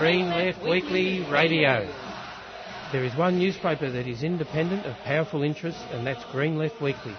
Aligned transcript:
Green 0.00 0.30
Left 0.30 0.62
Weekly 0.62 1.30
Radio. 1.30 1.86
There 2.90 3.04
is 3.04 3.14
one 3.16 3.38
newspaper 3.38 3.90
that 3.90 4.06
is 4.06 4.22
independent 4.22 4.86
of 4.86 4.96
powerful 5.04 5.42
interests, 5.42 5.82
and 5.90 6.06
that's 6.06 6.24
Green 6.32 6.56
Left 6.56 6.80
Weekly. 6.80 7.14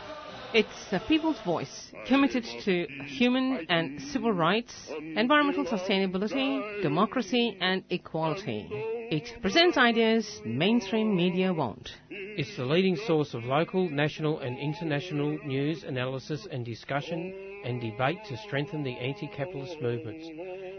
It's 0.55 0.91
a 0.91 0.99
people's 0.99 1.39
voice, 1.45 1.91
committed 2.07 2.43
to 2.65 2.87
human 3.05 3.67
and 3.69 4.01
civil 4.01 4.33
rights, 4.33 4.73
environmental 4.99 5.63
sustainability, 5.65 6.81
democracy, 6.81 7.55
and 7.61 7.83
equality. 7.91 8.67
It 8.71 9.29
presents 9.43 9.77
ideas 9.77 10.41
mainstream 10.43 11.15
media 11.15 11.53
won't. 11.53 11.87
It's 12.09 12.57
the 12.57 12.65
leading 12.65 12.95
source 12.95 13.35
of 13.35 13.43
local, 13.43 13.91
national, 13.91 14.39
and 14.39 14.57
international 14.57 15.37
news, 15.45 15.83
analysis, 15.83 16.47
and 16.51 16.65
discussion 16.65 17.31
and 17.63 17.79
debate 17.79 18.17
to 18.29 18.37
strengthen 18.37 18.81
the 18.81 18.97
anti 18.97 19.27
capitalist 19.27 19.79
movements. 19.79 20.27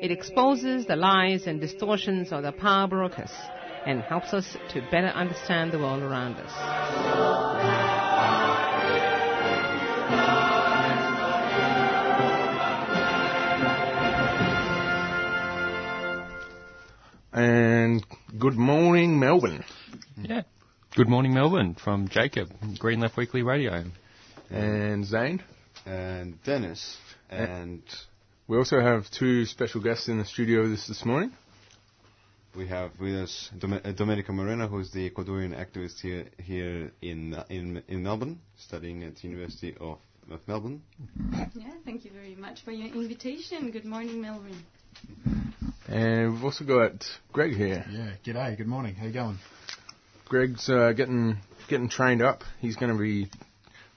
It 0.02 0.11
exposes 0.11 0.84
the 0.87 0.97
lies 0.97 1.47
and 1.47 1.61
distortions 1.61 2.33
of 2.33 2.43
the 2.43 2.51
power 2.51 2.88
brokers 2.88 3.30
and 3.87 4.02
helps 4.02 4.34
us 4.34 4.56
to 4.70 4.80
better 4.91 5.06
understand 5.06 5.70
the 5.70 5.79
world 5.79 6.02
around 6.02 6.38
us. 6.38 6.51
And 17.32 18.05
good 18.37 18.55
morning, 18.55 19.21
Melbourne. 19.21 19.62
Yeah. 20.21 20.43
Good 20.96 21.09
morning, 21.09 21.32
Melbourne, 21.32 21.77
from 21.77 22.09
Jacob, 22.09 22.48
Green 22.80 22.98
Left 22.98 23.16
Weekly 23.16 23.43
Radio. 23.45 23.84
And 24.51 25.05
Zane. 25.07 25.45
And 25.87 26.43
Dennis. 26.43 26.96
And 27.30 27.84
We 28.48 28.56
also 28.56 28.80
have 28.80 29.09
two 29.10 29.45
special 29.46 29.80
guests 29.80 30.09
in 30.09 30.18
the 30.18 30.24
studio 30.24 30.68
this 30.68 30.87
this 30.88 31.04
morning. 31.04 31.30
we 32.57 32.66
have 32.66 32.90
with 32.99 33.15
us 33.15 33.51
Dom- 33.59 33.74
uh, 33.74 33.93
Domenica 33.93 34.30
Moreno, 34.30 34.66
who's 34.66 34.90
the 34.90 35.09
Ecuadorian 35.09 35.54
activist 35.57 36.01
here 36.01 36.26
here 36.38 36.90
in 37.01 37.37
in 37.49 37.82
in 37.88 38.02
Melbourne, 38.02 38.40
studying 38.59 39.04
at 39.04 39.15
the 39.16 39.29
University 39.29 39.74
of, 39.80 39.99
of 40.30 40.40
Melbourne. 40.49 40.82
Yeah, 41.54 41.71
thank 41.84 42.04
you 42.04 42.10
very 42.10 42.34
much 42.34 42.62
for 42.65 42.73
your 42.73 42.93
invitation. 42.95 43.71
Good 43.71 43.84
morning, 43.84 44.21
Melvin. 44.21 44.56
And 45.88 46.32
we've 46.34 46.45
also 46.45 46.65
got 46.65 47.04
Greg 47.32 47.54
here. 47.54 47.84
Yeah, 47.90 48.12
g'day, 48.24 48.56
good 48.56 48.66
morning. 48.66 48.95
How 48.96 49.06
you 49.06 49.12
going? 49.12 49.38
Greg's 50.29 50.68
uh, 50.68 50.93
getting 50.95 51.38
getting 51.68 51.88
trained 51.88 52.23
up. 52.23 52.43
He's 52.60 52.74
going 52.77 52.93
to 52.93 52.99
be 52.99 53.30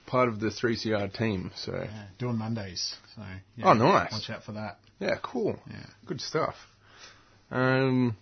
part 0.06 0.28
of 0.28 0.40
the 0.40 0.48
3CR 0.48 1.12
team. 1.12 1.50
So 1.56 1.72
Yeah, 1.74 2.04
doing 2.18 2.38
Mondays. 2.38 2.94
So 3.14 3.22
yeah, 3.56 3.70
Oh, 3.70 3.72
nice. 3.74 4.12
Watch 4.12 4.30
out 4.30 4.44
for 4.44 4.52
that. 4.52 4.78
yeah, 5.00 5.16
cool. 5.22 5.58
Yeah. 5.70 5.86
Good 6.06 6.20
stuff. 6.20 6.54
Um, 7.50 8.16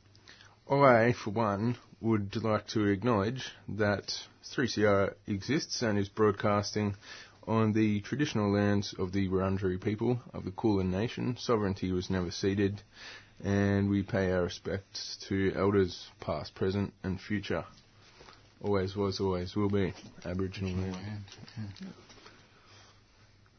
I, 0.71 1.12
for 1.12 1.31
one, 1.31 1.77
would 2.01 2.37
like 2.43 2.67
to 2.69 2.87
acknowledge 2.87 3.51
that 3.69 4.12
3CR 4.55 5.15
exists 5.27 5.83
and 5.83 5.99
is 5.99 6.09
broadcasting 6.09 6.97
on 7.47 7.73
the 7.73 8.01
traditional 8.01 8.53
lands 8.53 8.95
of 8.99 9.12
the 9.12 9.29
Wurundjeri 9.29 9.83
people 9.83 10.21
of 10.33 10.45
the 10.45 10.51
Kulin 10.51 10.91
Nation. 10.91 11.37
Sovereignty 11.39 11.93
was 11.93 12.09
never 12.11 12.31
ceded, 12.31 12.83
and 13.43 13.91
we 13.91 14.03
pay 14.03 14.31
our 14.33 14.43
respects 14.45 15.17
to 15.29 15.53
elders 15.55 16.09
past, 16.21 16.55
present, 16.55 16.93
and 17.03 17.21
future. 17.21 17.65
Always 18.65 18.97
was, 18.97 19.20
always 19.20 19.55
will 19.55 19.69
be 19.69 19.93
Aboriginal 20.25 20.73
land. 20.73 21.25
And, 21.55 21.95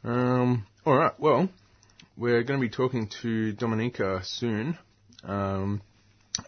Um, 0.04 0.66
all 0.84 0.96
right. 0.96 1.14
Well, 1.20 1.48
we're 2.18 2.42
going 2.42 2.60
to 2.60 2.66
be 2.68 2.72
talking 2.72 3.08
to 3.22 3.54
Domenica 3.54 4.26
soon 4.26 4.80
um, 5.24 5.84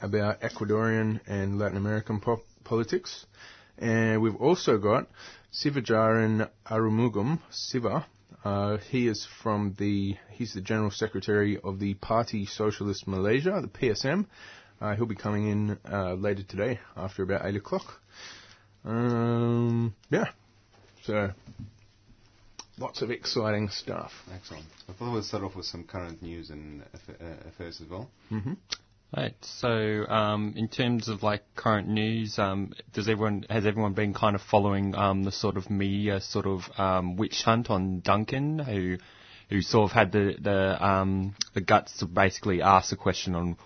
about 0.02 0.42
Ecuadorian 0.42 1.20
and 1.28 1.60
Latin 1.60 1.78
American 1.78 2.20
po- 2.20 2.42
politics, 2.64 3.28
and 3.78 4.24
we've 4.24 4.36
also 4.38 4.80
got 4.80 5.08
Sivarajan 5.54 6.50
Arumugam 6.66 7.40
Siva. 7.52 8.08
Uh, 8.44 8.78
he 8.90 9.08
is 9.08 9.28
from 9.44 9.76
the 9.78 10.16
he's 10.32 10.56
the 10.56 10.62
general 10.62 10.90
secretary 10.90 11.60
of 11.64 11.78
the 11.78 11.94
Party 11.94 12.48
Socialist 12.48 13.08
Malaysia, 13.08 13.60
the 13.62 13.68
PSM. 13.68 14.26
Uh, 14.82 14.96
he'll 14.96 15.06
be 15.06 15.14
coming 15.14 15.48
in 15.48 15.78
uh, 15.92 16.14
later 16.16 16.42
today 16.42 16.80
after 16.96 17.22
about 17.22 17.46
eight 17.46 17.56
o'clock. 17.56 18.02
Um, 18.88 19.94
yeah. 20.10 20.26
So 21.04 21.32
lots 22.78 23.02
of 23.02 23.12
exciting 23.12 23.70
stuff. 23.70 24.12
Excellent. 24.34 24.66
I 24.90 24.94
thought 24.94 25.14
we'd 25.14 25.24
start 25.24 25.44
off 25.44 25.56
with 25.56 25.66
some 25.66 25.84
current 25.84 26.22
news 26.22 26.50
and 26.50 26.84
uh, 26.84 27.26
affairs 27.48 27.82
as 27.82 27.90
well. 27.90 28.10
Right. 29.16 29.36
So, 29.42 30.06
um, 30.08 30.54
in 30.58 30.68
terms 30.68 31.08
of 31.08 31.24
like 31.24 31.44
current 31.56 31.88
news, 31.88 32.38
um, 32.40 32.74
does 32.94 33.08
everyone 33.08 33.46
has 33.50 33.66
everyone 33.66 33.94
been 33.94 34.14
kind 34.14 34.36
of 34.36 34.42
following 34.42 34.96
um, 34.96 35.24
the 35.24 35.32
sort 35.32 35.56
of 35.56 35.70
media 35.70 36.20
sort 36.20 36.46
of 36.46 36.62
um, 36.78 37.16
witch 37.16 37.42
hunt 37.44 37.70
on 37.70 38.02
Duncan, 38.02 38.60
who 38.60 38.98
who 39.50 39.62
sort 39.62 39.90
of 39.90 39.96
had 39.96 40.12
the 40.12 40.36
the 40.40 40.86
um, 40.86 41.36
the 41.54 41.62
guts 41.62 41.98
to 42.00 42.06
basically 42.06 42.62
ask 42.62 42.92
a 42.92 42.98
question 42.98 43.34
on 43.34 43.58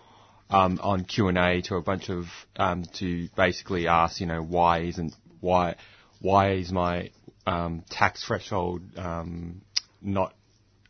um, 0.52 0.80
on 0.84 1.06
Q 1.06 1.30
and 1.30 1.38
A 1.38 1.62
to 1.64 1.76
a 1.76 1.82
bunch 1.82 2.10
of 2.10 2.26
um, 2.58 2.84
to 3.00 3.30
basically 3.36 3.88
ask, 3.88 4.20
you 4.20 4.28
know, 4.28 4.44
why 4.44 4.80
isn't 4.80 5.14
why 5.40 5.76
why 6.20 6.52
is 6.52 6.72
my 6.72 7.10
um, 7.48 7.84
tax 7.90 8.24
threshold 8.26 8.82
um, 8.98 9.62
not 10.02 10.34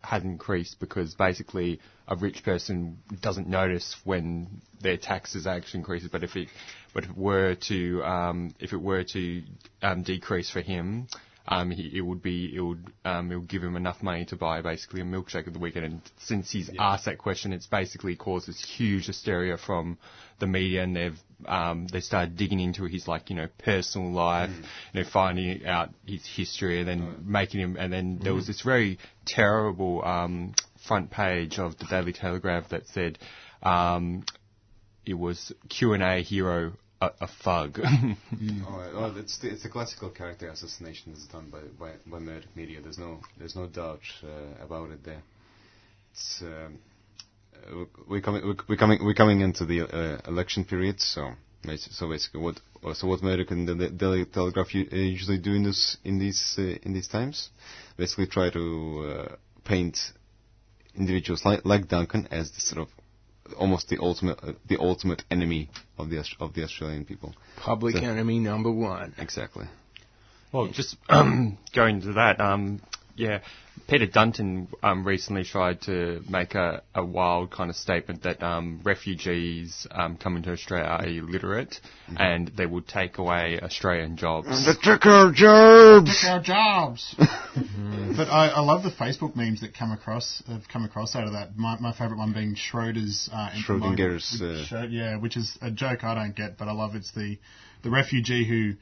has 0.03 0.23
increased 0.23 0.79
because 0.79 1.13
basically 1.13 1.79
a 2.07 2.15
rich 2.15 2.43
person 2.43 2.97
doesn't 3.21 3.47
notice 3.47 3.95
when 4.03 4.61
their 4.81 4.97
taxes 4.97 5.45
actually 5.45 5.79
increases, 5.79 6.09
but 6.11 6.23
if 6.23 6.35
it 6.35 6.47
but 6.93 7.03
if 7.03 7.11
it 7.11 7.17
were 7.17 7.55
to 7.55 8.03
um, 8.03 8.55
if 8.59 8.73
it 8.73 8.81
were 8.81 9.03
to 9.03 9.43
um, 9.83 10.01
decrease 10.01 10.49
for 10.49 10.61
him, 10.61 11.07
um, 11.47 11.71
he, 11.71 11.91
it 11.97 12.01
would 12.01 12.21
be 12.21 12.55
it 12.55 12.61
would 12.61 12.85
um, 13.03 13.31
it 13.31 13.35
would 13.35 13.47
give 13.47 13.63
him 13.63 13.75
enough 13.75 14.03
money 14.03 14.25
to 14.25 14.35
buy 14.35 14.61
basically 14.61 15.01
a 15.01 15.03
milkshake 15.03 15.47
of 15.47 15.53
the 15.53 15.59
weekend. 15.59 15.85
And 15.85 16.01
since 16.19 16.51
he's 16.51 16.69
asked 16.79 17.05
that 17.05 17.17
question, 17.17 17.51
it's 17.51 17.67
basically 17.67 18.15
caused 18.15 18.47
this 18.47 18.63
huge 18.63 19.07
hysteria 19.07 19.57
from 19.57 19.97
the 20.39 20.47
media, 20.47 20.83
and 20.83 20.95
they've 20.95 21.19
um, 21.47 21.87
they 21.87 21.99
started 21.99 22.37
digging 22.37 22.59
into 22.59 22.85
his 22.85 23.07
like 23.07 23.29
you 23.29 23.35
know 23.35 23.47
personal 23.57 24.11
life, 24.11 24.51
you 24.93 25.01
know 25.01 25.09
finding 25.11 25.65
out 25.65 25.89
his 26.05 26.25
history, 26.25 26.79
and 26.79 26.87
then 26.87 27.15
making 27.25 27.59
him. 27.59 27.75
And 27.77 27.91
then 27.91 28.19
there 28.21 28.33
was 28.33 28.45
this 28.47 28.61
very 28.61 28.99
terrible 29.25 30.05
um, 30.05 30.53
front 30.87 31.09
page 31.09 31.57
of 31.57 31.77
the 31.79 31.85
Daily 31.85 32.13
Telegraph 32.13 32.69
that 32.69 32.87
said 32.87 33.17
um, 33.63 34.25
it 35.05 35.15
was 35.15 35.51
Q 35.69 35.93
and 35.93 36.03
A 36.03 36.21
hero 36.21 36.73
a, 37.01 37.11
a 37.21 37.27
thug. 37.43 37.79
Oh, 38.67 38.91
well, 38.95 39.17
it's 39.17 39.37
the, 39.39 39.49
it's 39.49 39.63
the 39.63 39.69
classical 39.69 40.09
character 40.09 40.47
assassination 40.49 41.11
that's 41.11 41.25
done 41.27 41.49
by 41.51 41.59
by, 41.79 41.91
by 42.07 42.19
Murdoch 42.19 42.55
media. 42.55 42.79
There's 42.81 42.97
no 42.97 43.19
there's 43.37 43.55
no 43.55 43.67
doubt 43.67 44.01
uh, 44.23 44.63
about 44.63 44.91
it 44.91 45.03
there. 45.03 45.21
It's 46.13 46.41
um, 46.41 46.79
uh, 47.55 47.85
we're 48.07 48.21
coming 48.21 48.43
we're- 48.43 48.57
we're 48.69 48.77
coming 48.77 48.99
we're 49.03 49.13
coming 49.13 49.41
into 49.41 49.65
the 49.65 49.81
uh, 49.81 50.21
election 50.29 50.65
period, 50.65 50.99
so 51.01 51.31
so 51.77 52.09
basically 52.09 52.41
what 52.41 52.59
so 52.95 53.07
what 53.07 53.21
Murdoch 53.21 53.51
and 53.51 53.67
the 53.67 53.75
the 53.75 53.89
Daily 53.89 54.25
Telegraph 54.25 54.73
u- 54.73 54.87
uh, 54.91 54.95
usually 54.95 55.37
do 55.37 55.53
in 55.53 55.63
this 55.63 55.97
in 56.03 56.17
these 56.19 56.55
uh, 56.57 56.77
in 56.83 56.93
these 56.93 57.07
times, 57.07 57.49
basically 57.97 58.27
try 58.27 58.49
to 58.49 59.27
uh, 59.29 59.35
paint 59.65 59.97
individuals 60.95 61.45
like 61.45 61.65
like 61.65 61.87
Duncan 61.87 62.27
as 62.31 62.51
the 62.51 62.61
sort 62.61 62.81
of 62.81 62.89
almost 63.53 63.89
the 63.89 63.97
ultimate 63.99 64.39
uh, 64.43 64.53
the 64.67 64.77
ultimate 64.79 65.23
enemy 65.31 65.69
of 65.97 66.09
the 66.09 66.19
Aus- 66.19 66.35
of 66.39 66.53
the 66.53 66.63
Australian 66.63 67.05
people. 67.05 67.33
Public 67.57 67.95
So- 67.97 68.03
enemy 68.03 68.39
number 68.39 68.71
one. 68.71 69.13
Exactly. 69.17 69.65
Well, 70.51 70.67
just 70.67 70.97
um, 71.09 71.57
going 71.75 72.01
to 72.01 72.13
that, 72.13 72.41
um, 72.41 72.81
yeah, 73.21 73.39
Peter 73.87 74.07
Dutton 74.07 74.67
um, 74.81 75.05
recently 75.05 75.43
tried 75.43 75.81
to 75.81 76.23
make 76.27 76.55
a, 76.55 76.81
a 76.95 77.05
wild 77.05 77.51
kind 77.51 77.69
of 77.69 77.75
statement 77.75 78.23
that 78.23 78.41
um, 78.41 78.81
refugees 78.83 79.85
um, 79.91 80.17
coming 80.17 80.41
to 80.43 80.51
Australia 80.51 80.85
are 80.87 81.05
illiterate 81.05 81.79
and 82.17 82.47
they 82.57 82.65
would 82.65 82.87
take 82.87 83.17
away 83.19 83.59
Australian 83.61 84.17
jobs. 84.17 84.47
took 84.81 85.05
our 85.05 85.31
jobs. 85.31 86.21
Took 86.21 86.29
our 86.29 86.41
jobs. 86.41 87.15
but 87.17 88.27
I, 88.27 88.51
I 88.55 88.61
love 88.61 88.83
the 88.83 88.89
Facebook 88.91 89.35
memes 89.35 89.61
that 89.61 89.75
come 89.77 89.91
across 89.91 90.41
have 90.47 90.67
come 90.67 90.83
across 90.83 91.15
out 91.15 91.25
of 91.25 91.33
that. 91.33 91.55
My, 91.57 91.77
my 91.79 91.91
favourite 91.91 92.17
one 92.17 92.33
being 92.33 92.55
Schroeder's 92.55 93.29
uh, 93.31 93.49
Schrodinger's, 93.51 94.39
which- 94.41 94.73
uh, 94.73 94.87
yeah, 94.89 95.17
which 95.17 95.37
is 95.37 95.57
a 95.61 95.69
joke 95.69 96.03
I 96.03 96.15
don't 96.15 96.35
get, 96.35 96.57
but 96.57 96.67
I 96.67 96.71
love 96.71 96.95
it's 96.95 97.11
the 97.11 97.37
the 97.83 97.89
refugee 97.89 98.45
who. 98.47 98.73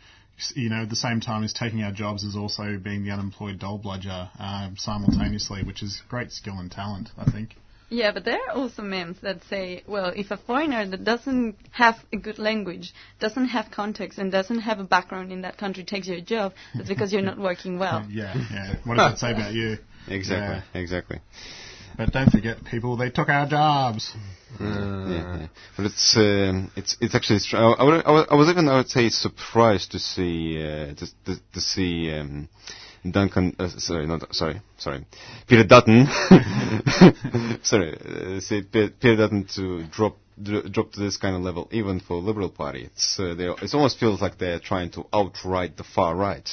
You 0.56 0.70
know, 0.70 0.84
at 0.84 0.90
the 0.90 0.96
same 0.96 1.20
time 1.22 1.44
as 1.44 1.54
taking 1.54 1.84
our 1.84 1.92
jobs, 1.92 2.24
is 2.24 2.36
also 2.36 2.78
being 2.78 3.04
the 3.04 3.12
unemployed 3.12 3.60
doll 3.60 3.78
bludger 3.78 4.30
um, 4.40 4.76
simultaneously, 4.78 5.64
which 5.64 5.84
is 5.84 6.02
great 6.08 6.32
skill 6.32 6.58
and 6.58 6.72
talent, 6.72 7.10
I 7.18 7.30
think. 7.30 7.56
Yeah, 7.90 8.12
but 8.12 8.24
there 8.24 8.40
are 8.48 8.56
also 8.56 8.84
memes 8.84 9.18
that 9.22 9.44
say, 9.50 9.84
well, 9.88 10.14
if 10.16 10.30
a 10.30 10.38
foreigner 10.38 10.88
that 10.88 11.04
doesn't 11.04 11.56
have 11.72 11.96
a 12.14 12.18
good 12.18 12.38
language, 12.38 12.94
doesn't 13.20 13.48
have 13.48 13.72
context, 13.72 14.20
and 14.20 14.32
doesn't 14.32 14.60
have 14.60 14.80
a 14.80 14.84
background 14.84 15.32
in 15.32 15.42
that 15.42 15.58
country 15.58 15.84
takes 15.84 16.08
your 16.08 16.22
job, 16.22 16.54
that's 16.76 16.88
because 16.88 17.12
you're 17.12 17.22
not 17.34 17.40
working 17.40 17.80
well. 17.80 18.06
Yeah, 18.08 18.36
yeah. 18.52 18.76
What 18.84 18.98
does 18.98 19.14
that 19.14 19.20
say 19.20 19.32
about 19.32 19.54
you? 19.54 19.78
Exactly, 20.08 20.80
exactly. 20.80 21.20
But 21.98 22.12
don't 22.12 22.32
forget, 22.32 22.64
people, 22.64 22.96
they 22.98 23.10
took 23.10 23.30
our 23.30 23.48
jobs. 23.48 24.14
yeah, 24.60 25.10
yeah. 25.10 25.48
But 25.76 25.86
it's 25.88 26.16
um, 26.18 26.72
it's 26.76 26.98
it's 27.02 27.16
actually. 27.16 27.40
Str- 27.40 27.58
I, 27.58 27.74
I, 27.74 28.00
I, 28.02 28.36
was, 28.36 28.50
even 28.50 28.68
I 28.70 28.78
would 28.78 28.90
say 28.90 29.10
surprised 29.10 29.92
to 29.92 30.00
see 30.00 30.58
uh, 30.62 30.94
to, 30.94 31.08
to, 31.26 31.42
to 31.54 31.62
see 31.62 32.12
um, 32.12 32.50
Duncan. 33.10 33.56
Uh, 33.60 33.70
sorry, 33.70 34.08
not 34.08 34.34
sorry, 34.34 34.62
sorry, 34.78 35.06
Peter 35.48 35.66
Dutton. 35.66 36.08
sorry, 37.64 37.98
uh, 37.98 38.40
see 38.40 38.62
Pe- 38.62 38.90
Peter 38.90 39.18
Dutton 39.18 39.46
to 39.56 39.84
drop 39.88 40.18
dr- 40.42 40.72
drop 40.72 40.92
to 40.94 41.00
this 41.00 41.18
kind 41.18 41.36
of 41.36 41.42
level, 41.42 41.68
even 41.72 42.00
for 42.00 42.18
Liberal 42.18 42.50
Party. 42.50 42.86
It's 42.86 43.20
uh, 43.20 43.36
it 43.38 43.74
almost 43.74 44.00
feels 44.00 44.22
like 44.22 44.38
they're 44.38 44.60
trying 44.60 44.92
to 44.92 45.06
outright 45.14 45.78
the 45.78 45.84
far 45.84 46.16
right. 46.16 46.48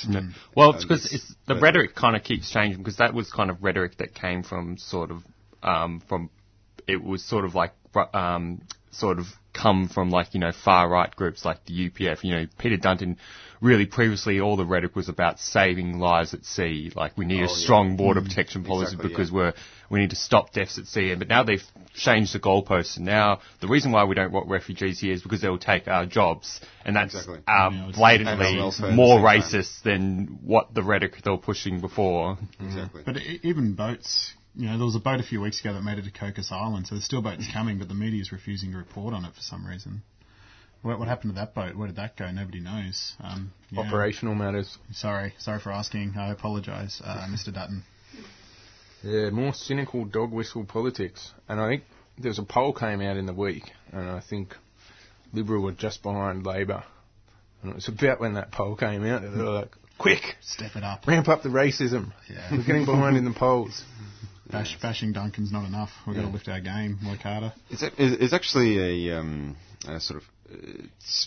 Well, 0.55 0.71
it's 0.71 0.85
because 0.85 1.35
the 1.47 1.57
rhetoric 1.57 1.95
kind 1.95 2.17
of 2.17 2.23
keeps 2.23 2.51
changing 2.51 2.79
because 2.79 2.97
that 2.99 3.15
was 3.15 3.31
kind 3.31 3.51
of 3.51 3.63
rhetoric 3.63 3.99
that 3.99 4.15
came 4.15 4.43
from 4.43 4.77
sort 4.79 5.11
of 5.11 5.23
um, 5.63 6.03
from 6.09 6.31
it 6.87 7.03
was 7.03 7.25
sort 7.25 7.45
of 7.45 7.55
like 7.55 7.73
um, 8.15 8.63
sort 8.91 9.19
of 9.19 9.27
come 9.57 9.89
from 9.89 10.11
like 10.11 10.35
you 10.35 10.41
know 10.41 10.53
far 10.53 10.89
right 10.89 11.15
groups 11.15 11.45
like 11.45 11.65
the 11.67 11.89
UPF. 11.91 12.23
You 12.25 12.35
know, 12.35 12.47
Peter 12.59 12.77
Dutton 12.77 13.17
really 13.63 13.87
previously 13.87 14.39
all 14.39 14.57
the 14.57 14.67
rhetoric 14.67 14.95
was 14.95 15.09
about 15.09 15.41
saving 15.41 15.99
lives 15.99 16.35
at 16.35 16.45
sea. 16.45 16.93
Like 16.95 17.17
we 17.17 17.25
need 17.25 17.41
a 17.41 17.45
Oh, 17.45 17.49
yeah. 17.49 17.55
strong 17.65 17.97
border 17.97 18.21
protection 18.21 18.65
policy 18.65 18.93
Exactly, 18.93 19.09
because 19.09 19.31
yeah. 19.31 19.37
we're 19.37 19.53
we 19.89 20.01
need 20.01 20.11
to 20.11 20.17
stop 20.17 20.53
deaths 20.53 20.79
at 20.79 20.87
sea. 20.87 21.15
But 21.15 21.29
now 21.29 21.43
they've 21.45 21.63
changed 21.95 22.35
the 22.35 22.41
goalposts, 22.41 22.97
and 22.97 23.07
now 23.07 23.41
the 23.61 23.69
reason 23.69 23.93
why 23.93 24.05
we 24.05 24.15
don't 24.15 24.33
want 24.33 24.49
refugees 24.49 25.01
here 25.01 25.13
is 25.15 25.23
because 25.23 25.41
they 25.43 25.49
will 25.49 25.59
take 25.59 25.87
our 25.89 26.05
jobs, 26.07 26.61
and 26.85 26.95
that's 26.97 27.15
Exactly. 27.15 27.39
uh, 27.49 27.71
Yeah, 27.73 27.91
blatantly 27.95 28.33
And 28.33 28.43
our 28.43 28.65
welfare 28.65 28.87
at 28.87 28.91
the 28.91 28.97
more 28.97 29.17
same 29.19 29.25
time. 29.25 29.41
racist 29.41 29.83
than 29.85 30.39
what 30.45 30.75
the 30.75 30.83
rhetoric 30.83 31.23
they 31.23 31.31
were 31.31 31.39
pushing 31.39 31.81
before. 31.81 32.37
Exactly. 32.61 33.03
But 33.07 33.17
e- 33.19 33.41
even 33.45 33.75
boats, 33.75 34.35
you 34.57 34.67
know, 34.67 34.77
there 34.79 34.87
was 34.87 34.95
a 34.97 35.01
boat 35.01 35.21
a 35.21 35.23
few 35.23 35.41
weeks 35.41 35.61
ago 35.61 35.75
that 35.75 35.83
made 35.83 35.99
it 35.99 36.05
to 36.05 36.11
Cocos 36.11 36.51
Island, 36.51 36.87
so 36.87 36.95
there's 36.95 37.05
still 37.05 37.23
boats 37.23 37.47
coming, 37.53 37.79
but 37.79 37.89
the 37.89 37.95
media 37.95 38.21
is 38.21 38.33
refusing 38.33 38.73
to 38.73 38.79
report 38.79 39.13
on 39.13 39.25
it 39.25 39.35
for 39.35 39.43
some 39.43 39.67
reason. 39.67 40.03
What, 40.83 40.99
what 40.99 41.09
happened 41.09 41.35
to 41.35 41.41
that 41.41 41.55
boat? 41.55 41.77
Where 41.77 41.87
did 41.89 41.97
that 41.97 42.17
go? 42.17 42.31
Nobody 42.31 42.61
knows. 42.61 43.15
Um, 43.21 43.53
yeah. 43.71 43.81
Operational 43.83 44.35
matters. 44.35 44.79
Sorry, 44.93 45.35
sorry 45.39 45.61
for 45.61 45.73
asking. 45.73 46.15
I 46.19 46.31
apologise, 46.31 47.03
uh, 47.05 47.27
Mr. 47.31 47.53
Dutton. 47.53 47.83
Yeah, 49.03 49.31
more 49.31 49.53
cynical 49.53 50.05
dog 50.05 50.33
whistle 50.33 50.65
politics. 50.65 51.33
And 51.49 51.61
I 51.61 51.69
think 51.69 51.85
there's 52.19 52.39
a 52.39 52.43
poll 52.45 52.73
came 52.73 53.01
out 53.03 53.17
in 53.17 53.27
the 53.27 53.35
week, 53.35 53.65
and 53.93 54.09
I 54.09 54.21
think 54.21 54.55
Liberal 55.33 55.63
were 55.63 55.73
just 55.73 56.03
behind 56.03 56.47
Labor. 56.47 56.83
And 57.63 57.73
it 57.73 57.75
was 57.75 57.89
about 57.89 58.21
when 58.21 58.35
that 58.35 58.53
poll 58.53 58.75
came 58.77 59.05
out, 59.05 59.23
they 59.23 59.29
were 59.29 59.45
like, 59.51 59.73
quick, 59.99 60.23
Step 60.41 60.77
it 60.77 60.83
up. 60.83 61.07
ramp 61.07 61.29
up 61.29 61.43
the 61.43 61.49
racism. 61.51 62.13
Yeah. 62.31 62.49
We're 62.53 62.65
getting 62.65 62.85
behind 62.87 63.17
in 63.17 63.25
the 63.25 63.33
polls. 63.33 63.85
Bash, 64.51 64.79
bashing 64.81 65.13
Duncan's 65.13 65.51
not 65.51 65.67
enough. 65.67 65.91
We've 66.07 66.15
got 66.17 66.23
to 66.23 66.29
lift 66.29 66.49
our 66.49 66.61
game, 66.61 66.99
work 67.07 67.21
harder. 67.21 67.53
It's 67.71 67.83
a, 67.83 67.91
it's 67.99 68.33
actually 68.33 69.09
a, 69.09 69.19
um, 69.19 69.57
a 69.89 69.99
sort 70.01 70.23
of 70.23 70.29
uh, 70.53 70.83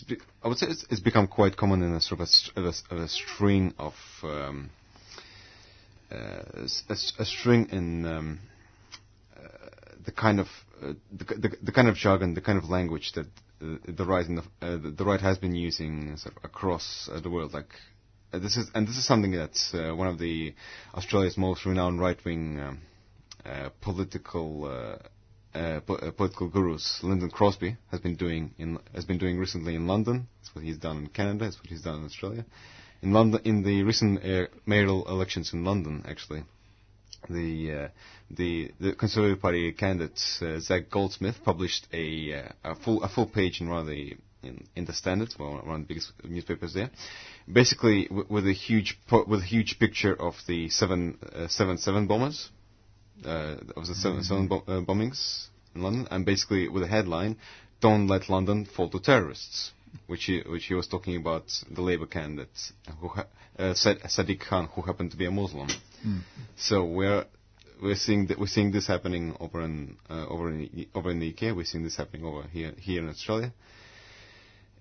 be- 0.08 0.18
I 0.42 0.48
would 0.48 0.58
say 0.58 0.66
it's, 0.68 0.86
it's 0.90 1.00
become 1.00 1.26
quite 1.26 1.56
common 1.56 1.82
in 1.82 1.92
a 1.92 2.00
sort 2.00 2.20
of 2.20 2.24
a, 2.24 2.26
st- 2.26 2.56
of 2.56 2.64
a, 2.64 2.94
of 2.94 3.00
a 3.02 3.08
string 3.08 3.74
of 3.78 3.94
um, 4.22 4.70
uh, 6.10 6.16
a, 6.88 6.92
a 7.18 7.24
string 7.24 7.68
in 7.70 8.06
um, 8.06 8.38
uh, 9.36 9.40
the 10.04 10.12
kind 10.12 10.40
of 10.40 10.46
uh, 10.82 10.92
the, 11.12 11.24
the, 11.24 11.56
the 11.62 11.72
kind 11.72 11.88
of 11.88 11.96
jargon, 11.96 12.32
the 12.34 12.40
kind 12.40 12.56
of 12.56 12.70
language 12.70 13.12
that 13.12 13.26
uh, 13.62 13.76
the 13.86 14.04
right 14.04 14.26
the, 14.26 14.42
uh, 14.66 14.76
the, 14.78 14.90
the 14.96 15.04
right 15.04 15.20
has 15.20 15.36
been 15.36 15.54
using 15.54 16.16
sort 16.16 16.36
of 16.36 16.44
across 16.44 17.08
uh, 17.12 17.20
the 17.20 17.30
world, 17.30 17.52
like. 17.52 17.68
Uh, 18.32 18.38
this 18.38 18.56
is 18.56 18.70
and 18.76 18.86
this 18.86 18.96
is 18.96 19.04
something 19.04 19.32
that 19.32 19.58
uh, 19.74 19.92
one 19.94 20.06
of 20.06 20.16
the 20.20 20.54
Australia's 20.94 21.36
most 21.36 21.66
renowned 21.66 21.98
right-wing 21.98 22.60
um, 22.60 22.78
uh, 22.78 22.89
political 23.80 24.64
uh, 24.64 25.08
uh, 25.54 25.80
uh, 25.88 26.10
political 26.12 26.48
gurus, 26.48 27.00
Lynton 27.02 27.30
Crosby, 27.30 27.76
has 27.90 28.00
been 28.00 28.14
doing 28.16 28.54
in 28.58 28.78
has 28.94 29.04
been 29.04 29.18
doing 29.18 29.38
recently 29.38 29.74
in 29.74 29.86
London. 29.86 30.28
That's 30.40 30.54
what 30.54 30.64
he's 30.64 30.78
done 30.78 30.98
in 30.98 31.06
Canada. 31.08 31.44
That's 31.44 31.58
what 31.58 31.66
he's 31.66 31.82
done 31.82 31.98
in 32.00 32.04
Australia. 32.04 32.44
In 33.02 33.12
London, 33.12 33.40
in 33.44 33.62
the 33.62 33.82
recent 33.82 34.24
uh, 34.24 34.46
mayoral 34.66 35.08
elections 35.08 35.52
in 35.52 35.64
London, 35.64 36.04
actually, 36.06 36.44
the 37.28 37.72
uh, 37.72 37.88
the 38.30 38.72
the 38.78 38.92
Conservative 38.94 39.40
Party 39.40 39.72
candidate 39.72 40.20
uh, 40.42 40.60
Zac 40.60 40.90
Goldsmith 40.90 41.36
published 41.44 41.88
a 41.92 42.34
uh, 42.34 42.72
a 42.72 42.74
full 42.76 43.02
a 43.02 43.08
full 43.08 43.26
page 43.26 43.60
in 43.60 43.68
one 43.68 43.80
of 43.80 43.86
the 43.86 44.16
in, 44.42 44.66
in 44.74 44.84
the 44.86 44.92
Standard, 44.92 45.34
well, 45.38 45.60
one 45.64 45.80
of 45.80 45.80
the 45.82 45.86
biggest 45.86 46.12
newspapers 46.24 46.72
there, 46.72 46.90
basically 47.50 48.06
w- 48.06 48.26
with 48.28 48.46
a 48.46 48.52
huge 48.52 48.98
po- 49.06 49.24
with 49.26 49.40
a 49.40 49.46
huge 49.46 49.78
picture 49.78 50.14
of 50.14 50.34
the 50.46 50.68
seven 50.70 51.18
uh, 51.34 51.48
seven 51.48 51.76
seven 51.76 52.06
bombers 52.06 52.50
uh, 53.24 53.56
of 53.76 53.86
the 53.86 53.94
seven, 53.94 54.22
seven 54.24 54.48
bo- 54.48 54.64
uh, 54.66 54.80
bombings 54.80 55.48
in 55.74 55.82
London, 55.82 56.08
and 56.10 56.24
basically 56.24 56.68
with 56.68 56.82
a 56.82 56.86
headline, 56.88 57.36
"Don't 57.80 58.06
let 58.08 58.28
London 58.28 58.64
fall 58.64 58.88
to 58.90 59.00
terrorists," 59.00 59.72
which 60.06 60.24
he, 60.24 60.40
which 60.46 60.66
he 60.66 60.74
was 60.74 60.86
talking 60.88 61.16
about 61.16 61.44
the 61.70 61.82
Labour 61.82 62.06
candidate, 62.06 62.72
who 63.00 63.08
ha- 63.08 63.26
uh, 63.58 63.74
Sadiq 63.74 64.40
Khan, 64.40 64.66
who 64.74 64.82
happened 64.82 65.10
to 65.12 65.16
be 65.16 65.26
a 65.26 65.30
Muslim. 65.30 65.68
So 66.56 66.84
we're 66.84 67.24
we're 67.82 67.96
seeing 67.96 68.26
that 68.26 68.38
we're 68.38 68.46
seeing 68.46 68.72
this 68.72 68.86
happening 68.86 69.36
over 69.40 69.62
in 69.62 69.96
uh, 70.08 70.26
over 70.28 70.50
in 70.50 70.86
over 70.94 71.10
in 71.10 71.18
the 71.20 71.28
UK. 71.32 71.54
We're 71.56 71.64
seeing 71.64 71.84
this 71.84 71.96
happening 71.96 72.24
over 72.26 72.42
here 72.48 72.72
here 72.78 73.00
in 73.02 73.08
Australia. 73.08 73.52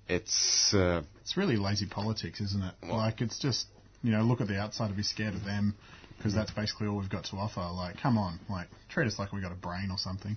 It's 0.07 0.73
uh, 0.73 1.03
It's 1.21 1.37
really 1.37 1.55
lazy 1.57 1.85
politics, 1.85 2.41
isn't 2.41 2.63
it? 2.63 2.73
Like, 2.89 3.21
it's 3.21 3.37
just, 3.37 3.67
you 4.01 4.11
know, 4.11 4.23
look 4.23 4.41
at 4.41 4.47
the 4.47 4.57
outside 4.59 4.87
and 4.87 4.97
be 4.97 5.03
scared 5.03 5.35
of 5.35 5.43
them, 5.45 5.75
because 6.19 6.35
that's 6.35 6.51
basically 6.51 6.87
all 6.87 6.97
we've 6.97 7.09
got 7.09 7.23
to 7.23 7.37
offer. 7.37 7.61
Like, 7.61 7.97
come 7.97 8.17
on, 8.17 8.39
like, 8.49 8.67
treat 8.89 9.07
us 9.07 9.17
like 9.17 9.31
we 9.31 9.41
got 9.41 9.53
a 9.53 9.55
brain 9.55 9.87
or 9.89 9.97
something. 9.97 10.35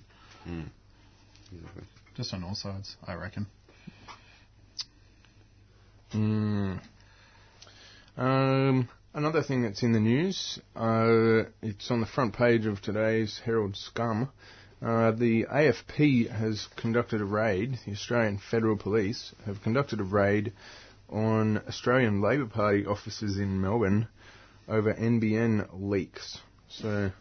Exactly. 1.51 1.83
Just 2.15 2.33
on 2.33 2.43
all 2.43 2.55
sides, 2.55 2.95
I 3.05 3.15
reckon. 3.15 3.47
Mm. 6.13 6.79
Um, 8.17 8.87
another 9.13 9.43
thing 9.43 9.63
that's 9.63 9.83
in 9.83 9.91
the 9.91 9.99
news, 9.99 10.57
uh, 10.75 11.49
it's 11.61 11.91
on 11.91 11.99
the 11.99 12.05
front 12.07 12.33
page 12.33 12.65
of 12.65 12.81
today's 12.81 13.41
Herald 13.43 13.75
Scum. 13.75 14.29
Uh, 14.81 15.11
the 15.11 15.45
AFP 15.45 16.29
has 16.29 16.67
conducted 16.77 17.19
a 17.19 17.25
raid, 17.25 17.79
the 17.85 17.91
Australian 17.91 18.37
Federal 18.37 18.77
Police 18.77 19.33
have 19.45 19.61
conducted 19.61 19.99
a 19.99 20.03
raid 20.03 20.53
on 21.09 21.61
Australian 21.67 22.21
Labor 22.21 22.45
Party 22.45 22.85
offices 22.85 23.37
in 23.37 23.59
Melbourne 23.59 24.07
over 24.67 24.93
NBN 24.93 25.67
leaks. 25.73 26.39
So, 26.69 27.11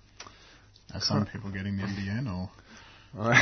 Are 0.95 1.01
some 1.01 1.27
people 1.27 1.51
getting 1.51 1.77
the 1.77 1.83
NBN 1.85 2.27
or 2.27 2.51
are 3.19 3.35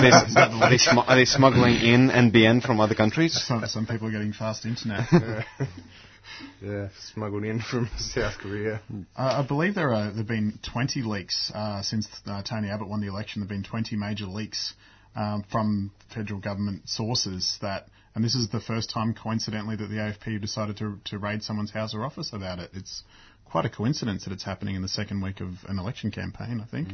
they, 0.00 0.10
are, 0.10 0.70
they 0.70 0.78
smu- 0.78 1.00
are 1.00 1.16
they 1.16 1.26
smuggling 1.26 1.76
in 1.76 2.08
NBN 2.08 2.62
from 2.62 2.80
other 2.80 2.94
countries? 2.94 3.38
some, 3.44 3.66
some 3.66 3.86
people 3.86 4.08
are 4.08 4.10
getting 4.10 4.32
fast 4.32 4.64
internet? 4.64 5.06
yeah, 6.62 6.88
smuggled 7.12 7.44
in 7.44 7.60
from 7.60 7.90
South 7.98 8.38
Korea. 8.38 8.80
Uh, 9.14 9.42
I 9.44 9.46
believe 9.46 9.74
there 9.74 9.92
are 9.92 10.10
there've 10.10 10.26
been 10.26 10.58
20 10.72 11.02
leaks 11.02 11.52
uh, 11.54 11.82
since 11.82 12.08
uh, 12.26 12.42
Tony 12.42 12.70
Abbott 12.70 12.88
won 12.88 13.02
the 13.02 13.08
election. 13.08 13.42
There've 13.42 13.48
been 13.48 13.62
20 13.62 13.96
major 13.96 14.24
leaks 14.24 14.72
um, 15.14 15.44
from 15.50 15.92
federal 16.14 16.40
government 16.40 16.88
sources 16.88 17.58
that, 17.60 17.88
and 18.14 18.24
this 18.24 18.34
is 18.34 18.48
the 18.48 18.60
first 18.60 18.90
time, 18.90 19.14
coincidentally, 19.14 19.76
that 19.76 19.88
the 19.88 19.96
AFP 19.96 20.40
decided 20.40 20.76
to 20.78 20.98
to 21.06 21.18
raid 21.18 21.42
someone's 21.42 21.70
house 21.70 21.94
or 21.94 22.04
office 22.04 22.32
about 22.32 22.58
it. 22.58 22.70
It's 22.74 23.02
quite 23.44 23.64
a 23.64 23.70
coincidence 23.70 24.24
that 24.24 24.32
it's 24.32 24.44
happening 24.44 24.74
in 24.74 24.82
the 24.82 24.88
second 24.88 25.20
week 25.20 25.40
of 25.40 25.48
an 25.68 25.78
election 25.78 26.10
campaign. 26.10 26.60
I 26.60 26.70
think 26.70 26.88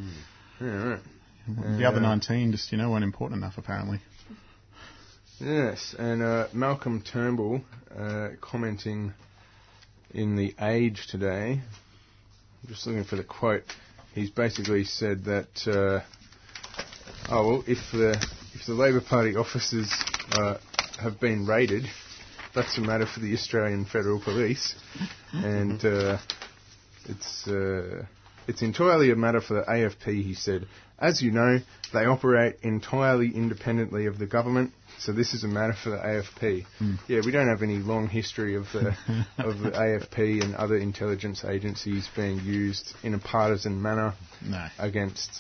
Yeah, 0.61 0.67
right. 0.67 1.01
the 1.79 1.85
other 1.87 2.01
19 2.01 2.53
just 2.53 2.71
you 2.73 2.79
know 2.79 2.91
weren't 2.91 3.05
important 3.05 3.43
enough 3.43 3.57
apparently. 3.59 4.01
Yes, 5.39 5.95
and 5.99 6.23
uh, 6.23 6.49
Malcolm 6.53 7.01
Turnbull 7.03 7.63
uh, 7.97 8.31
commenting 8.43 9.15
in 10.13 10.37
the 10.37 10.55
Age 10.61 11.07
today. 11.09 11.61
I'm 12.63 12.69
just 12.69 12.87
looking 12.87 13.05
for 13.05 13.17
the 13.17 13.25
quote. 13.25 13.65
He's 14.15 14.29
basically 14.31 14.85
said 14.85 15.25
that, 15.25 15.67
uh, 15.67 16.01
oh 17.31 17.49
well, 17.49 17.65
if 17.67 17.79
the 17.91 18.11
if 18.55 18.67
the 18.67 18.75
Labor 18.75 19.01
Party 19.01 19.35
officers 19.37 19.91
uh, 20.33 20.59
have 21.01 21.21
been 21.21 21.47
raided, 21.47 21.85
that's 22.55 22.77
a 22.79 22.81
matter 22.81 23.07
for 23.07 23.21
the 23.21 23.33
Australian 23.35 23.85
Federal 23.85 24.21
Police, 24.21 24.75
and 25.33 25.85
uh, 25.85 26.19
it's 27.09 27.47
uh, 27.49 28.05
it's 28.49 28.63
entirely 28.63 29.11
a 29.11 29.17
matter 29.17 29.41
for 29.41 29.55
the 29.55 29.63
AFP. 29.63 30.23
He 30.25 30.35
said, 30.35 30.67
as 30.99 31.23
you 31.23 31.31
know, 31.31 31.59
they 31.93 32.05
operate 32.05 32.57
entirely 32.63 33.31
independently 33.35 34.07
of 34.07 34.19
the 34.19 34.27
government. 34.27 34.73
So 34.99 35.13
this 35.13 35.33
is 35.33 35.45
a 35.45 35.49
matter 35.49 35.73
for 35.83 35.91
the 35.91 35.97
AFP. 35.97 36.67
Yeah, 37.09 37.21
we 37.25 37.31
don't 37.33 37.49
have 37.49 37.63
any 37.63 37.77
long 37.79 38.09
history 38.09 38.57
of 38.57 38.65
the 38.73 38.89
of 39.39 39.61
the 39.61 39.71
AFP 40.11 40.43
and 40.43 40.55
other 40.55 40.77
intelligence 40.77 41.45
agencies 41.45 42.09
being 42.15 42.41
used 42.41 42.93
in 43.03 43.15
a 43.15 43.19
partisan 43.19 43.81
manner 43.81 44.15
No. 44.45 44.67
against 44.79 45.31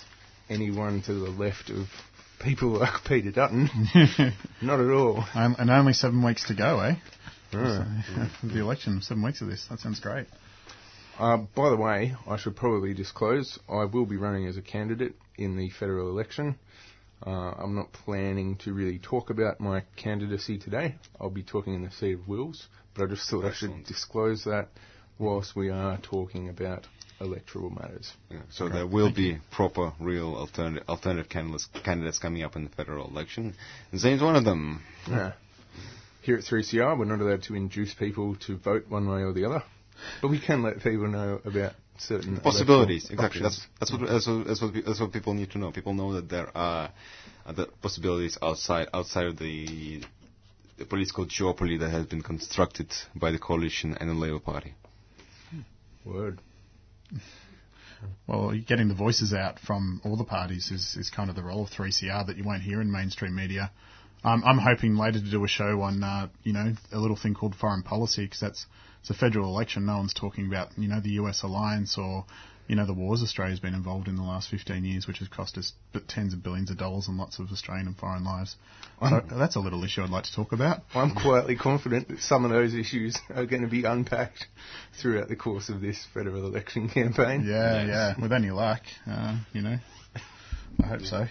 anyone 0.48 1.02
to 1.02 1.12
the 1.14 1.30
left 1.30 1.68
of 1.70 1.86
people 2.40 2.70
like 2.70 3.04
Peter 3.04 3.30
Dutton. 3.30 3.68
Not 4.62 4.80
at 4.80 4.90
all. 4.90 5.24
Um, 5.34 5.56
and 5.58 5.70
only 5.70 5.92
seven 5.92 6.24
weeks 6.24 6.46
to 6.48 6.54
go, 6.54 6.80
eh? 6.80 6.94
So, 7.52 7.84
the 8.42 8.60
election, 8.60 9.02
seven 9.02 9.22
weeks 9.22 9.40
of 9.40 9.48
this. 9.48 9.66
That 9.70 9.80
sounds 9.80 10.00
great. 10.00 10.26
Uh, 11.18 11.38
by 11.54 11.68
the 11.68 11.76
way, 11.76 12.14
I 12.26 12.36
should 12.36 12.56
probably 12.56 12.94
disclose 12.94 13.58
I 13.68 13.84
will 13.84 14.06
be 14.06 14.16
running 14.16 14.46
as 14.46 14.56
a 14.56 14.62
candidate 14.62 15.14
in 15.36 15.56
the 15.56 15.68
federal 15.70 16.08
election. 16.08 16.58
Uh, 17.26 17.30
I'm 17.30 17.74
not 17.74 17.92
planning 17.92 18.56
to 18.58 18.72
really 18.72 18.98
talk 18.98 19.28
about 19.28 19.60
my 19.60 19.82
candidacy 19.96 20.58
today. 20.58 20.94
I'll 21.20 21.28
be 21.28 21.42
talking 21.42 21.74
in 21.74 21.84
the 21.84 21.90
seat 21.90 22.14
of 22.14 22.28
Wills, 22.28 22.66
but 22.94 23.04
I 23.04 23.06
just 23.08 23.28
thought 23.28 23.44
I 23.44 23.52
should 23.52 23.84
disclose 23.84 24.44
that 24.44 24.68
whilst 25.18 25.54
we 25.54 25.68
are 25.68 25.98
talking 25.98 26.48
about 26.48 26.86
electoral 27.20 27.70
matters. 27.70 28.12
Yeah, 28.30 28.40
so 28.50 28.68
there 28.68 28.86
will 28.86 29.12
be 29.12 29.38
proper, 29.50 29.92
real 30.00 30.34
alternative, 30.34 30.88
alternative 30.88 31.28
candidates, 31.28 31.68
candidates 31.84 32.18
coming 32.18 32.42
up 32.42 32.56
in 32.56 32.64
the 32.64 32.70
federal 32.70 33.08
election. 33.08 33.54
And 33.92 34.00
Zane's 34.00 34.22
one 34.22 34.36
of 34.36 34.44
them. 34.44 34.82
Yeah. 35.08 35.32
Here 36.22 36.36
at 36.36 36.44
3CR, 36.44 36.98
we're 36.98 37.04
not 37.04 37.20
allowed 37.20 37.42
to 37.44 37.54
induce 37.54 37.94
people 37.94 38.36
to 38.46 38.56
vote 38.58 38.84
one 38.88 39.08
way 39.08 39.22
or 39.22 39.32
the 39.32 39.46
other, 39.46 39.62
but 40.20 40.28
we 40.28 40.38
can 40.38 40.62
let 40.62 40.76
people 40.82 41.08
know 41.08 41.40
about 41.44 41.72
certain 41.98 42.38
Possibilities, 42.40 43.10
exactly. 43.10 43.42
That's, 43.42 43.58
options. 43.58 43.78
that's, 43.78 43.92
what, 43.92 44.00
that's, 44.08 44.26
what, 44.26 44.46
that's, 44.46 44.62
what, 44.62 44.74
that's 44.86 45.00
what 45.00 45.12
people 45.12 45.34
need 45.34 45.50
to 45.52 45.58
know. 45.58 45.70
People 45.72 45.94
know 45.94 46.14
that 46.14 46.28
there 46.28 46.54
are 46.56 46.86
uh, 46.86 46.90
other 47.46 47.66
possibilities 47.82 48.38
outside 48.42 48.88
outside 48.92 49.26
of 49.26 49.38
the, 49.38 50.02
the 50.78 50.84
political 50.84 51.26
duopoly 51.26 51.78
that 51.80 51.90
has 51.90 52.06
been 52.06 52.22
constructed 52.22 52.90
by 53.14 53.30
the 53.30 53.38
coalition 53.38 53.96
and 53.98 54.10
the 54.10 54.14
Labour 54.14 54.40
Party. 54.40 54.74
Word. 56.04 56.40
Well, 58.26 58.52
getting 58.66 58.88
the 58.88 58.94
voices 58.94 59.34
out 59.34 59.58
from 59.58 60.00
all 60.04 60.16
the 60.16 60.24
parties 60.24 60.70
is, 60.70 60.96
is 60.96 61.10
kind 61.10 61.28
of 61.28 61.36
the 61.36 61.42
role 61.42 61.64
of 61.64 61.70
3CR 61.70 62.26
that 62.26 62.36
you 62.36 62.44
won't 62.44 62.62
hear 62.62 62.80
in 62.80 62.90
mainstream 62.90 63.34
media. 63.34 63.70
Um, 64.22 64.42
I'm 64.44 64.58
hoping 64.58 64.96
later 64.96 65.18
to 65.18 65.30
do 65.30 65.44
a 65.44 65.48
show 65.48 65.82
on, 65.82 66.02
uh, 66.02 66.28
you 66.42 66.52
know, 66.52 66.74
a 66.92 66.98
little 66.98 67.16
thing 67.16 67.34
called 67.34 67.54
foreign 67.54 67.82
policy 67.82 68.24
because 68.24 68.40
that's 68.40 68.66
it's 69.00 69.10
a 69.10 69.14
federal 69.14 69.48
election. 69.48 69.86
No 69.86 69.96
one's 69.96 70.12
talking 70.12 70.46
about, 70.46 70.76
you 70.76 70.88
know, 70.88 71.00
the 71.00 71.12
US 71.12 71.42
alliance 71.42 71.96
or, 71.96 72.26
you 72.70 72.76
know, 72.76 72.86
the 72.86 72.94
wars 72.94 73.20
Australia's 73.20 73.58
been 73.58 73.74
involved 73.74 74.06
in 74.06 74.14
the 74.14 74.22
last 74.22 74.48
15 74.48 74.84
years, 74.84 75.08
which 75.08 75.18
has 75.18 75.26
cost 75.26 75.58
us 75.58 75.72
tens 76.06 76.32
of 76.32 76.40
billions 76.40 76.70
of 76.70 76.78
dollars 76.78 77.08
and 77.08 77.18
lots 77.18 77.40
of 77.40 77.48
Australian 77.50 77.88
and 77.88 77.96
foreign 77.96 78.22
lives. 78.22 78.54
So 79.00 79.22
that's 79.28 79.56
a 79.56 79.58
little 79.58 79.82
issue 79.82 80.02
I'd 80.02 80.10
like 80.10 80.22
to 80.22 80.32
talk 80.32 80.52
about. 80.52 80.82
I'm 80.94 81.12
quietly 81.16 81.56
confident 81.56 82.06
that 82.06 82.20
some 82.20 82.44
of 82.44 82.52
those 82.52 82.72
issues 82.72 83.18
are 83.34 83.44
going 83.44 83.62
to 83.62 83.68
be 83.68 83.82
unpacked 83.82 84.46
throughout 85.02 85.28
the 85.28 85.34
course 85.34 85.68
of 85.68 85.80
this 85.80 86.06
federal 86.14 86.46
election 86.46 86.88
campaign. 86.88 87.44
Yeah, 87.44 87.84
yeah. 87.84 88.14
With 88.22 88.32
any 88.32 88.52
luck, 88.52 88.82
uh, 89.04 89.36
you 89.52 89.62
know, 89.62 89.78
I 90.80 90.86
hope 90.86 91.00
so. 91.00 91.26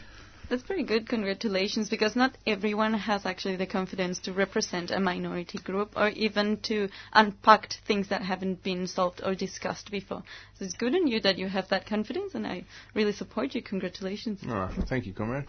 That's 0.49 0.63
very 0.63 0.83
good. 0.83 1.07
Congratulations, 1.07 1.89
because 1.89 2.15
not 2.15 2.35
everyone 2.47 2.93
has 2.95 3.23
actually 3.25 3.55
the 3.55 3.67
confidence 3.67 4.17
to 4.19 4.33
represent 4.33 4.89
a 4.89 4.99
minority 4.99 5.59
group 5.59 5.93
or 5.95 6.09
even 6.09 6.57
to 6.61 6.89
unpack 7.13 7.69
things 7.87 8.09
that 8.09 8.23
haven't 8.23 8.63
been 8.63 8.87
solved 8.87 9.21
or 9.23 9.35
discussed 9.35 9.91
before. 9.91 10.23
So 10.57 10.65
it's 10.65 10.73
good 10.73 10.95
on 10.95 11.05
you 11.05 11.19
that 11.21 11.37
you 11.37 11.47
have 11.47 11.69
that 11.69 11.85
confidence, 11.85 12.33
and 12.33 12.47
I 12.47 12.65
really 12.95 13.13
support 13.13 13.53
you. 13.53 13.61
Congratulations. 13.61 14.39
Oh, 14.47 14.69
thank 14.87 15.05
you, 15.05 15.13
comrade. 15.13 15.45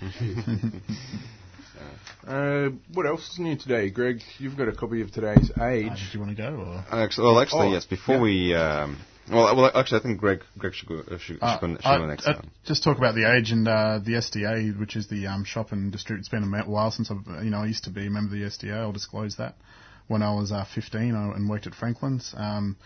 uh, 2.26 2.70
what 2.94 3.06
else 3.06 3.30
is 3.32 3.38
new 3.38 3.56
today, 3.56 3.88
Greg? 3.90 4.20
You've 4.38 4.56
got 4.56 4.66
a 4.66 4.72
copy 4.72 5.00
of 5.02 5.12
today's 5.12 5.50
Uh, 5.56 5.64
Age. 5.64 5.90
did 5.90 6.14
you 6.14 6.18
want 6.20 6.36
to 6.36 6.42
go? 6.42 6.56
Or? 6.56 6.84
Actually, 7.02 7.24
well, 7.28 7.40
actually, 7.40 7.68
Oh, 7.68 7.72
yes. 7.72 7.86
Before 7.86 8.16
yeah. 8.16 8.20
we, 8.20 8.54
um, 8.54 8.96
well, 9.30 9.56
well, 9.56 9.70
actually, 9.74 10.00
I 10.00 10.02
think 10.02 10.18
Greg, 10.20 10.42
Greg 10.58 10.74
should 10.74 10.88
go, 10.88 10.98
uh, 10.98 11.18
should, 11.18 11.38
Uh, 11.40 11.58
should, 11.58 11.60
go, 11.60 11.74
should 11.76 11.82
go 11.98 12.06
next. 12.06 12.26
I- 12.26 12.32
time. 12.34 12.50
just 12.64 12.82
talk 12.82 12.98
about 12.98 13.14
the 13.14 13.30
age 13.32 13.50
and 13.50 13.66
uh, 13.66 13.98
the 14.04 14.12
SDA, 14.12 14.78
which 14.78 14.96
is 14.96 15.08
the 15.08 15.26
um, 15.26 15.44
shop 15.44 15.72
and 15.72 15.90
distribute. 15.92 16.20
It's 16.20 16.28
been 16.28 16.42
a 16.44 16.62
while 16.64 16.90
since 16.90 17.10
I've, 17.10 17.26
uh, 17.28 17.40
you 17.40 17.50
know, 17.50 17.58
I 17.58 17.66
used 17.66 17.84
to 17.84 17.90
be 17.90 18.06
a 18.06 18.10
member 18.10 18.34
of 18.34 18.40
the 18.40 18.46
SDA. 18.46 18.76
I'll 18.76 18.92
disclose 18.92 19.36
that. 19.36 19.54
When 20.08 20.22
I 20.22 20.34
was 20.34 20.50
uh, 20.50 20.64
15 20.74 21.14
I, 21.14 21.36
and 21.36 21.48
worked 21.48 21.66
at 21.68 21.74
Franklin's. 21.74 22.34
Um, 22.36 22.76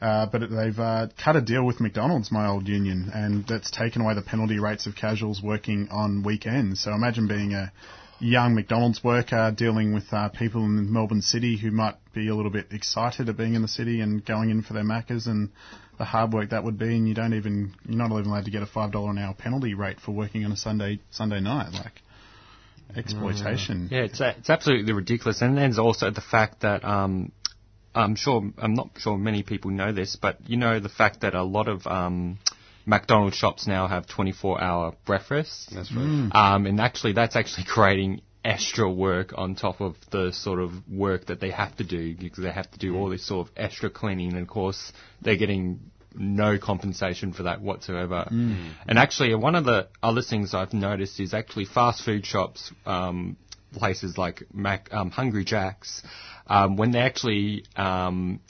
uh, 0.00 0.26
but 0.26 0.42
they've 0.50 0.78
uh, 0.78 1.08
cut 1.22 1.34
a 1.34 1.40
deal 1.40 1.64
with 1.64 1.80
McDonald's, 1.80 2.30
my 2.30 2.46
old 2.46 2.68
union, 2.68 3.10
and 3.12 3.44
that's 3.48 3.70
taken 3.70 4.02
away 4.02 4.14
the 4.14 4.22
penalty 4.22 4.58
rates 4.60 4.86
of 4.86 4.94
casuals 4.94 5.42
working 5.42 5.88
on 5.90 6.22
weekends. 6.22 6.82
So 6.84 6.92
imagine 6.92 7.26
being 7.26 7.54
a 7.54 7.72
young 8.20 8.54
McDonald's 8.54 9.02
worker 9.02 9.52
dealing 9.56 9.92
with 9.94 10.12
uh, 10.12 10.28
people 10.28 10.64
in 10.64 10.92
Melbourne 10.92 11.22
City 11.22 11.56
who 11.56 11.70
might 11.70 11.96
be 12.14 12.28
a 12.28 12.34
little 12.34 12.50
bit 12.50 12.66
excited 12.72 13.28
at 13.28 13.36
being 13.36 13.54
in 13.54 13.62
the 13.62 13.68
city 13.68 14.00
and 14.00 14.24
going 14.24 14.50
in 14.50 14.62
for 14.62 14.72
their 14.72 14.84
Maccas 14.84 15.26
and 15.26 15.50
the 15.98 16.04
hard 16.04 16.32
work 16.32 16.50
that 16.50 16.64
would 16.64 16.78
be, 16.78 16.96
and 16.96 17.08
you 17.08 17.14
don't 17.14 17.34
even 17.34 17.74
you're 17.84 17.98
not 17.98 18.12
even 18.12 18.26
allowed 18.26 18.44
to 18.44 18.50
get 18.50 18.62
a 18.62 18.66
five 18.66 18.92
dollar 18.92 19.10
an 19.10 19.18
hour 19.18 19.34
penalty 19.34 19.74
rate 19.74 20.00
for 20.00 20.12
working 20.12 20.44
on 20.44 20.52
a 20.52 20.56
Sunday 20.56 21.00
Sunday 21.10 21.40
night, 21.40 21.72
like 21.72 22.02
exploitation. 22.96 23.88
Yeah, 23.90 24.02
it's, 24.02 24.20
it's 24.20 24.48
absolutely 24.48 24.92
ridiculous. 24.92 25.42
And 25.42 25.58
there's 25.58 25.78
also 25.78 26.10
the 26.10 26.20
fact 26.20 26.60
that 26.60 26.84
um, 26.84 27.32
I'm 27.94 28.14
sure 28.14 28.50
I'm 28.58 28.74
not 28.74 28.90
sure 28.98 29.18
many 29.18 29.42
people 29.42 29.72
know 29.72 29.92
this, 29.92 30.16
but 30.16 30.38
you 30.46 30.56
know 30.56 30.78
the 30.78 30.88
fact 30.88 31.22
that 31.22 31.34
a 31.34 31.42
lot 31.42 31.68
of 31.68 31.86
um, 31.86 32.38
McDonald's 32.88 33.36
shops 33.36 33.66
now 33.66 33.86
have 33.86 34.06
24-hour 34.06 34.94
breakfasts. 35.04 35.68
That's 35.72 35.92
right. 35.92 36.30
Um, 36.32 36.64
and 36.64 36.80
actually, 36.80 37.12
that's 37.12 37.36
actually 37.36 37.64
creating 37.64 38.22
extra 38.42 38.90
work 38.90 39.34
on 39.36 39.54
top 39.54 39.82
of 39.82 39.94
the 40.10 40.32
sort 40.32 40.58
of 40.58 40.70
work 40.88 41.26
that 41.26 41.38
they 41.38 41.50
have 41.50 41.76
to 41.76 41.84
do 41.84 42.16
because 42.16 42.42
they 42.42 42.50
have 42.50 42.70
to 42.70 42.78
do 42.78 42.96
all 42.96 43.10
this 43.10 43.26
sort 43.26 43.46
of 43.46 43.52
extra 43.58 43.90
cleaning. 43.90 44.32
And 44.32 44.40
of 44.40 44.48
course, 44.48 44.92
they're 45.20 45.36
getting 45.36 45.90
no 46.14 46.58
compensation 46.58 47.34
for 47.34 47.42
that 47.42 47.60
whatsoever. 47.60 48.26
And 48.88 48.98
actually, 48.98 49.34
one 49.34 49.54
of 49.54 49.66
the 49.66 49.88
other 50.02 50.22
things 50.22 50.54
I've 50.54 50.72
noticed 50.72 51.20
is 51.20 51.34
actually 51.34 51.66
fast 51.66 52.02
food 52.02 52.24
shops, 52.24 52.72
um, 52.86 53.36
places 53.74 54.16
like 54.16 54.44
Mac, 54.50 54.88
um, 54.92 55.10
Hungry 55.10 55.44
Jack's, 55.44 56.02
um, 56.46 56.76
when 56.76 56.92
they 56.92 57.00
actually 57.00 57.64
um, 57.76 58.40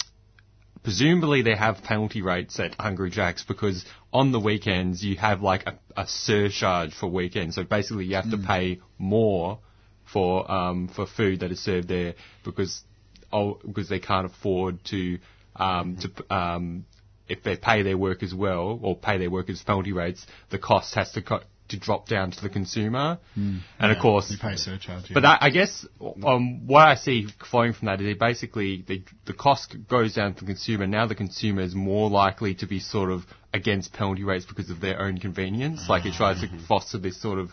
presumably 0.89 1.43
they 1.43 1.55
have 1.55 1.83
penalty 1.83 2.23
rates 2.23 2.59
at 2.59 2.75
Hungry 2.81 3.11
Jack's 3.11 3.45
because 3.45 3.85
on 4.11 4.33
the 4.33 4.41
weekends 4.41 5.05
you 5.05 5.17
have 5.17 5.43
like 5.43 5.67
a, 5.67 5.79
a 5.95 6.07
surcharge 6.07 6.95
for 6.95 7.09
weekends. 7.09 7.57
So 7.57 7.63
basically 7.63 8.07
you 8.07 8.15
have 8.15 8.31
to 8.31 8.39
pay 8.39 8.81
more 8.97 9.59
for 10.11 10.51
um, 10.51 10.89
for 10.89 11.05
food 11.05 11.41
that 11.41 11.53
is 11.53 11.61
served 11.61 11.89
there 11.89 12.15
because 12.43 12.81
oh, 13.31 13.59
because 13.67 13.91
they 13.91 13.99
can't 13.99 14.25
afford 14.25 14.83
to 14.87 15.19
um, 15.57 15.99
to 15.99 16.35
um, 16.35 16.87
if 17.29 17.43
they 17.43 17.59
pay 17.59 17.83
their 17.83 17.99
workers 17.99 18.35
well 18.35 18.81
or 18.83 18.97
pay 18.97 19.19
their 19.19 19.31
workers 19.31 19.63
penalty 19.63 19.93
rates, 19.93 20.27
the 20.49 20.59
cost 20.59 20.95
has 20.95 21.13
to 21.13 21.21
co- 21.21 21.43
to 21.69 21.79
drop 21.79 22.09
down 22.09 22.31
to 22.31 22.43
the 22.43 22.49
consumer. 22.49 23.19
And 23.79 23.93
of 23.93 23.99
course, 23.99 24.31
you 24.31 24.39
pay 24.39 24.57
surcharge. 24.57 25.11
Yeah. 25.11 25.15
but 25.15 25.25
I, 25.25 25.39
I 25.43 25.51
guess 25.51 25.87
um, 26.01 26.67
what 26.67 26.87
I 26.87 26.95
see 26.95 27.29
flowing 27.51 27.73
from 27.73 27.87
that 27.87 28.01
is 28.01 28.09
it 28.09 28.19
basically 28.19 28.85
the, 28.87 29.03
the 29.27 29.33
cost 29.33 29.77
goes 29.89 30.15
down 30.15 30.35
to 30.35 30.41
the 30.41 30.47
consumer. 30.47 30.87
Now 30.87 31.07
the 31.07 31.15
consumer 31.15 31.63
is 31.63 31.75
more 31.75 32.09
likely 32.11 32.55
to 32.57 32.67
be 32.67 32.81
sort 32.81 33.11
of 33.11 33.23
against 33.53 33.93
penalty 33.93 34.25
rates 34.25 34.47
because 34.47 34.71
of 34.71 34.81
their 34.81 35.01
own 35.01 35.19
convenience. 35.19 35.89
Like 35.89 36.07
it 36.07 36.15
tries 36.15 36.41
to 36.41 36.49
foster 36.67 36.99
this 36.99 37.21
sort 37.21 37.39
of 37.39 37.53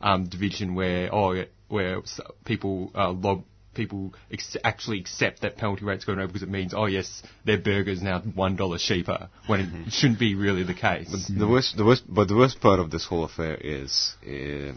um, 0.00 0.28
division 0.28 0.74
where 0.74 1.14
oh 1.14 1.44
where 1.68 2.02
people 2.44 2.90
uh, 2.94 3.10
lob 3.10 3.44
people 3.76 4.14
ex- 4.32 4.56
actually 4.64 4.98
accept 4.98 5.42
that 5.42 5.56
penalty 5.56 5.84
rates 5.84 6.04
going 6.04 6.18
over 6.18 6.28
because 6.28 6.42
it 6.42 6.48
means 6.48 6.74
oh 6.74 6.86
yes 6.86 7.22
their 7.44 7.58
burger 7.58 7.90
is 7.90 8.02
now 8.02 8.20
one 8.20 8.56
dollar 8.56 8.78
cheaper 8.78 9.28
when 9.46 9.60
it 9.60 9.92
shouldn't 9.92 10.18
be 10.18 10.34
really 10.34 10.64
the 10.64 10.74
case. 10.74 11.08
The 11.28 11.46
worst, 11.46 11.76
the 11.76 11.84
worst, 11.84 12.02
but 12.08 12.28
the 12.28 12.36
worst 12.36 12.60
part 12.60 12.80
of 12.80 12.90
this 12.90 13.06
whole 13.06 13.24
affair 13.24 13.54
is 13.54 14.14
uh, 14.22 14.72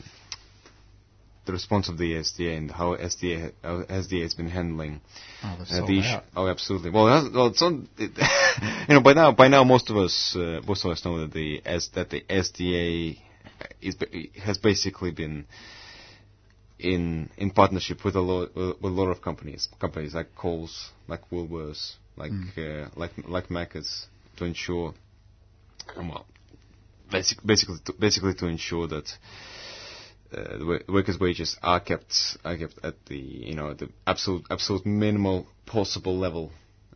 the 1.50 1.53
response 1.53 1.89
of 1.89 1.98
the 1.98 2.13
SDA 2.13 2.58
and 2.58 2.72
how 2.72 2.96
SDA, 2.96 3.51
how 3.63 3.82
SDA 3.82 4.22
has 4.22 4.36
been 4.36 4.50
handling 4.50 5.01
oh, 5.44 5.58
uh, 5.72 5.86
the 5.88 6.00
issue. 6.00 6.20
Oh, 6.36 6.48
absolutely. 6.48 6.91
Well, 6.91 7.06
that's, 7.06 7.34
well, 7.34 7.48
it's 7.48 7.62
on, 7.62 7.89
it, 7.98 8.12
you 8.88 8.96
know, 8.96 9.01
by 9.01 9.13
now, 9.13 9.32
by 9.32 9.48
now, 9.48 9.63
most 9.63 9.89
of 9.89 9.98
us, 9.98 10.36
uh, 10.36 10.62
most 10.68 10.86
of 10.86 10.91
us 10.91 11.03
know 11.03 11.22
that 11.22 11.34
the 11.34 11.62
S, 11.65 11.89
that 11.96 12.12
the 12.12 12.22
SDA 12.29 13.18
is 13.82 13.96
has 14.41 14.58
basically 14.58 15.12
been 15.12 15.46
in 16.79 17.29
in 17.38 17.51
partnership 17.51 18.03
with 18.05 18.15
a 18.15 18.21
lot 18.21 18.55
with 18.55 18.77
a 18.81 18.88
lot 18.88 19.09
of 19.09 19.21
companies, 19.21 19.67
companies 19.79 20.13
like 20.15 20.33
Coles, 20.36 20.91
like 21.07 21.29
Woolworths, 21.29 21.95
like 22.15 22.31
uh, 22.57 22.88
like 22.95 23.12
like 23.27 23.50
Macca's, 23.50 24.07
to 24.38 24.45
ensure, 24.45 24.93
well, 25.98 26.25
basic, 27.12 27.45
basically 27.45 27.77
to, 27.86 27.93
basically 27.93 28.33
to 28.36 28.48
ensure 28.48 28.88
that 28.88 29.12
uh, 30.33 30.57
the 30.57 30.83
workers' 30.88 31.19
wages 31.19 31.57
are 31.62 31.79
kept 31.81 32.38
are 32.45 32.57
kept 32.57 32.79
at 32.83 32.95
the 33.07 33.17
you 33.17 33.55
know 33.55 33.74
the 33.74 33.89
absolute 34.07 34.45
absolute 34.50 34.86
minimal 34.86 35.45
possible 35.65 36.17
level, 36.17 36.51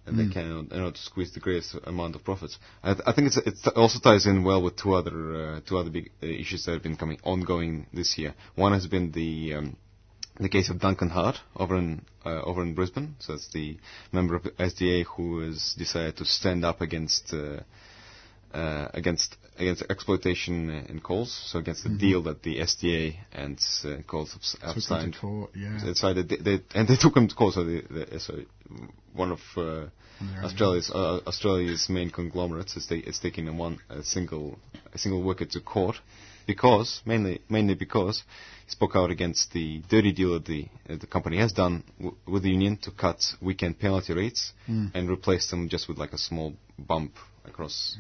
and 0.06 0.18
they 0.20 0.32
can 0.34 0.68
in 0.72 0.80
order 0.80 0.92
to 0.92 1.02
squeeze 1.02 1.32
the 1.34 1.40
greatest 1.40 1.76
amount 1.86 2.16
of 2.16 2.24
profits. 2.24 2.58
I, 2.84 2.94
th- 2.94 3.04
I 3.06 3.14
think 3.14 3.28
it's 3.28 3.38
it 3.38 3.74
also 3.76 4.00
ties 4.00 4.26
in 4.26 4.44
well 4.44 4.62
with 4.62 4.76
two 4.76 4.94
other 4.94 5.56
uh, 5.56 5.60
two 5.68 5.78
other 5.78 5.90
big 5.90 6.12
uh, 6.22 6.26
issues 6.26 6.66
that 6.66 6.74
have 6.74 6.84
been 6.84 6.98
coming 6.98 7.20
ongoing 7.24 7.88
this 7.94 8.18
year. 8.18 8.34
One 8.56 8.74
has 8.74 8.88
been 8.88 9.12
the 9.12 9.54
um, 9.56 9.78
the 10.40 10.50
case 10.50 10.70
of 10.70 10.80
Duncan 10.80 11.10
Hart 11.10 11.38
over 11.56 11.78
in 11.78 12.04
uh, 12.26 12.42
over 12.42 12.62
in 12.64 12.74
Brisbane. 12.74 13.16
So 13.20 13.34
it's 13.34 13.50
the 13.54 13.78
member 14.12 14.36
of 14.36 14.44
the 14.44 14.52
SDA 14.52 15.06
who 15.06 15.40
has 15.42 15.74
decided 15.78 16.18
to 16.18 16.26
stand 16.26 16.66
up 16.66 16.82
against. 16.82 17.34
Uh, 18.54 18.58
uh, 18.58 18.88
against 18.94 19.36
against 19.58 19.84
exploitation 19.90 20.70
in 20.90 21.00
Coles, 21.00 21.32
so 21.52 21.60
against 21.60 21.84
the 21.84 21.90
deal 22.00 22.22
that 22.24 22.44
the 22.44 22.60
SDA 22.60 23.16
and 23.32 23.60
uh, 23.84 24.02
Coles 24.08 24.34
have, 24.34 24.42
have 24.68 24.76
signed. 24.84 25.16
yeah. 25.56 25.78
They, 26.28 26.38
they, 26.38 26.60
and 26.76 26.88
they 26.88 26.96
took 26.96 27.16
him 27.18 27.28
to 27.28 27.36
court. 27.36 27.54
So 27.56 27.64
the, 27.64 27.82
the, 27.90 28.20
so 28.20 28.34
one 29.14 29.32
of 29.32 29.40
uh, 29.58 29.86
Australia's 30.44 30.90
uh, 30.94 31.20
Australia's 31.28 31.88
main 31.90 32.10
conglomerates 32.10 32.76
is, 32.78 32.90
is 32.92 33.20
taking 33.20 33.48
a 33.48 33.54
one 33.54 33.80
a 33.90 34.04
single 34.04 34.58
a 34.94 34.98
single 34.98 35.22
worker 35.24 35.46
to 35.46 35.60
court 35.60 35.96
because 36.48 37.02
mainly 37.06 37.42
mainly 37.50 37.76
because 37.76 38.24
he 38.66 38.72
spoke 38.72 38.96
out 38.96 39.10
against 39.12 39.52
the 39.54 39.82
dirty 39.90 40.12
deal 40.14 40.34
that 40.34 40.46
the 40.46 40.68
uh, 40.90 40.96
the 41.00 41.08
company 41.08 41.38
has 41.38 41.52
done 41.54 41.84
w- 42.00 42.16
with 42.28 42.44
the 42.44 42.50
union 42.50 42.78
to 42.78 42.92
cut 42.92 43.20
weekend 43.42 43.80
penalty 43.80 44.14
rates 44.14 44.54
and 44.94 45.10
replace 45.10 45.50
them 45.50 45.70
just 45.70 45.88
with 45.88 45.98
like 45.98 46.14
a 46.14 46.18
small 46.18 46.54
bump 46.78 47.14
across 47.46 47.98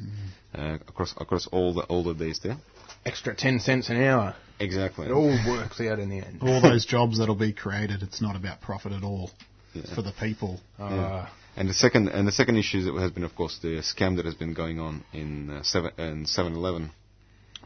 uh, 0.56 0.78
across 0.88 1.14
across 1.18 1.48
all 1.48 1.74
the 1.74 1.82
all 1.84 2.04
the 2.04 2.14
days 2.14 2.40
there. 2.44 2.58
Extra 3.06 3.36
10 3.36 3.60
cents 3.60 3.90
an 3.90 4.02
hour. 4.02 4.36
Exactly. 4.60 5.08
It 5.08 5.12
all 5.12 5.38
works 5.48 5.82
out 5.82 6.00
in 6.00 6.10
the 6.10 6.20
end. 6.20 6.40
all 6.42 6.62
those 6.62 6.86
jobs 6.86 7.20
that'll 7.20 7.36
be 7.36 7.52
created, 7.52 8.02
it's 8.02 8.22
not 8.22 8.36
about 8.36 8.62
profit 8.62 8.94
at 8.94 9.04
all. 9.04 9.30
It's 9.74 9.94
for 9.94 10.02
the 10.02 10.14
people. 10.14 10.60
Uh, 10.80 11.28
And 11.56 11.70
the 11.70 11.74
second 11.74 12.08
and 12.08 12.28
the 12.28 12.32
second 12.32 12.58
issue 12.58 12.84
that 12.84 13.00
has 13.02 13.12
been, 13.12 13.24
of 13.24 13.36
course, 13.36 13.60
the 13.62 13.82
scam 13.82 14.16
that 14.18 14.26
has 14.26 14.36
been 14.36 14.54
going 14.54 14.80
on 14.80 15.04
in 15.14 15.50
uh, 15.50 15.64
seven 15.64 15.92
in 15.98 16.26
7-Eleven, 16.26 16.92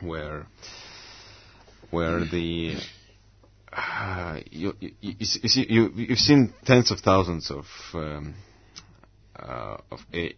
where 0.02 0.46
where 1.90 2.20
the 2.26 2.76
uh, 3.72 4.40
you, 4.52 4.74
you, 4.80 4.92
you, 5.02 5.14
you 5.20 5.26
see 5.26 5.66
you 5.70 5.92
you've 5.96 6.20
seen 6.20 6.54
tens 6.66 6.92
of 6.92 7.00
thousands 7.00 7.50
of 7.52 7.66
um, 7.94 8.36
uh, 9.38 9.78
of 9.92 10.00
a, 10.14 10.30
uh, 10.30 10.34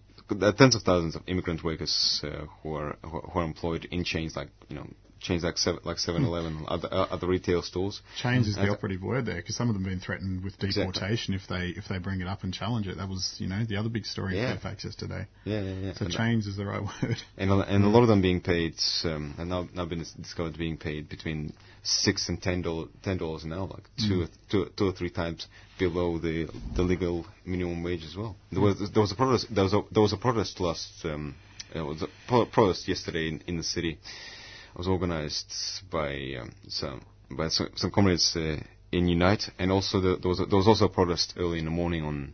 tens 0.58 0.76
of 0.76 0.84
thousands 0.84 1.16
of 1.16 1.22
immigrant 1.28 1.64
workers 1.64 2.22
uh, 2.24 2.46
who 2.64 2.76
are 2.76 2.98
who 3.04 3.40
are 3.40 3.44
employed 3.44 3.86
in 3.92 4.04
chains 4.04 4.36
like 4.36 4.50
you 4.70 4.76
know 4.76 4.88
chains 5.22 5.44
like 5.44 5.58
seven, 5.58 5.82
like 5.84 5.98
7-Eleven, 5.98 6.64
other, 6.70 6.88
uh, 6.90 7.08
other 7.12 7.28
retail 7.28 7.62
stores. 7.62 8.02
Chains 8.22 8.48
is 8.48 8.56
the 8.56 8.70
operative 8.70 9.02
word 9.02 9.26
there 9.26 9.36
because 9.36 9.54
some 9.58 9.68
of 9.68 9.74
them 9.76 9.84
have 9.84 9.92
been 9.92 10.00
threatened 10.00 10.44
with 10.46 10.54
Exactly. 10.64 10.86
deportation 10.94 11.34
if 11.34 11.42
they 11.50 11.74
if 11.76 11.90
they 11.90 11.98
bring 11.98 12.22
it 12.22 12.28
up 12.28 12.44
and 12.44 12.54
challenge 12.54 12.88
it. 12.88 12.96
That 12.98 13.10
was 13.10 13.36
you 13.38 13.48
know 13.48 13.66
the 13.68 13.76
other 13.76 13.90
big 13.90 14.06
story 14.06 14.38
Yeah. 14.38 14.52
in 14.54 14.58
Fairfax 14.60 14.86
yesterday. 14.86 15.28
Yeah, 15.44 15.60
yeah, 15.62 15.74
yeah. 15.88 15.94
So 15.96 16.06
And- 16.06 16.14
chains 16.14 16.48
is 16.48 16.56
the 16.56 16.66
right 16.66 16.82
word. 17.04 17.18
and 17.38 17.52
a, 17.52 17.56
and 17.60 17.84
a 17.84 17.90
lot 17.90 18.02
of 18.04 18.08
them 18.08 18.22
being 18.22 18.40
paid, 18.40 18.76
um, 19.04 19.36
and 19.38 19.50
now 19.50 19.68
now 19.74 19.86
been 19.86 20.06
discovered 20.22 20.58
being 20.58 20.78
paid 20.78 21.10
between 21.10 21.52
six 21.84 22.30
and 22.30 22.42
ten 22.42 22.62
dollars 22.62 22.90
ten 23.04 23.18
dollars 23.18 23.44
an 23.44 23.54
hour, 23.54 23.68
like 23.68 23.90
two, 23.98 24.28
two, 24.50 24.70
two 24.76 24.88
or 24.88 24.92
three 24.92 25.10
times 25.10 25.48
below 25.78 26.18
the 26.18 26.50
the 26.76 26.82
legal 26.82 27.26
minimum 27.46 27.84
wage 27.84 28.04
as 28.04 28.16
well. 28.16 28.36
There 28.52 28.62
was 28.62 28.92
there 28.92 29.02
was 29.02 29.12
a 29.12 29.16
protest 29.16 29.48
there 29.54 29.64
was 29.64 29.74
a 29.74 29.82
there 29.92 30.02
was 30.02 30.14
a 30.14 30.18
protest 30.18 30.60
last 30.60 31.06
um, 31.06 31.36
was 31.74 32.02
a 32.02 32.08
pro- 32.28 32.46
protest 32.46 32.88
yesterday 32.88 33.30
in, 33.30 33.42
in 33.48 33.58
the 33.58 33.64
city. 33.64 33.92
It 33.92 34.78
was 34.78 34.88
organized 34.88 35.54
by 35.92 36.14
um, 36.40 36.52
some 36.68 37.02
by 37.32 37.50
some, 37.50 37.70
some 37.76 37.92
comrades 37.92 38.36
uh, 38.36 38.58
in 38.92 39.08
Unite, 39.08 39.50
and 39.60 39.72
also 39.72 40.00
the, 40.00 40.18
there 40.18 40.30
was 40.30 40.40
a, 40.40 40.46
there 40.46 40.58
was 40.58 40.68
also 40.68 40.86
a 40.86 40.90
protest 40.90 41.34
early 41.38 41.60
in 41.60 41.66
the 41.66 41.72
morning 41.72 42.04
on 42.04 42.34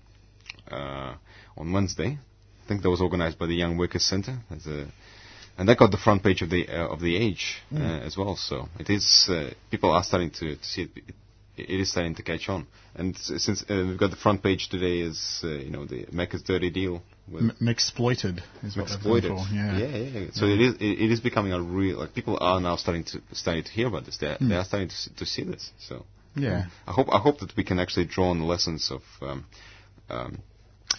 uh, 0.72 1.16
on 1.58 1.72
Wednesday. 1.72 2.18
I 2.64 2.68
think 2.68 2.82
that 2.82 2.90
was 2.90 3.02
organized 3.02 3.38
by 3.38 3.46
the 3.46 3.54
Young 3.56 3.78
Workers 3.78 4.04
Center 4.04 4.40
as 4.50 4.66
a, 4.66 4.88
and 5.58 5.68
that 5.70 5.78
got 5.78 5.92
the 5.92 5.98
front 5.98 6.24
page 6.24 6.42
of 6.42 6.50
the 6.50 6.68
uh, 6.68 6.88
of 6.88 7.00
the 7.00 7.16
Age 7.16 7.62
uh, 7.74 7.78
as 7.80 8.18
well. 8.18 8.36
So 8.36 8.68
it 8.80 8.90
is 8.90 9.28
uh, 9.30 9.52
people 9.72 9.92
are 9.92 10.04
starting 10.04 10.32
to, 10.32 10.56
to 10.56 10.64
see 10.64 10.84
it, 10.84 10.90
it. 10.96 11.16
It 11.58 11.80
is 11.80 11.90
starting 11.92 12.16
to 12.16 12.22
catch 12.24 12.50
on, 12.50 12.68
and 12.96 13.16
s- 13.16 13.32
since 13.38 13.64
uh, 13.70 13.86
we've 13.88 13.98
got 13.98 14.10
the 14.12 14.18
front 14.18 14.44
page 14.44 14.68
today 14.68 15.00
is 15.00 15.40
uh, 15.42 15.48
you 15.48 15.70
know 15.72 15.86
the 15.86 16.06
Macca's 16.08 16.42
dirty 16.44 16.70
deal 16.70 17.02
with 17.32 17.44
M- 17.62 17.68
exploited 17.70 18.44
is 18.62 18.76
what 18.76 18.88
exploited. 18.88 19.32
for. 19.32 19.46
Yeah. 19.54 19.78
yeah, 19.78 19.98
yeah. 19.98 20.28
So 20.34 20.48
it 20.48 20.60
is 20.60 20.74
it, 20.76 21.00
it 21.06 21.12
is 21.12 21.22
becoming 21.22 21.54
a 21.54 21.62
real 21.62 22.00
like 22.00 22.14
people 22.14 22.38
are 22.42 22.60
now 22.60 22.76
starting 22.76 23.06
to 23.06 23.22
starting 23.32 23.64
to 23.64 23.72
hear 23.72 23.88
about 23.88 24.04
this. 24.06 24.18
They 24.18 24.36
they 24.42 24.56
are 24.56 24.66
starting 24.66 24.90
to 24.90 25.16
to 25.16 25.26
see 25.26 25.44
this. 25.44 25.72
So 25.80 26.06
Yeah. 26.36 26.66
I 26.86 26.92
hope 26.92 27.08
I 27.10 27.20
hope 27.20 27.40
that 27.40 27.56
we 27.56 27.64
can 27.64 27.80
actually 27.80 28.08
draw 28.08 28.32
on 28.32 28.40
the 28.40 28.46
lessons 28.46 28.92
of 28.92 29.04
um, 29.22 29.46
um, 30.10 30.40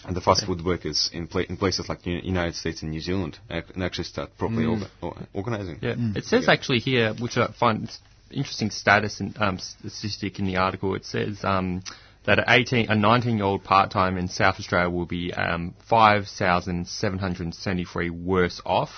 the 0.09 0.21
fast 0.21 0.45
food 0.45 0.63
workers 0.63 1.09
in 1.13 1.27
pla- 1.27 1.43
in 1.49 1.57
places 1.57 1.89
like 1.89 2.01
the 2.03 2.11
United 2.11 2.55
States 2.55 2.81
and 2.81 2.91
New 2.91 3.01
Zealand 3.01 3.37
ac- 3.49 3.67
and 3.73 3.83
actually 3.83 4.03
start 4.05 4.29
properly 4.37 4.65
orga- 4.65 4.89
or- 5.01 5.15
organizing. 5.33 5.79
Yeah, 5.81 5.95
it 6.15 6.25
says 6.25 6.47
actually 6.49 6.79
here, 6.79 7.13
which 7.19 7.37
I 7.37 7.47
find 7.59 7.89
interesting 8.31 8.69
status 8.71 9.19
and 9.19 9.35
um, 9.41 9.57
statistic 9.59 10.39
in 10.39 10.45
the 10.45 10.57
article. 10.57 10.95
It 10.95 11.05
says 11.05 11.39
um, 11.43 11.83
that 12.25 12.39
a 12.39 12.45
18, 12.47 12.89
a 12.89 12.93
19-year-old 12.95 13.63
part-time 13.63 14.17
in 14.17 14.27
South 14.27 14.59
Australia 14.59 14.89
will 14.89 15.05
be 15.05 15.31
um, 15.33 15.75
5,773 15.89 18.09
worse 18.09 18.61
off. 18.65 18.89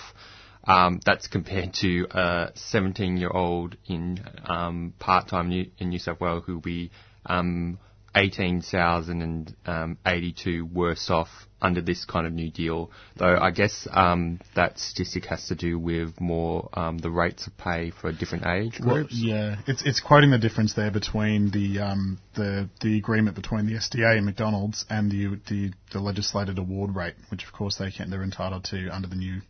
Um, 0.66 1.00
that's 1.06 1.28
compared 1.28 1.74
to 1.76 2.06
a 2.12 2.52
17-year-old 2.56 3.78
in 3.88 4.20
um, 4.46 4.94
part-time 5.00 5.50
New, 5.50 5.68
in 5.78 5.90
New 5.90 6.00
South 6.00 6.20
Wales 6.20 6.44
who 6.46 6.56
will 6.56 6.62
be 6.62 6.92
um, 7.26 7.80
18,082 8.16 10.66
worse 10.66 11.10
off 11.10 11.28
under 11.62 11.82
this 11.82 12.06
kind 12.06 12.26
of 12.26 12.32
new 12.34 12.50
deal. 12.50 12.90
Though 13.18 13.38
I 13.38 13.52
guess 13.52 13.88
um, 13.92 14.40
that 14.56 14.80
statistic 14.80 15.26
has 15.26 15.48
to 15.48 15.56
do 15.56 15.78
with 15.78 16.20
more 16.22 16.70
um, 16.74 16.98
the 17.00 17.12
rates 17.12 17.48
of 17.48 17.58
pay 17.58 17.92
for 17.92 18.12
different 18.12 18.46
age 18.46 18.80
Well, 18.80 18.96
groups. 18.96 19.14
yeah, 19.16 19.58
it's 19.68 19.84
it's 19.86 20.00
quoting 20.00 20.32
the 20.32 20.38
difference 20.38 20.74
there 20.74 20.92
between 20.92 21.52
the 21.52 21.80
um, 21.80 22.20
the 22.36 22.70
the 22.82 22.98
agreement 22.98 23.36
between 23.36 23.66
the 23.66 23.74
SDA 23.74 24.18
and 24.18 24.26
McDonald's 24.26 24.86
and 24.90 25.12
the 25.12 25.40
the, 25.50 25.74
the 25.92 26.00
legislated 26.00 26.58
award 26.58 26.96
rate, 26.96 27.16
which 27.30 27.44
of 27.44 27.52
course 27.52 27.76
they 27.78 27.92
can 27.92 28.10
they're 28.10 28.24
entitled 28.24 28.64
to 28.66 28.88
under 28.90 29.08
the 29.08 29.16
new 29.16 29.42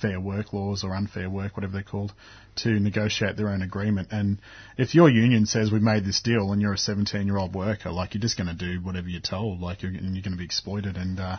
fair 0.00 0.20
work 0.20 0.52
laws 0.52 0.84
or 0.84 0.94
unfair 0.94 1.28
work, 1.30 1.56
whatever 1.56 1.72
they're 1.72 1.82
called, 1.82 2.12
to 2.56 2.68
negotiate 2.80 3.36
their 3.36 3.48
own 3.48 3.62
agreement. 3.62 4.08
And 4.10 4.38
if 4.76 4.94
your 4.94 5.08
union 5.08 5.46
says 5.46 5.70
we've 5.70 5.82
made 5.82 6.04
this 6.04 6.20
deal 6.20 6.52
and 6.52 6.60
you're 6.60 6.74
a 6.74 6.78
17 6.78 7.26
year 7.26 7.36
old 7.36 7.54
worker, 7.54 7.90
like 7.90 8.14
you're 8.14 8.20
just 8.20 8.36
going 8.36 8.48
to 8.48 8.54
do 8.54 8.80
whatever 8.84 9.08
you're 9.08 9.20
told, 9.20 9.60
like 9.60 9.82
you're, 9.82 9.92
and 9.92 10.14
you're 10.14 10.22
going 10.22 10.32
to 10.32 10.38
be 10.38 10.44
exploited, 10.44 10.96
and 10.96 11.18
uh, 11.18 11.38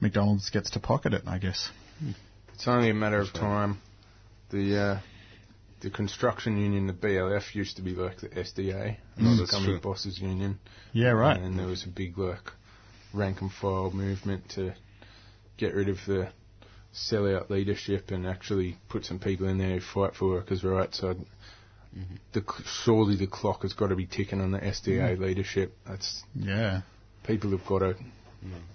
McDonald's 0.00 0.50
gets 0.50 0.70
to 0.70 0.80
pocket 0.80 1.14
it, 1.14 1.22
I 1.26 1.38
guess. 1.38 1.70
It's 2.54 2.66
only 2.68 2.90
a 2.90 2.94
matter 2.94 3.20
of 3.20 3.32
time. 3.32 3.80
The 4.50 4.78
uh, 4.78 5.00
the 5.80 5.90
construction 5.90 6.58
union, 6.58 6.86
the 6.86 6.92
BLF, 6.92 7.54
used 7.54 7.76
to 7.76 7.82
be 7.82 7.94
like 7.94 8.20
the 8.20 8.28
SDA, 8.28 8.96
not 9.16 9.32
the 9.32 9.42
That's 9.42 9.50
company 9.50 9.78
bosses 9.78 10.18
union. 10.18 10.58
Yeah, 10.92 11.10
right. 11.10 11.40
And 11.40 11.58
there 11.58 11.66
was 11.66 11.84
a 11.84 11.88
big 11.88 12.18
like 12.18 12.52
rank 13.12 13.40
and 13.40 13.50
file 13.52 13.90
movement 13.90 14.48
to 14.50 14.74
get 15.56 15.74
rid 15.74 15.88
of 15.88 15.98
the 16.06 16.28
sellout 16.94 17.50
leadership 17.50 18.10
and 18.10 18.26
actually 18.26 18.78
put 18.88 19.04
some 19.04 19.18
people 19.18 19.48
in 19.48 19.58
there 19.58 19.78
who 19.78 19.80
fight 19.80 20.14
for 20.14 20.28
workers' 20.28 20.62
rights. 20.64 20.98
So 20.98 21.14
the, 22.32 22.42
surely 22.84 23.16
the 23.16 23.26
clock 23.26 23.62
has 23.62 23.72
got 23.72 23.88
to 23.88 23.96
be 23.96 24.06
ticking 24.06 24.40
on 24.40 24.50
the 24.50 24.58
SDA 24.58 25.18
leadership. 25.18 25.76
That's 25.86 26.22
Yeah. 26.34 26.82
people 27.24 27.50
have 27.50 27.66
got 27.66 27.80
to 27.80 27.94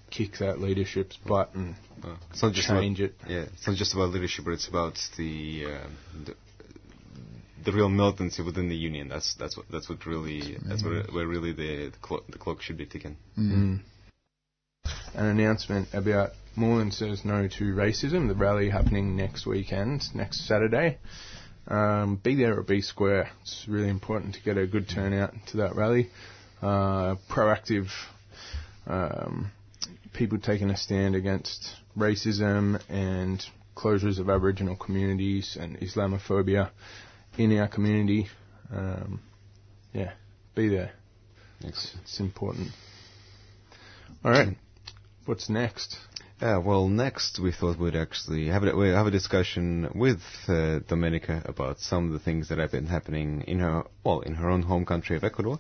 kick 0.10 0.38
that 0.40 0.60
leadership's 0.62 1.18
butt 1.18 1.54
and 1.54 1.76
Uh, 2.04 2.16
it's 2.30 2.42
not 2.44 2.54
just 2.54 2.68
change 2.68 3.00
about, 3.02 3.12
it. 3.28 3.32
Yeah, 3.32 3.46
it's 3.54 3.68
not 3.68 3.76
just 3.76 3.94
about 3.94 4.10
leadership, 4.12 4.46
but 4.46 4.52
it's 4.52 4.68
about 4.68 4.96
the, 5.18 5.66
um 5.66 5.98
the 6.26 6.36
the 7.66 7.72
real 7.74 7.90
militancy 7.90 8.44
within 8.44 8.70
the 8.70 8.76
union. 8.76 9.10
That's 9.10 9.34
that's 9.36 9.58
what 9.58 9.66
that's 9.72 9.90
what 9.90 10.06
really 10.06 10.58
that's 10.64 10.84
where, 10.84 11.04
where 11.12 11.28
really 11.28 11.52
the 11.54 11.90
the 11.90 11.98
clock, 12.02 12.24
the 12.30 12.38
clock 12.38 12.62
should 12.62 12.78
be 12.78 12.86
ticking. 12.86 13.18
Mm. 13.38 13.80
An 15.16 15.26
announcement 15.26 15.90
about 15.94 16.32
Moreland 16.58 16.96
says 16.96 17.24
no 17.24 17.48
to 17.48 17.76
racism. 17.76 18.28
The 18.28 18.34
rally 18.34 18.70
happening 18.70 19.16
next 19.16 19.46
weekend, 19.46 20.04
next 20.16 20.48
Saturday. 20.48 20.98
Um, 21.68 22.16
be 22.16 22.34
there 22.34 22.58
or 22.58 22.64
be 22.64 22.82
square. 22.82 23.30
It's 23.44 23.66
really 23.68 23.90
important 23.90 24.34
to 24.36 24.42
get 24.42 24.58
a 24.58 24.66
good 24.66 24.90
turnout 24.90 25.36
to 25.52 25.58
that 25.58 25.76
rally. 25.76 26.10
Uh, 26.60 27.16
proactive 27.30 27.90
um, 28.88 29.52
people 30.14 30.40
taking 30.40 30.72
a 30.72 30.78
stand 30.78 31.14
against 31.14 31.76
racism 31.96 32.82
and 32.90 33.46
closures 33.76 34.18
of 34.18 34.28
Aboriginal 34.28 34.76
communities 34.76 35.58
and 35.60 35.78
Islamophobia 35.80 36.72
in 37.38 37.56
our 37.60 37.68
community. 37.68 38.28
Um, 38.74 39.22
yeah, 39.94 40.14
be 40.56 40.70
there. 40.70 40.92
It's, 41.60 41.96
it's 42.02 42.20
important. 42.20 42.70
All 44.26 44.32
right. 44.32 44.58
What's 45.26 45.50
next? 45.50 45.98
Yeah, 46.42 46.58
well, 46.58 46.88
next 46.88 47.40
we 47.40 47.52
thought 47.52 47.80
we'd 47.80 47.96
actually 47.96 48.48
have 48.50 48.64
a, 48.64 48.76
we 48.76 48.90
have 48.90 49.08
a 49.08 49.12
discussion 49.12 49.90
with 49.96 50.22
uh, 50.48 50.82
Domenica 50.88 51.42
about 51.50 51.80
some 51.80 52.06
of 52.06 52.14
the 52.14 52.20
things 52.20 52.50
that 52.50 52.60
have 52.60 52.72
been 52.72 52.86
happening 52.86 53.42
in 53.48 53.58
her, 53.60 53.84
well, 54.04 54.20
in 54.20 54.36
her 54.36 54.48
own 54.48 54.62
home 54.62 54.86
country 54.86 55.16
of 55.16 55.24
Ecuador, 55.24 55.60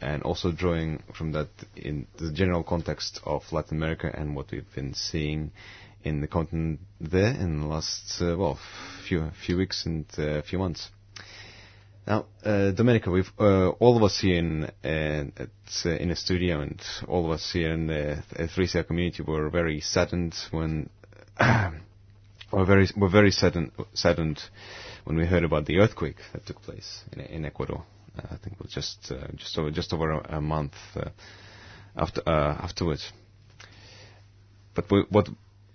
and 0.00 0.24
also 0.24 0.50
drawing 0.50 1.04
from 1.16 1.30
that 1.32 1.48
in 1.76 2.08
the 2.16 2.32
general 2.32 2.64
context 2.64 3.20
of 3.24 3.44
Latin 3.52 3.76
America 3.76 4.12
and 4.12 4.34
what 4.34 4.50
we've 4.50 4.74
been 4.74 4.92
seeing 4.92 5.52
in 6.02 6.20
the 6.20 6.26
continent 6.26 6.80
there 7.00 7.30
in 7.34 7.60
the 7.60 7.66
last, 7.66 8.20
uh, 8.20 8.36
well, 8.36 8.58
few 9.06 9.30
few 9.46 9.56
weeks 9.56 9.86
and 9.86 10.04
uh, 10.18 10.42
few 10.42 10.58
months. 10.58 10.90
Now, 12.08 12.24
uh, 12.42 12.72
Domenica, 12.72 13.12
we've 13.12 13.30
uh, 13.38 13.68
all 13.68 13.98
of 13.98 14.02
us 14.02 14.18
here 14.18 14.38
in 14.38 14.64
uh, 14.82 15.42
uh, 15.84 15.90
in 15.90 16.08
the 16.08 16.16
studio, 16.16 16.62
and 16.62 16.80
all 17.06 17.26
of 17.26 17.32
us 17.32 17.50
here 17.52 17.70
in 17.70 17.86
the 17.86 18.22
3CR 18.34 18.86
community 18.86 19.22
were 19.22 19.50
very 19.50 19.80
saddened 19.80 20.34
when 20.50 20.88
were 22.50 22.64
very 22.64 22.88
were 22.96 23.10
very 23.10 23.30
saddened 23.30 23.72
saddened 23.92 24.40
when 25.04 25.18
we 25.18 25.26
heard 25.26 25.44
about 25.44 25.66
the 25.66 25.80
earthquake 25.80 26.16
that 26.32 26.46
took 26.46 26.62
place 26.62 27.02
in, 27.12 27.20
in 27.20 27.44
Ecuador. 27.44 27.84
Uh, 28.16 28.22
I 28.30 28.36
think 28.38 28.56
it 28.56 28.62
was 28.62 28.72
just 28.72 29.12
uh, 29.12 29.26
just 29.36 29.58
over 29.58 29.70
just 29.70 29.92
over 29.92 30.10
a, 30.12 30.38
a 30.38 30.40
month 30.40 30.72
after 31.94 32.22
afterwards. 32.26 33.12
but 34.74 34.90
we, 34.90 35.04
what 35.10 35.28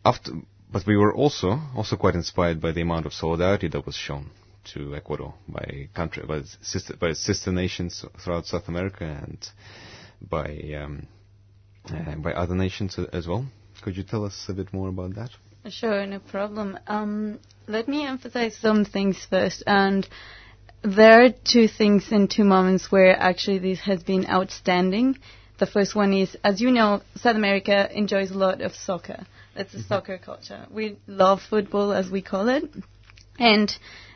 after, 0.04 0.32
but 0.72 0.88
we 0.88 0.98
were 0.98 1.14
also 1.14 1.60
also 1.76 1.96
quite 1.96 2.16
inspired 2.16 2.60
by 2.60 2.72
the 2.72 2.82
amount 2.82 3.06
of 3.06 3.14
solidarity 3.14 3.68
that 3.68 3.86
was 3.86 3.94
shown 3.96 4.32
to 4.74 4.96
Ecuador 4.96 5.34
by 5.48 5.90
country 5.94 6.24
by 6.26 6.42
sister 6.62 6.96
by 6.98 7.14
sister 7.14 7.52
nations 7.52 8.06
throughout 8.24 8.46
South 8.46 8.68
America 8.68 9.04
and 9.04 9.48
by 10.22 10.50
um, 10.82 11.08
uh, 11.90 12.16
by 12.16 12.32
other 12.34 12.56
nations 12.56 12.98
as 13.12 13.28
well. 13.28 13.46
Could 13.82 13.98
you 13.98 14.04
tell 14.04 14.24
us 14.24 14.46
a 14.48 14.54
bit 14.54 14.72
more 14.74 14.90
about 14.90 15.16
that? 15.16 15.32
Sure, 15.70 16.06
no 16.06 16.20
problem. 16.20 16.78
Um, 16.88 17.40
let 17.68 17.88
me 17.88 18.06
emphasize 18.06 18.56
some 18.58 18.86
things 18.86 19.26
first. 19.30 19.64
And 19.66 20.08
there 20.84 21.24
are 21.24 21.30
two 21.30 21.68
things 21.68 22.12
and 22.12 22.30
two 22.30 22.44
moments 22.44 22.92
where 22.92 23.18
actually 23.18 23.60
this 23.60 23.80
has 23.82 24.04
been 24.04 24.26
outstanding. 24.30 25.18
The 25.60 25.66
first 25.66 25.96
one 25.96 26.14
is, 26.14 26.36
as 26.44 26.60
you 26.60 26.72
know, 26.72 27.02
South 27.16 27.36
America 27.36 27.90
enjoys 27.94 28.32
a 28.32 28.38
lot 28.38 28.62
of 28.62 28.74
soccer. 28.74 29.26
That's 29.56 29.74
a 29.74 29.78
mm-hmm. 29.78 29.88
soccer 29.88 30.18
culture. 30.18 30.66
We 30.70 30.98
love 31.08 31.42
football, 31.50 31.94
as 31.94 32.10
we 32.10 32.22
call 32.22 32.50
it. 32.50 32.64
And 33.40 33.74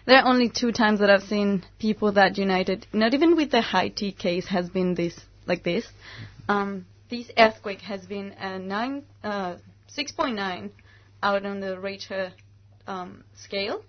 there 0.07 0.19
are 0.21 0.25
only 0.25 0.49
two 0.49 0.71
times 0.71 1.01
that 1.01 1.09
I've 1.09 1.23
seen 1.23 1.65
people 1.79 2.13
that 2.13 2.37
united, 2.37 2.87
not 2.93 3.13
even 3.13 3.35
with 3.35 3.51
the 3.51 3.61
Haiti 3.61 4.13
case 4.13 4.47
has 4.47 4.69
been 4.69 4.95
this, 4.95 5.19
like 5.45 5.63
this. 5.63 5.85
Um, 6.47 6.85
this 7.09 7.29
earthquake 7.37 7.81
has 7.81 8.05
been 8.05 8.31
a 8.39 8.57
nine, 8.57 9.03
uh, 9.21 9.57
6.9 9.95 10.71
out 11.21 11.45
on 11.45 11.59
the 11.59 11.77
Richter 11.77 12.31
um, 12.87 13.25
scale, 13.35 13.83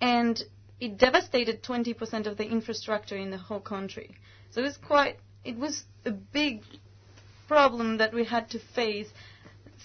and 0.00 0.42
it 0.80 0.96
devastated 0.96 1.62
20% 1.62 2.26
of 2.26 2.38
the 2.38 2.44
infrastructure 2.44 3.18
in 3.18 3.30
the 3.30 3.36
whole 3.36 3.60
country. 3.60 4.16
So 4.52 4.62
it 4.62 4.64
was 4.64 4.78
quite, 4.78 5.18
it 5.44 5.58
was 5.58 5.84
a 6.06 6.10
big 6.10 6.62
problem 7.48 7.98
that 7.98 8.14
we 8.14 8.24
had 8.24 8.48
to 8.50 8.58
face, 8.74 9.08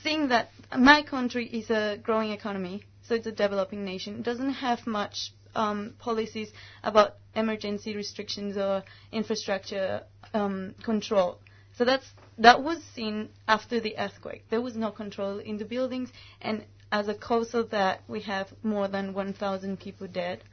seeing 0.03 0.29
that 0.29 0.51
my 0.77 1.03
country 1.03 1.47
is 1.47 1.69
a 1.69 1.97
growing 2.01 2.31
economy, 2.31 2.83
so 3.03 3.15
it's 3.15 3.27
a 3.27 3.31
developing 3.33 3.83
nation. 3.83 4.15
It 4.15 4.23
doesn't 4.23 4.53
have 4.53 4.87
much 4.87 5.31
um, 5.55 5.93
policies 5.99 6.51
about 6.83 7.15
emergency 7.35 7.95
restrictions 7.95 8.57
or 8.57 8.83
infrastructure 9.11 10.01
um, 10.33 10.75
control. 10.83 11.39
So 11.77 11.85
that's 11.85 12.05
that 12.37 12.63
was 12.63 12.81
seen 12.93 13.29
after 13.47 13.79
the 13.79 13.97
earthquake. 13.97 14.45
There 14.49 14.61
was 14.61 14.75
no 14.75 14.91
control 14.91 15.39
in 15.39 15.57
the 15.57 15.65
buildings, 15.65 16.11
and 16.41 16.63
as 16.91 17.07
a 17.07 17.13
cause 17.13 17.53
of 17.53 17.69
that, 17.71 18.01
we 18.07 18.21
have 18.21 18.53
more 18.63 18.87
than 18.87 19.13
1,000 19.13 19.79
people 19.79 20.07
dead, 20.07 20.43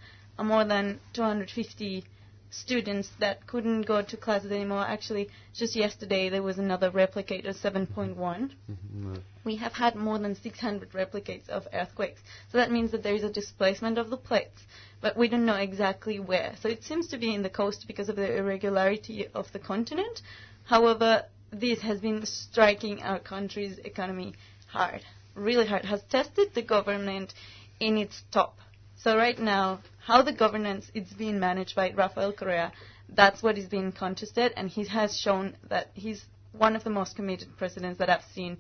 more 0.43 0.65
than 0.65 0.99
250 1.13 2.05
students 2.53 3.09
that 3.19 3.47
couldn't 3.47 3.83
go 3.83 4.03
to 4.03 4.17
classes 4.17 4.53
anymore. 4.53 4.87
Actually, 4.87 5.29
just 5.53 5.75
yesterday 5.75 6.29
there 6.29 6.43
was 6.43 6.59
another 6.59 6.91
replicate 6.91 7.47
of 7.47 7.57
7.1. 7.57 8.15
Mm-hmm. 8.17 9.15
We 9.45 9.57
have 9.57 9.73
had 9.73 9.97
more 9.97 10.19
than 10.19 10.35
600 10.37 10.91
replicates 10.93 11.49
of 11.49 11.67
earthquakes. 11.73 12.21
So 12.51 12.59
that 12.59 12.71
means 12.71 12.93
that 12.93 13.03
there 13.03 13.15
is 13.15 13.25
a 13.25 13.33
displacement 13.33 13.99
of 13.99 14.11
the 14.11 14.17
plates, 14.17 14.63
but 15.01 15.17
we 15.17 15.29
don't 15.29 15.47
know 15.47 15.57
exactly 15.57 16.21
where. 16.21 16.55
So 16.61 16.69
it 16.69 16.85
seems 16.85 17.09
to 17.09 17.19
be 17.19 17.35
in 17.35 17.43
the 17.43 17.51
coast 17.51 17.87
because 17.89 18.09
of 18.09 18.17
the 18.17 18.37
irregularity 18.37 19.27
of 19.35 19.51
the 19.53 19.59
continent. 19.59 20.23
However, 20.65 21.25
this 21.51 21.81
has 21.81 22.01
been 22.01 22.25
striking 22.25 23.03
our 23.03 23.19
country's 23.19 23.79
economy 23.79 24.35
hard 24.69 25.03
really 25.35 25.67
hard, 25.67 25.85
has 25.85 26.03
tested 26.05 26.55
the 26.55 26.63
government 26.63 27.33
in 27.81 27.97
its 27.97 28.23
top. 28.31 28.59
So 29.03 29.17
right 29.17 29.39
now, 29.39 29.81
how 30.07 30.23
the 30.23 30.33
governance 30.33 30.91
is 30.95 31.09
being 31.13 31.41
managed 31.41 31.75
by 31.75 31.91
Rafael 31.91 32.33
Correa, 32.33 32.73
that's 33.09 33.43
what 33.43 33.59
is 33.59 33.67
being 33.67 33.91
contested, 33.91 34.53
and 34.57 34.69
he 34.69 34.85
has 34.87 35.19
shown 35.19 35.57
that 35.69 35.91
he's 35.95 36.25
one 36.53 36.77
of 36.77 36.85
the 36.85 36.91
most 36.91 37.17
committed 37.17 37.57
presidents 37.57 37.99
that 37.99 38.09
I've 38.09 38.25
seen 38.35 38.59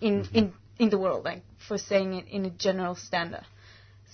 in 0.00 0.22
mm-hmm. 0.22 0.36
in 0.36 0.52
in 0.78 0.90
the 0.90 0.98
world, 0.98 1.24
like 1.24 1.42
for 1.66 1.78
saying 1.78 2.14
it 2.14 2.26
in 2.28 2.44
a 2.44 2.50
general 2.50 2.94
standard. 2.94 3.46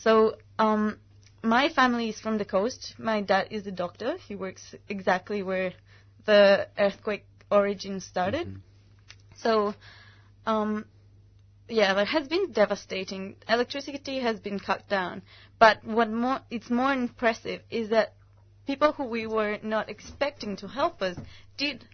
So 0.02 0.36
um, 0.58 0.98
my 1.42 1.68
family 1.68 2.08
is 2.10 2.20
from 2.20 2.38
the 2.38 2.44
coast. 2.44 2.94
My 2.98 3.20
dad 3.20 3.48
is 3.50 3.66
a 3.66 3.72
doctor. 3.72 4.16
He 4.28 4.36
works 4.36 4.74
exactly 4.88 5.42
where 5.42 5.72
the 6.26 6.68
earthquake 6.78 7.24
origin 7.50 8.00
started. 8.00 8.46
Mm-hmm. 8.46 8.58
So 9.36 9.74
um, 10.46 10.84
yeah, 11.68 11.98
it 12.00 12.06
has 12.06 12.28
been 12.28 12.52
devastating. 12.52 13.36
Electricity 13.48 14.20
has 14.20 14.40
been 14.40 14.58
cut 14.58 14.88
down, 14.88 15.22
but 15.58 15.84
what 15.84 16.10
more, 16.10 16.40
it's 16.50 16.70
more 16.70 16.92
impressive 16.92 17.62
is 17.70 17.90
that 17.90 18.14
people 18.66 18.92
who 18.92 19.04
we 19.04 19.26
were 19.26 19.58
not 19.62 19.88
expecting 19.88 20.56
to 20.56 20.68
help 20.68 21.02
us 21.02 21.16
did 21.56 21.84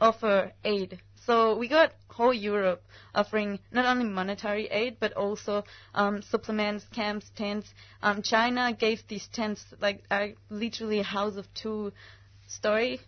offer 0.00 0.52
aid. 0.64 1.00
So 1.26 1.56
we 1.56 1.68
got 1.68 1.92
whole 2.08 2.32
Europe 2.32 2.82
offering 3.14 3.58
not 3.70 3.84
only 3.84 4.04
monetary 4.04 4.66
aid 4.66 4.96
but 4.98 5.12
also 5.12 5.64
um, 5.94 6.22
supplements, 6.22 6.84
camps, 6.92 7.30
tents. 7.36 7.72
Um, 8.02 8.22
China 8.22 8.72
gave 8.72 9.06
these 9.08 9.28
tents 9.28 9.64
like 9.80 10.02
literally 10.48 11.00
a 11.00 11.04
house 11.04 11.36
of 11.36 11.46
two 11.54 11.92
story 12.48 13.00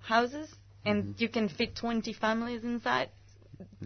houses, 0.00 0.52
and 0.84 1.04
mm-hmm. 1.04 1.12
you 1.22 1.28
can 1.28 1.48
fit 1.48 1.76
20 1.76 2.12
families 2.12 2.64
inside 2.64 3.10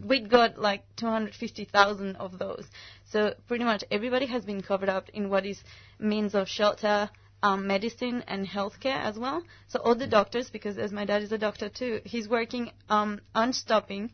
we 0.03 0.21
got 0.21 0.57
like 0.57 0.83
250,000 0.95 2.15
of 2.17 2.37
those. 2.37 2.65
So 3.05 3.33
pretty 3.47 3.63
much 3.63 3.83
everybody 3.91 4.25
has 4.27 4.45
been 4.45 4.61
covered 4.61 4.89
up 4.89 5.09
in 5.09 5.29
what 5.29 5.45
is 5.45 5.61
means 5.99 6.35
of 6.35 6.47
shelter, 6.47 7.09
um, 7.43 7.67
medicine, 7.67 8.23
and 8.27 8.47
healthcare 8.47 9.01
as 9.01 9.17
well. 9.17 9.43
So 9.67 9.79
all 9.79 9.95
the 9.95 10.07
doctors, 10.07 10.49
because 10.49 10.77
as 10.77 10.91
my 10.91 11.05
dad 11.05 11.21
is 11.21 11.31
a 11.31 11.37
doctor 11.37 11.69
too, 11.69 12.01
he's 12.05 12.27
working 12.27 12.71
um, 12.89 13.21
unstopping. 13.33 14.11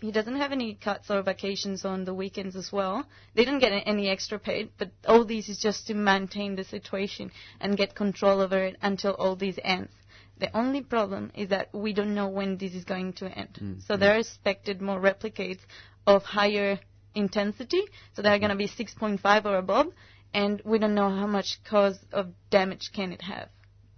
He 0.00 0.12
doesn't 0.12 0.36
have 0.36 0.52
any 0.52 0.74
cuts 0.74 1.10
or 1.10 1.20
vacations 1.22 1.84
on 1.84 2.06
the 2.06 2.14
weekends 2.14 2.56
as 2.56 2.72
well. 2.72 3.04
They 3.34 3.44
don't 3.44 3.58
get 3.58 3.72
any 3.84 4.08
extra 4.08 4.38
paid, 4.38 4.70
but 4.78 4.90
all 5.06 5.24
this 5.26 5.48
is 5.50 5.58
just 5.58 5.86
to 5.88 5.94
maintain 5.94 6.56
the 6.56 6.64
situation 6.64 7.30
and 7.60 7.76
get 7.76 7.94
control 7.94 8.40
over 8.40 8.64
it 8.64 8.76
until 8.80 9.12
all 9.12 9.36
this 9.36 9.58
ends. 9.62 9.92
The 10.38 10.56
only 10.56 10.82
problem 10.82 11.32
is 11.34 11.48
that 11.48 11.74
we 11.74 11.92
don't 11.92 12.14
know 12.14 12.28
when 12.28 12.58
this 12.58 12.74
is 12.74 12.84
going 12.84 13.14
to 13.14 13.26
end. 13.26 13.58
Mm. 13.60 13.86
So 13.86 13.96
there 13.96 14.14
are 14.14 14.18
expected 14.18 14.80
more 14.80 15.00
replicates 15.00 15.60
of 16.06 16.22
higher 16.22 16.78
intensity. 17.14 17.82
So 18.14 18.22
they're 18.22 18.38
going 18.38 18.50
to 18.50 18.56
be 18.56 18.68
6.5 18.68 19.44
or 19.44 19.56
above, 19.56 19.92
and 20.32 20.62
we 20.64 20.78
don't 20.78 20.94
know 20.94 21.10
how 21.10 21.26
much 21.26 21.58
cause 21.68 21.98
of 22.12 22.28
damage 22.50 22.90
can 22.94 23.12
it 23.12 23.22
have. 23.22 23.48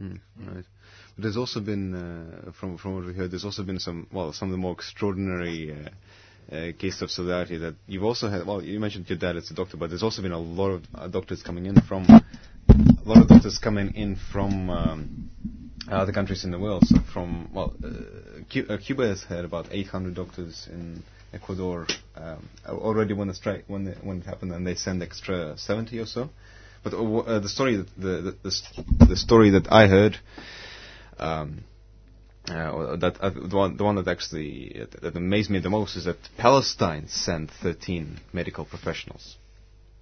Mm, 0.00 0.20
right. 0.38 0.64
But 1.14 1.22
there's 1.22 1.36
also 1.36 1.60
been, 1.60 1.94
uh, 1.94 2.52
from 2.52 2.78
from 2.78 2.94
what 2.94 3.04
we 3.04 3.12
heard, 3.12 3.30
there's 3.30 3.44
also 3.44 3.62
been 3.62 3.78
some 3.78 4.06
well, 4.12 4.32
some 4.32 4.48
of 4.48 4.52
the 4.52 4.58
more 4.58 4.72
extraordinary. 4.72 5.72
Uh, 5.72 5.90
uh, 6.50 6.72
case 6.76 7.00
of 7.00 7.12
solidarity 7.12 7.58
that 7.58 7.76
you've 7.86 8.02
also 8.02 8.28
had. 8.28 8.44
Well, 8.44 8.60
you 8.60 8.80
mentioned 8.80 9.08
your 9.08 9.18
dad 9.18 9.36
as 9.36 9.48
a 9.52 9.54
doctor, 9.54 9.76
but 9.76 9.88
there's 9.88 10.02
also 10.02 10.20
been 10.20 10.32
a 10.32 10.38
lot 10.38 10.70
of 10.70 10.84
uh, 10.92 11.06
doctors 11.06 11.44
coming 11.44 11.66
in 11.66 11.80
from 11.82 12.06
a 12.08 12.22
lot 13.04 13.22
of 13.22 13.28
doctors 13.28 13.58
coming 13.58 13.94
in 13.94 14.16
from 14.32 14.68
um, 14.68 15.30
other 15.90 16.12
countries 16.12 16.44
in 16.44 16.50
the 16.50 16.58
world. 16.58 16.84
So 16.86 16.98
from 17.12 17.52
well, 17.52 17.74
uh, 17.82 18.72
uh, 18.72 18.76
Cuba 18.78 19.08
has 19.08 19.24
had 19.24 19.44
about 19.44 19.68
800 19.70 20.14
doctors 20.14 20.68
in 20.70 21.02
Ecuador 21.32 21.86
um, 22.16 22.48
already 22.68 23.14
when 23.14 23.28
the 23.28 23.34
strike 23.34 23.64
when 23.66 23.84
the, 23.84 23.92
when 24.02 24.18
it 24.18 24.26
happened, 24.26 24.52
and 24.52 24.66
they 24.66 24.74
sent 24.74 25.02
extra 25.02 25.56
70 25.56 25.98
or 25.98 26.06
so. 26.06 26.30
But 26.82 26.94
uh, 26.94 27.18
uh 27.18 27.38
the 27.40 27.48
story 27.48 27.76
that 27.76 27.88
the, 27.96 28.36
the, 28.42 29.06
the 29.06 29.16
story 29.16 29.50
that 29.50 29.70
I 29.70 29.86
heard. 29.86 30.16
Um, 31.18 31.64
uh, 32.48 32.96
that 32.96 33.20
uh, 33.20 33.30
the, 33.30 33.54
one, 33.56 33.76
the 33.76 33.84
one 33.84 33.94
that 33.96 34.08
actually 34.08 34.84
that 35.02 35.14
amazed 35.14 35.50
me 35.50 35.58
the 35.60 35.70
most 35.70 35.94
is 35.96 36.06
that 36.06 36.16
Palestine 36.38 37.06
sent 37.06 37.50
13 37.62 38.18
medical 38.32 38.64
professionals 38.64 39.36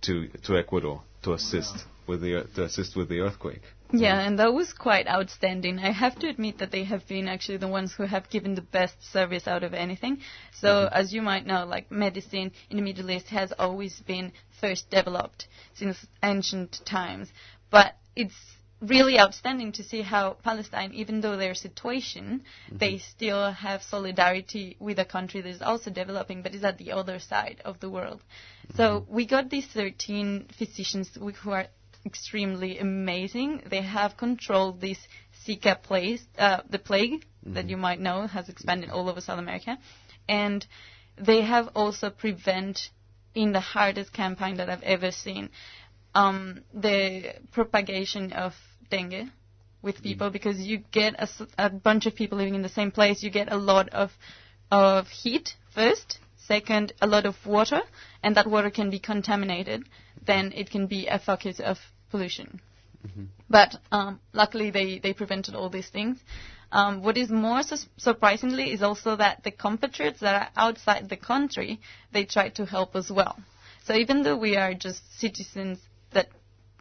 to 0.03 0.29
to 0.45 0.57
Ecuador 0.57 1.03
to 1.25 1.33
assist 1.33 1.85
with 2.07 2.21
the 2.21 2.47
to 2.55 2.65
assist 2.65 2.97
with 2.97 3.09
the 3.09 3.21
earthquake. 3.21 3.63
Yeah, 3.91 4.21
and 4.21 4.39
that 4.39 4.53
was 4.53 4.73
quite 4.73 5.09
outstanding. 5.09 5.79
I 5.79 5.93
have 5.93 6.19
to 6.19 6.29
admit 6.29 6.59
that 6.59 6.71
they 6.71 6.85
have 6.85 7.07
been 7.09 7.27
actually 7.27 7.57
the 7.57 7.69
ones 7.69 7.95
who 7.95 8.05
have 8.05 8.29
given 8.29 8.55
the 8.55 8.61
best 8.63 9.03
service 9.13 9.49
out 9.49 9.63
of 9.63 9.73
anything. 9.73 10.21
So, 10.53 10.69
mm-hmm. 10.69 10.95
as 10.95 11.15
you 11.15 11.23
might 11.23 11.47
know, 11.47 11.65
like 11.65 11.91
medicine 11.91 12.53
in 12.69 12.77
the 12.77 12.83
Middle 12.83 13.11
East 13.11 13.29
has 13.29 13.53
always 13.59 14.01
been 14.01 14.33
first 14.61 14.91
developed 14.91 15.49
since 15.75 16.07
ancient 16.23 16.81
times. 16.85 17.29
But 17.71 17.95
it's 18.15 18.35
really 18.81 19.19
outstanding 19.19 19.73
to 19.73 19.83
see 19.83 20.03
how 20.03 20.37
Palestine, 20.45 20.93
even 20.93 21.21
though 21.21 21.37
their 21.37 21.55
situation, 21.55 22.45
mm-hmm. 22.67 22.79
they 22.79 22.99
still 22.99 23.51
have 23.53 23.83
solidarity 23.83 24.77
with 24.79 24.99
a 24.99 25.05
country 25.05 25.41
that 25.41 25.49
is 25.49 25.63
also 25.63 25.91
developing, 25.91 26.43
but 26.43 26.55
is 26.55 26.65
at 26.65 26.79
the 26.79 26.93
other 26.93 27.19
side 27.19 27.61
of 27.65 27.81
the 27.81 27.89
world. 27.89 28.21
Mm-hmm. 28.21 28.77
So 28.77 29.07
we 29.09 29.27
got 29.27 29.51
these 29.51 29.67
13 29.67 30.49
physicians 30.57 31.11
who 31.15 31.51
are 31.51 31.67
extremely 32.05 32.79
amazing. 32.79 33.63
They 33.69 33.83
have 33.83 34.17
controlled 34.17 34.81
this 34.81 34.99
Zika 35.45 35.83
plague, 35.83 36.21
uh, 36.39 36.61
the 36.69 36.79
plague 36.79 37.25
mm-hmm. 37.25 37.55
that 37.55 37.69
you 37.69 37.77
might 37.77 38.01
know 38.01 38.27
has 38.27 38.49
expanded 38.49 38.91
all 38.91 39.09
over 39.09 39.21
South 39.21 39.39
America, 39.39 39.79
and 40.29 40.67
they 41.17 41.43
have 41.43 41.69
also 41.75 42.11
prevent 42.11 42.91
in 43.35 43.53
the 43.53 43.61
hardest 43.61 44.13
campaign 44.13 44.57
that 44.57 44.69
I've 44.69 44.83
ever 44.83 45.11
seen 45.11 45.51
um, 46.15 46.63
the 46.75 47.35
propagation 47.53 48.33
of 48.33 48.53
dengue 48.91 49.29
with 49.83 49.97
mm-hmm. 49.97 50.03
people 50.03 50.31
mm. 50.31 50.33
because 50.33 50.59
you 50.59 50.79
get 50.91 51.15
a, 51.19 51.29
a 51.57 51.71
bunch 51.71 52.07
of 52.07 52.15
people 52.15 52.39
living 52.39 52.55
in 52.55 52.63
the 52.63 52.69
same 52.69 52.91
place. 52.91 53.23
You 53.23 53.31
get 53.31 53.53
a 53.53 53.57
lot 53.57 53.89
of 53.91 54.11
of 54.71 55.09
heat 55.09 55.55
first, 55.75 56.19
second, 56.49 56.93
a 57.01 57.07
lot 57.07 57.27
of 57.27 57.37
water, 57.47 57.81
and 58.23 58.35
that 58.37 58.47
water 58.49 58.71
can 58.71 58.91
be 58.91 58.99
contaminated, 58.99 59.85
then 60.27 60.53
it 60.55 60.71
can 60.71 60.87
be 60.87 61.07
a 61.07 61.19
focus 61.19 61.61
of 61.61 61.79
pollution. 62.11 62.61
But 63.51 63.77
um, 63.93 64.21
luckily, 64.33 64.71
they, 64.71 64.99
they 64.99 65.15
prevented 65.15 65.55
all 65.55 65.71
these 65.71 65.89
things. 65.89 66.19
Um, 66.71 67.03
what 67.03 67.17
is 67.17 67.31
more 67.31 67.63
sus- 67.63 67.87
surprisingly 67.97 68.73
is 68.73 68.83
also 68.83 69.17
that 69.17 69.43
the 69.43 69.51
compatriots 69.51 70.21
that 70.21 70.35
are 70.43 70.49
outside 70.57 71.09
the 71.09 71.17
country, 71.17 71.81
they 72.13 72.25
try 72.25 72.51
to 72.51 72.67
help 72.67 72.95
as 72.95 73.11
well. 73.11 73.39
So 73.85 73.95
even 73.95 74.23
though 74.23 74.37
we 74.37 74.57
are 74.57 74.75
just 74.75 75.01
citizens 75.19 75.79
that 76.13 76.29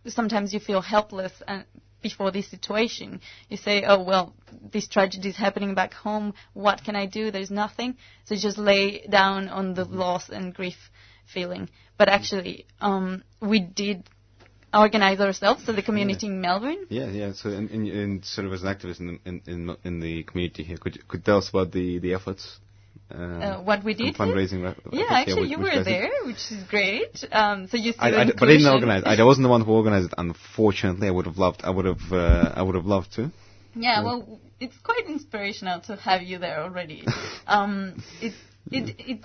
sometimes 0.05 0.53
you 0.53 0.59
feel 0.59 0.81
helpless 0.81 1.31
uh, 1.47 1.61
before 2.01 2.31
this 2.31 2.49
situation, 2.49 3.21
you 3.49 3.57
say, 3.57 3.83
oh, 3.85 4.03
well, 4.03 4.33
this 4.71 4.87
tragedy 4.87 5.29
is 5.29 5.37
happening 5.37 5.73
back 5.73 5.93
home. 5.93 6.33
What 6.53 6.83
can 6.83 6.95
I 6.95 7.05
do? 7.05 7.31
There's 7.31 7.51
nothing. 7.51 7.97
So 8.25 8.35
just 8.35 8.57
lay 8.57 9.05
down 9.09 9.49
on 9.49 9.73
the 9.73 9.85
loss 9.85 10.29
and 10.29 10.53
grief 10.53 10.77
feeling. 11.33 11.69
But 11.97 12.09
actually, 12.09 12.65
um, 12.79 13.23
we 13.41 13.59
did 13.59 14.03
organize 14.73 15.19
ourselves, 15.19 15.65
so 15.65 15.73
the 15.73 15.81
community 15.81 16.27
in 16.27 16.41
Melbourne. 16.41 16.85
Yeah, 16.89 17.07
yeah. 17.07 17.33
So, 17.33 17.49
in, 17.49 17.69
in, 17.69 17.87
in 17.87 18.23
sort 18.23 18.47
of 18.47 18.53
as 18.53 18.63
an 18.63 18.73
activist 18.73 18.99
in 18.99 19.07
the, 19.07 19.19
in, 19.25 19.41
in, 19.47 19.77
in 19.83 19.99
the 19.99 20.23
community 20.23 20.63
here, 20.63 20.77
could 20.77 20.95
you, 20.95 21.01
could 21.07 21.25
tell 21.25 21.37
us 21.37 21.49
about 21.49 21.71
the 21.71 21.99
the 21.99 22.13
efforts? 22.13 22.59
Um, 23.09 23.41
Uh, 23.41 23.61
what 23.61 23.83
we 23.83 23.93
did. 23.93 24.15
fundraising. 24.15 24.63
ra- 24.63 24.73
Yeah, 24.91 25.05
actually, 25.09 25.43
which- 25.43 25.51
you 25.51 25.59
which 25.59 25.75
were 25.75 25.83
there, 25.83 26.09
which 26.25 26.51
is 26.51 26.63
great. 26.63 27.23
Um, 27.31 27.67
so 27.67 27.77
you 27.77 27.93
see 27.93 27.99
I, 27.99 28.11
the 28.11 28.19
I, 28.19 28.25
but 28.25 28.43
I 28.43 28.53
didn't 28.53 28.67
organize. 28.67 29.03
I, 29.05 29.23
wasn't 29.23 29.45
the 29.45 29.49
one 29.49 29.61
who 29.61 29.71
organized 29.71 30.07
it. 30.07 30.13
Unfortunately, 30.17 31.07
I 31.07 31.11
would 31.11 31.25
have 31.25 31.37
loved. 31.37 31.61
I 31.63 31.69
would 31.69 31.85
have. 31.85 32.11
Uh, 32.11 32.51
I 32.53 32.61
would 32.61 32.75
have 32.75 32.85
loved 32.85 33.13
to. 33.13 33.31
Yeah, 33.75 34.03
well, 34.03 34.39
it's 34.59 34.75
quite 34.83 35.05
inspirational 35.07 35.79
to 35.81 35.95
have 35.95 36.21
you 36.21 36.37
there 36.39 36.61
already. 36.61 37.05
um, 37.47 38.01
it, 38.21 38.33
it, 38.71 38.95
it 38.99 39.19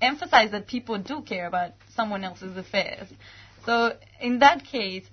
emphasizes 0.00 0.52
that 0.52 0.66
people 0.66 0.98
do 0.98 1.22
care 1.22 1.46
about 1.46 1.72
someone 1.94 2.24
else's 2.24 2.56
affairs. 2.56 3.08
So 3.64 3.96
in 4.20 4.38
that 4.38 4.64
case, 4.64 5.04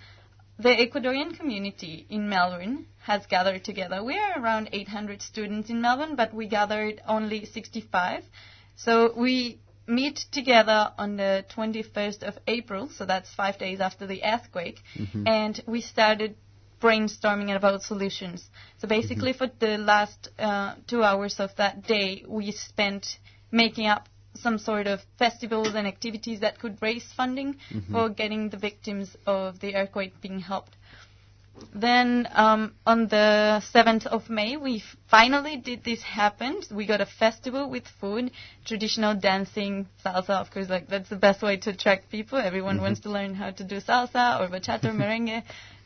the 0.63 0.69
Ecuadorian 0.69 1.38
community 1.38 2.06
in 2.10 2.30
Melbourne 2.30 2.86
has 3.02 3.26
gathered 3.26 3.65
together. 3.65 4.02
We 4.02 4.17
are 4.17 4.41
around 4.41 4.69
800 4.71 5.21
students 5.21 5.69
in 5.69 5.82
Melbourne, 5.82 6.15
but 6.15 6.34
we 6.34 6.47
gathered 6.47 7.02
only 7.06 7.43
65. 7.45 8.23
So 8.78 9.13
we 9.15 9.60
meet 9.86 10.26
together 10.32 10.93
on 10.97 11.17
the 11.17 11.43
21st 11.54 12.23
of 12.23 12.38
April, 12.47 12.88
so 12.89 13.06
that's 13.06 13.34
five 13.34 13.58
days 13.58 13.82
after 13.82 14.08
the 14.08 14.23
earthquake, 14.23 14.80
and 15.26 15.62
we 15.67 15.82
started 15.82 16.36
brainstorming 16.82 17.54
about 17.54 17.84
solutions. 17.84 18.49
So 18.78 18.88
basically, 18.88 19.34
for 19.34 19.49
the 19.60 19.78
last 19.78 20.30
uh, 20.39 20.76
two 20.88 21.04
hours 21.04 21.41
of 21.41 21.54
that 21.58 21.86
day, 21.86 22.23
we 22.26 22.52
spent 22.52 23.19
making 23.52 23.88
up 23.88 24.08
some 24.35 24.57
sort 24.57 24.87
of 24.87 25.01
festivals 25.17 25.75
and 25.75 25.87
activities 25.87 26.39
that 26.41 26.59
could 26.59 26.81
raise 26.81 27.03
funding 27.15 27.57
for 27.91 28.09
getting 28.09 28.49
the 28.49 28.57
victims 28.57 29.15
of 29.25 29.59
the 29.59 29.75
earthquake 29.75 30.13
being 30.21 30.39
helped. 30.39 30.75
Then 31.73 32.27
um, 32.33 32.73
on 32.85 33.07
the 33.07 33.61
7th 33.73 34.07
of 34.07 34.29
May, 34.29 34.57
we 34.57 34.77
f- 34.77 34.95
finally 35.07 35.55
did 35.57 35.83
this 35.83 36.01
happen. 36.01 36.61
We 36.71 36.87
got 36.87 36.99
a 36.99 37.05
festival 37.05 37.69
with 37.69 37.87
food, 38.01 38.31
traditional 38.65 39.15
dancing, 39.15 39.87
salsa. 40.03 40.31
Of 40.31 40.49
course, 40.51 40.69
like 40.69 40.87
that's 40.87 41.09
the 41.09 41.15
best 41.15 41.41
way 41.43 41.57
to 41.57 41.69
attract 41.69 42.09
people. 42.09 42.39
Everyone 42.39 42.81
wants 42.81 43.01
to 43.01 43.09
learn 43.11 43.35
how 43.35 43.51
to 43.51 43.63
do 43.63 43.77
salsa 43.77 44.39
or 44.41 44.47
bachata 44.47 44.85
or 44.85 44.93
merengue. 45.01 45.43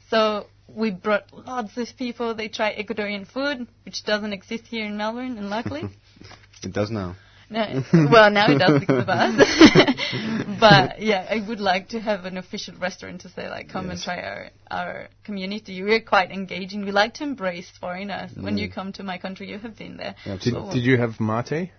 So 0.09 0.47
we 0.73 0.91
brought 0.91 1.25
lots 1.33 1.77
of 1.77 1.87
people. 1.97 2.33
They 2.33 2.47
try 2.47 2.73
Ecuadorian 2.73 3.27
food, 3.27 3.67
which 3.83 4.03
doesn't 4.05 4.31
exist 4.33 4.65
here 4.67 4.85
in 4.85 4.97
Melbourne, 4.97 5.37
and 5.37 5.49
luckily. 5.49 5.83
It 6.63 6.73
does 6.73 6.89
now. 6.89 7.15
No, 7.49 7.83
well, 8.11 8.29
now 8.29 8.51
it 8.51 8.57
does 8.59 8.79
because 8.81 9.03
of 9.03 9.09
us. 9.09 9.35
but 10.59 11.01
yeah, 11.01 11.25
I 11.29 11.45
would 11.47 11.61
like 11.61 11.89
to 11.89 11.99
have 11.99 12.25
an 12.25 12.37
official 12.37 12.75
restaurant 12.77 13.21
to 13.21 13.29
say 13.29 13.49
like, 13.49 13.69
come 13.69 13.89
and 13.89 13.99
try 14.01 14.21
our 14.21 14.49
our 14.69 15.07
community. 15.23 15.81
We're 15.81 16.01
quite 16.01 16.31
engaging. 16.31 16.83
We 16.83 16.91
like 16.91 17.13
to 17.15 17.23
embrace 17.23 17.69
foreigners. 17.79 18.31
When 18.35 18.57
you 18.57 18.69
come 18.69 18.91
to 18.93 19.03
my 19.03 19.17
country, 19.17 19.49
you 19.49 19.59
have 19.59 19.77
been 19.77 19.97
there. 19.97 20.15
Did, 20.25 20.41
So- 20.43 20.71
did 20.73 20.83
you 20.83 20.97
have 20.97 21.19
mate? 21.19 21.71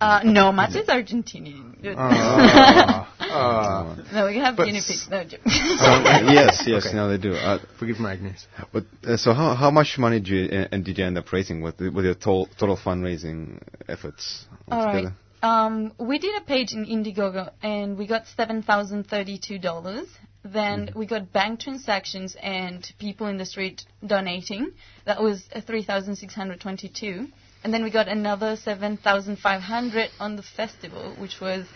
Uh, 0.00 0.20
no, 0.24 0.52
Mate 0.52 0.76
is 0.76 0.88
Argentinian. 0.88 1.94
Ah, 1.96 3.13
ah. 3.34 3.96
no, 4.12 4.26
we 4.26 4.38
have 4.38 4.56
guinea 4.56 4.80
pigs. 4.86 5.08
No, 5.10 5.24
joke. 5.24 5.40
yes, 5.46 6.62
yes. 6.66 6.86
Okay. 6.86 6.96
Now 6.96 7.08
they 7.08 7.18
do. 7.18 7.34
Uh, 7.34 7.58
Forgive 7.78 7.98
my 7.98 8.14
ignorance. 8.14 8.46
but 8.72 8.84
uh, 9.06 9.16
so, 9.16 9.32
how 9.32 9.54
how 9.54 9.70
much 9.70 9.98
money 9.98 10.20
did 10.20 10.28
you 10.28 10.58
uh, 10.58 10.68
and 10.72 10.84
did 10.84 10.98
you 10.98 11.04
end 11.04 11.18
up 11.18 11.32
raising 11.32 11.60
with 11.62 11.80
with 11.80 12.04
your 12.04 12.14
total 12.14 12.48
total 12.58 12.76
fundraising 12.76 13.60
efforts 13.88 14.46
All 14.70 14.78
right. 14.78 14.86
altogether? 14.86 15.16
Um, 15.42 15.92
we 15.98 16.18
did 16.18 16.40
a 16.40 16.44
page 16.46 16.72
in 16.72 16.86
Indiegogo 16.86 17.50
and 17.62 17.98
we 17.98 18.06
got 18.06 18.24
seven 18.34 18.62
thousand 18.62 19.08
thirty-two 19.08 19.58
dollars. 19.58 20.08
Then 20.42 20.90
we 20.94 21.06
got 21.06 21.32
bank 21.32 21.60
transactions 21.60 22.36
and 22.42 22.86
people 22.98 23.26
in 23.26 23.36
the 23.36 23.46
street 23.46 23.82
donating. 24.06 24.72
That 25.04 25.22
was 25.22 25.44
uh, 25.54 25.60
three 25.60 25.82
thousand 25.82 26.16
six 26.16 26.34
hundred 26.34 26.60
twenty-two. 26.60 27.28
And 27.62 27.72
then 27.72 27.82
we 27.82 27.90
got 27.90 28.08
another 28.08 28.56
seven 28.56 28.96
thousand 28.96 29.38
five 29.38 29.60
hundred 29.60 30.10
on 30.18 30.36
the 30.36 30.42
festival, 30.42 31.14
which 31.18 31.40
was 31.40 31.66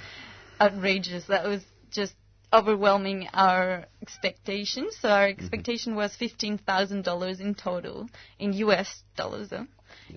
outrageous. 0.60 1.26
That 1.26 1.44
was 1.46 1.62
just 1.90 2.14
overwhelming 2.52 3.28
our 3.32 3.86
expectations. 4.02 4.96
So 5.00 5.08
our 5.08 5.28
mm-hmm. 5.28 5.40
expectation 5.40 5.94
was 5.94 6.14
fifteen 6.16 6.58
thousand 6.58 7.04
dollars 7.04 7.40
in 7.40 7.54
total 7.54 8.08
in 8.38 8.52
U.S. 8.54 9.02
dollars, 9.16 9.48
though, 9.50 9.66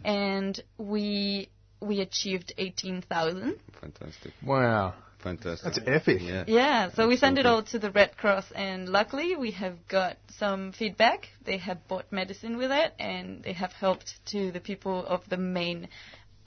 and 0.04 0.60
we 0.78 1.50
we 1.82 2.02
achieved 2.02 2.54
eighteen 2.58 3.02
thousand. 3.02 3.56
Fantastic, 3.80 4.34
Wow. 4.44 4.94
fantastic. 5.20 5.64
That's 5.64 5.88
epic. 5.88 6.22
Yeah. 6.22 6.44
Yeah, 6.48 6.92
so 6.92 7.08
we 7.08 7.18
sent 7.18 7.38
it 7.38 7.46
all 7.46 7.64
to 7.64 7.80
the 7.80 7.92
Red 7.92 8.18
Cross, 8.18 8.52
and 8.56 8.88
luckily 8.90 9.36
we 9.36 9.52
have 9.52 9.88
got 9.88 10.18
some 10.38 10.72
feedback. 10.72 11.30
They 11.44 11.58
have 11.58 11.88
bought 11.88 12.12
medicine 12.12 12.58
with 12.58 12.72
it, 12.72 12.94
and 13.00 13.44
they 13.44 13.54
have 13.54 13.74
helped 13.74 14.14
to 14.28 14.52
the 14.52 14.60
people 14.60 15.06
of 15.06 15.28
the 15.30 15.38
main 15.38 15.90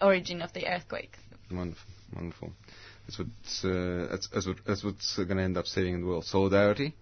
origin 0.01 0.43
of 0.43 0.53
the 0.53 0.67
earthquake. 0.67 1.17
Wonderful, 1.51 1.91
wonderful. 2.15 2.53
That's 3.07 3.19
what's 3.19 3.65
uh, 3.65 4.07
that's, 4.11 4.29
that's, 4.29 4.47
what, 4.47 4.57
that's 4.67 4.85
what's 4.85 5.17
going 5.17 5.37
to 5.37 5.43
end 5.43 5.59
up 5.59 5.67
saving 5.67 6.01
the 6.01 6.07
world: 6.07 6.25
solidarity 6.25 6.95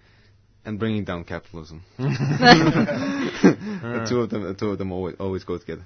and 0.65 0.79
bringing 0.79 1.05
down 1.05 1.25
capitalism. 1.25 1.83
the 1.99 4.07
two 4.09 4.21
of 4.21 4.31
them, 4.31 4.45
the 4.45 4.55
two 4.55 4.71
of 4.71 4.79
them 4.79 4.93
always, 4.93 5.17
always 5.19 5.45
go 5.45 5.59
together. 5.59 5.85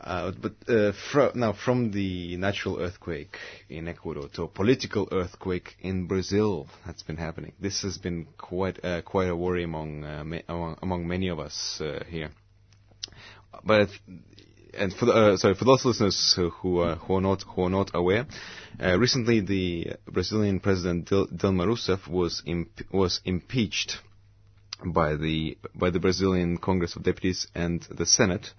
Uh, 0.00 0.32
but 0.40 0.52
uh, 0.68 0.92
fro- 1.12 1.32
now, 1.34 1.52
from 1.52 1.90
the 1.90 2.36
natural 2.36 2.80
earthquake 2.80 3.36
in 3.68 3.88
Ecuador 3.88 4.28
to 4.32 4.44
a 4.44 4.48
political 4.48 5.06
earthquake 5.12 5.76
in 5.80 6.06
Brazil 6.06 6.66
that's 6.86 7.02
been 7.02 7.18
happening. 7.18 7.52
This 7.60 7.82
has 7.82 7.98
been 7.98 8.26
quite 8.38 8.82
uh, 8.84 9.02
quite 9.02 9.28
a 9.28 9.36
worry 9.36 9.64
among 9.64 10.02
uh, 10.04 10.24
ma- 10.24 10.40
among, 10.48 10.78
among 10.82 11.06
many 11.06 11.28
of 11.28 11.38
us 11.38 11.78
uh, 11.80 12.02
here. 12.08 12.30
But 13.64 13.90
and 14.78 14.92
for 14.94 15.06
the, 15.06 15.12
uh, 15.12 15.36
sorry 15.36 15.54
for 15.54 15.64
those 15.64 15.84
listeners 15.84 16.34
who 16.36 16.80
uh, 16.80 16.96
who 16.96 17.14
are 17.16 17.20
not 17.20 17.42
who 17.42 17.62
are 17.62 17.70
not 17.70 17.90
aware, 17.94 18.26
uh, 18.82 18.98
recently 18.98 19.40
the 19.40 19.92
Brazilian 20.10 20.60
president 20.60 21.08
Dil- 21.08 21.28
Dilma 21.28 21.66
Rousseff 21.66 22.08
was 22.08 22.42
imp- 22.46 22.82
was 22.92 23.20
impeached 23.24 23.98
by 24.84 25.14
the 25.16 25.56
by 25.74 25.90
the 25.90 26.00
Brazilian 26.00 26.58
Congress 26.58 26.96
of 26.96 27.02
Deputies 27.02 27.46
and 27.54 27.80
the 27.90 28.06
Senate, 28.06 28.52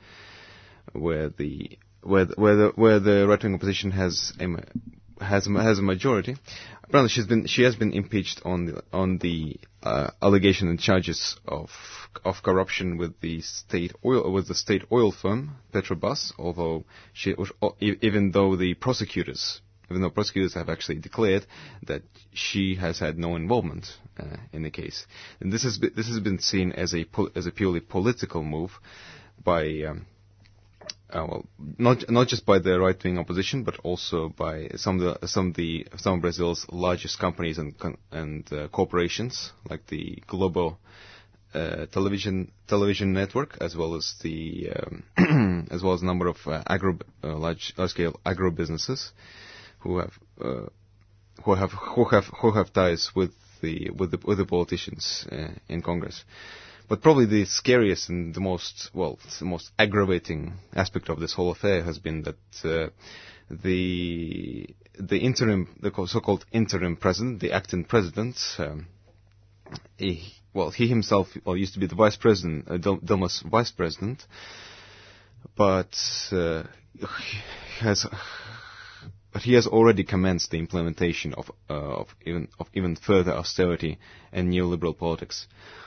where 0.94 1.30
the 1.30 1.78
where 2.02 2.26
the, 2.26 2.34
where 2.36 2.56
the 2.56 2.68
where 2.76 3.00
the 3.00 3.28
right 3.28 3.42
wing 3.44 3.56
opposition 3.56 3.92
has 3.92 4.34
a 4.40 4.48
ma- 4.48 4.60
has 5.22 5.46
has 5.46 5.80
a 5.80 5.82
majority. 5.82 6.36
Apparently, 6.84 7.10
she's 7.10 7.26
been 7.26 7.48
she 7.48 7.64
has 7.64 7.76
been 7.76 7.94
impeached 7.94 8.42
on 8.46 8.66
the 8.66 8.84
on 8.94 9.18
the 9.18 9.58
uh, 9.84 10.10
allegation 10.22 10.70
and 10.70 10.80
charges 10.80 11.38
of 11.48 11.70
of 12.24 12.42
corruption 12.44 12.98
with 12.98 13.20
the 13.22 13.42
state 13.42 13.94
oil 14.06 14.32
with 14.32 14.48
the 14.48 14.56
state 14.56 14.84
oil 14.92 15.12
firm 15.12 15.58
Petrobras. 15.74 16.34
Although 16.38 16.86
she 17.14 17.36
even 17.82 18.32
though 18.32 18.56
the 18.56 18.74
prosecutors 18.76 19.62
even 19.90 20.02
though 20.02 20.10
prosecutors 20.10 20.54
have 20.54 20.70
actually 20.70 21.00
declared 21.00 21.46
that 21.86 22.04
she 22.34 22.76
has 22.76 23.00
had 23.00 23.18
no 23.18 23.36
involvement 23.36 23.98
uh, 24.20 24.38
in 24.52 24.64
the 24.64 24.70
case, 24.72 25.06
and 25.40 25.52
this 25.52 25.64
has 25.64 25.78
been, 25.78 25.92
this 25.96 26.08
has 26.08 26.20
been 26.20 26.40
seen 26.40 26.72
as 26.74 26.94
a 26.94 27.06
as 27.36 27.48
a 27.48 27.52
purely 27.52 27.80
political 27.80 28.44
move 28.44 28.72
by. 29.44 29.84
Um, 29.84 30.06
uh, 31.10 31.26
well, 31.28 31.46
not 31.78 32.10
not 32.10 32.28
just 32.28 32.46
by 32.46 32.60
the 32.60 32.80
right 32.80 33.02
wing 33.04 33.18
opposition, 33.18 33.64
but 33.64 33.78
also 33.84 34.30
by 34.30 34.70
some 34.76 35.00
of 35.00 35.20
the 35.22 35.28
some 35.28 35.50
of 35.50 35.54
the 35.56 35.88
some 35.98 36.16
of 36.16 36.22
Brazil's 36.22 36.66
largest 36.72 37.18
companies 37.20 37.58
and 37.58 37.74
and 38.12 38.52
uh, 38.52 38.68
corporations, 38.68 39.54
like 39.70 39.86
the 39.88 40.22
Globo 40.28 40.78
uh, 41.54 41.86
television 41.88 42.52
television 42.68 43.14
network, 43.14 43.58
as 43.62 43.76
well 43.76 43.96
as 43.96 44.16
the 44.22 44.70
um, 45.18 45.68
as 45.72 45.82
well 45.82 45.94
as 45.94 46.02
a 46.02 46.06
number 46.06 46.28
of 46.28 46.38
uh, 46.46 46.62
agro 46.68 46.98
uh, 47.24 47.36
large 47.36 47.74
large 47.78 47.92
scale 47.92 48.20
agro 48.26 48.52
businesses 48.52 49.12
who 49.80 50.00
have 50.00 50.14
uh, 50.44 50.66
who 51.46 51.54
have 51.56 51.72
who 51.72 52.04
have 52.06 52.26
who 52.42 52.52
have 52.52 52.74
ties 52.74 53.12
with 53.16 53.32
the 53.62 53.90
with 53.92 54.12
the 54.12 54.20
with 54.26 54.38
the 54.40 54.46
politicians 54.46 55.26
in 55.70 55.82
Congress. 55.82 56.26
But 56.90 57.02
probably 57.02 57.26
the 57.26 57.46
scariest 57.46 58.08
and 58.10 58.34
the 58.34 58.40
most 58.40 58.90
well, 58.94 59.20
the 59.40 59.46
most 59.46 59.72
aggravating 59.78 60.54
aspect 60.74 61.10
of 61.10 61.20
this 61.20 61.34
whole 61.34 61.52
affair 61.52 61.84
has 61.84 62.00
been 62.00 62.24
that 62.24 62.38
uh, 62.64 62.90
the 63.50 64.68
the 65.00 65.18
interim, 65.20 65.68
the 65.82 65.92
so-called 66.08 66.46
interim 66.52 66.96
president, 66.96 67.40
the 67.42 67.52
acting 67.52 67.84
president, 67.84 68.38
um, 68.58 68.88
he, 69.98 70.34
well, 70.54 70.72
he 70.72 70.88
himself 70.88 71.28
well, 71.46 71.58
used 71.58 71.74
to 71.74 71.80
be 71.80 71.88
the 71.88 71.96
vice 71.96 72.16
president, 72.16 72.66
uh, 72.70 72.78
Dil- 72.78 73.00
Dilma's 73.02 73.42
vice 73.46 73.72
president, 73.72 74.26
but 75.56 75.96
uh, 76.32 76.64
has 77.80 78.06
but 79.38 79.44
he 79.44 79.54
has 79.54 79.68
already 79.68 80.04
commenced 80.04 80.50
the 80.50 80.58
implementation 80.58 81.32
of, 81.36 81.52
uh, 81.70 81.74
of 81.76 82.08
even 82.26 82.48
of 82.60 82.68
even 82.74 82.96
further 82.96 83.34
austerity 83.34 84.00
and 84.34 84.52
neoliberal 84.52 84.98
politics. 84.98 85.46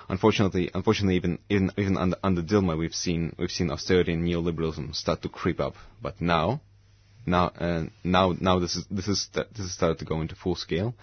Unfortunately, 0.08 0.70
unfortunately, 0.72 1.16
even 1.16 1.40
even, 1.48 1.72
even 1.76 1.96
under, 1.96 2.16
under 2.22 2.42
Dilma, 2.42 2.78
we've 2.78 2.94
seen 2.94 3.34
we've 3.40 3.50
seen 3.50 3.72
austerity 3.72 4.12
and 4.12 4.22
neoliberalism 4.24 4.94
start 4.94 5.22
to 5.22 5.28
creep 5.28 5.58
up. 5.58 5.74
But 6.00 6.20
now, 6.20 6.60
now, 7.26 7.46
uh, 7.58 7.86
now, 8.04 8.36
now 8.40 8.60
this 8.60 8.76
is 8.76 8.86
this 8.88 9.08
is 9.08 9.28
this 9.34 9.48
has 9.56 9.72
started 9.72 9.98
to 9.98 10.04
go 10.04 10.20
into 10.20 10.36
full 10.36 10.54
scale. 10.54 10.94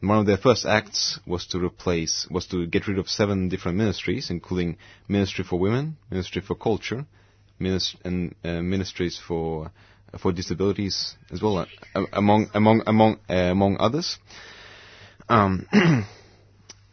And 0.00 0.08
one 0.08 0.20
of 0.20 0.26
their 0.26 0.36
first 0.36 0.64
acts 0.64 1.18
was 1.26 1.44
to 1.48 1.58
replace 1.58 2.28
was 2.30 2.46
to 2.52 2.68
get 2.68 2.86
rid 2.86 3.00
of 3.00 3.08
seven 3.10 3.48
different 3.48 3.78
ministries, 3.78 4.30
including 4.30 4.76
Ministry 5.08 5.42
for 5.42 5.58
Women, 5.58 5.96
Ministry 6.08 6.40
for 6.40 6.54
Culture, 6.54 7.04
minis- 7.60 7.96
and 8.04 8.36
uh, 8.44 8.62
ministries 8.62 9.18
for 9.18 9.72
for 10.18 10.32
disabilities 10.32 11.14
as 11.30 11.42
well, 11.42 11.58
uh, 11.94 12.02
among 12.12 12.48
among 12.54 12.82
among 12.86 13.18
uh, 13.28 13.34
among 13.34 13.76
others. 13.78 14.18
Um, 15.28 15.66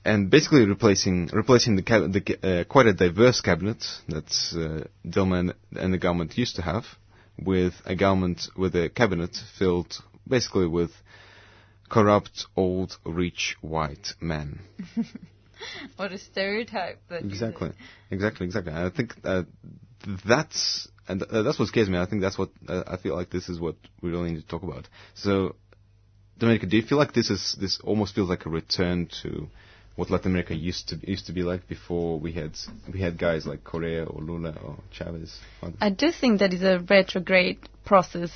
and 0.05 0.29
basically 0.29 0.65
replacing 0.65 1.29
replacing 1.33 1.75
the, 1.75 1.83
cab- 1.83 2.11
the 2.11 2.37
uh, 2.43 2.63
quite 2.65 2.87
a 2.87 2.93
diverse 2.93 3.41
cabinet 3.41 3.83
that 4.09 4.25
uh, 4.53 4.87
Dilma 5.07 5.39
and, 5.39 5.53
and 5.75 5.93
the 5.93 5.97
government 5.97 6.37
used 6.37 6.55
to 6.57 6.61
have 6.61 6.85
with 7.41 7.73
a 7.85 7.95
government 7.95 8.47
with 8.57 8.75
a 8.75 8.89
cabinet 8.89 9.35
filled 9.57 9.95
basically 10.27 10.67
with 10.67 10.91
corrupt 11.89 12.47
old 12.55 12.97
rich 13.05 13.55
white 13.61 14.13
men. 14.19 14.59
what 15.95 16.11
a 16.11 16.17
stereotype. 16.17 16.99
That 17.09 17.21
exactly, 17.21 17.71
exactly, 18.11 18.45
exactly. 18.45 18.73
I 18.73 18.89
think 18.89 19.15
uh, 19.23 19.43
that's 20.25 20.87
and 21.07 21.23
uh, 21.23 21.41
that's 21.43 21.59
what 21.59 21.67
scares 21.67 21.89
me. 21.89 21.97
I 21.97 22.05
think 22.05 22.21
that's 22.21 22.37
what 22.37 22.49
uh, 22.67 22.83
I 22.87 22.97
feel 22.97 23.15
like. 23.15 23.29
This 23.29 23.49
is 23.49 23.59
what 23.59 23.75
we 24.01 24.09
really 24.09 24.31
need 24.31 24.41
to 24.41 24.47
talk 24.47 24.63
about. 24.63 24.87
So, 25.15 25.55
Domenica, 26.39 26.69
do 26.69 26.77
you 26.77 26.83
feel 26.83 26.97
like 26.97 27.13
this 27.13 27.29
is 27.29 27.55
this 27.59 27.79
almost 27.83 28.15
feels 28.15 28.29
like 28.29 28.45
a 28.45 28.49
return 28.49 29.09
to 29.21 29.47
what 29.95 30.09
Latin 30.09 30.31
America 30.31 30.55
used 30.55 30.89
to 30.89 30.99
used 31.09 31.27
to 31.27 31.33
be 31.33 31.43
like 31.43 31.67
before 31.67 32.19
we 32.19 32.31
had 32.31 32.51
we 32.91 32.99
had 32.99 33.17
guys 33.17 33.45
like 33.45 33.63
Correa 33.63 34.05
or 34.05 34.21
Lula 34.21 34.55
or 34.63 34.77
Chavez? 34.91 35.39
I 35.79 35.89
do 35.89 36.11
think 36.11 36.39
that 36.39 36.53
is 36.53 36.63
a 36.63 36.79
retrograde 36.79 37.59
process 37.85 38.31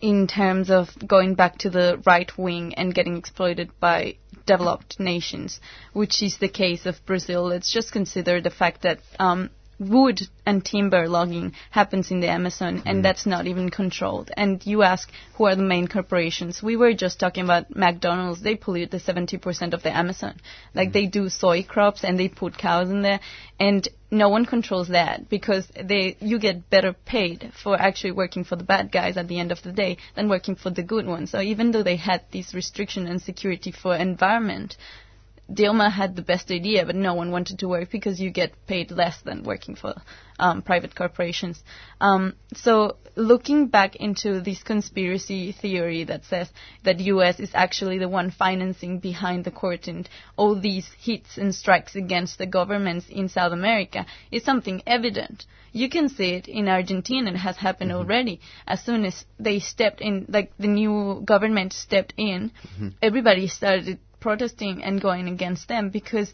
in 0.00 0.26
terms 0.26 0.70
of 0.70 0.88
going 1.06 1.34
back 1.34 1.58
to 1.58 1.70
the 1.70 2.00
right 2.04 2.30
wing 2.36 2.74
and 2.74 2.94
getting 2.94 3.16
exploited 3.16 3.70
by 3.80 4.16
developed 4.46 5.00
nations, 5.00 5.60
which 5.92 6.22
is 6.22 6.36
the 6.38 6.48
case 6.48 6.84
of 6.86 7.04
Brazil. 7.06 7.44
Let's 7.44 7.72
just 7.72 7.92
consider 7.92 8.40
the 8.40 8.50
fact 8.50 8.82
that 8.82 8.98
um, 9.18 9.50
wood 9.78 10.20
and 10.46 10.64
timber 10.64 11.08
logging 11.08 11.52
happens 11.70 12.10
in 12.10 12.20
the 12.20 12.28
Amazon, 12.28 12.82
and 12.86 12.98
hmm. 12.98 13.02
that's 13.02 13.26
not 13.26 13.46
even 13.46 13.70
controlled. 13.70 14.30
And 14.36 14.64
you 14.66 14.82
ask 14.82 15.10
who 15.34 15.46
are 15.46 15.56
the 15.56 15.62
main 15.62 15.88
corporations. 15.88 16.62
We 16.62 16.76
were 16.76 16.94
just 16.94 17.18
talking 17.18 17.44
about 17.44 17.74
McDonald's. 17.74 18.42
They 18.42 18.56
pollute 18.56 18.90
the 18.90 18.98
70% 18.98 19.72
of 19.72 19.82
the 19.82 19.96
Amazon. 19.96 20.40
Like 20.74 20.92
they 20.92 21.06
do 21.06 21.28
soy 21.28 21.62
crops 21.62 22.04
and 22.04 22.18
they 22.18 22.28
put 22.28 22.58
cows 22.58 22.90
in 22.90 23.02
there, 23.02 23.20
and 23.58 23.88
no 24.10 24.28
one 24.28 24.46
controls 24.46 24.88
that 24.88 25.28
because 25.28 25.66
they 25.82 26.16
you 26.20 26.38
get 26.38 26.70
better 26.70 26.92
paid 26.92 27.52
for 27.62 27.76
actually 27.80 28.12
working 28.12 28.44
for 28.44 28.56
the 28.56 28.64
bad 28.64 28.92
guys 28.92 29.16
at 29.16 29.28
the 29.28 29.38
end 29.38 29.50
of 29.50 29.62
the 29.62 29.72
day 29.72 29.96
than 30.14 30.28
working 30.28 30.54
for 30.54 30.70
the 30.70 30.82
good 30.82 31.06
ones. 31.06 31.30
So 31.30 31.40
even 31.40 31.72
though 31.72 31.82
they 31.82 31.96
had 31.96 32.22
these 32.30 32.54
restriction 32.54 33.06
and 33.06 33.20
security 33.20 33.72
for 33.72 33.96
environment, 33.96 34.76
Dilma 35.52 35.92
had 35.92 36.16
the 36.16 36.22
best 36.22 36.50
idea, 36.50 36.86
but 36.86 36.96
no 36.96 37.14
one 37.14 37.30
wanted 37.30 37.58
to 37.58 37.68
work 37.68 37.90
because 37.90 38.20
you 38.20 38.30
get 38.30 38.66
paid 38.66 38.90
less 38.90 39.20
than 39.20 39.42
working 39.42 39.74
for 39.74 39.94
um, 40.38 40.62
private 40.62 40.94
corporations. 40.94 41.62
Um, 42.00 42.34
so 42.54 42.96
looking 43.14 43.68
back 43.68 43.96
into 43.96 44.40
this 44.40 44.62
conspiracy 44.62 45.52
theory 45.52 46.04
that 46.04 46.24
says 46.24 46.50
that 46.84 47.00
U.S. 47.00 47.40
is 47.40 47.50
actually 47.54 47.98
the 47.98 48.08
one 48.08 48.30
financing 48.30 48.98
behind 49.00 49.44
the 49.44 49.50
court 49.50 49.86
and 49.86 50.08
all 50.36 50.58
these 50.58 50.88
hits 50.98 51.36
and 51.36 51.54
strikes 51.54 51.94
against 51.94 52.38
the 52.38 52.46
governments 52.46 53.06
in 53.10 53.28
South 53.28 53.52
America 53.52 54.06
is 54.32 54.44
something 54.44 54.82
evident. 54.86 55.44
You 55.72 55.90
can 55.90 56.08
see 56.08 56.30
it 56.34 56.48
in 56.48 56.68
Argentina. 56.68 57.32
It 57.32 57.36
has 57.36 57.56
happened 57.56 57.92
already. 57.92 58.40
As 58.66 58.82
soon 58.82 59.04
as 59.04 59.24
they 59.38 59.58
stepped 59.58 60.00
in, 60.00 60.24
like 60.28 60.52
the 60.56 60.68
new 60.68 61.20
government 61.24 61.72
stepped 61.72 62.14
in, 62.16 62.52
everybody 63.02 63.48
started 63.48 63.98
protesting 64.24 64.82
and 64.82 65.02
going 65.02 65.28
against 65.28 65.68
them 65.68 65.90
because 65.90 66.32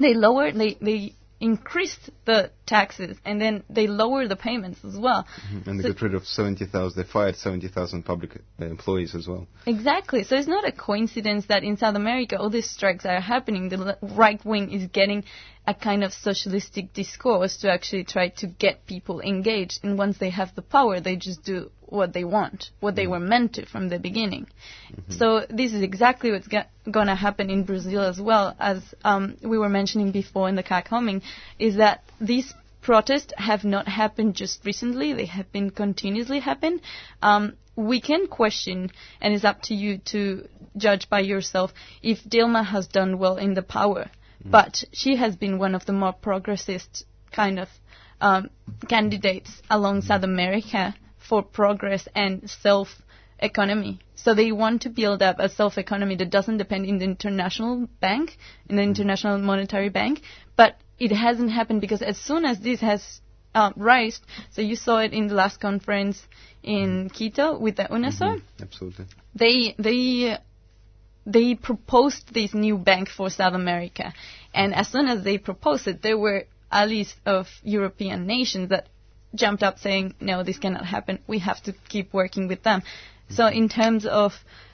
they 0.00 0.12
lowered, 0.12 0.56
they, 0.56 0.76
they 0.80 1.14
increased 1.38 2.10
the 2.24 2.50
taxes 2.66 3.16
and 3.24 3.40
then 3.40 3.62
they 3.70 3.86
lowered 3.86 4.28
the 4.28 4.40
payments 4.48 4.80
as 4.84 4.96
well. 4.96 5.24
And 5.66 5.78
they 5.78 5.92
got 5.92 6.02
rid 6.02 6.14
of 6.14 6.26
70,000, 6.26 7.00
they 7.00 7.08
fired 7.08 7.36
70,000 7.36 8.02
public 8.02 8.40
uh, 8.60 8.64
employees 8.64 9.14
as 9.14 9.28
well. 9.28 9.46
Exactly. 9.66 10.24
So 10.24 10.34
it's 10.34 10.48
not 10.48 10.66
a 10.66 10.72
coincidence 10.72 11.46
that 11.46 11.62
in 11.62 11.76
South 11.76 11.94
America 11.94 12.38
all 12.38 12.50
these 12.50 12.68
strikes 12.68 13.06
are 13.06 13.20
happening. 13.20 13.68
The 13.68 13.96
right 14.02 14.44
wing 14.44 14.72
is 14.72 14.88
getting 14.88 15.22
a 15.66 15.74
kind 15.74 16.02
of 16.02 16.12
socialistic 16.12 16.92
discourse 16.92 17.58
to 17.58 17.70
actually 17.70 18.04
try 18.04 18.28
to 18.28 18.46
get 18.46 18.86
people 18.86 19.20
engaged. 19.20 19.80
And 19.82 19.96
once 19.96 20.18
they 20.18 20.30
have 20.30 20.54
the 20.54 20.62
power, 20.62 21.00
they 21.00 21.16
just 21.16 21.44
do 21.44 21.70
what 21.92 22.12
they 22.12 22.24
want, 22.24 22.70
what 22.80 22.96
they 22.96 23.06
were 23.06 23.20
meant 23.20 23.54
to 23.54 23.66
from 23.66 23.88
the 23.88 23.98
beginning. 23.98 24.46
So 25.10 25.46
this 25.48 25.72
is 25.72 25.82
exactly 25.82 26.32
what's 26.32 26.48
go- 26.48 26.64
going 26.90 27.06
to 27.06 27.14
happen 27.14 27.50
in 27.50 27.64
Brazil 27.64 28.00
as 28.00 28.20
well, 28.20 28.56
as 28.58 28.82
um, 29.04 29.36
we 29.42 29.58
were 29.58 29.68
mentioning 29.68 30.10
before 30.10 30.48
in 30.48 30.56
the 30.56 30.62
CAC 30.62 30.88
homing, 30.88 31.22
is 31.58 31.76
that 31.76 32.02
these 32.20 32.54
protests 32.80 33.32
have 33.36 33.62
not 33.62 33.86
happened 33.86 34.34
just 34.34 34.64
recently; 34.64 35.12
they 35.12 35.26
have 35.26 35.52
been 35.52 35.70
continuously 35.70 36.40
happen. 36.40 36.80
Um, 37.20 37.52
we 37.76 38.00
can 38.00 38.26
question, 38.26 38.90
and 39.20 39.34
it's 39.34 39.44
up 39.44 39.62
to 39.62 39.74
you 39.74 39.98
to 40.06 40.48
judge 40.76 41.08
by 41.08 41.20
yourself 41.20 41.72
if 42.02 42.24
Dilma 42.24 42.64
has 42.64 42.86
done 42.86 43.18
well 43.18 43.36
in 43.36 43.54
the 43.54 43.62
power. 43.62 44.10
Mm. 44.44 44.50
But 44.50 44.84
she 44.92 45.16
has 45.16 45.36
been 45.36 45.58
one 45.58 45.74
of 45.74 45.86
the 45.86 45.92
more 45.92 46.14
progressist 46.14 47.04
kind 47.32 47.58
of 47.58 47.68
um, 48.20 48.50
candidates 48.88 49.50
along 49.70 50.02
mm. 50.02 50.06
South 50.06 50.22
America 50.22 50.94
for 51.18 51.42
progress 51.42 52.08
and 52.14 52.48
self 52.48 52.88
economy. 53.38 53.98
So 54.14 54.34
they 54.34 54.52
want 54.52 54.82
to 54.82 54.90
build 54.90 55.22
up 55.22 55.36
a 55.38 55.48
self 55.48 55.78
economy 55.78 56.16
that 56.16 56.30
doesn't 56.30 56.58
depend 56.58 56.86
in 56.86 56.98
the 56.98 57.04
international 57.04 57.88
bank, 58.00 58.36
in 58.68 58.76
the 58.76 58.82
mm. 58.82 58.86
international 58.86 59.38
monetary 59.38 59.88
bank, 59.88 60.20
but 60.56 60.76
it 60.98 61.10
hasn't 61.10 61.50
happened 61.50 61.80
because 61.80 62.02
as 62.02 62.16
soon 62.16 62.44
as 62.44 62.60
this 62.60 62.80
has 62.80 63.20
uh, 63.54 63.72
raised, 63.76 64.24
so 64.50 64.62
you 64.62 64.76
saw 64.76 64.98
it 64.98 65.12
in 65.12 65.26
the 65.26 65.34
last 65.34 65.60
conference 65.60 66.22
in 66.62 67.10
Quito 67.10 67.58
with 67.58 67.76
the 67.76 67.84
UNASUR, 67.84 68.36
mm-hmm. 68.36 68.62
Absolutely. 68.62 69.06
they 69.34 69.74
they 69.78 70.38
they 71.26 71.54
proposed 71.54 72.32
this 72.32 72.54
new 72.54 72.78
bank 72.78 73.08
for 73.08 73.30
South 73.30 73.54
America, 73.54 74.12
and 74.54 74.74
as 74.74 74.88
soon 74.88 75.06
as 75.06 75.22
they 75.22 75.38
proposed 75.38 75.86
it, 75.86 76.02
there 76.02 76.18
were 76.18 76.44
a 76.70 76.86
list 76.86 77.16
of 77.26 77.48
European 77.62 78.26
nations 78.26 78.70
that 78.70 78.88
jumped 79.34 79.62
up 79.62 79.78
saying, 79.78 80.14
"No, 80.20 80.42
this 80.42 80.58
cannot 80.58 80.86
happen. 80.86 81.18
We 81.26 81.38
have 81.38 81.62
to 81.62 81.72
keep 81.88 82.12
working 82.12 82.48
with 82.48 82.62
them." 82.62 82.82
So, 83.28 83.46
in 83.46 83.68
terms 83.68 84.04
of 84.04 84.32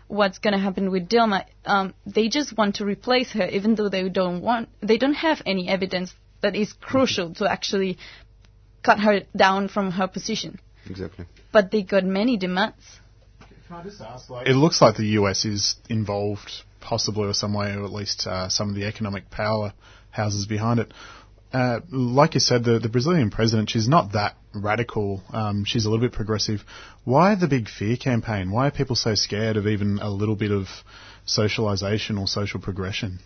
what's 0.09 0.39
going 0.39 0.55
to 0.55 0.59
happen 0.59 0.91
with 0.91 1.09
Dilma, 1.09 1.45
um, 1.65 1.95
they 2.07 2.29
just 2.29 2.57
want 2.57 2.77
to 2.77 2.85
replace 2.85 3.31
her, 3.33 3.47
even 3.47 3.75
though 3.75 3.89
they 3.89 4.09
don't 4.09 4.41
want, 4.41 4.69
they 4.81 4.99
don't 4.99 5.15
have 5.15 5.43
any 5.47 5.69
evidence 5.69 6.15
that 6.41 6.57
is 6.57 6.73
crucial 6.73 7.35
to 7.35 7.51
actually 7.51 7.99
cut 8.83 9.01
her 9.01 9.21
down 9.37 9.69
from 9.69 9.91
her 9.93 10.09
position. 10.09 10.59
Exactly. 10.89 11.27
But 11.53 11.71
they 11.71 11.83
got 11.83 12.05
many 12.05 12.37
demands. 12.37 13.01
Can 13.69 13.77
I 13.77 13.83
just 13.83 14.01
ask, 14.01 14.31
like, 14.31 14.49
it 14.49 14.55
looks 14.55 14.81
like 14.81 14.97
the 14.97 15.19
US 15.21 15.45
is 15.45 15.77
involved, 15.91 16.51
possibly 16.81 17.25
or 17.27 17.35
some 17.35 17.53
way, 17.53 17.75
or 17.75 17.85
at 17.85 17.93
least 17.93 18.27
uh, 18.27 18.49
some 18.49 18.71
of 18.71 18.75
the 18.75 18.87
economic 18.87 19.31
power 19.31 19.75
houses 20.11 20.47
behind 20.47 20.81
it. 20.81 20.93
Uh, 21.53 21.81
like 21.91 22.33
you 22.33 22.41
said, 22.41 22.65
the, 22.65 22.79
the 22.79 22.89
Brazilian 22.89 23.31
president, 23.31 23.69
she's 23.69 23.87
not 23.87 24.13
that 24.13 24.37
radical. 24.55 25.23
Um, 25.35 25.65
she's 25.67 25.85
a 25.85 25.91
little 25.91 26.05
bit 26.05 26.13
progressive. 26.15 26.63
Why 27.05 27.35
the 27.35 27.47
big 27.47 27.69
fear 27.69 27.99
campaign? 27.99 28.51
Why 28.51 28.69
are 28.69 28.71
people 28.71 28.97
so 28.97 29.15
scared 29.15 29.59
of 29.59 29.67
even 29.67 29.99
a 29.99 30.11
little 30.11 30.37
bit 30.37 30.51
of 30.51 30.67
socialization 31.27 32.17
or 32.17 32.27
social 32.27 32.61
progression? 32.61 33.19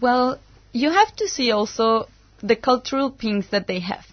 Well, 0.00 0.38
you 0.72 0.90
have 0.90 1.14
to 1.16 1.26
see 1.26 1.50
also 1.50 2.06
the 2.40 2.54
cultural 2.54 3.10
things 3.10 3.50
that 3.50 3.66
they 3.66 3.80
have. 3.80 4.06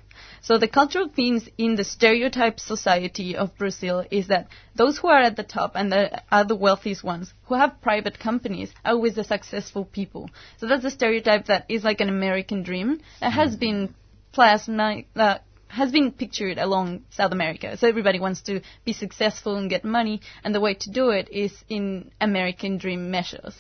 So 0.46 0.60
the 0.60 0.68
cultural 0.68 1.10
themes 1.10 1.50
in 1.58 1.76
the 1.76 1.84
stereotype 1.84 2.60
society 2.60 3.36
of 3.36 3.58
Brazil 3.58 4.06
is 4.12 4.28
that 4.28 4.48
those 4.76 5.00
who 5.00 5.08
are 5.08 5.22
at 5.22 5.36
the 5.36 5.42
top 5.42 5.72
and 5.74 5.92
the, 5.92 6.22
are 6.32 6.44
the 6.44 6.54
wealthiest 6.56 7.04
ones, 7.04 7.34
who 7.46 7.56
have 7.56 7.82
private 7.82 8.20
companies, 8.20 8.72
are 8.86 8.92
always 8.94 9.16
the 9.16 9.24
successful 9.24 9.86
people. 9.86 10.30
So 10.58 10.68
that's 10.68 10.86
a 10.86 10.92
stereotype 10.92 11.48
that 11.48 11.66
is 11.68 11.84
like 11.84 12.00
an 12.00 12.10
American 12.10 12.62
dream. 12.62 13.02
It 13.24 13.32
has 13.32 13.56
been 13.56 13.96
plasma, 14.34 15.02
uh, 15.16 15.40
has 15.68 15.92
been 15.92 16.12
pictured 16.12 16.60
along 16.60 17.06
South 17.10 17.32
America. 17.32 17.76
So 17.78 17.88
everybody 17.88 18.20
wants 18.20 18.44
to 18.44 18.62
be 18.86 18.94
successful 18.94 19.56
and 19.56 19.68
get 19.68 19.84
money, 19.84 20.22
and 20.44 20.54
the 20.54 20.62
way 20.62 20.76
to 20.76 20.92
do 20.92 21.10
it 21.10 21.28
is 21.32 21.56
in 21.70 22.12
American 22.22 22.78
dream 22.78 23.10
measures. 23.10 23.56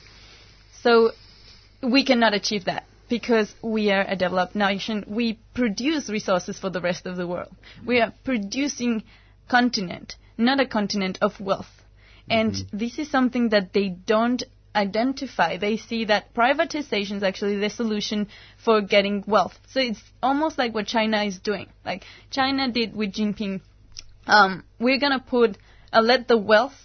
So 0.83 1.13
we 1.81 2.05
cannot 2.05 2.35
achieve 2.35 2.65
that 2.65 2.85
because 3.09 3.53
we 3.61 3.91
are 3.91 4.05
a 4.07 4.15
developed 4.15 4.55
nation. 4.55 5.03
We 5.07 5.39
produce 5.53 6.09
resources 6.09 6.57
for 6.59 6.69
the 6.69 6.81
rest 6.81 7.05
of 7.05 7.15
the 7.17 7.27
world. 7.27 7.55
We 7.85 7.99
are 8.01 8.13
producing 8.23 9.03
continent, 9.49 10.15
not 10.37 10.59
a 10.59 10.65
continent 10.65 11.19
of 11.21 11.39
wealth. 11.39 11.69
And 12.29 12.53
Mm-hmm. 12.53 12.77
this 12.77 12.97
is 12.97 13.09
something 13.11 13.49
that 13.49 13.73
they 13.73 13.89
don't 13.89 14.43
identify. 14.75 15.57
They 15.57 15.77
see 15.77 16.05
that 16.05 16.33
privatization 16.33 17.17
is 17.17 17.23
actually 17.23 17.57
the 17.57 17.69
solution 17.69 18.27
for 18.57 18.81
getting 18.81 19.23
wealth. 19.27 19.57
So 19.69 19.79
it's 19.79 20.01
almost 20.21 20.57
like 20.57 20.73
what 20.73 20.87
China 20.87 21.23
is 21.23 21.39
doing. 21.39 21.67
Like 21.85 22.03
China 22.31 22.71
did 22.71 22.95
with 22.95 23.13
Jinping. 23.13 23.61
Um, 24.27 24.63
we're 24.79 24.99
gonna 24.99 25.19
put, 25.19 25.57
uh, 25.93 26.01
let 26.01 26.27
the 26.27 26.37
wealth 26.37 26.75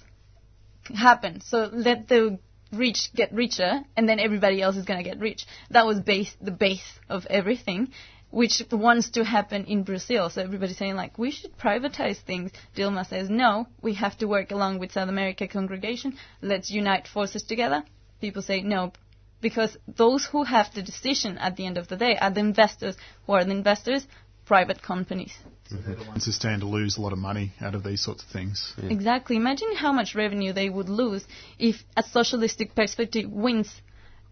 happen. 0.94 1.40
So 1.40 1.70
let 1.72 2.06
the 2.08 2.38
rich 2.72 3.10
get 3.14 3.32
richer, 3.32 3.82
and 3.96 4.08
then 4.08 4.20
everybody 4.20 4.62
else 4.62 4.76
is 4.76 4.84
gonna 4.84 5.02
get 5.02 5.18
rich. 5.18 5.46
That 5.70 5.86
was 5.86 6.00
base, 6.00 6.34
the 6.40 6.50
base 6.50 6.98
of 7.08 7.26
everything, 7.26 7.92
which 8.30 8.62
wants 8.70 9.10
to 9.10 9.24
happen 9.24 9.64
in 9.64 9.82
Brazil. 9.82 10.30
So 10.30 10.42
everybody's 10.42 10.76
saying 10.76 10.94
like, 10.94 11.18
we 11.18 11.30
should 11.30 11.56
privatize 11.58 12.18
things. 12.18 12.52
Dilma 12.76 13.06
says, 13.06 13.28
no, 13.28 13.66
we 13.82 13.94
have 13.94 14.16
to 14.18 14.26
work 14.26 14.52
along 14.52 14.78
with 14.78 14.92
South 14.92 15.08
America 15.08 15.48
congregation. 15.48 16.16
Let's 16.40 16.70
unite 16.70 17.08
forces 17.08 17.42
together. 17.42 17.82
People 18.20 18.42
say 18.42 18.60
no, 18.60 18.92
because 19.40 19.76
those 19.88 20.26
who 20.26 20.44
have 20.44 20.72
the 20.74 20.82
decision 20.82 21.38
at 21.38 21.56
the 21.56 21.66
end 21.66 21.78
of 21.78 21.88
the 21.88 21.96
day 21.96 22.16
are 22.20 22.30
the 22.30 22.40
investors. 22.40 22.96
Who 23.26 23.32
are 23.32 23.44
the 23.44 23.50
investors? 23.50 24.06
Private 24.44 24.82
companies. 24.82 25.32
They're 25.70 25.94
the 25.94 26.04
ones 26.04 26.26
who 26.26 26.32
stand 26.32 26.62
to 26.62 26.66
lose 26.66 26.96
a 26.96 27.00
lot 27.00 27.12
of 27.12 27.18
money 27.18 27.52
out 27.60 27.74
of 27.74 27.84
these 27.84 28.02
sorts 28.02 28.22
of 28.22 28.28
things. 28.28 28.74
Exactly. 28.82 29.36
Imagine 29.36 29.74
how 29.76 29.92
much 29.92 30.14
revenue 30.14 30.52
they 30.52 30.68
would 30.68 30.88
lose 30.88 31.24
if 31.58 31.84
a 31.96 32.02
socialistic 32.02 32.74
perspective 32.74 33.30
wins 33.30 33.80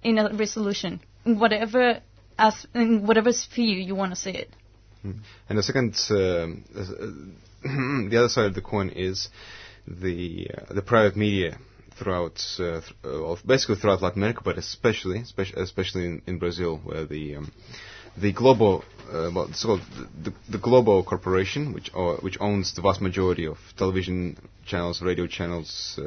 in 0.02 0.18
a 0.18 0.34
resolution, 0.34 1.00
in 1.24 1.38
whatever 1.38 2.00
as 2.38 2.66
in 2.74 3.06
whatever 3.06 3.32
sphere 3.32 3.78
you 3.78 3.94
want 3.94 4.12
to 4.12 4.16
see 4.16 4.30
it. 4.30 4.50
And 5.02 5.58
the 5.58 5.62
second, 5.62 5.96
um, 6.10 6.64
uh, 6.76 7.62
the 8.10 8.16
other 8.18 8.28
side 8.28 8.46
of 8.46 8.54
the 8.54 8.60
coin 8.60 8.90
is 8.90 9.28
the 9.86 10.50
uh, 10.56 10.74
the 10.74 10.82
private 10.82 11.16
media 11.16 11.58
throughout, 11.98 12.44
uh, 12.58 12.80
th- 12.80 12.94
uh, 13.04 13.36
basically 13.44 13.76
throughout 13.76 14.02
Latin 14.02 14.22
America, 14.22 14.40
but 14.44 14.56
especially, 14.56 15.18
especially, 15.18 15.62
especially 15.62 16.04
in, 16.04 16.22
in 16.26 16.38
Brazil, 16.38 16.80
where 16.84 17.04
the 17.04 17.36
um, 17.36 17.52
the 18.20 18.32
Globo, 18.32 18.78
uh, 19.12 19.30
well, 19.34 19.46
it's 19.50 19.62
the, 19.62 20.32
the 20.48 20.58
Globo 20.58 21.02
corporation, 21.02 21.72
which 21.72 21.90
which 22.22 22.36
owns 22.40 22.74
the 22.74 22.82
vast 22.82 23.00
majority 23.00 23.46
of 23.46 23.58
television 23.76 24.36
channels, 24.66 25.02
radio 25.02 25.26
channels. 25.26 25.98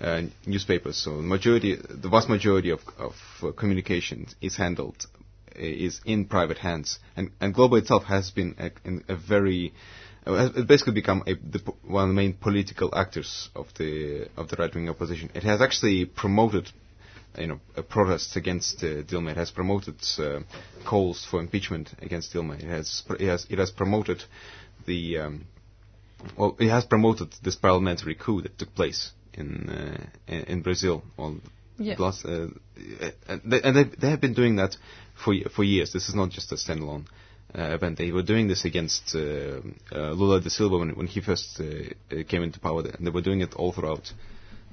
uh, 0.00 0.22
newspapers. 0.46 0.96
So 0.96 1.12
majority, 1.12 1.76
the 1.76 2.08
vast 2.08 2.28
majority 2.28 2.70
of, 2.70 2.80
of 2.98 3.14
uh, 3.42 3.52
communication 3.52 4.26
is 4.40 4.56
handled 4.56 5.06
uh, 5.54 5.58
is 5.58 6.00
in 6.04 6.26
private 6.26 6.58
hands, 6.58 6.98
and 7.16 7.30
and 7.40 7.54
Globo 7.54 7.76
itself 7.76 8.04
has 8.04 8.30
been 8.30 8.54
a, 8.58 8.70
a 9.12 9.16
very 9.16 9.72
uh, 10.26 10.34
has 10.34 10.64
basically 10.64 10.92
become 10.94 11.22
a, 11.26 11.34
the, 11.34 11.60
one 11.82 12.04
of 12.04 12.08
the 12.10 12.14
main 12.14 12.34
political 12.34 12.94
actors 12.94 13.48
of 13.54 13.72
the 13.78 14.28
of 14.36 14.48
the 14.48 14.56
right 14.56 14.74
wing 14.74 14.88
opposition. 14.88 15.30
It 15.34 15.42
has 15.44 15.60
actually 15.60 16.04
promoted. 16.04 16.70
You 17.38 17.46
know, 17.46 17.60
uh, 17.76 17.82
protests 17.82 18.36
against 18.36 18.82
uh, 18.82 19.02
Dilma. 19.02 19.32
It 19.32 19.36
has 19.36 19.50
promoted 19.50 19.96
uh, 20.18 20.40
calls 20.84 21.24
for 21.24 21.40
impeachment 21.40 21.90
against 22.00 22.32
Dilma. 22.32 22.58
It 22.62 22.68
has, 22.68 23.02
pr- 23.06 23.16
it 23.16 23.28
has, 23.28 23.46
it 23.50 23.58
has 23.58 23.70
promoted 23.70 24.22
the, 24.86 25.18
um, 25.18 25.46
well, 26.36 26.56
it 26.58 26.68
has 26.70 26.84
promoted 26.84 27.32
this 27.42 27.56
parliamentary 27.56 28.14
coup 28.14 28.42
that 28.42 28.58
took 28.58 28.74
place 28.74 29.12
in 29.34 29.68
uh, 29.68 30.32
in 30.32 30.62
Brazil. 30.62 31.02
Well, 31.16 31.40
Yeah. 31.78 31.96
last, 31.98 32.24
uh, 32.24 32.48
and 33.28 33.42
they, 33.44 33.60
and 33.60 33.76
they, 33.76 33.84
they 33.84 34.08
have 34.10 34.20
been 34.20 34.32
doing 34.34 34.56
that 34.56 34.76
for 35.14 35.34
for 35.54 35.62
years. 35.64 35.92
This 35.92 36.08
is 36.08 36.14
not 36.14 36.30
just 36.30 36.52
a 36.52 36.54
standalone 36.56 37.04
uh, 37.54 37.74
event. 37.74 37.98
They 37.98 38.12
were 38.12 38.22
doing 38.22 38.48
this 38.48 38.64
against 38.64 39.14
uh, 39.14 39.60
uh, 39.92 40.12
Lula 40.12 40.40
da 40.40 40.48
Silva 40.48 40.78
when, 40.78 40.90
when 40.96 41.06
he 41.06 41.20
first 41.20 41.60
uh, 41.60 41.64
uh, 41.64 42.22
came 42.26 42.42
into 42.42 42.60
power, 42.60 42.82
and 42.82 43.06
they 43.06 43.10
were 43.10 43.20
doing 43.22 43.42
it 43.42 43.54
all 43.54 43.72
throughout. 43.72 44.12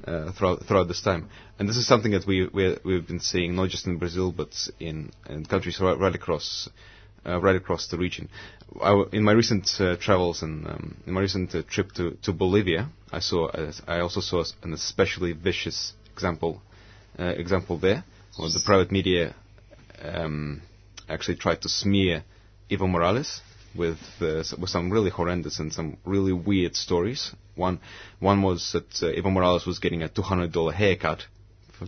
Uh, 0.06 0.34
throughout 0.34 0.66
throughout 0.66 0.88
this 0.90 1.02
time, 1.02 1.30
and 1.58 1.70
this 1.70 1.78
is 1.78 1.88
something 1.88 2.12
that 2.12 2.28
we 2.28 2.46
we 2.48 2.78
we've 2.84 3.08
been 3.08 3.22
seeing 3.22 3.56
not 3.56 3.70
just 3.70 3.88
in 3.88 3.98
Brazil 3.98 4.34
but 4.34 4.50
in, 4.78 5.10
in 5.30 5.46
countries 5.46 5.80
right, 5.80 5.98
right 5.98 6.14
across 6.14 6.68
uh, 7.26 7.40
right 7.40 7.56
across 7.56 7.88
the 7.88 7.98
region. 7.98 8.28
In 9.14 9.24
my 9.24 9.32
recent 9.32 9.70
uh, 9.80 9.96
travels 9.96 10.42
and 10.42 10.68
um, 10.68 10.98
in 11.08 11.14
my 11.14 11.22
recent 11.22 11.56
uh, 11.56 11.62
trip 11.70 11.94
to, 11.94 12.18
to 12.24 12.34
Bolivia, 12.34 12.90
I 13.14 13.20
saw 13.20 13.50
I 13.88 14.00
also 14.00 14.20
saw 14.20 14.44
an 14.62 14.74
especially 14.74 15.32
vicious 15.32 15.94
example 16.12 16.62
uh, 17.18 17.24
example 17.24 17.78
there, 17.78 18.04
where 18.36 18.50
the 18.50 18.60
private 18.66 18.92
media 18.92 19.34
um, 20.02 20.62
actually 21.08 21.36
tried 21.38 21.62
to 21.62 21.70
smear 21.70 22.24
Evo 22.70 22.90
Morales 22.90 23.42
with 23.76 23.98
uh, 24.22 24.44
with 24.60 24.70
some 24.70 24.92
really 24.92 25.10
horrendous 25.10 25.60
and 25.60 25.72
some 25.74 25.98
really 26.06 26.34
weird 26.34 26.76
stories. 26.76 27.32
One 27.56 27.80
one 28.20 28.42
was 28.42 28.72
that 28.74 29.04
uh, 29.04 29.08
Evo 29.22 29.32
Morales 29.32 29.66
was 29.66 29.80
getting 29.80 30.04
a 30.04 30.10
two 30.10 30.22
hundred 30.22 30.52
dollar 30.52 30.72
haircut. 30.74 31.24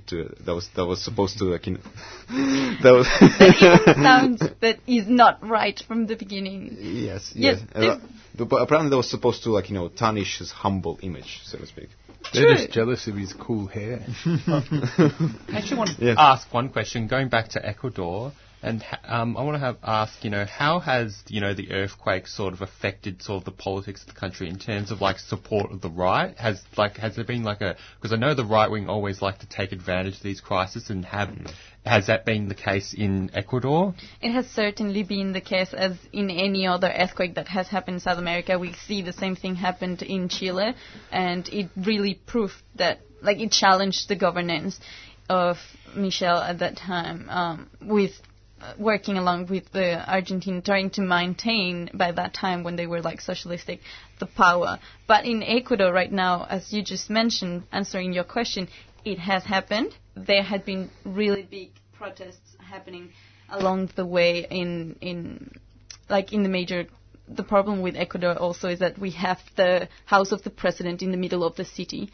To, 0.08 0.36
that 0.46 0.54
was 0.54 0.68
that 0.76 0.86
was 0.86 1.02
supposed 1.02 1.38
to 1.38 1.46
like 1.46 1.68
you 1.68 1.74
know, 2.30 2.78
that 2.84 2.92
was 2.92 3.08
Sounds 3.96 4.42
that 4.60 4.80
is 4.86 5.08
not 5.08 5.48
right 5.48 5.80
from 5.88 6.06
the 6.08 6.18
beginning. 6.18 6.76
Yes, 6.80 7.32
Yes, 7.34 7.62
yes. 7.74 7.98
Uh, 7.98 8.00
but 8.38 8.50
but 8.50 8.62
apparently 8.62 8.90
that 8.90 8.98
was 8.98 9.10
supposed 9.10 9.44
to 9.44 9.52
like 9.52 9.70
you 9.70 9.76
know 9.76 9.88
tarnish 9.88 10.40
his 10.40 10.52
humble 10.52 11.00
image, 11.02 11.40
so 11.46 11.58
to 11.60 11.66
speak. 11.66 11.90
They're 12.34 12.44
True. 12.44 12.56
just 12.56 12.72
jealous 12.72 13.08
of 13.08 13.16
his 13.16 13.32
cool 13.34 13.68
hair. 13.68 14.02
I 14.26 15.40
actually 15.54 15.78
want 15.78 15.92
to 15.98 16.06
Yeah. 16.06 16.16
ask 16.18 16.52
one 16.54 16.70
question, 16.70 17.08
going 17.08 17.30
back 17.30 17.50
to 17.50 17.66
Ecuador, 17.66 18.34
and 18.66 18.84
um, 19.04 19.38
I 19.38 19.44
want 19.44 19.56
to 19.56 19.60
have 19.60 19.78
ask, 19.84 20.24
you 20.24 20.32
know, 20.32 20.44
how 20.46 20.80
has 20.80 21.16
you 21.28 21.40
know 21.40 21.54
the 21.54 21.72
earthquake 21.72 22.28
sort 22.28 22.52
of 22.54 22.62
affected 22.62 23.22
sort 23.22 23.42
of 23.42 23.46
the 23.46 23.52
politics 23.52 24.02
of 24.02 24.08
the 24.08 24.20
country 24.20 24.50
in 24.50 24.58
terms 24.58 24.90
of 24.90 25.02
like 25.02 25.20
support 25.20 25.72
of 25.72 25.82
the 25.82 25.90
right? 25.90 26.36
Has 26.38 26.64
like 26.76 26.98
has 26.98 27.16
there 27.16 27.26
been 27.26 27.44
like 27.44 27.62
a 27.62 27.76
because 27.96 28.12
I 28.12 28.16
know 28.16 28.34
the 28.34 28.44
right 28.44 28.70
wing 28.70 28.90
always 28.90 29.22
like 29.22 29.38
to 29.40 29.48
take 29.48 29.72
advantage 29.72 30.18
of 30.18 30.24
these 30.24 30.42
crises 30.42 30.90
and 30.90 31.06
have 31.06 31.30
has 31.86 32.08
that 32.08 32.26
been 32.26 32.48
the 32.48 32.56
case 32.56 32.96
in 32.98 33.30
Ecuador? 33.36 33.94
It 34.20 34.32
has 34.32 34.48
certainly 34.48 35.04
been 35.04 35.34
the 35.34 35.42
case 35.42 35.72
as 35.72 35.94
in 36.12 36.32
any 36.32 36.66
other 36.66 36.92
earthquake 36.92 37.36
that 37.36 37.48
has 37.50 37.68
happened 37.68 37.96
in 37.96 38.00
South 38.00 38.18
America. 38.18 38.58
We 38.58 38.74
see 38.88 39.04
the 39.04 39.14
same 39.14 39.36
thing 39.36 39.54
happened 39.54 40.02
in 40.02 40.28
Chile, 40.28 40.74
and 41.12 41.48
it 41.50 41.70
really 41.78 42.16
proved 42.26 42.56
that, 42.76 43.02
like, 43.22 43.40
it 43.40 43.52
challenged 43.52 44.10
the 44.10 44.16
governance 44.16 44.80
of 45.30 45.58
Michelle 45.96 46.40
at 46.40 46.60
that 46.60 46.78
time 46.78 47.30
um, 47.30 47.70
with 47.82 48.14
working 48.78 49.18
along 49.18 49.48
with 49.48 49.72
the 49.72 50.04
Argentine, 50.10 50.62
trying 50.62 50.90
to 50.92 51.02
maintain 51.02 51.90
by 51.94 52.12
that 52.12 52.34
time 52.34 52.64
when 52.64 52.76
they 52.76 52.88
were 52.88 53.02
like 53.02 53.22
socialistic 53.22 53.80
the 54.20 54.26
power. 54.26 54.80
But 55.08 55.26
in 55.26 55.44
Ecuador 55.44 55.92
right 55.92 56.12
now, 56.12 56.46
as 56.50 56.72
you 56.74 56.84
just 56.84 57.10
mentioned, 57.10 57.64
answering 57.72 58.14
your 58.14 58.24
question, 58.24 58.68
it 59.04 59.20
has 59.20 59.44
happened. 59.44 59.94
There 60.16 60.44
had 60.44 60.66
been 60.66 60.90
really 61.04 61.44
big 61.44 61.72
protests 61.98 62.56
happening 62.60 63.12
along 63.50 63.90
the 63.96 64.06
way 64.06 64.46
in 64.50 64.96
in 65.02 65.52
like 66.10 66.34
in 66.34 66.44
the 66.44 66.50
major 66.50 66.88
the 67.28 67.44
problem 67.44 67.82
with 67.82 67.96
Ecuador 67.96 68.34
also 68.38 68.70
is 68.70 68.80
that 68.80 68.98
we 69.00 69.12
have 69.12 69.40
the 69.56 69.88
house 70.06 70.32
of 70.32 70.44
the 70.44 70.50
president 70.50 71.02
in 71.02 71.12
the 71.12 71.18
middle 71.18 71.44
of 71.44 71.56
the 71.56 71.66
city. 71.66 72.12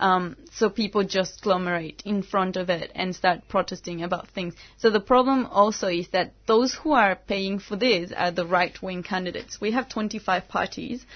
Um, 0.00 0.36
so 0.52 0.70
people 0.70 1.04
just 1.04 1.40
agglomerate 1.40 2.02
in 2.04 2.22
front 2.22 2.56
of 2.56 2.68
it 2.68 2.90
and 2.94 3.14
start 3.14 3.48
protesting 3.48 4.02
about 4.02 4.28
things. 4.28 4.54
So 4.76 4.90
the 4.90 5.00
problem 5.00 5.46
also 5.46 5.88
is 5.88 6.08
that 6.08 6.32
those 6.46 6.74
who 6.74 6.92
are 6.92 7.14
paying 7.14 7.60
for 7.60 7.76
this 7.76 8.12
are 8.16 8.32
the 8.32 8.46
right-wing 8.46 9.04
candidates. 9.04 9.60
We 9.60 9.70
have 9.70 9.88
25 9.88 10.48
parties. 10.48 11.06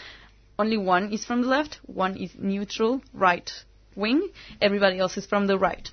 Only 0.59 0.77
one 0.77 1.13
is 1.13 1.25
from 1.25 1.43
the 1.43 1.49
left, 1.49 1.81
one 1.87 2.17
is 2.17 2.31
neutral, 2.39 3.03
right 3.13 3.51
wing. 3.95 4.29
Everybody 4.61 4.99
else 4.99 5.17
is 5.17 5.27
from 5.27 5.47
the 5.47 5.59
right. 5.59 5.91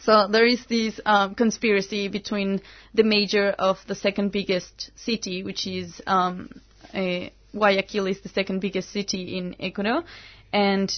So 0.00 0.28
there 0.28 0.46
is 0.46 0.64
this 0.66 1.00
um, 1.06 1.34
conspiracy 1.34 2.08
between 2.08 2.60
the 2.92 3.02
mayor 3.02 3.54
of 3.58 3.78
the 3.86 3.94
second 3.94 4.32
biggest 4.32 4.90
city, 4.96 5.42
which 5.42 5.66
is 5.66 6.02
um, 6.06 6.60
uh, 6.92 7.30
Guayaquil, 7.52 8.06
is 8.06 8.20
the 8.20 8.28
second 8.28 8.60
biggest 8.60 8.90
city 8.90 9.38
in 9.38 9.56
Ecuador, 9.58 10.04
and 10.52 10.92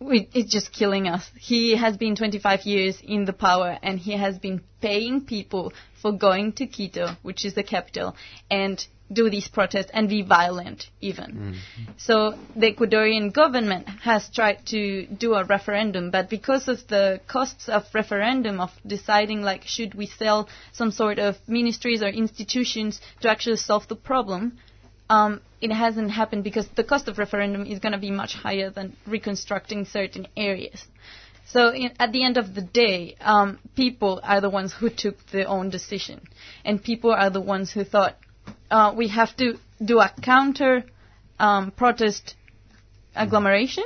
it's 0.00 0.52
just 0.52 0.72
killing 0.72 1.08
us. 1.08 1.30
He 1.38 1.76
has 1.76 1.96
been 1.96 2.16
25 2.16 2.62
years 2.62 3.00
in 3.02 3.24
the 3.24 3.32
power, 3.32 3.78
and 3.82 3.98
he 3.98 4.12
has 4.12 4.38
been 4.38 4.60
paying 4.80 5.22
people 5.22 5.72
for 6.02 6.12
going 6.12 6.52
to 6.54 6.66
Quito, 6.66 7.16
which 7.22 7.44
is 7.44 7.54
the 7.54 7.62
capital, 7.62 8.14
and 8.50 8.84
do 9.12 9.30
these 9.30 9.46
protests 9.48 9.90
and 9.94 10.08
be 10.08 10.22
violent 10.22 10.90
even. 11.00 11.32
Mm-hmm. 11.32 11.92
So 11.96 12.36
the 12.56 12.74
Ecuadorian 12.74 13.32
government 13.32 13.88
has 14.02 14.28
tried 14.28 14.66
to 14.66 15.06
do 15.06 15.34
a 15.34 15.44
referendum, 15.44 16.10
but 16.10 16.28
because 16.28 16.68
of 16.68 16.86
the 16.88 17.20
costs 17.28 17.68
of 17.68 17.84
referendum 17.94 18.60
of 18.60 18.70
deciding 18.86 19.42
like 19.42 19.62
should 19.64 19.94
we 19.94 20.06
sell 20.06 20.48
some 20.72 20.90
sort 20.90 21.18
of 21.18 21.36
ministries 21.46 22.02
or 22.02 22.08
institutions 22.08 23.00
to 23.20 23.30
actually 23.30 23.58
solve 23.58 23.86
the 23.88 23.96
problem, 23.96 24.58
um, 25.08 25.40
it 25.60 25.72
hasn't 25.72 26.10
happened 26.10 26.44
because 26.44 26.68
the 26.76 26.84
cost 26.84 27.08
of 27.08 27.18
referendum 27.18 27.66
is 27.66 27.78
going 27.78 27.92
to 27.92 27.98
be 27.98 28.10
much 28.10 28.34
higher 28.34 28.70
than 28.70 28.96
reconstructing 29.06 29.84
certain 29.84 30.26
areas. 30.36 30.84
So 31.46 31.72
in, 31.72 31.92
at 32.00 32.12
the 32.12 32.24
end 32.24 32.36
of 32.36 32.54
the 32.54 32.62
day, 32.62 33.16
um, 33.20 33.58
people 33.76 34.20
are 34.22 34.40
the 34.40 34.50
ones 34.50 34.72
who 34.72 34.90
took 34.90 35.24
their 35.26 35.48
own 35.48 35.70
decision, 35.70 36.20
and 36.64 36.82
people 36.82 37.12
are 37.12 37.30
the 37.30 37.40
ones 37.40 37.72
who 37.72 37.84
thought 37.84 38.16
uh, 38.70 38.92
we 38.96 39.08
have 39.08 39.36
to 39.36 39.58
do 39.84 40.00
a 40.00 40.12
counter 40.22 40.84
um, 41.38 41.70
protest 41.70 42.34
agglomeration. 43.14 43.84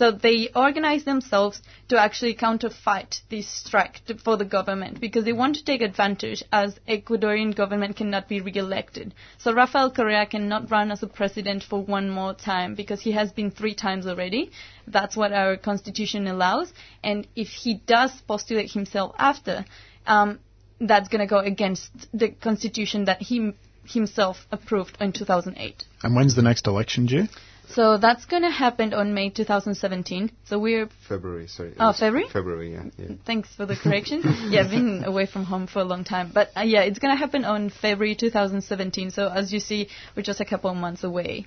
So 0.00 0.10
they 0.12 0.48
organized 0.56 1.04
themselves 1.04 1.60
to 1.88 2.00
actually 2.00 2.34
counterfight 2.34 3.20
this 3.28 3.46
strike 3.46 4.02
to, 4.06 4.16
for 4.16 4.38
the 4.38 4.46
government 4.46 4.98
because 4.98 5.26
they 5.26 5.34
want 5.34 5.56
to 5.56 5.64
take 5.64 5.82
advantage 5.82 6.42
as 6.50 6.80
Ecuadorian 6.88 7.54
government 7.54 7.96
cannot 7.96 8.26
be 8.26 8.40
re-elected. 8.40 9.12
So 9.36 9.52
Rafael 9.52 9.90
Correa 9.90 10.24
cannot 10.24 10.70
run 10.70 10.90
as 10.90 11.02
a 11.02 11.06
president 11.06 11.62
for 11.62 11.82
one 11.82 12.08
more 12.08 12.32
time 12.32 12.74
because 12.76 13.02
he 13.02 13.12
has 13.12 13.30
been 13.30 13.50
three 13.50 13.74
times 13.74 14.06
already. 14.06 14.52
That's 14.86 15.18
what 15.18 15.34
our 15.34 15.58
constitution 15.58 16.26
allows. 16.26 16.72
And 17.04 17.28
if 17.36 17.48
he 17.48 17.74
does 17.74 18.10
postulate 18.26 18.72
himself 18.72 19.14
after, 19.18 19.66
um, 20.06 20.38
that's 20.80 21.10
going 21.10 21.20
to 21.20 21.26
go 21.26 21.40
against 21.40 21.90
the 22.14 22.30
constitution 22.30 23.04
that 23.04 23.20
he 23.20 23.52
himself 23.84 24.46
approved 24.50 24.96
in 24.98 25.12
2008. 25.12 25.84
And 26.02 26.16
when's 26.16 26.36
the 26.36 26.42
next 26.42 26.66
election 26.66 27.04
due? 27.04 27.26
So 27.74 27.98
that's 27.98 28.24
going 28.24 28.42
to 28.42 28.50
happen 28.50 28.92
on 28.94 29.14
May 29.14 29.30
2017. 29.30 30.32
So 30.44 30.58
we're 30.58 30.88
February, 31.08 31.46
sorry. 31.46 31.74
Oh, 31.78 31.92
February? 31.92 32.28
February, 32.32 32.72
yeah. 32.72 32.84
yeah. 32.98 33.14
thanks 33.24 33.48
for 33.54 33.66
the 33.66 33.76
correction. 33.76 34.22
yeah, 34.50 34.62
I've 34.62 34.70
been 34.70 35.04
away 35.04 35.26
from 35.26 35.44
home 35.44 35.66
for 35.66 35.80
a 35.80 35.84
long 35.84 36.04
time, 36.04 36.32
but 36.34 36.50
uh, 36.56 36.62
yeah, 36.62 36.82
it's 36.82 36.98
going 36.98 37.14
to 37.14 37.18
happen 37.18 37.44
on 37.44 37.70
February 37.70 38.16
2017. 38.16 39.10
So 39.12 39.28
as 39.28 39.52
you 39.52 39.60
see, 39.60 39.88
we're 40.16 40.22
just 40.22 40.40
a 40.40 40.44
couple 40.44 40.70
of 40.70 40.76
months 40.76 41.04
away. 41.04 41.46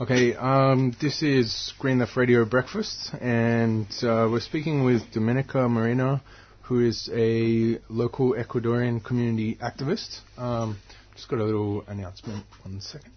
Okay, 0.00 0.34
um, 0.34 0.96
this 1.00 1.22
is 1.22 1.72
Green 1.78 2.00
Left 2.00 2.16
Radio 2.16 2.44
Breakfast, 2.44 3.12
and 3.20 3.86
uh, 4.02 4.26
we're 4.30 4.40
speaking 4.40 4.82
with 4.84 5.02
Domenica 5.12 5.70
Moreno, 5.70 6.20
who 6.62 6.80
is 6.80 7.08
a 7.12 7.78
local 7.88 8.32
Ecuadorian 8.32 9.04
community 9.04 9.56
activist. 9.56 10.18
Um, 10.36 10.78
just 11.14 11.28
got 11.28 11.38
a 11.38 11.44
little 11.44 11.84
announcement. 11.86 12.44
One 12.64 12.80
second. 12.80 13.12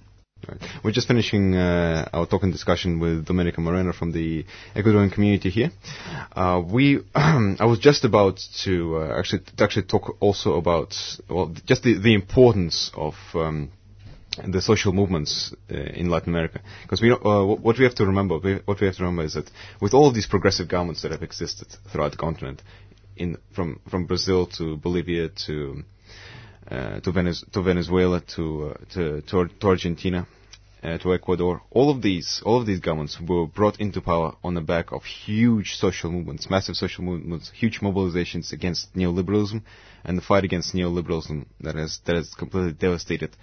Right. 0.47 0.61
We're 0.83 0.91
just 0.91 1.07
finishing 1.07 1.55
uh, 1.55 2.07
our 2.13 2.25
talk 2.25 2.43
and 2.43 2.51
discussion 2.53 2.99
with 2.99 3.25
Domenica 3.25 3.57
Moreno 3.59 3.91
from 3.91 4.11
the 4.11 4.45
Ecuadorian 4.75 5.11
community 5.11 5.49
here. 5.49 5.71
Uh, 6.35 6.61
we, 6.65 6.99
I 7.15 7.65
was 7.65 7.79
just 7.79 8.05
about 8.05 8.39
to 8.63 8.97
uh, 8.97 9.19
actually 9.19 9.41
to 9.57 9.63
actually 9.63 9.87
talk 9.87 10.15
also 10.19 10.53
about 10.55 10.95
well, 11.29 11.53
just 11.65 11.83
the, 11.83 11.97
the 11.97 12.13
importance 12.13 12.91
of 12.95 13.15
um, 13.33 13.71
the 14.47 14.61
social 14.61 14.93
movements 14.93 15.53
uh, 15.71 15.75
in 15.75 16.09
Latin 16.09 16.29
America. 16.29 16.61
Because 16.83 17.01
we, 17.01 17.11
uh, 17.11 17.43
what 17.43 17.77
we 17.77 17.83
have 17.83 17.95
to 17.95 18.05
remember, 18.05 18.35
what 18.37 18.79
we 18.79 18.85
have 18.87 18.95
to 18.95 19.03
remember 19.03 19.23
is 19.23 19.33
that 19.33 19.49
with 19.81 19.93
all 19.93 20.11
these 20.11 20.27
progressive 20.27 20.67
governments 20.69 21.01
that 21.01 21.11
have 21.11 21.23
existed 21.23 21.67
throughout 21.91 22.11
the 22.11 22.17
continent, 22.17 22.61
in 23.17 23.37
from 23.53 23.79
from 23.89 24.05
Brazil 24.05 24.45
to 24.45 24.77
Bolivia 24.77 25.29
to 25.47 25.83
uh, 26.69 26.99
to, 26.99 27.11
Venez- 27.11 27.45
to 27.51 27.61
Venezuela 27.61 28.21
to, 28.35 28.75
uh, 28.75 28.93
to, 28.93 29.21
to, 29.21 29.67
Argentina, 29.67 30.27
uh, 30.83 30.97
to 30.97 31.13
Ecuador. 31.13 31.61
All 31.71 31.89
of 31.89 32.01
these, 32.01 32.41
all 32.45 32.59
of 32.59 32.67
these 32.67 32.79
governments 32.79 33.19
were 33.19 33.47
brought 33.47 33.79
into 33.79 34.01
power 34.01 34.35
on 34.43 34.53
the 34.53 34.61
back 34.61 34.91
of 34.91 35.03
huge 35.03 35.75
social 35.75 36.11
movements, 36.11 36.49
massive 36.49 36.75
social 36.75 37.03
movements, 37.03 37.51
huge 37.53 37.79
mobilizations 37.79 38.51
against 38.51 38.93
neoliberalism, 38.95 39.61
and 40.03 40.17
the 40.17 40.21
fight 40.21 40.43
against 40.43 40.73
neoliberalism 40.73 41.45
that 41.61 41.75
has 41.75 41.99
that 42.05 42.15
has 42.15 42.33
completely 42.33 42.73
devastated 42.73 43.35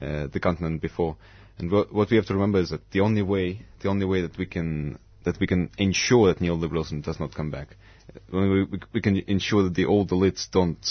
uh, 0.00 0.26
the 0.26 0.40
continent 0.40 0.80
before. 0.82 1.16
And 1.58 1.70
what, 1.70 1.92
what 1.92 2.10
we 2.10 2.16
have 2.16 2.26
to 2.26 2.34
remember 2.34 2.58
is 2.58 2.70
that 2.70 2.90
the 2.90 3.00
only 3.00 3.22
way, 3.22 3.60
the 3.80 3.88
only 3.88 4.06
way 4.06 4.22
that 4.22 4.36
we 4.36 4.46
can 4.46 4.98
that 5.24 5.38
we 5.38 5.46
can 5.46 5.70
ensure 5.78 6.26
that 6.26 6.40
neoliberalism 6.40 7.04
does 7.04 7.20
not 7.20 7.32
come 7.34 7.50
back, 7.50 7.76
uh, 8.14 8.18
we, 8.32 8.64
we, 8.64 8.80
we 8.92 9.00
can 9.00 9.18
ensure 9.28 9.62
that 9.62 9.74
the 9.74 9.86
old 9.86 10.10
elites 10.10 10.50
don't. 10.50 10.84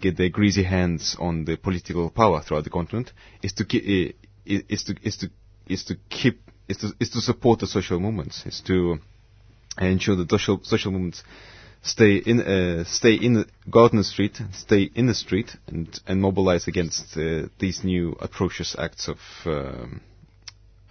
Get 0.00 0.16
their 0.16 0.28
greasy 0.28 0.62
hands 0.62 1.16
on 1.18 1.44
the 1.44 1.56
political 1.56 2.10
power 2.10 2.40
throughout 2.42 2.64
the 2.64 2.70
continent 2.70 3.12
is 3.42 3.52
to 3.54 3.64
keep 3.64 4.16
is 4.44 4.84
to 4.84 4.94
is 5.02 5.16
to 5.18 5.30
is 5.68 5.84
to 5.84 5.96
keep 6.10 6.40
is 6.68 6.76
to 6.78 6.92
is 7.00 7.10
to 7.10 7.20
support 7.20 7.60
the 7.60 7.66
social 7.66 7.98
movements 7.98 8.44
is 8.46 8.60
to 8.66 8.98
ensure 9.78 10.16
that 10.16 10.30
social 10.30 10.60
social 10.62 10.92
movements 10.92 11.22
stay 11.82 12.16
in 12.16 12.40
uh, 12.40 12.84
stay 12.84 13.14
in 13.14 13.44
go 13.70 13.88
street 14.02 14.38
stay 14.52 14.90
in 14.94 15.06
the 15.06 15.14
street 15.14 15.56
and 15.66 16.00
and 16.06 16.20
mobilize 16.20 16.66
against 16.68 17.16
uh, 17.16 17.46
these 17.58 17.84
new 17.84 18.16
atrocious 18.20 18.76
acts 18.78 19.08
of 19.08 19.18
um, 19.46 20.00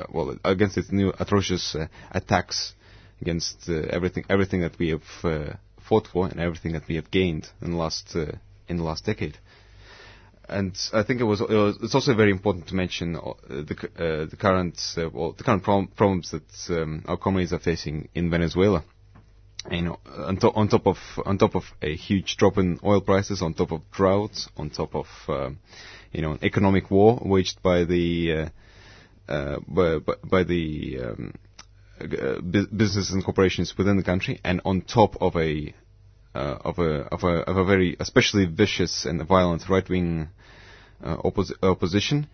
well 0.10 0.36
against 0.43 0.76
these 0.76 0.91
new 0.91 1.14
atrocious 1.20 1.76
uh, 1.76 1.88
attacks 2.12 2.74
against 3.22 3.70
everything 3.70 4.26
everything 4.30 4.62
that 4.62 4.78
we 4.80 4.89
have 4.89 5.03
fought 5.88 6.08
for 6.08 6.28
and 6.28 6.39
everything 6.39 6.74
that 6.74 6.88
we 6.88 6.95
have 6.95 7.12
gained 7.12 7.47
in 7.62 7.72
the 7.72 7.78
last 7.78 8.16
in 8.68 8.78
the 8.78 8.84
last 8.84 9.05
decade. 9.05 9.38
And 10.47 10.78
I 10.93 11.01
think 11.03 11.22
it 11.22 11.24
was, 11.24 11.41
it 11.41 11.49
was 11.49 11.78
it's 11.82 11.95
also 11.95 12.13
very 12.13 12.30
important 12.32 12.68
to 12.68 12.76
mention 12.76 13.16
uh, 13.16 13.34
the 13.49 13.89
uh, 13.97 14.26
the 14.30 14.38
current 14.38 14.80
uh, 14.97 15.09
well 15.11 15.32
the 15.32 15.43
current 15.43 15.63
prob- 15.63 15.95
problems 15.95 16.32
that 16.32 16.43
um, 16.82 17.03
our 17.07 17.18
communities 17.18 17.53
are 17.53 17.59
facing 17.59 18.09
in 18.13 18.30
Venezuela. 18.30 18.84
Know, 19.72 19.97
on, 20.07 20.38
to- 20.38 20.51
on 20.51 20.68
top 20.68 20.86
of 20.86 20.97
on 21.26 21.39
top 21.39 21.55
of 21.55 21.63
a 21.82 21.95
huge 21.95 22.38
drop 22.38 22.59
in 22.59 22.80
oil 22.84 23.01
prices, 23.01 23.41
on 23.41 23.55
top 23.55 23.72
of 23.72 23.82
droughts, 23.89 24.47
on 24.55 24.70
top 24.70 24.93
of 24.93 25.07
um, 25.28 25.57
you 26.11 26.22
know 26.22 26.34
an 26.34 26.39
economic 26.43 26.91
war 26.91 27.20
waged 27.26 27.63
by 27.63 27.84
the 27.84 28.45
uh, 29.28 29.57
by, 29.68 29.97
by, 29.97 30.13
by 30.24 30.43
the 30.43 30.99
um, 31.03 31.34
uh, 31.99 32.39
businesses 32.41 33.11
and 33.11 33.24
corporations 33.26 33.76
within 33.78 33.97
the 33.97 34.03
country, 34.03 34.39
and 34.43 34.61
on 34.66 34.82
top 34.82 35.16
of 35.20 35.36
a 35.36 35.74
uh, 36.36 36.58
of 36.66 36.78
a 36.80 36.92
of 37.16 37.24
a 37.24 37.34
of 37.50 37.58
a 37.58 37.64
very 37.66 37.96
especially 38.00 38.46
vicious 38.46 39.06
and 39.06 39.26
violent 39.26 39.68
right 39.70 39.88
wing 39.90 40.30
uh, 41.04 41.18
oppos- 41.18 41.54
opposition. 41.64 42.28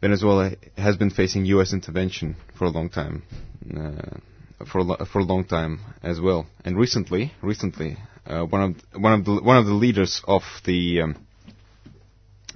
Venezuela 0.00 0.52
has 0.76 0.96
been 0.96 1.10
facing 1.10 1.44
U.S. 1.46 1.72
intervention 1.72 2.36
for 2.56 2.66
a 2.66 2.70
long 2.70 2.88
time, 2.90 3.22
uh, 3.76 4.64
for 4.66 4.78
a 4.78 4.82
lo- 4.84 5.04
for 5.10 5.18
a 5.20 5.24
long 5.24 5.44
time 5.44 5.80
as 6.02 6.20
well. 6.20 6.46
And 6.64 6.78
recently, 6.78 7.32
recently, 7.42 7.96
uh, 8.26 8.42
one 8.44 8.62
of 8.62 9.00
one 9.02 9.12
of 9.14 9.24
the 9.24 9.42
one 9.42 9.56
of 9.56 9.66
the 9.66 9.74
leaders 9.74 10.22
of 10.28 10.42
the 10.64 11.00
um, 11.02 11.26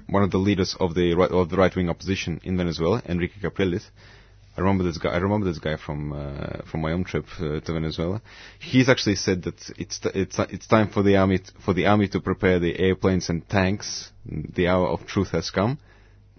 one 0.09 0.23
of 0.23 0.31
the 0.31 0.39
leaders 0.39 0.77
of 0.79 0.95
the 0.95 1.15
right, 1.15 1.31
of 1.31 1.49
the 1.49 1.57
right 1.57 1.75
wing 1.75 1.89
opposition 1.89 2.41
in 2.45 2.57
Venezuela, 2.57 3.03
Enrique 3.07 3.41
Capriles. 3.41 3.91
I 4.57 4.61
remember 4.63 4.85
this 4.85 4.99
guy. 4.99 5.11
I 5.11 5.19
remember 5.19 5.47
this 5.47 5.59
guy 5.59 5.77
from 5.77 6.13
uh, 6.13 6.63
from 6.71 6.81
my 6.81 6.93
own 6.93 7.05
trip 7.05 7.27
uh, 7.39 7.61
to 7.61 7.73
Venezuela. 7.73 8.21
He's 8.59 8.89
actually 8.89 9.15
said 9.17 9.45
that 9.45 9.71
it's 9.79 9.99
t- 10.01 10.11
it's 10.15 10.39
it's 10.39 10.67
time 10.67 10.89
for 10.89 11.03
the 11.03 11.17
army 11.17 11.39
t- 11.39 11.53
for 11.65 11.73
the 11.73 11.87
army 11.87 12.09
to 12.09 12.21
prepare 12.21 12.59
the 12.59 12.79
airplanes 12.79 13.29
and 13.29 13.49
tanks. 13.49 14.11
The 14.27 14.69
hour 14.69 14.89
of 14.89 15.07
truth 15.07 15.31
has 15.31 15.51
come. 15.51 15.79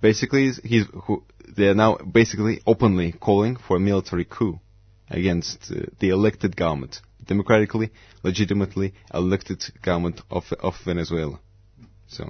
Basically, 0.01 0.51
he's 0.63 0.87
who, 1.05 1.23
they 1.55 1.67
are 1.67 1.73
now 1.73 1.97
basically 1.97 2.61
openly 2.67 3.13
calling 3.13 3.55
for 3.55 3.77
a 3.77 3.79
military 3.79 4.25
coup 4.25 4.59
against 5.09 5.71
uh, 5.71 5.85
the 5.99 6.09
elected 6.09 6.55
government, 6.57 6.99
democratically, 7.25 7.91
legitimately 8.23 8.93
elected 9.13 9.63
government 9.81 10.21
of 10.29 10.51
of 10.59 10.75
Venezuela. 10.83 11.39
So 12.07 12.29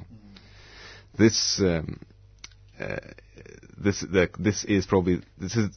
this. 1.17 1.59
Um, 1.59 1.99
uh, 2.79 2.97
this 3.83 4.01
the, 4.01 4.29
this 4.39 4.63
is 4.65 4.85
probably 4.85 5.21
this 5.37 5.55
is 5.55 5.69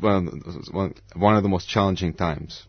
one 0.00 0.28
of 0.28 0.32
the, 0.44 0.68
one, 0.72 0.94
one 1.14 1.36
of 1.36 1.42
the 1.42 1.48
most 1.48 1.68
challenging 1.68 2.14
times 2.14 2.64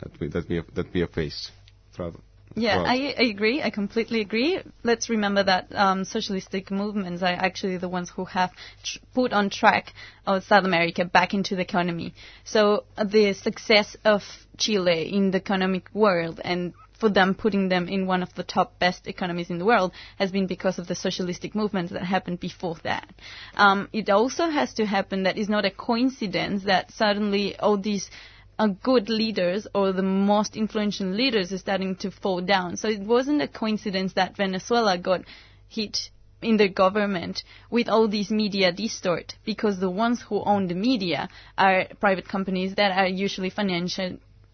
that 0.00 0.18
we 0.20 0.28
that 0.28 0.48
we 0.48 0.56
have, 0.56 0.74
that 0.74 0.92
we 0.92 1.00
have 1.00 1.10
faced 1.10 1.50
throughout. 1.92 2.14
Yeah, 2.56 2.74
throughout. 2.78 2.88
I, 2.88 3.14
I 3.18 3.22
agree. 3.30 3.62
I 3.62 3.70
completely 3.70 4.20
agree. 4.20 4.60
Let's 4.82 5.08
remember 5.08 5.42
that 5.44 5.68
um, 5.74 6.04
socialistic 6.04 6.70
movements 6.70 7.22
are 7.22 7.26
actually 7.26 7.76
the 7.76 7.88
ones 7.88 8.10
who 8.10 8.24
have 8.24 8.50
tr- 8.82 8.98
put 9.14 9.32
on 9.32 9.50
track 9.50 9.92
of 10.26 10.42
South 10.44 10.64
America 10.64 11.04
back 11.04 11.32
into 11.32 11.54
the 11.54 11.62
economy. 11.62 12.14
So 12.44 12.84
uh, 12.96 13.04
the 13.04 13.34
success 13.34 13.96
of 14.04 14.22
Chile 14.58 15.14
in 15.14 15.30
the 15.30 15.38
economic 15.38 15.88
world 15.94 16.40
and 16.44 16.72
for 17.00 17.08
them 17.08 17.34
putting 17.34 17.68
them 17.68 17.88
in 17.88 18.06
one 18.06 18.22
of 18.22 18.34
the 18.34 18.42
top 18.44 18.78
best 18.78 19.06
economies 19.06 19.50
in 19.50 19.58
the 19.58 19.64
world 19.64 19.92
has 20.18 20.30
been 20.30 20.46
because 20.46 20.78
of 20.78 20.86
the 20.86 20.94
socialistic 20.94 21.54
movements 21.54 21.92
that 21.92 22.02
happened 22.04 22.38
before 22.38 22.76
that. 22.84 23.08
Um, 23.56 23.88
it 23.92 24.10
also 24.10 24.48
has 24.50 24.74
to 24.74 24.86
happen 24.86 25.24
that 25.24 25.38
it's 25.38 25.48
not 25.48 25.64
a 25.64 25.70
coincidence 25.70 26.64
that 26.64 26.92
suddenly 26.92 27.58
all 27.58 27.78
these 27.78 28.10
uh, 28.58 28.68
good 28.82 29.08
leaders 29.08 29.66
or 29.74 29.92
the 29.92 30.02
most 30.02 30.54
influential 30.54 31.06
leaders 31.06 31.52
are 31.52 31.58
starting 31.58 31.96
to 31.96 32.10
fall 32.10 32.42
down. 32.42 32.76
So 32.76 32.88
it 32.88 33.00
wasn't 33.00 33.40
a 33.40 33.48
coincidence 33.48 34.12
that 34.12 34.36
Venezuela 34.36 34.98
got 34.98 35.22
hit 35.68 36.10
in 36.42 36.56
the 36.56 36.68
government 36.68 37.42
with 37.70 37.88
all 37.88 38.08
these 38.08 38.30
media 38.30 38.72
distort 38.72 39.34
because 39.44 39.78
the 39.78 39.90
ones 39.90 40.22
who 40.22 40.42
own 40.42 40.68
the 40.68 40.74
media 40.74 41.28
are 41.56 41.86
private 42.00 42.28
companies 42.28 42.74
that 42.74 42.96
are 42.96 43.06
usually 43.06 43.50
financed 43.50 44.00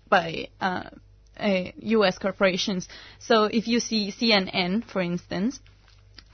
by 0.09 0.49
uh, 0.61 0.85
uh, 1.39 1.71
U.S. 1.77 2.19
corporations. 2.19 2.89
So 3.19 3.45
if 3.45 3.69
you 3.69 3.81
see 3.81 4.13
CNN, 4.13 4.85
for 4.85 5.01
instance, 5.01 5.61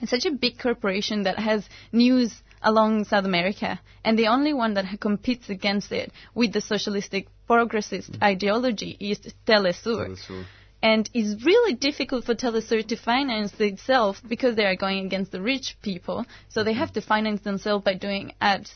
it's 0.01 0.11
such 0.11 0.27
a 0.27 0.31
big 0.33 0.59
corporation 0.59 1.25
that 1.25 1.39
has 1.39 1.69
news 1.93 2.43
along 2.63 3.05
South 3.05 3.25
America, 3.25 3.81
and 4.05 4.19
the 4.19 4.29
only 4.29 4.53
one 4.53 4.75
that 4.75 5.01
competes 5.01 5.49
against 5.49 5.93
it 5.93 6.13
with 6.35 6.53
the 6.53 6.61
socialistic 6.61 7.27
progressist 7.49 8.11
mm. 8.11 8.23
ideology 8.23 8.97
is 9.01 9.19
Telesur. 9.47 10.09
Telesur. 10.09 10.45
And 10.83 11.09
it's 11.15 11.45
really 11.45 11.75
difficult 11.75 12.25
for 12.25 12.35
Telesur 12.35 12.87
to 12.89 12.97
finance 12.97 13.53
itself 13.61 14.21
because 14.29 14.57
they 14.57 14.65
are 14.65 14.75
going 14.75 15.07
against 15.07 15.31
the 15.31 15.41
rich 15.41 15.77
people. 15.81 16.27
So 16.49 16.65
they 16.65 16.73
have 16.73 16.93
to 16.95 17.01
finance 17.01 17.43
themselves 17.43 17.85
by 17.85 17.95
doing 17.95 18.33
ads 18.41 18.73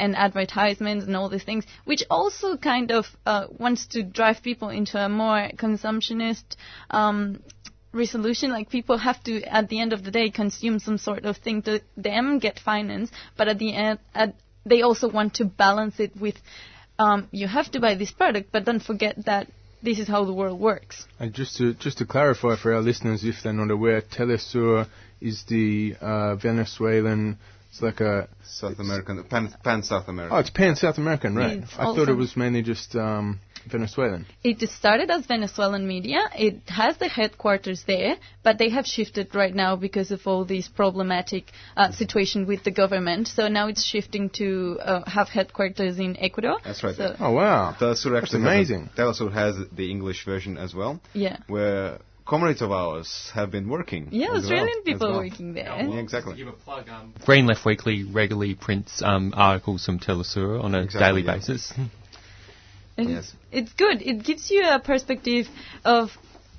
and 0.00 0.16
advertisements 0.16 1.04
and 1.04 1.14
all 1.16 1.28
these 1.28 1.44
things, 1.44 1.64
which 1.84 2.02
also 2.10 2.56
kind 2.56 2.90
of 2.90 3.06
uh, 3.26 3.46
wants 3.58 3.86
to 3.88 4.02
drive 4.02 4.42
people 4.42 4.70
into 4.70 4.98
a 4.98 5.08
more 5.08 5.50
consumptionist 5.56 6.56
um, 6.90 7.42
resolution. 7.92 8.50
Like 8.50 8.70
people 8.70 8.96
have 8.98 9.22
to, 9.24 9.42
at 9.42 9.68
the 9.68 9.80
end 9.80 9.92
of 9.92 10.02
the 10.02 10.10
day, 10.10 10.30
consume 10.30 10.78
some 10.78 10.98
sort 10.98 11.24
of 11.24 11.36
thing 11.36 11.62
to 11.62 11.82
them 11.96 12.38
get 12.38 12.58
finance, 12.58 13.10
but 13.36 13.48
at 13.48 13.58
the 13.58 13.74
end, 13.74 13.98
at, 14.14 14.34
they 14.64 14.82
also 14.82 15.10
want 15.10 15.34
to 15.34 15.44
balance 15.44 16.00
it 16.00 16.16
with. 16.16 16.36
Um, 16.98 17.28
you 17.30 17.48
have 17.48 17.70
to 17.72 17.80
buy 17.80 17.94
this 17.94 18.10
product, 18.10 18.50
but 18.52 18.64
don't 18.64 18.82
forget 18.82 19.24
that 19.24 19.46
this 19.82 19.98
is 19.98 20.06
how 20.06 20.24
the 20.24 20.34
world 20.34 20.60
works. 20.60 21.06
And 21.18 21.32
just 21.32 21.56
to 21.56 21.72
just 21.74 21.98
to 21.98 22.06
clarify 22.06 22.56
for 22.56 22.74
our 22.74 22.82
listeners, 22.82 23.24
if 23.24 23.42
they're 23.42 23.54
not 23.54 23.70
aware, 23.70 24.02
Telesur 24.02 24.86
is 25.20 25.44
the 25.44 25.96
uh, 26.00 26.36
Venezuelan. 26.36 27.38
It's 27.70 27.82
like 27.82 28.00
a 28.00 28.28
South 28.44 28.78
American 28.80 29.22
pan, 29.24 29.54
pan 29.62 29.82
South 29.82 30.08
American. 30.08 30.36
Oh, 30.36 30.40
it's 30.40 30.50
pan 30.50 30.74
South 30.74 30.98
American, 30.98 31.36
right? 31.36 31.58
It's 31.58 31.72
I 31.78 31.84
thought 31.84 32.08
it 32.08 32.16
was 32.16 32.36
mainly 32.36 32.62
just 32.62 32.96
um, 32.96 33.38
Venezuelan. 33.70 34.26
It 34.42 34.60
started 34.70 35.08
as 35.08 35.26
Venezuelan 35.26 35.86
media. 35.86 36.18
It 36.34 36.62
has 36.68 36.96
the 36.98 37.08
headquarters 37.08 37.84
there, 37.86 38.16
but 38.42 38.58
they 38.58 38.70
have 38.70 38.86
shifted 38.86 39.36
right 39.36 39.54
now 39.54 39.76
because 39.76 40.10
of 40.10 40.26
all 40.26 40.44
these 40.44 40.66
problematic 40.66 41.52
uh, 41.76 41.92
situation 41.92 42.46
with 42.46 42.64
the 42.64 42.72
government. 42.72 43.28
So 43.28 43.46
now 43.46 43.68
it's 43.68 43.84
shifting 43.84 44.30
to 44.30 44.78
uh, 44.80 45.08
have 45.08 45.28
headquarters 45.28 46.00
in 46.00 46.16
Ecuador. 46.18 46.58
That's 46.64 46.82
right. 46.82 46.96
So 46.96 47.14
oh 47.20 47.32
wow, 47.32 47.76
Telesur 47.78 48.20
actually 48.20 48.20
That's 48.20 48.34
amazing. 48.34 48.90
Telesur 48.96 49.32
has 49.32 49.56
the 49.70 49.90
English 49.90 50.24
version 50.24 50.58
as 50.58 50.74
well. 50.74 51.00
Yeah. 51.12 51.36
Where 51.46 51.98
comrades 52.30 52.62
of 52.62 52.70
ours 52.70 53.30
have 53.34 53.50
been 53.50 53.68
working. 53.68 54.08
Yeah, 54.12 54.28
Australian 54.28 54.68
well, 54.68 54.82
people 54.84 55.10
well. 55.10 55.18
working 55.18 55.52
there. 55.52 55.64
Yeah, 55.64 55.86
well, 55.86 55.94
yeah, 55.96 56.00
exactly. 56.00 56.36
Give 56.36 56.46
a 56.46 56.52
plug. 56.52 56.88
Um, 56.88 57.12
Green 57.26 57.46
Left 57.46 57.64
Weekly 57.66 58.04
regularly 58.04 58.54
prints 58.54 59.02
um, 59.02 59.34
articles 59.36 59.84
from 59.84 59.98
Telesur 59.98 60.62
on 60.62 60.76
a 60.76 60.82
exactly, 60.82 61.22
daily 61.22 61.22
yeah. 61.22 61.34
basis. 61.34 61.72
yes. 62.96 63.34
It's 63.50 63.72
good. 63.72 64.00
It 64.00 64.22
gives 64.22 64.48
you 64.48 64.64
a 64.64 64.78
perspective 64.78 65.48
of 65.84 66.10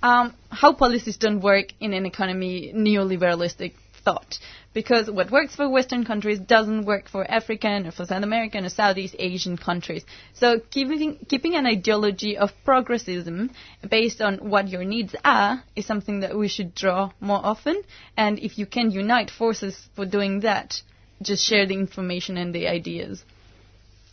um, 0.04 0.34
how 0.50 0.74
policies 0.74 1.16
don't 1.16 1.40
work 1.40 1.68
in 1.80 1.94
an 1.94 2.06
economy 2.06 2.74
neoliberalistic 2.76 3.74
thought. 4.04 4.40
Because 4.74 5.10
what 5.10 5.32
works 5.32 5.56
for 5.56 5.68
Western 5.70 6.06
countries 6.06 6.40
doesn't 6.40 6.86
work 6.86 7.10
for 7.10 7.30
African 7.30 7.88
or 7.88 7.92
for 7.92 8.06
South 8.06 8.24
American 8.24 8.66
or 8.66 8.70
Southeast 8.70 9.16
Asian 9.20 9.58
countries. 9.58 10.04
So 10.34 10.60
keeping, 10.70 11.18
keeping 11.28 11.56
an 11.56 11.66
ideology 11.66 12.38
of 12.38 12.52
progressism 12.66 13.50
based 13.90 14.22
on 14.22 14.38
what 14.50 14.70
your 14.70 14.84
needs 14.86 15.16
are 15.26 15.64
is 15.76 15.86
something 15.86 16.22
that 16.22 16.38
we 16.38 16.48
should 16.48 16.74
draw 16.74 17.12
more 17.20 17.40
often. 17.44 17.82
And 18.16 18.40
if 18.40 18.58
you 18.58 18.66
can 18.66 18.92
unite 18.92 19.30
forces 19.30 19.90
for 19.96 20.06
doing 20.06 20.42
that, 20.42 20.82
just 21.22 21.46
share 21.46 21.66
the 21.66 21.76
information 21.76 22.38
and 22.38 22.56
the 22.56 22.68
ideas. 22.68 23.24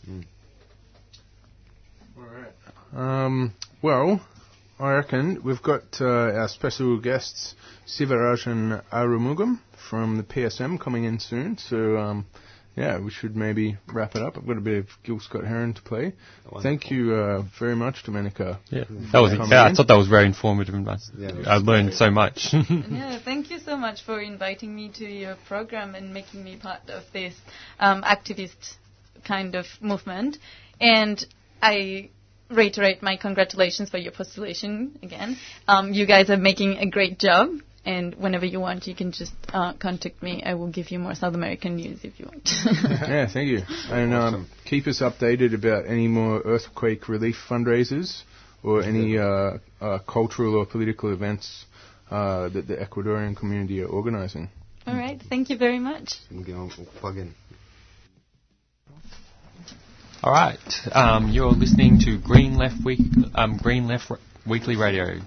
Mm. 0.09 0.25
Um, 2.95 3.53
well, 3.81 4.19
I 4.79 4.93
reckon 4.93 5.41
we've 5.43 5.61
got 5.61 5.99
uh, 5.99 6.05
our 6.05 6.47
special 6.47 6.99
guests 6.99 7.55
Sivarajan 7.85 8.81
Arumugam 8.91 9.59
from 9.89 10.17
the 10.17 10.23
PSM 10.23 10.79
coming 10.79 11.03
in 11.03 11.19
soon. 11.19 11.57
So 11.57 11.97
um, 11.97 12.25
yeah, 12.77 12.97
we 12.97 13.11
should 13.11 13.35
maybe 13.35 13.77
wrap 13.91 14.15
it 14.15 14.21
up. 14.21 14.37
I've 14.37 14.47
got 14.47 14.57
a 14.57 14.61
bit 14.61 14.77
of 14.77 14.87
Gil 15.03 15.19
Scott 15.19 15.43
Heron 15.43 15.73
to 15.73 15.81
play. 15.81 16.13
Thank 16.63 16.89
you 16.89 17.13
uh, 17.13 17.43
very 17.59 17.75
much, 17.75 18.03
Domenica. 18.05 18.57
Yeah, 18.69 18.85
that 19.11 19.19
was 19.19 19.33
yeah, 19.51 19.65
I 19.65 19.73
thought 19.73 19.87
that 19.87 19.97
was 19.97 20.07
very 20.07 20.25
informative 20.25 20.73
and 20.73 20.85
nice. 20.85 21.11
Yeah, 21.17 21.31
I 21.45 21.57
learned 21.57 21.93
so 21.95 22.09
much. 22.09 22.47
yeah, 22.53 23.19
thank 23.19 23.51
you 23.51 23.59
so 23.59 23.75
much 23.75 24.03
for 24.03 24.21
inviting 24.21 24.73
me 24.73 24.89
to 24.95 25.05
your 25.05 25.35
program 25.47 25.93
and 25.93 26.13
making 26.13 26.41
me 26.41 26.55
part 26.55 26.89
of 26.89 27.03
this 27.11 27.33
um, 27.81 28.03
activist 28.03 28.77
kind 29.25 29.55
of 29.55 29.65
movement. 29.81 30.37
And 30.79 31.25
I 31.61 32.11
reiterate 32.49 33.01
my 33.01 33.17
congratulations 33.17 33.89
for 33.89 33.97
your 33.97 34.11
postulation 34.11 34.97
again. 35.03 35.37
Um, 35.67 35.93
you 35.93 36.05
guys 36.05 36.29
are 36.29 36.37
making 36.37 36.77
a 36.77 36.89
great 36.89 37.19
job, 37.19 37.49
and 37.85 38.15
whenever 38.15 38.45
you 38.45 38.59
want, 38.59 38.87
you 38.87 38.95
can 38.95 39.11
just 39.11 39.33
uh, 39.53 39.73
contact 39.73 40.21
me. 40.21 40.43
I 40.43 40.55
will 40.55 40.67
give 40.67 40.91
you 40.91 40.99
more 40.99 41.15
South 41.15 41.35
American 41.35 41.75
news 41.75 41.99
if 42.03 42.19
you 42.19 42.25
want. 42.25 42.49
yeah, 43.09 43.27
thank 43.27 43.49
you. 43.49 43.61
And 43.89 44.13
um, 44.13 44.47
keep 44.65 44.87
us 44.87 45.01
updated 45.01 45.53
about 45.53 45.85
any 45.87 46.07
more 46.07 46.41
earthquake 46.41 47.07
relief 47.07 47.37
fundraisers 47.47 48.23
or 48.63 48.83
any 48.83 49.17
uh, 49.17 49.57
uh, 49.79 49.99
cultural 49.99 50.55
or 50.55 50.65
political 50.65 51.13
events 51.13 51.65
uh, 52.11 52.49
that 52.49 52.67
the 52.67 52.75
Ecuadorian 52.75 53.35
community 53.37 53.81
are 53.81 53.87
organising. 53.87 54.49
All 54.85 54.95
right, 54.95 55.21
thank 55.29 55.49
you 55.49 55.57
very 55.57 55.79
much. 55.79 56.15
All 60.21 60.33
right, 60.33 60.59
um, 60.91 61.29
you're 61.29 61.51
listening 61.51 61.99
to 61.99 62.17
Green 62.17 62.57
Left 62.57 62.83
Week, 62.83 62.99
um, 63.35 63.55
Green 63.55 63.87
Left 63.87 64.11
Weekly 64.45 64.75
Radio. 64.75 65.21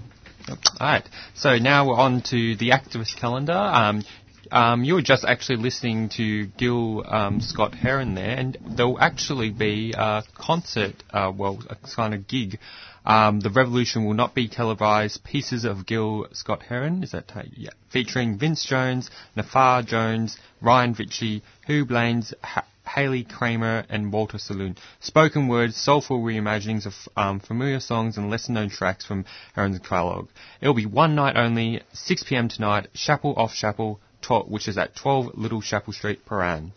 All 0.51 0.57
right, 0.81 1.09
so 1.35 1.57
now 1.57 1.89
we're 1.89 1.97
on 1.97 2.21
to 2.25 2.57
the 2.57 2.73
activist 2.73 3.17
calendar. 3.19 3.55
Um, 3.55 4.03
um, 4.51 4.85
you 4.85 4.93
were 4.93 5.03
just 5.03 5.25
actually 5.25 5.57
listening 5.57 6.11
to 6.19 6.45
Gil 6.59 7.05
um, 7.09 7.41
Scott 7.41 7.75
Heron 7.75 8.15
there, 8.15 8.37
and 8.37 8.59
there'll 8.77 9.01
actually 9.01 9.49
be 9.49 9.95
a 9.97 10.25
concert, 10.35 11.03
uh, 11.09 11.33
well, 11.35 11.63
a 11.71 11.77
kind 11.97 12.13
of 12.13 12.29
gig. 12.29 12.59
Um, 13.07 13.41
the 13.41 13.49
Revolution 13.49 14.05
will 14.05 14.13
not 14.13 14.35
be 14.35 14.47
televised. 14.47 15.25
Pieces 15.25 15.65
of 15.65 15.87
Gil 15.87 16.27
Scott 16.33 16.65
Heron, 16.65 17.03
is 17.03 17.13
that 17.13 17.33
yeah, 17.57 17.71
featuring 17.91 18.39
Vince 18.39 18.67
Jones, 18.67 19.09
Nafar 19.39 19.87
Jones, 19.87 20.37
Ryan 20.61 20.95
Vitchie, 20.95 21.41
Hugh 21.67 21.87
Blaines, 21.87 22.35
ha- 22.43 22.67
Haley 22.87 23.25
Kramer, 23.25 23.85
and 23.89 24.13
Walter 24.13 24.39
Saloon. 24.39 24.77
Spoken 25.01 25.49
words, 25.49 25.77
soulful 25.77 26.21
reimaginings 26.21 26.87
of 26.87 26.95
um, 27.17 27.41
familiar 27.41 27.81
songs 27.81 28.17
and 28.17 28.31
lesser 28.31 28.53
known 28.53 28.71
tracks 28.71 29.05
from 29.05 29.25
Heron's 29.55 29.79
catalog. 29.79 30.29
It'll 30.61 30.75
be 30.75 30.87
one 30.87 31.15
night 31.15 31.37
only, 31.37 31.83
6pm 31.95 32.53
tonight, 32.53 32.89
Chapel 32.95 33.35
off 33.37 33.55
Chapel, 33.55 34.01
which 34.47 34.69
is 34.69 34.79
at 34.79 34.97
12 34.97 35.37
Little 35.37 35.63
Chapel 35.63 35.93
Street, 35.93 36.25
Prahran. 36.27 36.73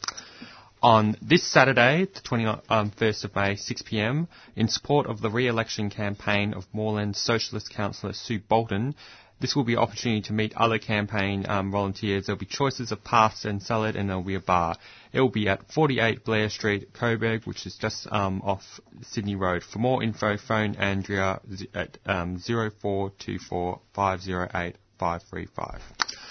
On 0.82 1.18
this 1.22 1.44
Saturday, 1.44 2.06
the 2.06 2.20
21st 2.20 2.62
um, 2.70 2.92
of 3.00 3.36
May, 3.36 3.56
6pm, 3.56 4.28
in 4.56 4.68
support 4.68 5.08
of 5.08 5.20
the 5.20 5.32
re-election 5.32 5.90
campaign 5.90 6.54
of 6.54 6.66
Moreland 6.74 7.16
Socialist 7.16 7.74
Councillor 7.74 8.14
Sue 8.14 8.40
Bolton, 8.40 8.94
this 9.40 9.56
will 9.56 9.64
be 9.64 9.74
an 9.74 9.80
opportunity 9.80 10.22
to 10.22 10.34
meet 10.34 10.54
other 10.56 10.80
campaign 10.80 11.46
um, 11.48 11.72
volunteers. 11.72 12.26
There'll 12.26 12.40
be 12.40 12.46
choices 12.46 12.92
of 12.92 13.04
pasta 13.04 13.50
and 13.50 13.62
salad, 13.62 13.96
and 13.96 14.10
there'll 14.10 14.24
be 14.24 14.36
a 14.36 14.40
bar. 14.40 14.76
It 15.12 15.20
will 15.20 15.30
be 15.30 15.50
at 15.50 15.72
48 15.72 16.24
Blair 16.24 16.50
Street, 16.50 16.94
Coburg, 16.94 17.46
which 17.46 17.66
is 17.66 17.76
just 17.76 18.08
um, 18.12 18.42
off 18.44 18.64
Sydney 19.02 19.36
Road. 19.36 19.64
For 19.64 19.80
more 19.80 20.02
info, 20.02 20.38
phone 20.38 20.76
Andrea 20.76 21.42
at 21.74 21.98
um, 22.06 22.40
0424 22.40 23.82
508 23.94 24.76
535 24.98 26.25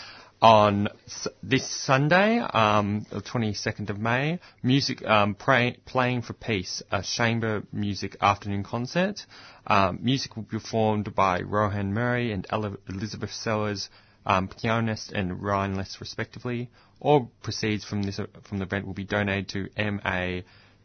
on 0.45 0.89
this 1.43 1.67
Sunday, 1.67 2.39
um, 2.39 3.07
the 3.11 3.23
22nd 3.23 3.89
of 3.89 3.99
May, 3.99 4.39
music 4.63 5.03
um, 5.03 5.35
pray, 5.35 5.79
playing 5.87 6.21
for 6.21 6.35
peace, 6.35 6.83
a 6.93 7.03
chamber 7.03 7.63
music 7.73 8.19
afternoon 8.21 8.63
concert. 8.63 9.25
Um, 9.67 10.01
music 10.03 10.37
will 10.37 10.43
be 10.43 10.59
performed 10.59 11.15
by 11.15 11.41
Rohan 11.41 11.95
Murray 11.95 12.31
and 12.31 12.47
Elizabeth 12.91 13.33
Sellers, 13.33 13.89
um, 14.27 14.49
pianist 14.49 15.13
and 15.13 15.43
Ryan 15.43 15.77
Less, 15.77 15.97
respectively. 15.99 16.69
All 17.01 17.33
proceeds 17.43 17.87
from 17.87 18.03
this 18.03 18.21
from 18.43 18.59
the 18.59 18.65
event 18.65 18.87
will 18.87 18.93
be 18.93 19.05
donated 19.05 19.49
to 19.49 19.71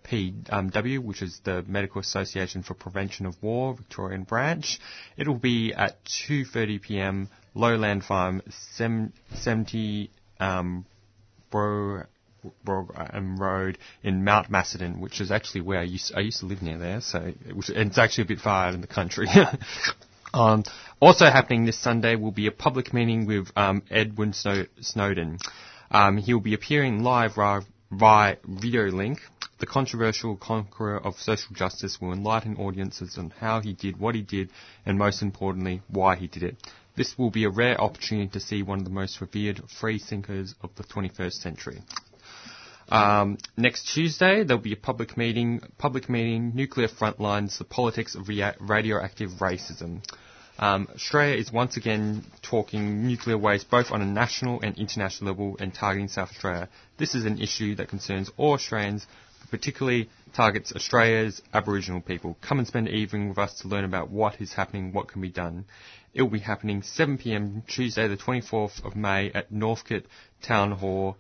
MAPW, 0.08 1.00
which 1.00 1.22
is 1.22 1.42
the 1.44 1.64
Medical 1.68 2.00
Association 2.00 2.64
for 2.64 2.76
Prevention 2.76 3.26
of 3.26 3.36
War, 3.44 3.74
Victorian 3.76 4.24
branch. 4.24 4.80
It 5.18 5.28
will 5.28 5.36
be 5.38 5.74
at 5.74 6.06
2:30 6.06 6.82
p.m. 6.82 7.30
Lowland 7.54 8.04
Farm, 8.04 8.42
70 8.50 10.12
um, 10.40 10.86
Bro, 11.52 12.04
um, 12.96 13.38
Road 13.38 13.78
in 14.04 14.24
Mount 14.24 14.50
Macedon, 14.50 15.00
which 15.02 15.20
is 15.20 15.32
actually 15.32 15.62
where 15.62 15.80
I 15.80 15.84
used, 15.84 16.14
I 16.16 16.22
used 16.22 16.40
to 16.40 16.46
live 16.46 16.62
near 16.62 16.78
there, 16.78 17.02
so 17.02 17.34
was, 17.56 17.70
it's 17.70 17.98
actually 17.98 18.24
a 18.24 18.28
bit 18.28 18.40
far 18.40 18.68
out 18.68 18.74
in 18.74 18.82
the 18.82 18.88
country. 18.88 19.28
um, 20.34 20.64
also 21.00 21.26
happening 21.26 21.66
this 21.66 21.80
Sunday 21.80 22.16
will 22.16 22.32
be 22.32 22.48
a 22.48 22.52
public 22.52 22.94
meeting 22.94 23.26
with 23.26 23.50
um, 23.56 23.84
Edwin 23.90 24.34
Snow, 24.34 24.66
Snowden. 24.82 25.40
Um, 25.92 26.18
he'll 26.18 26.40
be 26.40 26.54
appearing 26.54 27.04
live 27.04 27.36
via, 27.36 27.62
via 27.92 28.38
video 28.46 28.84
link. 28.88 29.20
The 29.60 29.66
controversial 29.66 30.38
conqueror 30.38 30.98
of 30.98 31.16
social 31.16 31.54
justice 31.54 32.00
will 32.00 32.14
enlighten 32.14 32.56
audiences 32.56 33.18
on 33.18 33.34
how 33.42 33.60
he 33.60 33.74
did 33.74 34.00
what 34.00 34.16
he 34.16 34.22
did, 34.22 34.50
and 34.86 34.98
most 34.98 35.22
importantly, 35.22 35.82
why 35.90 36.16
he 36.16 36.28
did 36.28 36.44
it. 36.44 36.56
This 36.96 37.18
will 37.18 37.32
be 37.32 37.46
a 37.46 37.50
rare 37.50 37.80
opportunity 37.80 38.30
to 38.30 38.40
see 38.40 38.64
one 38.64 38.80
of 38.80 38.84
the 38.86 38.92
most 38.92 39.22
revered 39.22 39.62
free 39.80 40.00
thinkers 40.00 40.56
of 40.62 40.72
the 40.76 40.84
21st 40.84 41.34
century. 41.34 41.82
Um, 42.90 43.38
next 43.56 43.94
Tuesday, 43.94 44.44
there'll 44.44 44.62
be 44.62 44.74
a 44.74 44.78
public 44.78 45.16
meeting, 45.16 45.62
public 45.78 46.10
meeting, 46.10 46.54
Nuclear 46.56 46.88
Frontlines, 46.88 47.58
the 47.58 47.64
politics 47.64 48.16
of 48.16 48.28
radioactive 48.28 49.30
racism. 49.40 50.02
Um, 50.58 50.90
Australia 50.94 51.36
is 51.38 51.54
once 51.54 51.78
again 51.78 52.26
talking 52.42 53.08
nuclear 53.08 53.38
waste 53.38 53.70
both 53.70 53.92
on 53.92 54.02
a 54.02 54.06
national 54.06 54.60
and 54.62 54.78
international 54.78 55.32
level 55.32 55.56
and 55.60 55.74
targeting 55.74 56.10
South 56.10 56.32
Australia. 56.32 56.68
This 56.98 57.16
is 57.16 57.24
an 57.24 57.40
issue 57.40 57.76
that 57.76 57.88
concerns 57.88 58.30
all 58.36 58.54
Australians, 58.54 59.08
particularly 59.52 60.10
targets 60.34 60.72
Australia's 60.72 61.42
Aboriginal 61.54 62.02
people. 62.02 62.38
Come 62.42 62.60
and 62.60 62.68
spend 62.68 62.88
an 62.88 62.94
evening 62.96 63.30
with 63.30 63.38
us 63.38 63.60
to 63.62 63.68
learn 63.68 63.84
about 63.84 64.10
what 64.10 64.42
is 64.42 64.54
happening, 64.54 64.94
what 64.94 65.08
can 65.08 65.22
be 65.22 65.30
done. 65.30 65.66
It 66.14 66.22
will 66.22 66.30
be 66.30 66.40
happening 66.40 66.82
7pm 66.82 67.68
Tuesday 67.68 68.08
the 68.08 68.18
24th 68.18 68.84
of 68.86 68.96
May 68.96 69.32
at 69.32 69.52
Northcote 69.52 70.06
Town 70.42 70.72
Hall, 70.72 71.18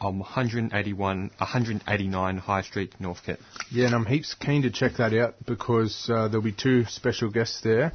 um, 0.00 0.18
181, 0.18 1.30
189 1.38 2.36
High 2.38 2.62
Street, 2.62 2.94
Northcote. 2.98 3.38
Yeah, 3.70 3.86
and 3.86 3.94
I'm 3.94 4.06
heaps 4.06 4.34
keen 4.34 4.62
to 4.62 4.70
check 4.70 4.96
that 4.98 5.14
out 5.14 5.36
because 5.46 6.10
uh, 6.10 6.28
there'll 6.28 6.42
be 6.42 6.52
two 6.52 6.84
special 6.86 7.30
guests 7.30 7.60
there. 7.62 7.92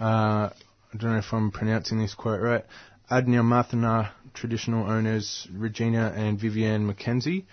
Uh, 0.00 0.50
I 0.92 0.96
don't 0.96 1.12
know 1.12 1.18
if 1.18 1.32
I'm 1.32 1.50
pronouncing 1.50 1.98
this 1.98 2.14
quite 2.14 2.38
right. 2.38 2.64
Adnyamathanha 3.10 4.10
traditional 4.34 4.88
owners 4.88 5.48
Regina 5.52 6.12
and 6.14 6.38
Vivienne 6.38 6.90
McKenzie, 6.90 7.44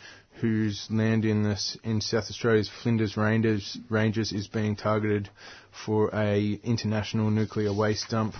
whose 0.42 0.88
land 0.90 1.26
in 1.26 1.44
this 1.44 1.78
in 1.84 2.02
South 2.02 2.26
Australia's 2.30 2.70
Flinders 2.84 3.16
Ranges, 3.16 3.78
Ranges 3.90 4.32
is 4.32 4.48
being 4.48 4.76
targeted 4.76 5.30
for 5.86 6.10
a 6.14 6.60
international 6.64 7.30
nuclear 7.30 7.74
waste 7.74 8.10
dump. 8.10 8.36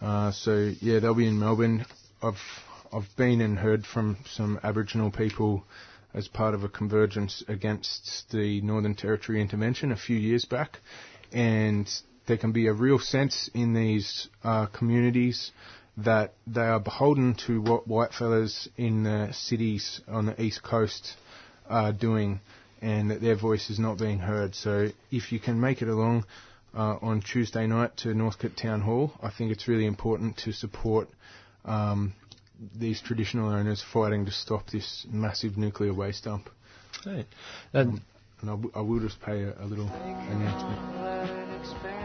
Uh, 0.00 0.30
so 0.30 0.72
yeah, 0.80 1.00
they'll 1.00 1.14
be 1.14 1.26
in 1.26 1.38
Melbourne. 1.38 1.84
I've 2.22 2.40
I've 2.92 3.08
been 3.16 3.40
and 3.40 3.58
heard 3.58 3.84
from 3.84 4.16
some 4.26 4.60
Aboriginal 4.62 5.10
people 5.10 5.64
as 6.14 6.28
part 6.28 6.54
of 6.54 6.64
a 6.64 6.68
convergence 6.68 7.42
against 7.48 8.30
the 8.30 8.60
Northern 8.62 8.94
Territory 8.94 9.40
intervention 9.40 9.92
a 9.92 9.96
few 9.96 10.16
years 10.16 10.44
back, 10.44 10.78
and 11.32 11.90
there 12.26 12.38
can 12.38 12.52
be 12.52 12.68
a 12.68 12.72
real 12.72 12.98
sense 12.98 13.50
in 13.52 13.74
these 13.74 14.28
uh, 14.42 14.66
communities 14.66 15.50
that 15.98 16.34
they 16.46 16.62
are 16.62 16.80
beholden 16.80 17.34
to 17.46 17.60
what 17.60 17.88
whitefellas 17.88 18.68
in 18.76 19.04
the 19.04 19.32
cities 19.32 20.00
on 20.06 20.26
the 20.26 20.42
east 20.42 20.62
coast 20.62 21.14
are 21.68 21.92
doing, 21.92 22.40
and 22.82 23.10
that 23.10 23.20
their 23.20 23.36
voice 23.36 23.70
is 23.70 23.78
not 23.78 23.98
being 23.98 24.18
heard. 24.18 24.54
So 24.54 24.90
if 25.10 25.32
you 25.32 25.40
can 25.40 25.60
make 25.60 25.82
it 25.82 25.88
along 25.88 26.24
uh, 26.74 26.96
on 27.00 27.22
Tuesday 27.22 27.66
night 27.66 27.96
to 27.98 28.14
Northcote 28.14 28.56
Town 28.56 28.82
Hall, 28.82 29.12
I 29.22 29.30
think 29.30 29.50
it's 29.50 29.66
really 29.66 29.86
important 29.86 30.36
to 30.38 30.52
support 30.52 31.08
um, 31.64 32.12
these 32.78 33.00
traditional 33.00 33.48
owners 33.48 33.82
fighting 33.92 34.26
to 34.26 34.32
stop 34.32 34.70
this 34.70 35.06
massive 35.10 35.56
nuclear 35.56 35.94
waste 35.94 36.24
dump. 36.24 36.50
Great. 37.02 37.26
Um, 37.74 38.02
and 38.40 38.50
I, 38.50 38.54
w- 38.54 38.72
I 38.74 38.80
will 38.80 39.00
just 39.00 39.20
pay 39.20 39.42
a, 39.42 39.54
a 39.60 39.64
little 39.64 39.88
announcement. 39.88 41.95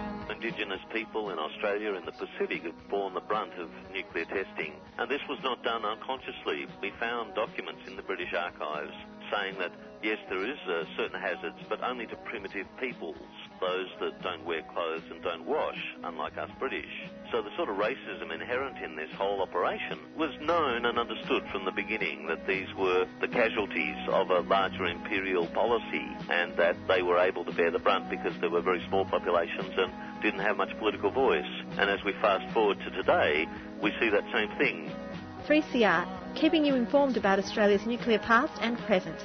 Indigenous 0.41 0.81
people 0.91 1.29
in 1.29 1.37
Australia 1.37 1.93
and 1.93 2.07
the 2.07 2.11
Pacific 2.13 2.63
have 2.63 2.89
borne 2.89 3.13
the 3.13 3.21
brunt 3.21 3.53
of 3.59 3.69
nuclear 3.93 4.25
testing, 4.25 4.73
and 4.97 5.07
this 5.07 5.21
was 5.29 5.37
not 5.43 5.61
done 5.63 5.85
unconsciously. 5.85 6.65
We 6.81 6.91
found 6.99 7.35
documents 7.35 7.81
in 7.85 7.95
the 7.95 8.01
British 8.01 8.33
archives 8.33 8.91
saying 9.31 9.59
that 9.59 9.71
yes, 10.01 10.17
there 10.29 10.43
is 10.43 10.57
uh, 10.67 10.83
certain 10.97 11.21
hazards, 11.21 11.57
but 11.69 11.83
only 11.83 12.07
to 12.07 12.15
primitive 12.25 12.65
peoples, 12.79 13.15
those 13.59 13.87
that 13.99 14.21
don't 14.23 14.43
wear 14.43 14.63
clothes 14.73 15.03
and 15.11 15.21
don't 15.21 15.45
wash, 15.45 15.77
unlike 16.03 16.37
us 16.39 16.49
British. 16.57 16.89
So 17.31 17.43
the 17.43 17.55
sort 17.55 17.69
of 17.69 17.77
racism 17.77 18.33
inherent 18.33 18.79
in 18.83 18.95
this 18.95 19.11
whole 19.15 19.41
operation 19.41 19.99
was 20.17 20.31
known 20.41 20.85
and 20.85 20.97
understood 20.97 21.43
from 21.51 21.65
the 21.65 21.71
beginning 21.71 22.27
that 22.27 22.47
these 22.47 22.67
were 22.75 23.05
the 23.21 23.27
casualties 23.27 23.95
of 24.09 24.31
a 24.31 24.39
larger 24.39 24.87
imperial 24.87 25.45
policy 25.47 26.07
and 26.29 26.57
that 26.57 26.75
they 26.87 27.03
were 27.03 27.19
able 27.19 27.45
to 27.45 27.51
bear 27.51 27.69
the 27.69 27.79
brunt 27.79 28.09
because 28.09 28.33
they 28.41 28.47
were 28.47 28.61
very 28.61 28.83
small 28.87 29.05
populations 29.05 29.71
and 29.77 29.93
didn't 30.22 30.39
have 30.39 30.57
much 30.57 30.78
political 30.78 31.11
voice. 31.11 31.45
And 31.72 31.89
as 31.89 32.03
we 32.05 32.13
fast 32.13 32.51
forward 32.53 32.80
to 32.80 32.91
today, 32.91 33.47
we 33.82 33.91
see 33.99 34.09
that 34.09 34.24
same 34.34 34.49
thing. 34.57 34.91
3CR, 35.47 36.36
keeping 36.36 36.63
you 36.63 36.76
informed 36.76 37.17
about 37.17 37.39
Australia's 37.39 37.86
nuclear 37.86 38.19
past 38.19 38.53
and 38.61 38.78
present. 38.80 39.17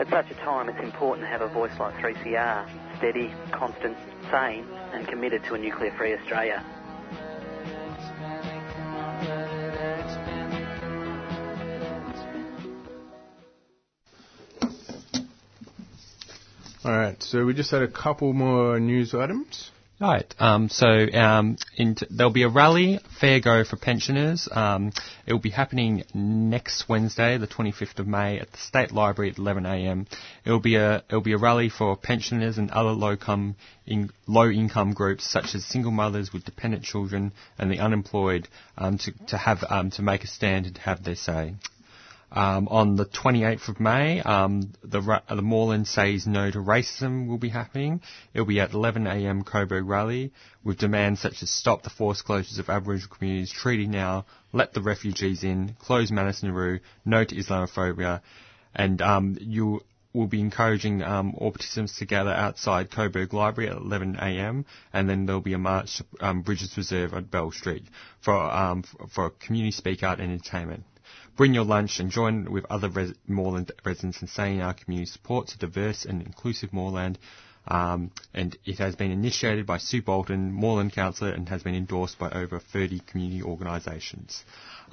At 0.00 0.08
such 0.10 0.30
a 0.30 0.34
time, 0.34 0.68
it's 0.68 0.80
important 0.80 1.24
to 1.24 1.28
have 1.28 1.40
a 1.40 1.48
voice 1.48 1.72
like 1.78 1.94
3CR, 1.94 2.98
steady, 2.98 3.32
constant, 3.52 3.96
sane, 4.30 4.66
and 4.92 5.06
committed 5.08 5.42
to 5.44 5.54
a 5.54 5.58
nuclear 5.58 5.92
free 5.96 6.14
Australia. 6.14 6.64
Alright, 16.84 17.22
so 17.22 17.44
we 17.44 17.54
just 17.54 17.70
had 17.70 17.82
a 17.82 17.88
couple 17.88 18.32
more 18.32 18.80
news 18.80 19.14
items. 19.14 19.72
Right. 20.00 20.32
Um, 20.38 20.68
so 20.68 20.86
um, 21.12 21.56
t- 21.76 22.06
there'll 22.08 22.32
be 22.32 22.44
a 22.44 22.48
rally, 22.48 23.00
fair 23.20 23.40
go 23.40 23.64
for 23.64 23.76
pensioners. 23.76 24.48
Um, 24.50 24.92
it 25.26 25.32
will 25.32 25.40
be 25.40 25.50
happening 25.50 26.04
next 26.14 26.88
Wednesday, 26.88 27.36
the 27.36 27.48
25th 27.48 27.98
of 27.98 28.06
May, 28.06 28.38
at 28.38 28.52
the 28.52 28.58
State 28.58 28.92
Library 28.92 29.30
at 29.32 29.38
11 29.38 29.66
a.m. 29.66 30.06
It 30.44 30.52
will 30.52 30.60
be 30.60 30.76
a 30.76 30.98
it 30.98 31.12
will 31.12 31.20
be 31.20 31.32
a 31.32 31.38
rally 31.38 31.68
for 31.68 31.96
pensioners 31.96 32.58
and 32.58 32.70
other 32.70 32.90
low 32.90 33.12
income 33.12 33.56
in, 33.86 34.10
low 34.28 34.48
income 34.48 34.92
groups 34.94 35.28
such 35.28 35.56
as 35.56 35.64
single 35.64 35.90
mothers 35.90 36.32
with 36.32 36.44
dependent 36.44 36.84
children 36.84 37.32
and 37.58 37.68
the 37.68 37.80
unemployed 37.80 38.46
um, 38.76 38.98
to 38.98 39.12
to 39.26 39.36
have 39.36 39.64
um, 39.68 39.90
to 39.90 40.02
make 40.02 40.22
a 40.22 40.28
stand 40.28 40.66
and 40.66 40.78
have 40.78 41.02
their 41.02 41.16
say. 41.16 41.56
Um, 42.30 42.68
on 42.68 42.96
the 42.96 43.06
28th 43.06 43.68
of 43.68 43.80
May, 43.80 44.20
um, 44.20 44.72
the, 44.82 45.00
ra- 45.00 45.22
the 45.30 45.40
Moreland 45.40 45.88
Says 45.88 46.26
No 46.26 46.50
to 46.50 46.58
Racism 46.58 47.26
will 47.26 47.38
be 47.38 47.48
happening. 47.48 48.02
It'll 48.34 48.46
be 48.46 48.60
at 48.60 48.72
11am 48.72 49.46
Coburg 49.46 49.88
Rally 49.88 50.32
with 50.62 50.76
demands 50.76 51.20
such 51.20 51.42
as 51.42 51.48
stop 51.48 51.82
the 51.82 51.90
forced 51.90 52.26
closures 52.26 52.58
of 52.58 52.68
Aboriginal 52.68 53.16
communities, 53.16 53.50
treaty 53.50 53.86
now, 53.86 54.26
let 54.52 54.74
the 54.74 54.82
refugees 54.82 55.42
in, 55.42 55.74
close 55.78 56.10
Manus 56.10 56.42
Nauru, 56.42 56.80
no 57.06 57.24
to 57.24 57.34
Islamophobia, 57.34 58.20
and 58.74 59.00
um, 59.00 59.38
you 59.40 59.80
will 60.12 60.26
be 60.26 60.40
encouraging 60.40 61.02
um, 61.02 61.34
all 61.36 61.50
participants 61.50 61.98
to 61.98 62.04
gather 62.04 62.30
outside 62.30 62.90
Coburg 62.90 63.32
Library 63.32 63.70
at 63.70 63.76
11am, 63.76 64.64
and 64.92 65.08
then 65.08 65.24
there'll 65.24 65.40
be 65.40 65.54
a 65.54 65.58
march 65.58 65.98
to 65.98 66.04
um, 66.20 66.42
Bridges 66.42 66.76
Reserve 66.76 67.14
at 67.14 67.30
Bell 67.30 67.50
Street 67.52 67.84
for 68.20 68.34
um, 68.34 68.82
for 69.14 69.30
community 69.30 69.70
speak 69.70 70.02
out 70.02 70.20
and 70.20 70.30
entertainment. 70.32 70.84
Bring 71.38 71.54
your 71.54 71.64
lunch 71.64 72.00
and 72.00 72.10
join 72.10 72.50
with 72.50 72.66
other 72.68 72.88
res- 72.88 73.14
Moreland 73.28 73.70
residents 73.84 74.20
in 74.20 74.26
saying 74.26 74.60
our 74.60 74.74
community 74.74 75.08
supports 75.08 75.54
a 75.54 75.58
diverse 75.58 76.04
and 76.04 76.20
inclusive 76.20 76.72
Moreland. 76.72 77.16
Um, 77.68 78.10
and 78.34 78.58
it 78.64 78.78
has 78.78 78.96
been 78.96 79.12
initiated 79.12 79.64
by 79.64 79.78
Sue 79.78 80.02
Bolton, 80.02 80.50
Moreland 80.50 80.94
Councillor, 80.94 81.30
and 81.30 81.48
has 81.48 81.62
been 81.62 81.76
endorsed 81.76 82.18
by 82.18 82.28
over 82.30 82.58
30 82.58 82.98
community 83.06 83.40
organisations. 83.40 84.42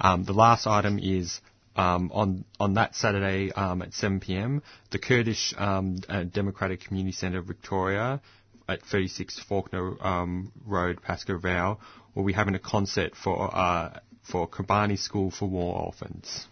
Um, 0.00 0.22
the 0.22 0.34
last 0.34 0.68
item 0.68 1.00
is 1.00 1.40
um, 1.74 2.12
on 2.14 2.44
on 2.60 2.74
that 2.74 2.94
Saturday 2.94 3.50
um, 3.50 3.82
at 3.82 3.92
7 3.92 4.20
p.m. 4.20 4.62
The 4.92 5.00
Kurdish 5.00 5.52
um, 5.58 5.98
uh, 6.08 6.22
Democratic 6.22 6.82
Community 6.82 7.12
Centre 7.16 7.42
Victoria 7.42 8.20
at 8.68 8.82
36 8.82 9.40
Faulkner 9.48 10.00
um, 10.00 10.52
Road, 10.64 11.02
Pascoe 11.02 11.38
Vale, 11.38 11.80
will 12.14 12.24
be 12.24 12.32
having 12.32 12.54
a 12.54 12.60
concert 12.60 13.16
for 13.16 13.50
uh, 13.52 13.98
for 14.30 14.48
Kobani 14.48 14.98
School 14.98 15.30
for 15.30 15.48
War 15.48 15.86
Orphans. 15.86 16.46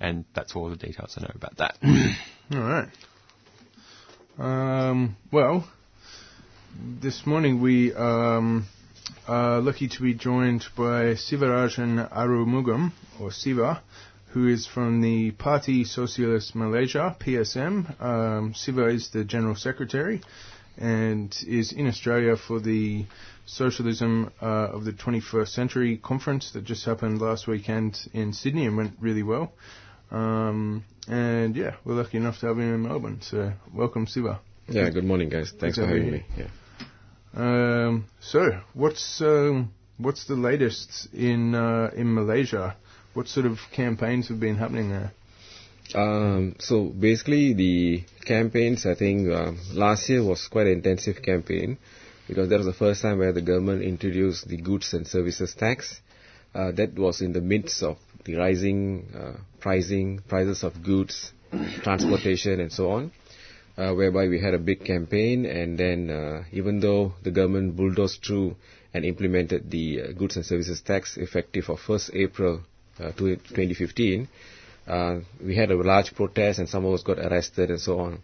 And 0.00 0.24
that's 0.34 0.54
all 0.54 0.70
the 0.70 0.76
details 0.76 1.16
I 1.18 1.22
know 1.22 1.32
about 1.34 1.56
that. 1.58 1.76
All 2.52 2.60
right. 2.60 2.88
Um, 4.38 5.16
well, 5.32 5.68
this 7.00 7.26
morning 7.26 7.60
we 7.60 7.92
um, 7.92 8.66
are 9.26 9.60
lucky 9.60 9.88
to 9.88 10.02
be 10.02 10.14
joined 10.14 10.64
by 10.76 11.14
Sivarajan 11.14 12.12
Arumugam, 12.12 12.92
or 13.20 13.32
Siva, 13.32 13.82
who 14.28 14.46
is 14.46 14.66
from 14.66 15.00
the 15.00 15.32
Party 15.32 15.84
Socialist 15.84 16.54
Malaysia, 16.54 17.16
PSM. 17.18 18.00
Um, 18.00 18.54
Siva 18.54 18.86
is 18.86 19.10
the 19.10 19.24
General 19.24 19.56
Secretary 19.56 20.20
and 20.78 21.36
is 21.46 21.72
in 21.72 21.86
Australia 21.86 22.36
for 22.36 22.60
the 22.60 23.04
Socialism 23.46 24.30
uh, 24.42 24.44
of 24.46 24.84
the 24.84 24.92
21st 24.92 25.48
Century 25.48 25.96
conference 25.96 26.50
that 26.52 26.64
just 26.64 26.84
happened 26.84 27.20
last 27.20 27.46
weekend 27.46 27.98
in 28.12 28.32
Sydney 28.32 28.66
and 28.66 28.76
went 28.76 28.92
really 29.00 29.22
well. 29.22 29.52
Um, 30.10 30.84
and 31.08 31.56
yeah, 31.56 31.76
we're 31.84 31.94
lucky 31.94 32.18
enough 32.18 32.40
to 32.40 32.46
have 32.48 32.58
him 32.58 32.74
in 32.74 32.82
Melbourne. 32.82 33.20
So 33.22 33.52
welcome, 33.72 34.06
Siva. 34.06 34.40
Yeah, 34.68 34.90
good 34.90 35.04
morning, 35.04 35.30
guys. 35.30 35.52
Thanks 35.58 35.76
for 35.78 35.86
having 35.86 36.10
me. 36.10 36.24
Yeah. 36.36 36.48
Um, 37.34 38.06
so 38.20 38.60
what's 38.74 39.20
um, 39.22 39.72
what's 39.96 40.26
the 40.26 40.34
latest 40.34 41.08
in 41.14 41.54
uh, 41.54 41.90
in 41.94 42.14
Malaysia? 42.14 42.76
What 43.14 43.28
sort 43.28 43.46
of 43.46 43.58
campaigns 43.72 44.28
have 44.28 44.40
been 44.40 44.56
happening 44.56 44.90
there? 44.90 45.12
Um, 45.94 46.56
so 46.58 46.84
basically, 46.84 47.54
the 47.54 48.04
campaigns. 48.24 48.84
I 48.86 48.94
think 48.94 49.30
uh, 49.30 49.52
last 49.72 50.08
year 50.08 50.22
was 50.22 50.46
quite 50.48 50.66
an 50.66 50.74
intensive 50.74 51.22
campaign 51.22 51.78
because 52.26 52.48
that 52.50 52.58
was 52.58 52.66
the 52.66 52.74
first 52.74 53.02
time 53.02 53.18
where 53.18 53.32
the 53.32 53.40
government 53.42 53.82
introduced 53.82 54.48
the 54.48 54.58
goods 54.58 54.92
and 54.92 55.06
services 55.06 55.54
tax. 55.54 56.00
Uh, 56.54 56.72
that 56.72 56.94
was 56.98 57.20
in 57.20 57.32
the 57.32 57.40
midst 57.40 57.82
of 57.82 57.98
the 58.24 58.34
rising 58.34 59.06
uh, 59.14 59.38
pricing 59.60 60.20
prices 60.28 60.62
of 60.62 60.82
goods, 60.82 61.32
transportation, 61.82 62.60
and 62.60 62.72
so 62.72 62.90
on. 62.90 63.12
Uh, 63.76 63.94
whereby 63.94 64.26
we 64.26 64.40
had 64.40 64.54
a 64.54 64.58
big 64.58 64.84
campaign, 64.84 65.46
and 65.46 65.78
then 65.78 66.10
uh, 66.10 66.42
even 66.50 66.80
though 66.80 67.12
the 67.22 67.30
government 67.30 67.76
bulldozed 67.76 68.24
through 68.26 68.56
and 68.92 69.04
implemented 69.04 69.70
the 69.70 70.02
uh, 70.02 70.12
goods 70.12 70.34
and 70.34 70.44
services 70.44 70.80
tax 70.80 71.16
effective 71.16 71.68
of 71.70 71.78
1st 71.78 72.14
April 72.14 72.60
uh, 72.98 73.12
2015, 73.12 74.28
uh, 74.88 75.20
we 75.44 75.54
had 75.54 75.70
a 75.70 75.76
large 75.76 76.14
protest 76.14 76.58
and 76.58 76.68
some 76.68 76.84
of 76.84 76.94
us 76.94 77.02
got 77.02 77.18
arrested 77.18 77.70
and 77.70 77.80
so 77.80 78.00
on. 78.00 78.22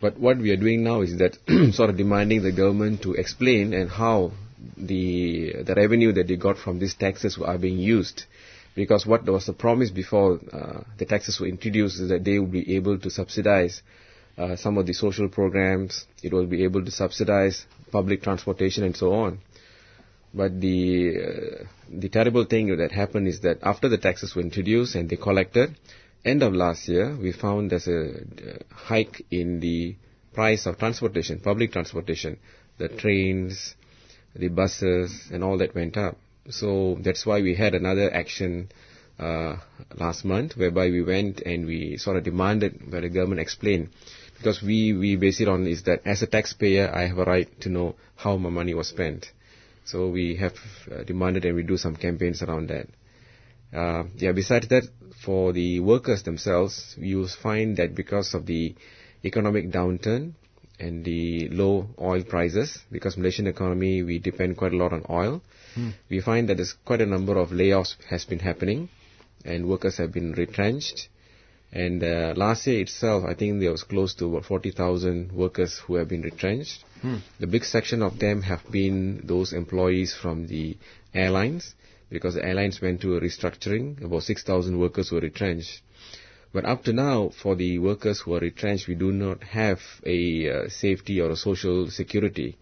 But 0.00 0.18
what 0.18 0.38
we 0.38 0.50
are 0.50 0.56
doing 0.56 0.82
now 0.82 1.02
is 1.02 1.16
that 1.18 1.38
sort 1.74 1.90
of 1.90 1.96
demanding 1.96 2.42
the 2.42 2.52
government 2.52 3.02
to 3.02 3.14
explain 3.14 3.74
and 3.74 3.90
how 3.90 4.32
the 4.76 5.62
the 5.64 5.74
revenue 5.74 6.12
that 6.12 6.28
they 6.28 6.36
got 6.36 6.58
from 6.58 6.78
these 6.78 6.94
taxes 6.94 7.38
are 7.42 7.58
being 7.58 7.78
used. 7.78 8.24
Because 8.74 9.04
what 9.06 9.24
was 9.24 9.46
the 9.46 9.52
promise 9.52 9.90
before 9.90 10.38
uh, 10.52 10.82
the 10.98 11.04
taxes 11.04 11.40
were 11.40 11.48
introduced 11.48 12.00
is 12.00 12.08
that 12.08 12.24
they 12.24 12.38
would 12.38 12.52
be 12.52 12.76
able 12.76 12.98
to 12.98 13.10
subsidize 13.10 13.82
uh, 14.38 14.56
some 14.56 14.78
of 14.78 14.86
the 14.86 14.92
social 14.92 15.28
programs, 15.28 16.06
it 16.22 16.32
will 16.32 16.46
be 16.46 16.64
able 16.64 16.84
to 16.84 16.90
subsidize 16.90 17.66
public 17.90 18.22
transportation 18.22 18.84
and 18.84 18.96
so 18.96 19.12
on. 19.12 19.40
But 20.32 20.60
the 20.60 21.14
uh, 21.16 21.64
the 21.92 22.08
terrible 22.08 22.44
thing 22.44 22.76
that 22.76 22.92
happened 22.92 23.26
is 23.26 23.40
that 23.40 23.58
after 23.62 23.88
the 23.88 23.98
taxes 23.98 24.34
were 24.34 24.42
introduced 24.42 24.94
and 24.94 25.08
they 25.08 25.16
collected, 25.16 25.76
end 26.24 26.42
of 26.42 26.52
last 26.54 26.88
year, 26.88 27.16
we 27.16 27.32
found 27.32 27.70
there's 27.70 27.88
a 27.88 28.10
uh, 28.10 28.58
hike 28.72 29.22
in 29.30 29.58
the 29.60 29.96
price 30.32 30.66
of 30.66 30.78
transportation, 30.78 31.40
public 31.40 31.72
transportation, 31.72 32.38
the 32.78 32.88
trains, 32.88 33.74
the 34.36 34.48
buses, 34.48 35.28
and 35.32 35.42
all 35.42 35.58
that 35.58 35.74
went 35.74 35.96
up. 35.96 36.16
So 36.48 36.96
that's 37.00 37.26
why 37.26 37.42
we 37.42 37.56
had 37.56 37.74
another 37.74 38.12
action 38.12 38.70
uh, 39.18 39.56
last 39.96 40.24
month, 40.24 40.56
whereby 40.56 40.90
we 40.90 41.02
went 41.02 41.40
and 41.40 41.66
we 41.66 41.96
sort 41.96 42.16
of 42.16 42.24
demanded 42.24 42.80
that 42.92 43.00
the 43.00 43.08
government 43.08 43.40
explain, 43.40 43.90
because 44.36 44.62
we 44.62 44.92
we 44.92 45.16
base 45.16 45.40
it 45.40 45.48
on 45.48 45.66
is 45.66 45.82
that 45.82 46.02
as 46.06 46.22
a 46.22 46.26
taxpayer, 46.28 46.88
I 46.94 47.08
have 47.08 47.18
a 47.18 47.24
right 47.24 47.60
to 47.62 47.68
know 47.68 47.96
how 48.16 48.36
my 48.36 48.48
money 48.50 48.74
was 48.74 48.88
spent. 48.88 49.32
So 49.84 50.08
we 50.08 50.36
have 50.36 50.54
uh, 50.90 51.02
demanded 51.04 51.44
and 51.44 51.56
we 51.56 51.62
do 51.62 51.76
some 51.76 51.96
campaigns 51.96 52.42
around 52.42 52.68
that. 52.68 52.86
Uh, 53.72 54.04
yeah, 54.16 54.32
besides 54.32 54.68
that, 54.68 54.84
for 55.24 55.52
the 55.52 55.80
workers 55.80 56.22
themselves, 56.22 56.94
you 56.98 57.18
will 57.18 57.28
find 57.42 57.76
that 57.76 57.94
because 57.94 58.34
of 58.34 58.46
the 58.46 58.74
economic 59.24 59.70
downturn 59.70 60.32
and 60.78 61.04
the 61.04 61.48
low 61.50 61.88
oil 62.00 62.22
prices, 62.24 62.78
because 62.90 63.16
Malaysian 63.16 63.46
economy, 63.46 64.02
we 64.02 64.18
depend 64.18 64.56
quite 64.56 64.72
a 64.72 64.76
lot 64.76 64.92
on 64.92 65.04
oil, 65.10 65.42
Hmm. 65.74 65.90
we 66.08 66.20
find 66.20 66.48
that 66.48 66.56
there's 66.56 66.72
quite 66.72 67.00
a 67.00 67.06
number 67.06 67.38
of 67.38 67.50
layoffs 67.50 67.94
has 68.08 68.24
been 68.24 68.40
happening 68.40 68.88
and 69.44 69.68
workers 69.68 69.98
have 69.98 70.12
been 70.12 70.32
retrenched. 70.32 71.08
And 71.72 72.02
uh, 72.02 72.34
last 72.36 72.66
year 72.66 72.80
itself, 72.80 73.24
I 73.24 73.34
think 73.34 73.60
there 73.60 73.70
was 73.70 73.84
close 73.84 74.14
to 74.14 74.26
about 74.26 74.44
40,000 74.44 75.30
workers 75.32 75.78
who 75.78 75.94
have 75.94 76.08
been 76.08 76.22
retrenched. 76.22 76.84
Hmm. 77.00 77.18
The 77.38 77.46
big 77.46 77.64
section 77.64 78.02
of 78.02 78.18
them 78.18 78.42
have 78.42 78.62
been 78.70 79.22
those 79.24 79.52
employees 79.52 80.12
from 80.12 80.48
the 80.48 80.76
airlines 81.14 81.74
because 82.10 82.34
the 82.34 82.44
airlines 82.44 82.80
went 82.80 83.00
to 83.02 83.16
a 83.16 83.20
restructuring. 83.20 84.02
About 84.02 84.24
6,000 84.24 84.78
workers 84.78 85.12
were 85.12 85.20
retrenched. 85.20 85.80
But 86.52 86.64
up 86.64 86.82
to 86.84 86.92
now, 86.92 87.28
for 87.28 87.54
the 87.54 87.78
workers 87.78 88.20
who 88.20 88.34
are 88.34 88.40
retrenched, 88.40 88.88
we 88.88 88.96
do 88.96 89.12
not 89.12 89.44
have 89.44 89.80
a 90.04 90.50
uh, 90.50 90.68
safety 90.68 91.20
or 91.20 91.30
a 91.30 91.36
social 91.36 91.88
security, 91.88 92.58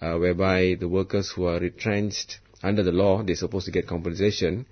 uh, 0.00 0.16
whereby 0.16 0.76
the 0.78 0.86
workers 0.86 1.30
who 1.32 1.46
are 1.46 1.58
retrenched 1.58 2.38
under 2.62 2.84
the 2.84 2.92
law, 2.92 3.24
they're 3.24 3.34
supposed 3.34 3.66
to 3.66 3.72
get 3.72 3.88
compensation. 3.88 4.66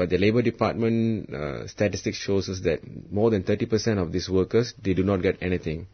But 0.00 0.08
the 0.08 0.16
Labour 0.16 0.40
Department 0.40 1.28
uh, 1.28 1.66
statistics 1.66 2.16
shows 2.16 2.48
us 2.48 2.60
that 2.60 2.80
more 3.12 3.28
than 3.28 3.42
30% 3.42 3.98
of 4.00 4.12
these 4.12 4.30
workers, 4.30 4.72
they 4.82 4.94
do 4.94 5.02
not 5.02 5.20
get 5.20 5.36
anything, 5.42 5.88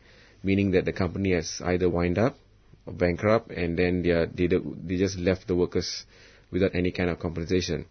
meaning 0.44 0.70
that 0.70 0.84
the 0.84 0.92
company 0.92 1.32
has 1.32 1.60
either 1.64 1.90
wind 1.90 2.16
up 2.16 2.38
or 2.86 2.92
bankrupt, 2.92 3.50
and 3.50 3.76
then 3.76 4.02
they, 4.02 4.10
are, 4.10 4.26
they, 4.26 4.46
do- 4.46 4.76
they 4.80 4.96
just 4.96 5.18
left 5.18 5.48
the 5.48 5.56
workers 5.56 6.04
without 6.52 6.76
any 6.76 6.92
kind 6.92 7.10
of 7.10 7.18
compensation. 7.18 7.86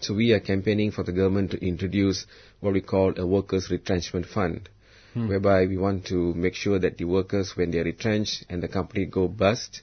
So 0.00 0.14
we 0.14 0.32
are 0.32 0.40
campaigning 0.40 0.92
for 0.92 1.02
the 1.02 1.12
government 1.12 1.50
to 1.50 1.58
introduce 1.62 2.24
what 2.60 2.72
we 2.72 2.80
call 2.80 3.12
a 3.20 3.26
workers' 3.26 3.70
retrenchment 3.70 4.24
fund, 4.24 4.70
Hmm. 5.12 5.28
whereby 5.28 5.66
we 5.66 5.76
want 5.76 6.06
to 6.06 6.32
make 6.32 6.54
sure 6.54 6.78
that 6.78 6.96
the 6.96 7.04
workers, 7.04 7.54
when 7.54 7.70
they 7.70 7.80
are 7.80 7.84
retrenched 7.84 8.44
and 8.48 8.62
the 8.62 8.68
company 8.68 9.04
go 9.04 9.28
bust, 9.28 9.82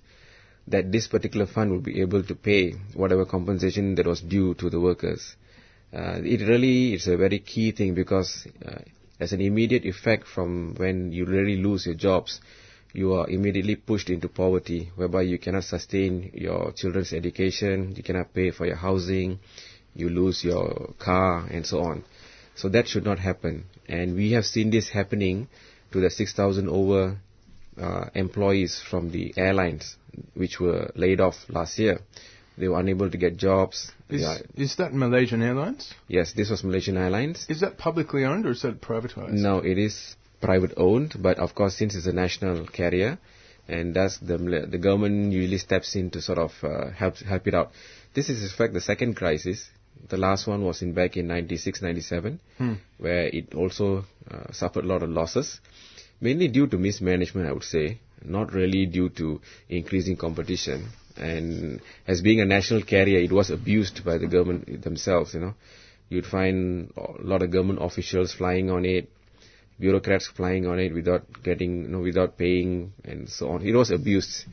that 0.68 0.92
this 0.92 1.08
particular 1.08 1.46
fund 1.46 1.72
will 1.72 1.82
be 1.82 2.02
able 2.02 2.24
to 2.24 2.36
pay 2.36 2.72
whatever 2.94 3.26
compensation 3.26 3.96
that 3.96 4.08
was 4.08 4.22
due 4.22 4.54
to 4.56 4.70
the 4.70 4.80
workers. 4.80 5.36
Uh, 5.94 6.20
it 6.24 6.42
really 6.48 6.94
is 6.94 7.08
a 7.08 7.16
very 7.18 7.40
key 7.40 7.72
thing 7.72 7.94
because 7.94 8.48
uh, 8.66 8.80
as 9.20 9.32
an 9.32 9.42
immediate 9.42 9.86
effect 9.86 10.28
from 10.28 10.76
when 10.76 11.12
you 11.12 11.26
really 11.26 11.58
lose 11.58 11.86
your 11.86 11.96
jobs, 11.96 12.42
you 12.94 13.14
are 13.14 13.30
immediately 13.30 13.76
pushed 13.76 14.10
into 14.10 14.28
poverty, 14.28 14.92
whereby 14.96 15.22
you 15.22 15.38
cannot 15.38 15.64
sustain 15.64 16.32
your 16.34 16.72
children's 16.72 17.14
education, 17.14 17.94
you 17.96 18.04
cannot 18.04 18.34
pay 18.34 18.52
for 18.52 18.66
your 18.66 18.76
housing, 18.78 19.40
you 19.94 20.10
lose 20.10 20.44
your 20.44 20.94
car, 20.98 21.46
and 21.52 21.66
so 21.66 21.82
on. 21.82 22.04
So 22.56 22.70
that 22.70 22.88
should 22.88 23.04
not 23.04 23.20
happen. 23.20 23.66
And 23.88 24.16
we 24.16 24.32
have 24.32 24.46
seen 24.46 24.72
this 24.72 24.90
happening 24.90 25.48
to 25.92 26.00
the 26.00 26.10
6,000 26.10 26.70
over 26.70 27.18
uh, 27.80 28.06
employees 28.14 28.82
from 28.90 29.12
the 29.12 29.34
airlines, 29.38 29.98
which 30.34 30.60
were 30.60 30.92
laid 30.96 31.20
off 31.20 31.36
last 31.50 31.78
year. 31.80 32.00
They 32.58 32.68
were 32.70 32.80
unable 32.80 33.10
to 33.12 33.18
get 33.18 33.36
jobs. 33.38 33.92
Is, 34.10 34.22
Yeah. 34.22 34.38
is 34.56 34.76
that 34.78 34.94
Malaysian 34.94 35.42
Airlines? 35.42 35.94
Yes, 36.08 36.32
this 36.34 36.50
was 36.50 36.64
Malaysian 36.64 36.96
Airlines. 36.98 37.46
Is 37.50 37.60
that 37.62 37.78
publicly 37.78 38.24
owned 38.24 38.46
or 38.46 38.52
is 38.52 38.62
that 38.62 38.80
privatized? 38.82 39.34
No, 39.34 39.60
it 39.60 39.78
is 39.78 40.16
private 40.42 40.74
owned, 40.78 41.16
but 41.20 41.38
of 41.40 41.54
course, 41.54 41.76
since 41.76 41.96
it's 41.96 42.06
a 42.06 42.14
national 42.14 42.66
carrier, 42.68 43.18
and 43.68 43.94
thus 43.96 44.18
the 44.20 44.38
the 44.70 44.78
government 44.78 45.34
usually 45.34 45.58
steps 45.58 45.96
in 45.96 46.12
to 46.12 46.22
sort 46.22 46.38
of 46.38 46.52
uh, 46.64 46.92
help 46.92 47.18
help 47.18 47.48
it 47.48 47.54
out. 47.56 47.72
This 48.14 48.30
is 48.30 48.42
in 48.44 48.50
fact 48.58 48.74
the 48.74 48.82
second 48.82 49.16
crisis. 49.16 49.70
The 50.10 50.18
last 50.18 50.46
one 50.48 50.64
was 50.64 50.82
in 50.82 50.94
back 50.94 51.18
in 51.18 51.28
96, 51.28 51.82
97, 51.82 52.40
Hmm. 52.58 52.74
where 53.00 53.26
it 53.28 53.56
also 53.56 54.06
uh, 54.30 54.52
suffered 54.52 54.84
a 54.86 54.88
lot 54.88 55.04
of 55.04 55.10
losses, 55.10 55.60
mainly 56.22 56.48
due 56.48 56.68
to 56.68 56.78
mismanagement, 56.78 57.48
I 57.50 57.54
would 57.54 57.64
say, 57.64 58.00
not 58.24 58.54
really 58.54 58.86
due 58.86 59.10
to 59.10 59.42
increasing 59.70 60.18
competition. 60.18 60.90
And 61.18 61.82
as 62.08 62.22
being 62.22 62.42
a 62.42 62.46
national 62.46 62.84
carrier, 62.84 63.20
it 63.20 63.32
was 63.32 63.50
abused 63.50 64.04
by 64.04 64.18
the 64.18 64.28
government 64.28 64.82
themselves. 64.84 65.34
You 65.34 65.40
know, 65.40 65.54
you'd 66.10 66.26
find 66.26 66.92
a 66.98 67.22
lot 67.22 67.42
of 67.42 67.52
government 67.52 67.80
officials 67.82 68.34
flying 68.34 68.70
on 68.70 68.86
it, 68.86 69.10
bureaucrats 69.80 70.28
flying 70.28 70.68
on 70.68 70.80
it 70.80 70.94
without 70.94 71.24
getting, 71.44 71.84
you 71.84 71.88
know, 71.90 72.00
without 72.00 72.38
paying, 72.38 72.94
and 73.04 73.30
so 73.30 73.50
on. 73.52 73.62
It 73.66 73.74
was 73.74 73.92
abused. 73.92 74.46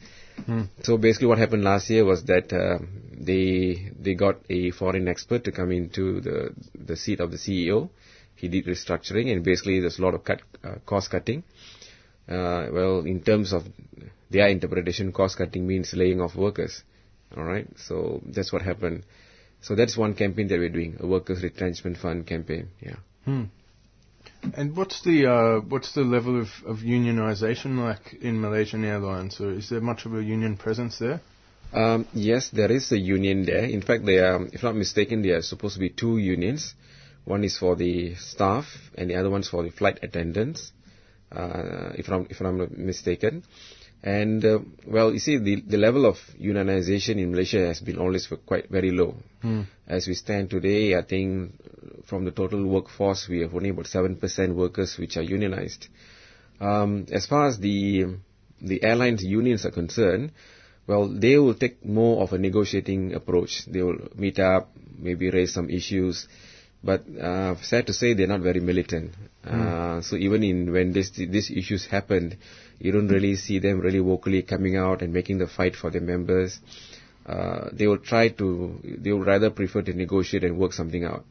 Hmm. 0.46 0.62
So 0.82 0.96
basically, 0.96 1.28
what 1.28 1.38
happened 1.38 1.64
last 1.64 1.90
year 1.90 2.04
was 2.04 2.24
that 2.24 2.52
uh, 2.52 2.78
they 3.12 3.90
they 3.98 4.14
got 4.14 4.38
a 4.48 4.70
foreign 4.70 5.08
expert 5.08 5.44
to 5.44 5.52
come 5.52 5.72
into 5.72 6.20
the 6.20 6.54
the 6.74 6.96
seat 6.96 7.20
of 7.20 7.30
the 7.30 7.36
CEO. 7.36 7.90
He 8.34 8.48
did 8.48 8.66
restructuring, 8.66 9.30
and 9.30 9.44
basically 9.44 9.80
there's 9.80 9.98
a 9.98 10.02
lot 10.02 10.14
of 10.14 10.24
cut 10.24 10.42
uh, 10.64 10.76
cost 10.86 11.10
cutting. 11.10 11.44
Uh, 12.28 12.68
well, 12.72 13.00
in 13.00 13.20
terms 13.22 13.52
of 13.52 13.64
their 14.30 14.48
interpretation, 14.48 15.12
cost 15.12 15.38
cutting 15.38 15.66
means 15.66 15.92
laying 15.94 16.20
off 16.20 16.34
workers. 16.34 16.82
All 17.36 17.44
right, 17.44 17.66
so 17.76 18.20
that's 18.26 18.52
what 18.52 18.62
happened. 18.62 19.04
So 19.60 19.74
that's 19.74 19.96
one 19.96 20.14
campaign 20.14 20.48
that 20.48 20.58
we're 20.58 20.68
doing, 20.68 20.96
a 21.00 21.06
workers 21.06 21.42
retrenchment 21.42 21.96
fund 21.96 22.26
campaign. 22.26 22.68
Yeah. 22.80 22.96
Hmm. 23.24 23.44
And 24.54 24.76
what's 24.76 25.02
the 25.02 25.26
uh, 25.26 25.60
what's 25.60 25.92
the 25.92 26.02
level 26.02 26.40
of, 26.40 26.48
of 26.66 26.78
unionization 26.78 27.78
like 27.78 28.14
in 28.20 28.40
Malaysian 28.40 28.84
Airlines? 28.84 29.40
Or 29.40 29.52
is 29.52 29.70
there 29.70 29.80
much 29.80 30.04
of 30.04 30.14
a 30.14 30.22
union 30.22 30.56
presence 30.56 30.98
there? 30.98 31.20
Um, 31.72 32.06
yes, 32.12 32.50
there 32.50 32.70
is 32.70 32.90
a 32.92 32.98
union 32.98 33.44
there. 33.46 33.64
In 33.64 33.82
fact, 33.82 34.04
there 34.04 34.34
are, 34.34 34.46
if 34.52 34.62
not 34.62 34.74
mistaken, 34.74 35.22
there 35.22 35.38
are 35.38 35.42
supposed 35.42 35.74
to 35.74 35.80
be 35.80 35.88
two 35.90 36.18
unions. 36.18 36.74
One 37.24 37.44
is 37.44 37.56
for 37.56 37.76
the 37.76 38.16
staff, 38.16 38.66
and 38.96 39.08
the 39.08 39.14
other 39.14 39.30
one 39.30 39.40
is 39.42 39.48
for 39.48 39.62
the 39.62 39.70
flight 39.70 40.00
attendants. 40.02 40.72
Uh, 41.34 41.92
if 41.96 42.08
I'm 42.10 42.26
if 42.28 42.40
I'm 42.40 42.58
not 42.58 42.76
mistaken. 42.76 43.42
And 44.04 44.44
uh, 44.44 44.58
well, 44.86 45.12
you 45.12 45.20
see, 45.20 45.38
the 45.38 45.60
the 45.60 45.76
level 45.78 46.06
of 46.06 46.16
unionization 46.38 47.18
in 47.18 47.30
Malaysia 47.30 47.66
has 47.68 47.80
been 47.80 47.98
always 47.98 48.26
quite 48.46 48.68
very 48.68 48.90
low. 48.90 49.14
Hmm. 49.40 49.62
As 49.86 50.08
we 50.08 50.14
stand 50.14 50.50
today, 50.50 50.96
I 50.96 51.02
think 51.02 51.54
from 52.06 52.24
the 52.24 52.32
total 52.32 52.66
workforce, 52.66 53.28
we 53.28 53.40
have 53.40 53.54
only 53.54 53.70
about 53.70 53.86
seven 53.86 54.16
percent 54.16 54.56
workers 54.56 54.98
which 54.98 55.16
are 55.16 55.22
unionized. 55.22 55.86
Um, 56.60 57.06
as 57.12 57.26
far 57.26 57.46
as 57.46 57.58
the 57.58 58.16
the 58.60 58.82
airlines 58.82 59.22
unions 59.24 59.64
are 59.64 59.70
concerned, 59.70 60.32
well, 60.86 61.08
they 61.08 61.38
will 61.38 61.54
take 61.54 61.84
more 61.84 62.22
of 62.22 62.32
a 62.32 62.38
negotiating 62.38 63.14
approach. 63.14 63.64
They 63.66 63.82
will 63.82 64.08
meet 64.16 64.38
up, 64.38 64.70
maybe 64.98 65.30
raise 65.30 65.54
some 65.54 65.70
issues, 65.70 66.28
but 66.84 67.04
uh, 67.20 67.54
sad 67.62 67.86
to 67.86 67.92
say, 67.92 68.14
they're 68.14 68.26
not 68.26 68.40
very 68.40 68.60
militant. 68.60 69.14
Uh, 69.44 70.00
so 70.00 70.16
even 70.16 70.42
in 70.42 70.72
when 70.72 70.92
this 70.92 71.10
these 71.10 71.50
issues 71.50 71.86
happened, 71.86 72.36
you 72.78 72.92
don't 72.92 73.08
really 73.08 73.36
see 73.36 73.58
them 73.58 73.80
really 73.80 74.00
vocally 74.00 74.42
coming 74.42 74.76
out 74.76 75.02
and 75.02 75.12
making 75.12 75.38
the 75.38 75.46
fight 75.46 75.76
for 75.76 75.90
their 75.90 76.00
members. 76.00 76.58
Uh, 77.24 77.68
they 77.72 77.86
will 77.86 77.98
try 77.98 78.28
to, 78.28 78.80
they 78.82 79.12
would 79.12 79.26
rather 79.26 79.50
prefer 79.50 79.80
to 79.82 79.92
negotiate 79.92 80.42
and 80.42 80.58
work 80.58 80.72
something 80.72 81.04
out, 81.04 81.24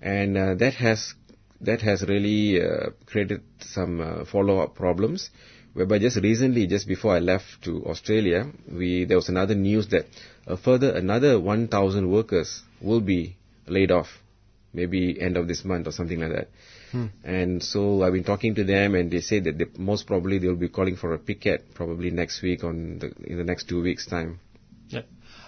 and 0.00 0.36
uh, 0.36 0.54
that 0.54 0.74
has 0.74 1.14
that 1.60 1.82
has 1.82 2.02
really 2.02 2.62
uh, 2.62 2.90
created 3.04 3.42
some 3.60 4.00
uh, 4.00 4.24
follow-up 4.24 4.74
problems. 4.74 5.30
Whereby 5.74 5.98
just 5.98 6.16
recently, 6.22 6.66
just 6.66 6.88
before 6.88 7.14
I 7.14 7.18
left 7.18 7.62
to 7.64 7.84
Australia, 7.84 8.46
we 8.66 9.04
there 9.04 9.18
was 9.18 9.28
another 9.28 9.54
news 9.54 9.88
that 9.88 10.06
a 10.46 10.56
further 10.56 10.94
another 10.94 11.38
1,000 11.38 12.10
workers 12.10 12.62
will 12.80 13.02
be 13.02 13.36
laid 13.66 13.90
off, 13.90 14.08
maybe 14.76 15.20
end 15.20 15.36
of 15.36 15.48
this 15.48 15.64
month 15.64 15.88
or 15.88 15.92
something 15.92 16.20
like 16.20 16.32
that. 16.32 16.48
Hmm. 16.92 17.06
And 17.24 17.62
so 17.62 18.02
I've 18.02 18.12
been 18.12 18.24
talking 18.24 18.54
to 18.54 18.64
them, 18.64 18.94
and 18.94 19.10
they 19.10 19.20
say 19.20 19.40
that 19.40 19.58
they, 19.58 19.64
most 19.76 20.06
probably 20.06 20.38
they'll 20.38 20.54
be 20.54 20.68
calling 20.68 20.96
for 20.96 21.14
a 21.14 21.18
picket 21.18 21.74
probably 21.74 22.10
next 22.10 22.42
week 22.42 22.62
on 22.62 22.98
the, 23.00 23.12
in 23.24 23.38
the 23.38 23.44
next 23.44 23.68
two 23.68 23.82
weeks' 23.82 24.06
time. 24.06 24.38
Yeah. 24.88 25.02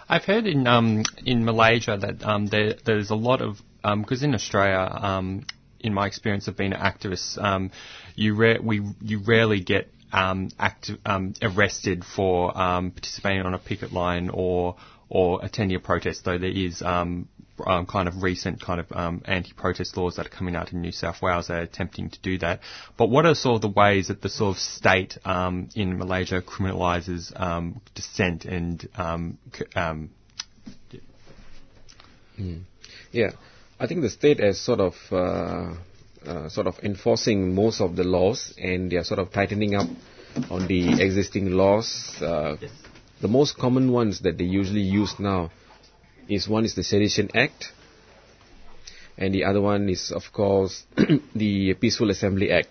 I've 0.09 0.25
heard 0.25 0.47
in 0.47 0.67
um, 0.67 1.05
in 1.25 1.45
Malaysia 1.45 1.97
that 2.01 2.25
um, 2.25 2.47
there, 2.47 2.75
there's 2.85 3.11
a 3.11 3.15
lot 3.15 3.43
of 3.43 3.61
because 3.83 4.23
in 4.23 4.35
Australia, 4.35 4.91
um, 4.91 5.47
in 5.81 5.95
my 5.95 6.07
experience 6.07 6.49
of 6.49 6.57
being 6.57 6.73
an 6.73 6.81
activist, 6.81 7.43
um, 7.43 7.71
you 8.17 8.35
ra- 8.35 8.61
we 8.63 8.83
you 9.01 9.21
rarely 9.21 9.61
get 9.61 9.93
um, 10.13 10.51
acti- 10.59 10.99
um, 11.05 11.35
arrested 11.43 12.05
for 12.05 12.57
um, 12.59 12.91
participating 12.91 13.43
on 13.43 13.55
a 13.55 13.59
picket 13.59 13.93
line 13.93 14.31
or 14.33 14.77
or 15.09 15.45
attending 15.45 15.77
a 15.77 15.81
protest, 15.81 16.25
though 16.25 16.39
there 16.39 16.51
is 16.51 16.83
um, 16.83 17.29
um, 17.67 17.87
kind 17.87 18.09
of 18.09 18.23
recent 18.23 18.61
kind 18.61 18.81
of 18.81 18.87
um, 18.93 19.23
anti-protest 19.25 19.97
laws 19.97 20.17
that 20.17 20.27
are 20.27 20.31
coming 20.31 20.57
out 20.57 20.73
in 20.73 20.81
New 20.81 20.93
South 20.93 21.21
Wales 21.23 21.49
that 21.49 21.59
are 21.59 21.63
attempting 21.63 22.11
to 22.11 22.19
do 22.21 22.39
that. 22.39 22.61
But 22.97 23.11
what 23.11 23.27
are 23.27 23.35
sort 23.35 23.57
of 23.57 23.61
the 23.63 23.69
ways 23.81 24.09
that 24.09 24.23
the 24.23 24.29
sort 24.29 24.57
of 24.57 24.61
state 24.63 25.19
um, 25.25 25.69
in 25.75 25.99
Malaysia 25.99 26.41
criminalises 26.43 27.39
um, 27.39 27.81
dissent 27.95 28.45
and 28.45 28.87
um, 28.97 29.39
um, 29.75 30.11
Mm. 32.41 32.61
Yeah, 33.11 33.31
I 33.81 33.87
think 33.87 34.03
the 34.03 34.11
state 34.11 34.39
has 34.39 34.61
sort 34.61 34.81
of 34.81 34.95
uh, 35.11 35.75
uh, 36.25 36.49
sort 36.49 36.67
of 36.67 36.79
enforcing 36.83 37.55
most 37.55 37.81
of 37.81 37.97
the 37.97 38.05
laws, 38.05 38.55
and 38.57 38.91
they 38.93 38.97
are 38.97 39.05
sort 39.05 39.19
of 39.19 39.33
tightening 39.33 39.75
up 39.75 39.89
on 40.51 40.67
the 40.69 41.03
existing 41.03 41.51
laws. 41.51 42.15
Uh, 42.23 42.57
The 43.21 43.27
most 43.27 43.59
common 43.59 43.91
ones 43.91 44.21
that 44.21 44.39
they 44.39 44.45
usually 44.45 44.83
use 44.83 45.19
now 45.19 45.51
is 46.29 46.49
one 46.49 46.65
is 46.65 46.75
the 46.75 46.83
Sedition 46.85 47.31
Act, 47.35 47.73
and 49.17 49.35
the 49.35 49.45
other 49.45 49.61
one 49.61 49.89
is 49.89 50.13
of 50.13 50.33
course 50.33 50.85
the 51.35 51.75
Peaceful 51.75 52.11
Assembly 52.11 52.51
Act. 52.51 52.69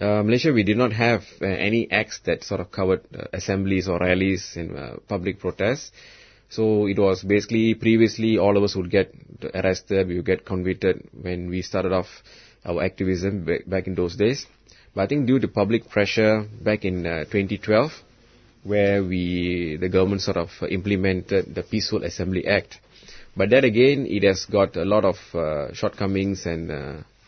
Uh, 0.00 0.22
Malaysia, 0.22 0.52
we 0.52 0.62
did 0.62 0.78
not 0.78 0.92
have 0.92 1.24
uh, 1.42 1.46
any 1.46 1.90
acts 1.90 2.20
that 2.24 2.42
sort 2.42 2.60
of 2.60 2.70
covered 2.70 3.02
uh, 3.14 3.24
assemblies 3.34 3.86
or 3.86 3.98
rallies 3.98 4.54
and 4.56 4.76
uh, 4.78 4.96
public 5.08 5.38
protests. 5.38 5.92
So 6.48 6.86
it 6.86 6.98
was 6.98 7.22
basically 7.22 7.74
previously 7.74 8.38
all 8.38 8.56
of 8.56 8.62
us 8.62 8.74
would 8.74 8.90
get 8.90 9.14
arrested, 9.54 10.08
we 10.08 10.16
would 10.16 10.24
get 10.26 10.44
convicted 10.46 11.08
when 11.20 11.48
we 11.50 11.62
started 11.62 11.92
off 11.92 12.06
our 12.64 12.82
activism 12.82 13.46
back, 13.66 13.86
in 13.86 13.94
those 13.94 14.16
days. 14.16 14.46
But 14.94 15.02
I 15.02 15.06
think 15.06 15.26
due 15.26 15.38
to 15.38 15.48
public 15.48 15.88
pressure 15.88 16.46
back 16.62 16.84
in 16.84 17.06
uh, 17.06 17.24
2012, 17.24 17.92
where 18.64 19.02
we 19.04 19.76
the 19.80 19.88
government 19.88 20.22
sort 20.22 20.36
of 20.36 20.50
implemented 20.68 21.54
the 21.54 21.62
Peaceful 21.62 22.04
Assembly 22.04 22.46
Act. 22.46 22.78
But 23.36 23.50
then 23.50 23.64
again, 23.64 24.06
it 24.06 24.22
has 24.24 24.44
got 24.44 24.76
a 24.76 24.84
lot 24.84 25.04
of 25.04 25.16
uh, 25.34 25.72
shortcomings 25.72 26.46
and 26.46 26.70
uh, 26.70 26.74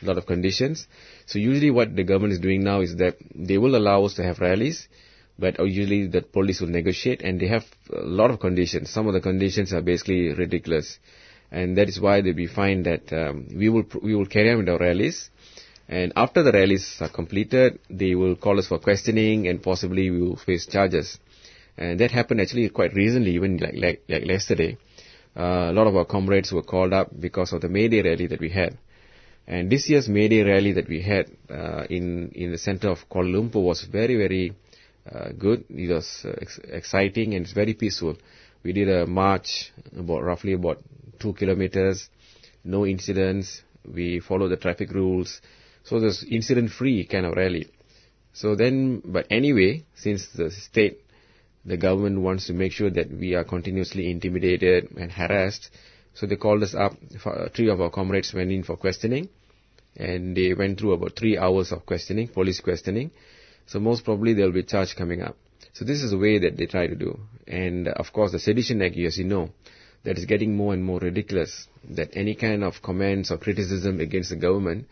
a 0.02 0.04
lot 0.04 0.18
of 0.18 0.26
conditions. 0.26 0.86
So 1.26 1.38
usually 1.38 1.70
what 1.70 1.94
the 1.94 2.04
government 2.04 2.34
is 2.34 2.40
doing 2.40 2.64
now 2.64 2.80
is 2.80 2.96
that 2.96 3.16
they 3.34 3.58
will 3.58 3.76
allow 3.76 4.04
us 4.04 4.14
to 4.14 4.24
have 4.24 4.40
rallies, 4.40 4.88
but 5.38 5.58
usually 5.58 6.08
the 6.08 6.22
police 6.22 6.60
will 6.60 6.68
negotiate 6.68 7.22
and 7.22 7.40
they 7.40 7.46
have 7.46 7.64
a 7.92 8.00
lot 8.00 8.30
of 8.30 8.40
conditions. 8.40 8.90
Some 8.90 9.06
of 9.06 9.14
the 9.14 9.20
conditions 9.20 9.72
are 9.72 9.80
basically 9.80 10.32
ridiculous. 10.32 10.98
And 11.50 11.76
that 11.76 11.88
is 11.88 12.00
why 12.00 12.20
we 12.20 12.46
find 12.46 12.86
that 12.86 13.12
um, 13.12 13.46
we 13.54 13.68
will 13.68 13.84
we 14.02 14.14
will 14.14 14.26
carry 14.26 14.50
on 14.50 14.56
with 14.58 14.70
our 14.70 14.78
rallies, 14.78 15.28
and 15.86 16.10
after 16.16 16.42
the 16.42 16.50
rallies 16.50 16.96
are 17.00 17.10
completed, 17.10 17.78
they 17.90 18.14
will 18.14 18.36
call 18.36 18.58
us 18.58 18.68
for 18.68 18.78
questioning 18.78 19.46
and 19.46 19.62
possibly 19.62 20.10
we 20.10 20.22
will 20.22 20.36
face 20.36 20.64
charges. 20.64 21.18
And 21.76 22.00
that 22.00 22.10
happened 22.10 22.40
actually 22.40 22.70
quite 22.70 22.94
recently, 22.94 23.32
even 23.32 23.58
like 23.58 23.74
like, 23.76 24.02
like 24.08 24.24
yesterday. 24.24 24.78
Uh, 25.36 25.70
a 25.70 25.72
lot 25.72 25.86
of 25.86 25.96
our 25.96 26.04
comrades 26.04 26.52
were 26.52 26.62
called 26.62 26.92
up 26.92 27.08
because 27.18 27.52
of 27.52 27.60
the 27.60 27.68
May 27.68 27.88
Day 27.88 28.02
rally 28.02 28.26
that 28.26 28.40
we 28.40 28.50
had. 28.50 28.76
And 29.46 29.70
this 29.70 29.88
year's 29.88 30.08
May 30.08 30.28
Day 30.28 30.42
rally 30.42 30.72
that 30.72 30.88
we 30.88 31.02
had 31.02 31.30
uh, 31.50 31.84
in 31.88 32.30
in 32.34 32.52
the 32.52 32.58
center 32.58 32.88
of 32.90 33.08
Kuala 33.08 33.32
Lumpur 33.34 33.62
was 33.62 33.82
very 33.84 34.16
very 34.16 34.54
uh, 35.10 35.30
good. 35.36 35.64
It 35.70 35.90
was 35.90 36.24
uh, 36.24 36.34
ex- 36.40 36.60
exciting 36.64 37.34
and 37.34 37.44
it's 37.44 37.52
very 37.54 37.74
peaceful. 37.74 38.16
We 38.62 38.72
did 38.72 38.88
a 38.88 39.06
march 39.06 39.72
about 39.96 40.22
roughly 40.22 40.52
about 40.52 40.78
two 41.18 41.32
kilometers, 41.32 42.08
no 42.62 42.86
incidents. 42.86 43.62
We 43.84 44.20
followed 44.20 44.50
the 44.50 44.56
traffic 44.56 44.92
rules, 44.92 45.40
so 45.82 45.96
was 45.98 46.24
incident-free 46.24 47.06
kind 47.06 47.26
of 47.26 47.32
rally. 47.32 47.68
So 48.32 48.54
then, 48.54 49.02
but 49.04 49.26
anyway, 49.30 49.84
since 49.96 50.28
the 50.28 50.50
state, 50.52 51.00
the 51.64 51.76
government 51.76 52.20
wants 52.20 52.46
to 52.46 52.52
make 52.52 52.72
sure 52.72 52.90
that 52.90 53.10
we 53.10 53.34
are 53.34 53.44
continuously 53.44 54.10
intimidated 54.10 54.90
and 54.96 55.12
harassed, 55.12 55.70
so 56.14 56.26
they 56.26 56.36
called 56.36 56.62
us 56.62 56.74
up. 56.74 56.92
Three 57.54 57.70
of 57.70 57.80
our 57.80 57.90
comrades 57.90 58.34
went 58.34 58.50
in 58.50 58.62
for 58.64 58.76
questioning, 58.76 59.28
and 59.96 60.36
they 60.36 60.54
went 60.54 60.78
through 60.78 60.92
about 60.92 61.16
three 61.16 61.38
hours 61.38 61.72
of 61.72 61.86
questioning, 61.86 62.28
police 62.28 62.60
questioning. 62.60 63.10
So 63.66 63.78
most 63.78 64.04
probably 64.04 64.34
there 64.34 64.46
will 64.46 64.52
be 64.52 64.64
charge 64.64 64.96
coming 64.96 65.22
up. 65.22 65.36
So 65.72 65.84
this 65.84 66.02
is 66.02 66.10
the 66.10 66.18
way 66.18 66.38
that 66.38 66.56
they 66.56 66.66
try 66.66 66.86
to 66.86 66.94
do. 66.94 67.18
And 67.46 67.88
uh, 67.88 67.92
of 67.92 68.12
course 68.12 68.32
the 68.32 68.38
Sedition 68.38 68.82
Act, 68.82 68.96
as 68.96 69.16
you 69.16 69.24
know, 69.24 69.50
that 70.04 70.18
is 70.18 70.24
getting 70.26 70.56
more 70.56 70.74
and 70.74 70.84
more 70.84 70.98
ridiculous. 70.98 71.68
That 71.90 72.10
any 72.14 72.34
kind 72.34 72.64
of 72.64 72.82
comments 72.82 73.30
or 73.30 73.38
criticism 73.38 74.00
against 74.00 74.30
the 74.30 74.36
government, 74.36 74.86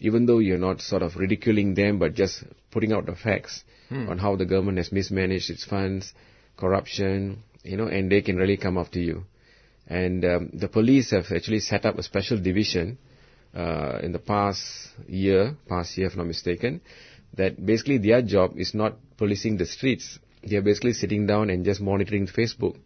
even 0.00 0.26
though 0.26 0.38
you're 0.38 0.58
not 0.58 0.80
sort 0.80 1.02
of 1.02 1.16
ridiculing 1.16 1.74
them, 1.74 1.98
but 1.98 2.14
just 2.14 2.44
putting 2.70 2.92
out 2.92 3.06
the 3.06 3.16
facts 3.16 3.64
Hmm. 3.94 4.08
on 4.08 4.18
how 4.18 4.34
the 4.34 4.44
government 4.44 4.78
has 4.78 4.90
mismanaged 4.90 5.50
its 5.50 5.64
funds, 5.64 6.12
corruption, 6.56 7.44
you 7.62 7.76
know, 7.76 7.86
and 7.86 8.10
they 8.10 8.22
can 8.22 8.36
really 8.36 8.56
come 8.56 8.76
after 8.76 8.98
you. 8.98 9.22
And 9.86 10.24
um, 10.24 10.50
the 10.52 10.66
police 10.66 11.12
have 11.12 11.26
actually 11.30 11.60
set 11.60 11.86
up 11.86 11.96
a 11.96 12.02
special 12.02 12.40
division 12.40 12.98
uh, 13.54 14.00
in 14.02 14.10
the 14.10 14.18
past 14.18 14.62
year, 15.06 15.56
past 15.68 15.96
year 15.96 16.08
if 16.08 16.16
not 16.16 16.26
mistaken, 16.26 16.80
that 17.36 17.64
basically 17.64 17.98
their 17.98 18.20
job 18.20 18.54
is 18.56 18.74
not 18.74 18.96
policing 19.16 19.58
the 19.58 19.66
streets. 19.66 20.18
They 20.42 20.56
are 20.56 20.62
basically 20.62 20.94
sitting 20.94 21.28
down 21.28 21.48
and 21.48 21.64
just 21.64 21.80
monitoring 21.80 22.26
Facebook. 22.26 22.76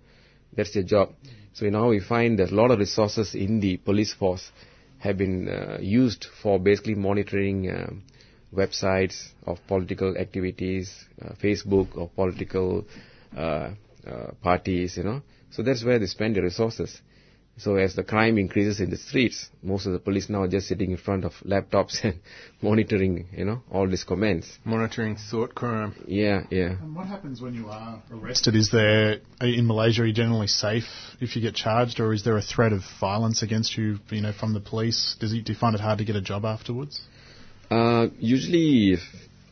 That's 0.54 0.74
their 0.74 0.82
job. 0.82 1.14
So 1.54 1.70
now 1.70 1.88
we 1.88 2.00
find 2.00 2.38
that 2.38 2.50
a 2.50 2.54
lot 2.54 2.70
of 2.70 2.80
resources 2.80 3.34
in 3.34 3.60
the 3.60 3.78
police 3.78 4.12
force 4.12 4.52
have 4.98 5.16
been 5.16 5.48
uh, 5.48 5.78
used 5.80 6.26
for 6.42 6.58
basically 6.58 6.96
monitoring 6.96 7.70
um, 7.70 8.02
websites 8.54 9.28
of 9.46 9.58
political 9.66 10.16
activities, 10.16 10.92
uh, 11.22 11.30
Facebook 11.42 11.96
of 11.96 12.14
political 12.14 12.86
uh, 13.36 13.70
uh, 14.06 14.30
parties, 14.42 14.96
you 14.96 15.04
know. 15.04 15.22
So 15.50 15.62
that's 15.62 15.84
where 15.84 15.98
they 15.98 16.06
spend 16.06 16.36
their 16.36 16.42
resources. 16.42 17.00
So 17.58 17.74
as 17.74 17.96
the 17.96 18.04
crime 18.04 18.38
increases 18.38 18.78
in 18.78 18.88
the 18.88 18.96
streets, 18.96 19.48
most 19.64 19.86
of 19.86 19.92
the 19.92 19.98
police 19.98 20.28
now 20.28 20.42
are 20.42 20.48
just 20.48 20.68
sitting 20.68 20.92
in 20.92 20.96
front 20.96 21.24
of 21.24 21.32
laptops 21.44 21.98
and 22.04 22.20
monitoring, 22.62 23.26
you 23.36 23.44
know, 23.44 23.62
all 23.70 23.88
these 23.88 24.04
comments. 24.04 24.58
Monitoring 24.64 25.16
thought 25.16 25.56
crime. 25.56 25.94
Yeah, 26.06 26.42
yeah. 26.50 26.76
And 26.80 26.94
what 26.94 27.08
happens 27.08 27.40
when 27.40 27.54
you 27.54 27.68
are 27.68 28.00
arrested? 28.12 28.54
Is 28.54 28.70
there 28.70 29.18
in 29.40 29.66
Malaysia? 29.66 30.02
Are 30.02 30.06
you 30.06 30.12
generally 30.12 30.46
safe 30.46 30.84
if 31.20 31.34
you 31.34 31.42
get 31.42 31.56
charged, 31.56 31.98
or 31.98 32.12
is 32.12 32.22
there 32.22 32.36
a 32.36 32.42
threat 32.42 32.72
of 32.72 32.82
violence 33.00 33.42
against 33.42 33.76
you? 33.76 33.98
You 34.10 34.20
know, 34.20 34.32
from 34.32 34.54
the 34.54 34.60
police. 34.60 35.16
Does 35.18 35.32
it, 35.32 35.44
do 35.44 35.52
you 35.52 35.58
find 35.58 35.74
it 35.74 35.80
hard 35.80 35.98
to 35.98 36.04
get 36.04 36.14
a 36.14 36.22
job 36.22 36.44
afterwards? 36.44 37.00
Uh, 37.70 38.08
usually, 38.18 38.94
if, 38.94 39.00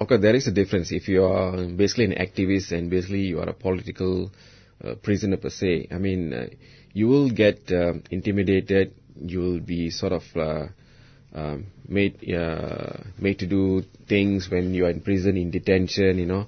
okay, 0.00 0.16
there 0.16 0.34
is 0.34 0.46
a 0.46 0.52
difference. 0.52 0.90
If 0.90 1.08
you 1.08 1.24
are 1.24 1.66
basically 1.66 2.06
an 2.06 2.12
activist 2.12 2.72
and 2.72 2.88
basically 2.90 3.20
you 3.22 3.40
are 3.40 3.48
a 3.48 3.52
political 3.52 4.30
uh, 4.82 4.94
prisoner 5.02 5.36
per 5.36 5.50
se, 5.50 5.88
I 5.90 5.98
mean, 5.98 6.32
uh, 6.32 6.46
you 6.94 7.08
will 7.08 7.30
get 7.30 7.70
uh, 7.70 7.94
intimidated. 8.10 8.94
You 9.20 9.40
will 9.40 9.60
be 9.60 9.90
sort 9.90 10.12
of 10.12 10.22
uh, 10.34 10.66
um, 11.34 11.66
made 11.88 12.20
made 13.18 13.38
to 13.38 13.46
do 13.46 13.82
things 14.08 14.50
when 14.50 14.72
you 14.72 14.86
are 14.86 14.90
in 14.90 15.00
prison 15.02 15.36
in 15.36 15.50
detention. 15.50 16.18
You 16.18 16.26
know, 16.26 16.46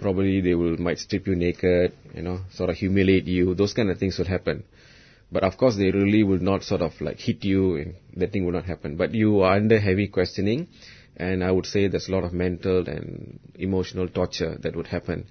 probably 0.00 0.40
they 0.40 0.54
will 0.54 0.78
might 0.78 0.98
strip 0.98 1.26
you 1.26 1.34
naked. 1.34 1.92
You 2.14 2.22
know, 2.22 2.40
sort 2.54 2.70
of 2.70 2.76
humiliate 2.76 3.26
you. 3.26 3.54
Those 3.54 3.74
kind 3.74 3.90
of 3.90 3.98
things 3.98 4.18
will 4.18 4.26
happen. 4.26 4.64
But 5.30 5.44
of 5.44 5.56
course, 5.56 5.76
they 5.76 5.90
really 5.90 6.22
will 6.24 6.40
not 6.40 6.62
sort 6.62 6.82
of 6.82 6.92
like 7.00 7.18
hit 7.18 7.42
you, 7.44 7.76
and 7.76 7.94
that 8.16 8.32
thing 8.32 8.44
will 8.44 8.52
not 8.52 8.66
happen. 8.66 8.96
But 8.96 9.14
you 9.14 9.40
are 9.40 9.56
under 9.56 9.80
heavy 9.80 10.08
questioning, 10.08 10.68
and 11.16 11.44
I 11.44 11.50
would 11.50 11.66
say 11.66 11.88
there's 11.88 12.08
a 12.08 12.12
lot 12.12 12.24
of 12.24 12.32
mental 12.32 12.88
and 12.88 13.38
emotional 13.54 14.08
torture 14.08 14.56
that 14.62 14.74
would 14.74 14.86
happen. 14.86 15.26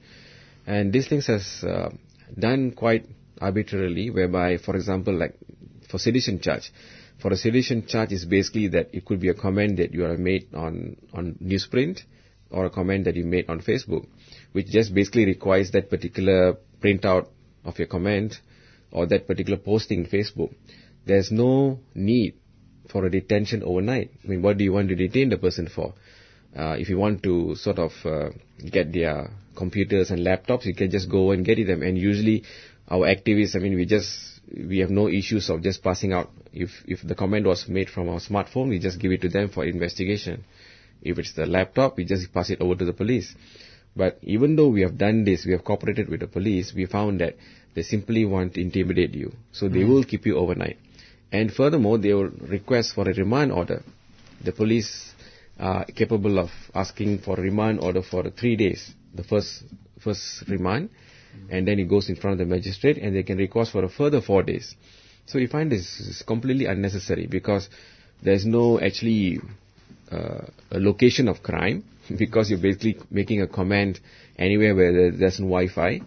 And 0.65 0.93
these 0.93 1.07
things 1.07 1.27
has 1.27 1.63
uh, 1.63 1.89
done 2.37 2.71
quite 2.71 3.05
arbitrarily, 3.39 4.09
whereby, 4.09 4.57
for 4.57 4.75
example, 4.75 5.13
like 5.17 5.35
for 5.89 5.97
sedition 5.97 6.39
charge, 6.39 6.71
for 7.21 7.31
a 7.31 7.37
sedition 7.37 7.85
charge 7.85 8.11
is 8.11 8.25
basically 8.25 8.67
that 8.69 8.89
it 8.93 9.05
could 9.05 9.19
be 9.19 9.29
a 9.29 9.33
comment 9.33 9.77
that 9.77 9.93
you 9.93 10.01
have 10.03 10.19
made 10.19 10.53
on, 10.53 10.97
on 11.13 11.35
newsprint 11.41 12.01
or 12.49 12.65
a 12.65 12.69
comment 12.69 13.05
that 13.05 13.15
you 13.15 13.25
made 13.25 13.49
on 13.49 13.61
Facebook, 13.61 14.07
which 14.51 14.67
just 14.67 14.93
basically 14.93 15.25
requires 15.25 15.71
that 15.71 15.89
particular 15.89 16.57
printout 16.81 17.27
of 17.63 17.77
your 17.77 17.87
comment 17.87 18.35
or 18.91 19.05
that 19.05 19.27
particular 19.27 19.57
posting 19.57 20.05
in 20.05 20.09
Facebook. 20.09 20.53
There's 21.05 21.31
no 21.31 21.79
need 21.95 22.35
for 22.91 23.05
a 23.05 23.09
detention 23.11 23.63
overnight. 23.63 24.11
I 24.23 24.27
mean, 24.27 24.41
what 24.41 24.57
do 24.57 24.63
you 24.63 24.73
want 24.73 24.89
to 24.89 24.95
detain 24.95 25.29
the 25.29 25.37
person 25.37 25.67
for? 25.67 25.93
Uh, 26.55 26.75
if 26.77 26.89
you 26.89 26.97
want 26.97 27.23
to 27.23 27.55
sort 27.55 27.79
of 27.79 27.91
uh, 28.05 28.29
get 28.69 28.91
their 28.91 29.29
computers 29.55 30.11
and 30.11 30.25
laptops, 30.25 30.65
you 30.65 30.75
can 30.75 30.91
just 30.91 31.09
go 31.09 31.31
and 31.31 31.45
get 31.45 31.65
them. 31.65 31.81
And 31.81 31.97
usually, 31.97 32.43
our 32.87 33.07
activists, 33.07 33.55
I 33.55 33.59
mean, 33.59 33.75
we 33.75 33.85
just 33.85 34.41
we 34.53 34.79
have 34.79 34.89
no 34.89 35.07
issues 35.07 35.49
of 35.49 35.61
just 35.63 35.81
passing 35.81 36.11
out. 36.11 36.29
If 36.51 36.71
if 36.85 37.01
the 37.01 37.15
comment 37.15 37.47
was 37.47 37.67
made 37.69 37.89
from 37.89 38.09
our 38.09 38.19
smartphone, 38.19 38.69
we 38.69 38.79
just 38.79 38.99
give 38.99 39.11
it 39.11 39.21
to 39.21 39.29
them 39.29 39.49
for 39.49 39.65
investigation. 39.65 40.43
If 41.01 41.17
it's 41.17 41.33
the 41.33 41.45
laptop, 41.45 41.97
we 41.97 42.05
just 42.05 42.33
pass 42.33 42.49
it 42.49 42.61
over 42.61 42.75
to 42.75 42.85
the 42.85 42.93
police. 42.93 43.33
But 43.95 44.19
even 44.21 44.55
though 44.55 44.69
we 44.69 44.81
have 44.81 44.97
done 44.97 45.23
this, 45.23 45.45
we 45.45 45.51
have 45.53 45.63
cooperated 45.63 46.09
with 46.09 46.19
the 46.21 46.27
police, 46.27 46.73
we 46.73 46.85
found 46.85 47.19
that 47.21 47.35
they 47.73 47.81
simply 47.81 48.25
want 48.25 48.53
to 48.53 48.61
intimidate 48.61 49.13
you. 49.15 49.33
So 49.51 49.67
they 49.67 49.83
will 49.83 50.03
keep 50.03 50.25
you 50.25 50.37
overnight. 50.37 50.77
And 51.31 51.51
furthermore, 51.53 51.97
they 51.97 52.13
will 52.13 52.29
request 52.29 52.93
for 52.93 53.09
a 53.09 53.13
remand 53.13 53.51
order. 53.51 53.83
The 54.43 54.51
police 54.51 55.13
are 55.59 55.85
capable 55.85 56.39
of 56.39 56.49
asking 56.73 57.19
for 57.19 57.39
a 57.39 57.41
remand 57.41 57.79
order 57.79 58.01
for 58.01 58.29
three 58.31 58.55
days. 58.55 58.93
The 59.13 59.23
first, 59.23 59.63
first 59.99 60.43
remand. 60.47 60.89
And 61.49 61.67
then 61.67 61.79
it 61.79 61.85
goes 61.87 62.09
in 62.09 62.15
front 62.15 62.41
of 62.41 62.47
the 62.47 62.53
magistrate 62.53 62.97
and 62.97 63.15
they 63.15 63.23
can 63.23 63.37
request 63.37 63.71
for 63.71 63.83
a 63.83 63.89
further 63.89 64.21
four 64.21 64.43
days. 64.43 64.75
So 65.25 65.39
we 65.39 65.47
find 65.47 65.71
this 65.71 65.99
is 65.99 66.23
completely 66.23 66.65
unnecessary 66.65 67.27
because 67.27 67.69
there's 68.21 68.45
no 68.45 68.79
actually 68.79 69.39
uh, 70.11 70.45
a 70.71 70.79
location 70.79 71.27
of 71.27 71.41
crime 71.41 71.85
because 72.17 72.49
you're 72.49 72.59
basically 72.59 72.97
making 73.09 73.41
a 73.41 73.47
comment 73.47 73.99
anywhere 74.37 74.75
where 74.75 75.11
there's 75.11 75.39
no 75.39 75.45
Wi-Fi. 75.45 76.01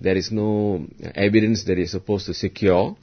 There 0.00 0.16
is 0.16 0.32
no 0.32 0.86
evidence 1.14 1.64
that 1.64 1.78
is 1.78 1.90
supposed 1.90 2.26
to 2.26 2.34
secure. 2.34 2.96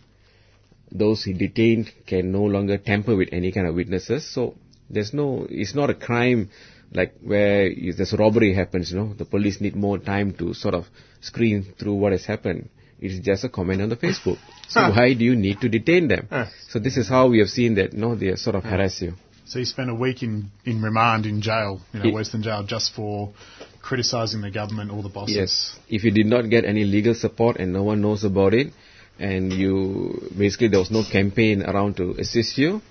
Those 0.92 1.24
he 1.24 1.34
detained 1.34 1.92
can 2.08 2.32
no 2.32 2.44
longer 2.44 2.78
tamper 2.78 3.16
with 3.16 3.30
any 3.32 3.52
kind 3.52 3.68
of 3.68 3.76
witnesses. 3.76 4.28
So 4.34 4.56
there's 4.90 5.14
no, 5.14 5.46
it's 5.50 5.76
not 5.76 5.90
a 5.90 5.94
crime 5.94 6.50
like 6.92 7.14
where 7.22 7.70
there's 7.96 8.14
a 8.14 8.18
robbery 8.18 8.54
happens, 8.54 8.92
you 8.92 8.98
know, 8.98 9.14
the 9.14 9.26
police 9.26 9.62
need 9.62 9.76
more 9.76 10.00
time 10.00 10.34
to 10.34 10.54
sort 10.54 10.74
of 10.74 10.86
screen 11.22 11.74
through 11.78 11.94
what 11.94 12.12
has 12.12 12.26
happened. 12.26 12.70
It's 13.00 13.24
just 13.26 13.44
a 13.44 13.50
comment 13.50 13.82
on 13.82 13.90
the 13.90 13.96
Facebook. 13.96 14.38
So 14.68 14.82
why 14.82 15.14
do 15.14 15.24
you 15.24 15.36
need 15.36 15.62
to 15.62 15.70
detain 15.70 16.08
them? 16.08 16.28
So 16.68 16.80
this 16.80 16.98
is 16.98 17.08
how 17.08 17.30
we 17.30 17.40
have 17.40 17.50
seen 17.50 17.76
that, 17.76 17.94
no, 17.94 18.16
they 18.16 18.36
sort 18.36 18.56
of 18.56 18.64
harass 18.64 19.02
you. 19.02 19.14
So 19.46 19.58
you 19.60 19.66
spent 19.66 19.90
a 19.90 19.96
week 19.96 20.22
in, 20.22 20.52
in 20.66 20.82
remand 20.82 21.26
in 21.26 21.42
jail, 21.42 21.82
you 21.94 22.04
know, 22.04 22.12
Western 22.12 22.44
jail, 22.44 22.64
just 22.64 22.94
for 22.94 23.34
criticising 23.82 24.42
the 24.42 24.52
government 24.52 24.92
or 24.92 25.02
the 25.02 25.10
bosses. 25.10 25.36
Yes. 25.36 25.80
If 25.88 26.04
you 26.04 26.12
did 26.12 26.28
not 26.28 26.50
get 26.50 26.66
any 26.66 26.84
legal 26.84 27.16
support 27.16 27.58
and 27.58 27.74
no 27.74 27.84
one 27.84 28.02
knows 28.02 28.24
about 28.24 28.54
it, 28.54 28.74
and 29.20 29.52
you 29.54 30.30
basically 30.38 30.70
there 30.70 30.80
was 30.80 30.92
no 30.92 31.04
campaign 31.10 31.62
around 31.64 31.98
to 31.98 32.12
assist 32.18 32.58
you, 32.58 32.82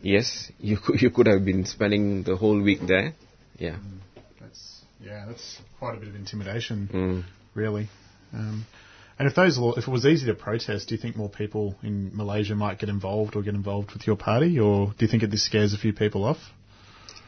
yes, 0.00 0.50
you 0.58 0.78
could, 0.78 1.02
you 1.02 1.10
could 1.10 1.26
have 1.26 1.44
been 1.44 1.64
spending 1.66 2.22
the 2.22 2.36
whole 2.36 2.60
week 2.60 2.80
there. 2.86 3.12
Yeah. 3.58 3.76
That's 4.40 4.82
yeah, 5.00 5.24
that's 5.26 5.60
quite 5.78 5.96
a 5.96 5.98
bit 5.98 6.08
of 6.08 6.14
intimidation, 6.14 6.88
Mm. 6.92 7.24
really. 7.54 7.88
Um, 8.32 8.64
and 9.18 9.28
if 9.28 9.34
those 9.34 9.58
law, 9.58 9.74
if 9.74 9.86
it 9.86 9.90
was 9.90 10.06
easy 10.06 10.26
to 10.26 10.34
protest, 10.34 10.88
do 10.88 10.94
you 10.94 11.00
think 11.00 11.16
more 11.16 11.28
people 11.28 11.76
in 11.82 12.10
Malaysia 12.16 12.54
might 12.54 12.78
get 12.78 12.88
involved 12.88 13.36
or 13.36 13.42
get 13.42 13.54
involved 13.54 13.92
with 13.92 14.06
your 14.06 14.16
party, 14.16 14.58
or 14.58 14.86
do 14.98 15.04
you 15.04 15.08
think 15.08 15.22
it 15.22 15.30
this 15.30 15.44
scares 15.44 15.74
a 15.74 15.78
few 15.78 15.92
people 15.92 16.24
off? 16.24 16.38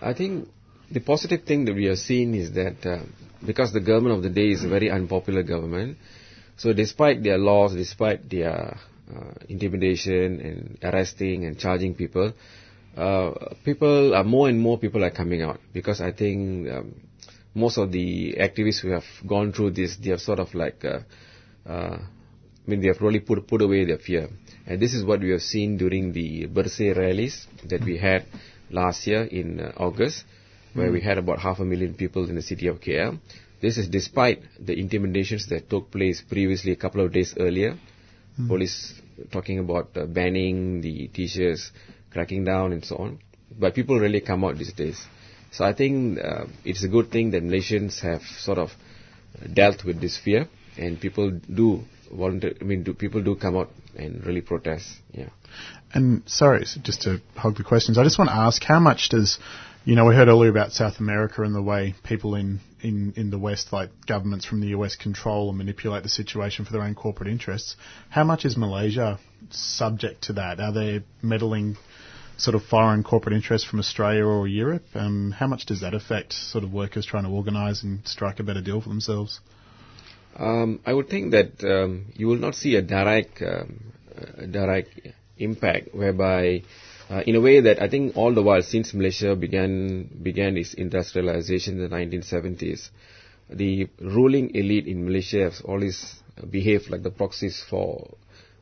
I 0.00 0.14
think 0.14 0.48
the 0.90 1.00
positive 1.00 1.44
thing 1.44 1.66
that 1.66 1.74
we 1.74 1.84
have 1.86 1.98
seen 1.98 2.34
is 2.34 2.52
that 2.52 2.84
uh, 2.84 3.04
because 3.46 3.72
the 3.72 3.80
government 3.80 4.16
of 4.16 4.22
the 4.22 4.30
day 4.30 4.48
is 4.48 4.64
a 4.64 4.68
very 4.68 4.90
unpopular 4.90 5.42
government, 5.42 5.98
so 6.56 6.72
despite 6.72 7.22
their 7.22 7.38
laws, 7.38 7.74
despite 7.74 8.28
their 8.30 8.78
uh, 9.14 9.34
intimidation 9.48 10.40
and 10.40 10.78
arresting 10.82 11.44
and 11.44 11.58
charging 11.58 11.94
people, 11.94 12.32
uh, 12.96 13.32
people 13.64 14.14
are 14.14 14.24
more 14.24 14.48
and 14.48 14.60
more 14.60 14.78
people 14.78 15.04
are 15.04 15.10
coming 15.10 15.42
out 15.42 15.60
because 15.72 16.00
I 16.00 16.12
think 16.12 16.70
um, 16.70 16.94
most 17.54 17.78
of 17.78 17.90
the 17.92 18.36
activists 18.38 18.80
who 18.80 18.90
have 18.90 19.04
gone 19.26 19.52
through 19.52 19.72
this, 19.72 19.96
they 19.96 20.10
have 20.10 20.20
sort 20.20 20.38
of 20.38 20.54
like, 20.54 20.84
uh, 20.84 21.00
uh, 21.68 21.98
I 21.98 22.70
mean, 22.70 22.80
they 22.80 22.88
have 22.88 23.00
really 23.00 23.20
put 23.20 23.46
put 23.46 23.62
away 23.62 23.84
their 23.84 23.98
fear, 23.98 24.28
and 24.66 24.80
this 24.80 24.94
is 24.94 25.04
what 25.04 25.20
we 25.20 25.30
have 25.30 25.42
seen 25.42 25.76
during 25.76 26.12
the 26.12 26.46
Bersih 26.46 26.96
rallies 26.96 27.46
that 27.68 27.84
we 27.84 27.98
had 27.98 28.26
last 28.70 29.06
year 29.06 29.22
in 29.24 29.60
uh, 29.60 29.72
August, 29.76 30.24
where 30.72 30.90
we 30.90 31.00
had 31.00 31.18
about 31.18 31.40
half 31.40 31.60
a 31.60 31.64
million 31.64 31.94
people 31.94 32.28
in 32.28 32.36
the 32.36 32.42
city 32.42 32.68
of 32.68 32.80
KL. 32.80 33.18
This 33.64 33.78
is 33.78 33.88
despite 33.88 34.40
the 34.60 34.74
intimidations 34.78 35.46
that 35.52 35.70
took 35.70 35.90
place 35.90 36.20
previously 36.20 36.72
a 36.72 36.76
couple 36.76 37.02
of 37.04 37.12
days 37.12 37.34
earlier. 37.38 37.76
Police 38.46 38.92
talking 39.32 39.58
about 39.58 39.96
uh, 39.96 40.04
banning 40.04 40.82
the 40.82 41.08
t-shirts, 41.08 41.70
cracking 42.10 42.44
down 42.44 42.72
and 42.74 42.84
so 42.84 42.96
on. 42.96 43.20
But 43.58 43.74
people 43.74 43.98
really 43.98 44.20
come 44.20 44.44
out 44.44 44.58
these 44.58 44.74
days. 44.74 45.00
So 45.50 45.64
I 45.64 45.72
think 45.72 46.18
uh, 46.18 46.44
it's 46.64 46.84
a 46.84 46.88
good 46.88 47.10
thing 47.10 47.30
that 47.30 47.42
Malaysians 47.42 48.00
have 48.00 48.20
sort 48.22 48.58
of 48.58 48.70
dealt 49.60 49.84
with 49.84 49.98
this 49.98 50.18
fear 50.18 50.48
and 50.76 51.00
people 51.00 51.30
do 51.30 51.84
volunteer, 52.12 52.54
I 52.60 52.64
mean, 52.64 52.82
do, 52.82 52.92
people 52.92 53.22
do 53.22 53.34
come 53.36 53.56
out 53.56 53.70
and 53.96 54.24
really 54.26 54.40
protest. 54.40 54.86
Yeah. 55.12 55.30
And 55.92 56.22
sorry, 56.26 56.66
so 56.66 56.80
just 56.80 57.02
to 57.02 57.20
hog 57.36 57.56
the 57.56 57.64
questions, 57.64 57.98
I 57.98 58.04
just 58.04 58.18
want 58.18 58.30
to 58.30 58.36
ask 58.36 58.62
how 58.62 58.80
much 58.80 59.08
does, 59.08 59.38
you 59.84 59.96
know, 59.96 60.06
we 60.06 60.14
heard 60.14 60.28
earlier 60.28 60.50
about 60.50 60.72
South 60.72 60.98
America 60.98 61.42
and 61.42 61.54
the 61.54 61.62
way 61.62 61.94
people 62.04 62.34
in, 62.34 62.60
in, 62.80 63.12
in 63.16 63.30
the 63.30 63.38
West, 63.38 63.70
like 63.70 63.90
governments 64.06 64.46
from 64.46 64.60
the 64.60 64.68
US, 64.68 64.96
control 64.96 65.50
and 65.50 65.58
manipulate 65.58 66.02
the 66.02 66.08
situation 66.08 66.64
for 66.64 66.72
their 66.72 66.82
own 66.82 66.94
corporate 66.94 67.28
interests. 67.28 67.76
How 68.08 68.24
much 68.24 68.46
is 68.46 68.56
Malaysia 68.56 69.18
subject 69.50 70.22
to 70.24 70.34
that? 70.34 70.58
Are 70.58 70.72
they 70.72 71.02
meddling 71.20 71.76
sort 72.38 72.54
of 72.54 72.64
foreign 72.64 73.04
corporate 73.04 73.34
interests 73.34 73.68
from 73.68 73.78
Australia 73.78 74.24
or 74.24 74.48
Europe? 74.48 74.84
Um, 74.94 75.32
how 75.32 75.46
much 75.46 75.66
does 75.66 75.82
that 75.82 75.92
affect 75.92 76.32
sort 76.32 76.64
of 76.64 76.72
workers 76.72 77.04
trying 77.04 77.24
to 77.24 77.30
organise 77.30 77.82
and 77.82 78.06
strike 78.08 78.40
a 78.40 78.42
better 78.42 78.62
deal 78.62 78.80
for 78.80 78.88
themselves? 78.88 79.40
Um, 80.36 80.80
I 80.86 80.94
would 80.94 81.10
think 81.10 81.32
that 81.32 81.62
um, 81.62 82.06
you 82.14 82.26
will 82.26 82.38
not 82.38 82.54
see 82.54 82.74
a 82.76 82.82
direct, 82.82 83.40
um, 83.42 83.92
direct 84.50 84.88
impact, 85.36 85.94
whereby, 85.94 86.62
uh, 87.10 87.22
in 87.26 87.36
a 87.36 87.40
way 87.40 87.60
that 87.60 87.82
I 87.82 87.88
think 87.88 88.16
all 88.16 88.32
the 88.34 88.42
while 88.42 88.62
since 88.62 88.94
Malaysia 88.94 89.36
began 89.36 90.08
began 90.22 90.56
its 90.56 90.74
industrialization 90.74 91.80
in 91.80 91.88
the 91.90 91.94
1970s, 91.94 92.88
the 93.50 93.88
ruling 94.00 94.54
elite 94.54 94.86
in 94.86 95.04
Malaysia 95.04 95.44
has 95.44 95.60
always 95.60 96.14
behaved 96.50 96.90
like 96.90 97.02
the 97.02 97.10
proxies 97.10 97.62
for 97.68 98.16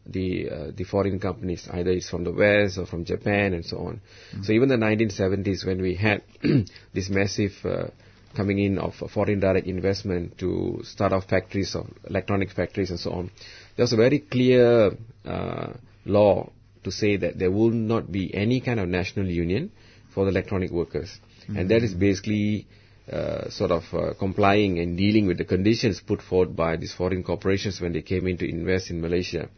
the 0.06 0.50
uh, 0.50 0.70
the 0.74 0.84
foreign 0.84 1.20
companies, 1.20 1.68
either 1.72 1.90
it's 1.90 2.10
from 2.10 2.24
the 2.24 2.32
West 2.32 2.78
or 2.78 2.86
from 2.86 3.04
Japan 3.04 3.54
and 3.54 3.64
so 3.64 3.78
on. 3.78 4.00
So 4.42 4.52
even 4.52 4.68
the 4.68 4.76
1970s, 4.76 5.64
when 5.64 5.80
we 5.80 5.94
had 5.94 6.22
this 6.92 7.08
massive 7.08 7.52
uh, 7.64 7.86
coming 8.34 8.58
in 8.58 8.78
of 8.78 8.94
foreign 8.94 9.38
direct 9.38 9.66
investment 9.66 10.38
to 10.38 10.80
start 10.84 11.12
off 11.12 11.28
factories 11.28 11.76
of 11.76 11.86
electronic 12.08 12.50
factories 12.50 12.90
and 12.90 12.98
so 12.98 13.12
on, 13.12 13.30
there 13.76 13.84
was 13.84 13.92
a 13.92 13.96
very 13.96 14.18
clear 14.18 14.90
uh, 15.24 15.72
law 16.04 16.50
to 16.84 16.90
say 16.90 17.16
that 17.16 17.38
there 17.38 17.50
will 17.50 17.70
not 17.70 18.10
be 18.10 18.34
any 18.34 18.60
kind 18.60 18.80
of 18.80 18.88
national 18.88 19.26
union 19.26 19.70
for 20.14 20.24
the 20.24 20.30
electronic 20.30 20.70
workers, 20.70 21.18
and 21.48 21.70
that 21.70 21.82
is 21.82 21.94
basically 21.94 22.66
uh, 23.10 23.50
sort 23.50 23.70
of 23.70 23.82
uh, 23.92 24.14
complying 24.18 24.78
and 24.78 24.96
dealing 24.96 25.26
with 25.26 25.38
the 25.38 25.44
conditions 25.44 26.00
put 26.00 26.22
forward 26.22 26.54
by 26.54 26.76
these 26.76 26.92
foreign 26.92 27.22
corporations 27.22 27.80
when 27.80 27.92
they 27.92 28.02
came 28.02 28.26
in 28.26 28.38
to 28.38 28.48
invest 28.48 28.90
in 28.90 29.00
Malaysia. 29.00 29.48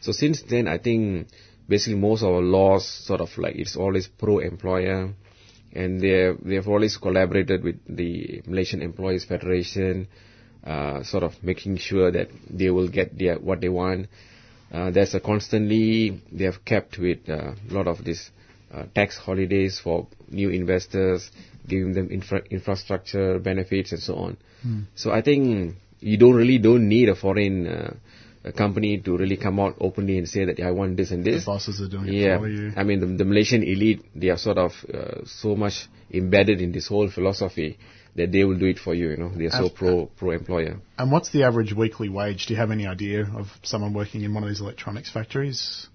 So 0.00 0.12
since 0.12 0.42
then, 0.42 0.68
I 0.68 0.78
think 0.78 1.28
basically 1.68 1.98
most 1.98 2.22
of 2.22 2.30
our 2.30 2.42
laws 2.42 2.86
sort 2.86 3.20
of 3.20 3.30
like 3.38 3.54
it's 3.56 3.76
always 3.76 4.06
pro-employer, 4.06 5.14
and 5.72 6.00
they 6.00 6.32
they 6.42 6.56
have 6.56 6.68
always 6.68 6.96
collaborated 6.96 7.62
with 7.62 7.76
the 7.88 8.42
Malaysian 8.46 8.82
Employers 8.82 9.24
Federation, 9.24 10.08
uh, 10.64 11.02
sort 11.02 11.22
of 11.22 11.42
making 11.42 11.76
sure 11.76 12.10
that 12.10 12.28
they 12.50 12.70
will 12.70 12.88
get 12.88 13.16
their 13.16 13.38
what 13.38 13.60
they 13.60 13.68
want. 13.68 14.08
Uh, 14.72 14.90
there's 14.90 15.14
a 15.14 15.20
constantly 15.20 16.20
they 16.30 16.44
have 16.44 16.64
kept 16.64 16.98
with 16.98 17.28
a 17.28 17.56
lot 17.70 17.88
of 17.88 18.04
this 18.04 18.30
uh, 18.72 18.84
tax 18.94 19.18
holidays 19.18 19.80
for 19.82 20.06
new 20.28 20.50
investors, 20.50 21.30
giving 21.66 21.92
them 21.92 22.08
infra- 22.10 22.44
infrastructure 22.50 23.38
benefits 23.38 23.92
and 23.92 24.00
so 24.00 24.14
on. 24.14 24.36
Hmm. 24.62 24.80
So 24.94 25.10
I 25.10 25.22
think 25.22 25.74
you 25.98 26.16
don't 26.16 26.34
really 26.34 26.58
don't 26.58 26.88
need 26.88 27.08
a 27.08 27.16
foreign 27.16 27.66
uh, 27.66 27.94
a 28.42 28.52
company 28.52 28.98
to 28.98 29.16
really 29.16 29.36
come 29.36 29.60
out 29.60 29.74
openly 29.80 30.16
and 30.16 30.28
say 30.28 30.44
that 30.46 30.58
yeah, 30.58 30.68
I 30.68 30.70
want 30.70 30.96
this 30.96 31.10
and 31.10 31.24
this. 31.24 31.44
The 31.44 31.50
bosses 31.50 31.80
are 31.80 31.88
doing 31.88 32.06
yeah. 32.06 32.36
it 32.36 32.38
for 32.38 32.48
you. 32.48 32.72
I 32.74 32.84
mean, 32.84 33.00
the, 33.00 33.06
the 33.06 33.24
Malaysian 33.24 33.62
elite, 33.62 34.04
they 34.14 34.30
are 34.30 34.38
sort 34.38 34.56
of 34.56 34.72
uh, 34.92 35.26
so 35.26 35.54
much 35.54 35.88
embedded 36.10 36.60
in 36.62 36.72
this 36.72 36.86
whole 36.86 37.10
philosophy 37.10 37.78
that 38.16 38.32
they 38.32 38.44
will 38.44 38.58
do 38.58 38.66
it 38.66 38.78
for 38.78 38.94
you. 38.94 39.10
You 39.10 39.16
know, 39.16 39.30
they're 39.36 39.50
so 39.50 39.68
pro 39.68 40.06
pro 40.06 40.30
employer. 40.32 40.78
And 40.98 41.10
what's 41.12 41.30
the 41.30 41.44
average 41.44 41.72
weekly 41.72 42.08
wage? 42.08 42.46
Do 42.46 42.54
you 42.54 42.60
have 42.60 42.70
any 42.70 42.86
idea 42.86 43.22
of 43.24 43.46
someone 43.62 43.94
working 43.94 44.22
in 44.22 44.34
one 44.34 44.42
of 44.42 44.48
these 44.48 44.60
electronics 44.60 45.10
factories? 45.10 45.86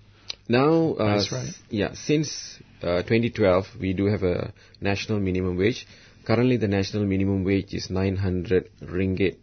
Now, 0.47 0.95
uh, 0.99 1.15
s- 1.17 1.59
yeah, 1.69 1.93
since 1.93 2.59
uh, 2.81 3.01
2012, 3.03 3.65
we 3.79 3.93
do 3.93 4.05
have 4.05 4.23
a 4.23 4.53
national 4.79 5.19
minimum 5.19 5.57
wage. 5.57 5.87
Currently, 6.25 6.57
the 6.57 6.67
national 6.67 7.05
minimum 7.05 7.43
wage 7.43 7.73
is 7.73 7.89
900 7.89 8.69
ringgit 8.83 9.37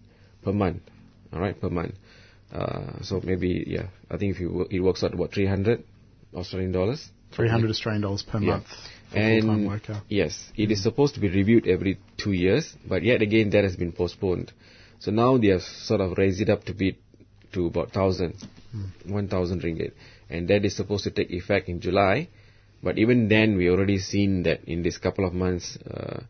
per 0.45 0.53
month. 0.53 0.83
All 1.33 1.41
right, 1.41 1.59
per 1.61 1.71
month. 1.71 1.95
Uh, 2.53 3.03
so 3.03 3.21
maybe, 3.25 3.65
yeah, 3.67 3.87
I 4.11 4.17
think 4.19 4.35
if 4.35 4.41
you 4.41 4.51
wo- 4.53 4.67
it 4.71 4.81
works 4.81 5.03
out 5.03 5.15
about 5.15 5.33
300 5.33 5.83
Australian 6.35 6.73
dollars. 6.73 7.09
300 7.35 7.71
Australian 7.71 8.03
dollars 8.03 8.23
per 8.23 8.39
Yeah. 8.41 8.47
month 8.51 8.67
for 8.67 8.75
a 8.75 8.75
full-time 8.75 9.02
And 9.15 9.67
worker. 9.67 10.03
yes, 10.09 10.51
it 10.57 10.71
is 10.71 10.83
supposed 10.83 11.15
to 11.15 11.21
be 11.21 11.29
reviewed 11.29 11.67
every 11.67 11.99
two 12.17 12.33
years, 12.33 12.77
but 12.87 13.03
yet 13.03 13.23
again 13.23 13.51
that 13.51 13.65
has 13.65 13.77
been 13.77 13.93
postponed. 13.93 14.53
So 14.99 15.11
now 15.11 15.37
they 15.39 15.49
have 15.49 15.63
sort 15.63 16.01
of 16.01 16.17
raised 16.17 16.41
it 16.41 16.49
up 16.49 16.65
to 16.65 16.75
be 16.75 16.99
to 17.53 17.67
about 17.67 17.93
thousand, 17.93 18.35
one 19.07 19.29
thousand 19.29 19.63
ringgit, 19.63 19.93
and 20.31 20.49
that 20.49 20.65
is 20.65 20.77
supposed 20.77 21.05
to 21.05 21.11
take 21.11 21.31
effect 21.31 21.69
in 21.69 21.81
July. 21.81 22.29
But 22.83 22.99
even 22.99 23.29
then, 23.29 23.57
we 23.57 23.71
already 23.71 23.99
seen 23.99 24.43
that 24.45 24.65
in 24.65 24.83
this 24.83 24.99
couple 24.99 25.25
of 25.25 25.33
months, 25.33 25.77
uh, 25.77 26.23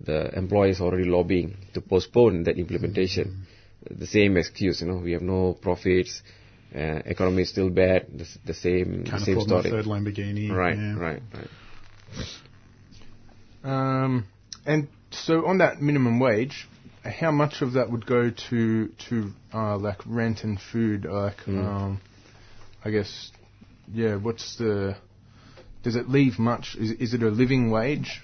the 0.00 0.34
employers 0.36 0.80
already 0.80 1.04
lobbying 1.04 1.56
to 1.74 1.80
postpone 1.80 2.44
that 2.44 2.56
implementation. 2.58 3.46
The 3.90 4.06
same 4.06 4.36
excuse, 4.36 4.80
you 4.80 4.86
know, 4.86 4.96
we 4.96 5.12
have 5.12 5.22
no 5.22 5.54
profits, 5.60 6.22
uh, 6.74 7.00
economy 7.04 7.42
is 7.42 7.50
still 7.50 7.70
bad. 7.70 8.06
The, 8.16 8.26
the 8.46 8.54
same, 8.54 9.04
Can't 9.04 9.22
same 9.22 9.38
afford 9.38 9.50
my 9.50 9.60
story. 9.60 9.70
third 9.70 9.84
Lamborghini. 9.86 10.50
Right, 10.50 10.76
yeah. 10.76 10.94
right, 10.96 11.22
right. 11.34 11.48
Um, 13.64 14.26
and 14.66 14.88
so 15.10 15.46
on 15.46 15.58
that 15.58 15.80
minimum 15.80 16.20
wage, 16.20 16.68
how 17.04 17.30
much 17.30 17.62
of 17.62 17.72
that 17.74 17.90
would 17.90 18.06
go 18.06 18.30
to 18.50 18.88
to 19.08 19.32
uh, 19.52 19.76
like 19.78 19.98
rent 20.06 20.44
and 20.44 20.60
food? 20.60 21.04
Like, 21.04 21.38
Mm. 21.46 21.64
um, 21.64 22.00
I 22.84 22.90
guess, 22.90 23.30
yeah. 23.92 24.16
What's 24.16 24.56
the? 24.56 24.96
Does 25.82 25.96
it 25.96 26.08
leave 26.08 26.38
much? 26.38 26.76
Is 26.78 26.90
is 26.92 27.14
it 27.14 27.22
a 27.22 27.28
living 27.30 27.70
wage? 27.70 28.20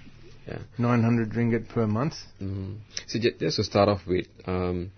Yeah. 0.47 0.59
Nine 0.77 1.03
hundred 1.03 1.31
ringgit 1.33 1.69
per 1.69 1.87
month. 1.87 2.15
Mm. 2.43 2.77
So 3.07 3.19
ju- 3.19 3.33
just 3.41 3.57
to 3.57 3.65
start 3.65 3.89
off 3.89 4.07
with, 4.07 4.27
um, 4.47 4.91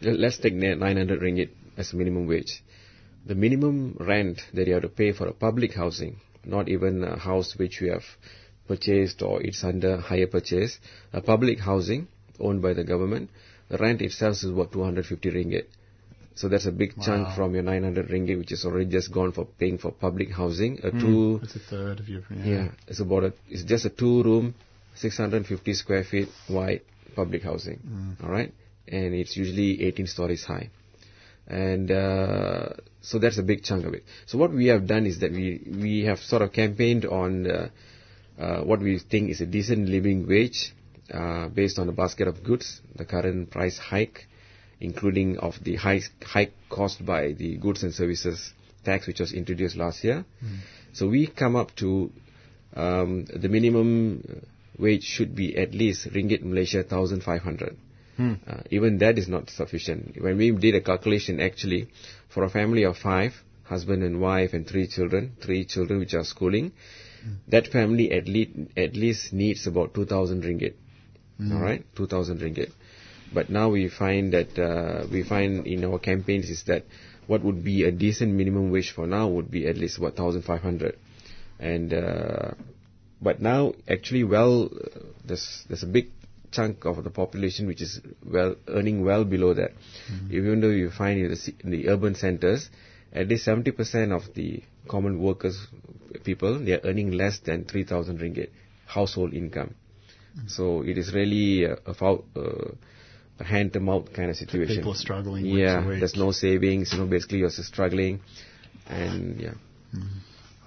let's 0.00 0.38
take 0.38 0.54
na- 0.54 0.74
900 0.76 1.20
ringgit 1.20 1.50
as 1.76 1.92
a 1.92 1.96
minimum 1.96 2.26
wage. 2.26 2.62
The 3.26 3.34
minimum 3.34 3.96
rent 4.00 4.40
that 4.54 4.66
you 4.66 4.72
have 4.74 4.82
to 4.82 4.88
pay 4.88 5.12
for 5.12 5.26
a 5.26 5.32
public 5.34 5.74
housing, 5.74 6.16
not 6.46 6.68
even 6.68 7.04
a 7.04 7.18
house 7.18 7.54
which 7.56 7.80
we 7.80 7.88
have 7.88 8.04
purchased 8.66 9.22
or 9.22 9.42
it's 9.42 9.62
under 9.64 9.98
hire 9.98 10.26
purchase, 10.26 10.78
a 11.12 11.20
public 11.20 11.58
housing 11.60 12.08
owned 12.40 12.62
by 12.62 12.72
the 12.72 12.84
government, 12.84 13.30
the 13.68 13.78
rent 13.78 14.02
itself 14.02 14.34
is 14.34 14.44
about 14.44 14.72
250 14.72 15.30
ringgit. 15.30 15.66
So 16.36 16.48
that's 16.48 16.66
a 16.66 16.72
big 16.72 17.00
chunk 17.00 17.36
from 17.36 17.54
your 17.54 17.62
900 17.62 18.08
ringgit, 18.08 18.38
which 18.38 18.50
is 18.50 18.64
already 18.64 18.90
just 18.90 19.12
gone 19.12 19.30
for 19.32 19.44
paying 19.44 19.78
for 19.78 19.92
public 19.92 20.32
housing. 20.32 20.80
A 20.82 20.90
Mm, 20.90 21.00
two 21.00 21.38
That's 21.38 21.54
a 21.54 21.58
third 21.60 22.00
of 22.00 22.08
your. 22.08 22.22
Yeah. 22.30 22.44
yeah, 22.44 22.68
it's 22.88 22.98
about 22.98 23.24
a, 23.24 23.32
it's 23.48 23.62
just 23.62 23.84
a 23.84 23.90
two 23.90 24.22
room, 24.24 24.54
650 24.96 25.74
square 25.74 26.02
feet 26.02 26.28
wide 26.48 26.80
public 27.14 27.44
housing. 27.44 27.78
Mm. 27.86 28.24
All 28.24 28.30
right, 28.30 28.52
and 28.88 29.14
it's 29.14 29.36
usually 29.36 29.82
18 29.84 30.08
stories 30.08 30.44
high, 30.44 30.70
and 31.46 31.90
uh, 31.90 32.68
so 33.02 33.18
that's 33.18 33.38
a 33.38 33.42
big 33.42 33.62
chunk 33.62 33.84
of 33.84 33.94
it. 33.94 34.04
So 34.26 34.38
what 34.38 34.52
we 34.52 34.66
have 34.66 34.86
done 34.86 35.06
is 35.06 35.20
that 35.20 35.32
we 35.32 35.60
we 35.66 36.04
have 36.04 36.18
sort 36.18 36.42
of 36.42 36.52
campaigned 36.52 37.04
on 37.04 37.50
uh, 37.50 37.68
uh, 38.38 38.60
what 38.62 38.80
we 38.80 38.98
think 38.98 39.30
is 39.30 39.40
a 39.40 39.46
decent 39.46 39.88
living 39.88 40.26
wage 40.26 40.74
uh, 41.12 41.48
based 41.48 41.78
on 41.78 41.88
a 41.88 41.92
basket 41.92 42.28
of 42.28 42.42
goods, 42.42 42.80
the 42.96 43.04
current 43.04 43.50
price 43.50 43.78
hike, 43.78 44.26
including 44.80 45.38
of 45.38 45.62
the 45.62 45.76
high 45.76 46.00
hike 46.22 46.54
caused 46.70 47.04
by 47.04 47.32
the 47.32 47.56
goods 47.56 47.82
and 47.82 47.94
services 47.94 48.52
tax 48.84 49.06
which 49.06 49.20
was 49.20 49.32
introduced 49.32 49.76
last 49.76 50.04
year. 50.04 50.24
So 50.92 51.08
we 51.08 51.26
come 51.26 51.56
up 51.56 51.74
to 51.76 52.10
um, 52.74 53.24
the 53.26 53.48
minimum 53.48 54.44
wage 54.78 55.04
should 55.04 55.34
be 55.34 55.56
at 55.56 55.72
least 55.72 56.08
ringgit 56.12 56.42
Malaysia 56.42 56.84
1,500. 56.88 57.76
Hmm. 58.16 58.34
Uh, 58.46 58.62
even 58.70 58.98
that 58.98 59.18
is 59.18 59.28
not 59.28 59.50
sufficient. 59.50 60.20
When 60.20 60.36
we 60.36 60.50
did 60.52 60.74
a 60.74 60.80
calculation, 60.80 61.40
actually, 61.40 61.88
for 62.28 62.44
a 62.44 62.50
family 62.50 62.84
of 62.84 62.96
five, 62.96 63.32
husband 63.64 64.02
and 64.02 64.20
wife 64.20 64.52
and 64.52 64.66
three 64.66 64.86
children, 64.86 65.36
three 65.42 65.64
children 65.64 65.98
which 65.98 66.14
are 66.14 66.24
schooling, 66.24 66.72
that 67.48 67.68
family 67.68 68.12
at 68.12 68.28
least 68.28 68.50
at 68.76 68.94
least 68.94 69.32
needs 69.32 69.66
about 69.66 69.94
2,000 69.94 70.42
ringgit. 70.42 70.74
Mm. 71.40 71.54
All 71.54 71.60
right, 71.60 71.84
2,000 71.96 72.40
ringgit. 72.40 72.70
But 73.32 73.50
now 73.50 73.70
we 73.70 73.88
find 73.88 74.32
that 74.32 74.58
uh, 74.58 75.06
we 75.10 75.22
find 75.24 75.66
in 75.66 75.84
our 75.84 75.98
campaigns 75.98 76.50
is 76.50 76.62
that 76.64 76.84
what 77.26 77.42
would 77.42 77.64
be 77.64 77.84
a 77.84 77.90
decent 77.90 78.32
minimum 78.32 78.70
wage 78.70 78.92
for 78.94 79.06
now 79.06 79.28
would 79.28 79.50
be 79.50 79.66
at 79.66 79.76
least 79.76 79.98
about 79.98 80.18
1,500. 80.18 80.96
And 81.58 81.94
uh, 81.94 82.52
but 83.20 83.40
now 83.40 83.72
actually 83.88 84.24
well 84.24 84.66
uh, 84.66 85.00
there's 85.24 85.64
there's 85.68 85.82
a 85.82 85.86
big 85.86 86.10
chunk 86.54 86.84
of 86.84 87.02
the 87.04 87.10
population 87.10 87.66
which 87.66 87.82
is 87.86 88.00
well 88.24 88.56
earning 88.68 89.04
well 89.04 89.24
below 89.24 89.54
that. 89.54 89.72
Even 90.30 90.60
though 90.60 90.74
you 90.82 90.90
find 90.90 91.20
in 91.20 91.30
the, 91.30 91.54
in 91.64 91.70
the 91.70 91.88
urban 91.88 92.14
centers, 92.14 92.68
at 93.12 93.28
least 93.28 93.46
70% 93.46 94.14
of 94.16 94.34
the 94.34 94.62
common 94.88 95.20
workers 95.20 95.66
people 96.24 96.58
they 96.58 96.72
are 96.72 96.80
earning 96.84 97.10
less 97.12 97.40
than 97.40 97.64
3,000 97.64 98.18
ringgit 98.18 98.50
household 98.86 99.32
income. 99.34 99.74
So 100.46 100.82
it 100.82 100.98
is 100.98 101.12
really 101.14 101.64
a, 101.64 101.76
a, 101.86 101.92
uh, 101.92 102.74
a 103.38 103.44
hand 103.44 103.72
to 103.74 103.80
mouth 103.80 104.12
kind 104.12 104.30
of 104.30 104.36
situation. 104.36 104.76
People 104.76 104.92
are 104.92 104.96
struggling 104.96 105.46
Yeah, 105.46 105.82
there's 105.82 106.16
no 106.16 106.32
savings. 106.32 106.92
You 106.92 107.00
know, 107.00 107.06
basically 107.06 107.38
you're 107.38 107.50
struggling, 107.50 108.20
and 108.86 109.40
yeah. 109.40 109.54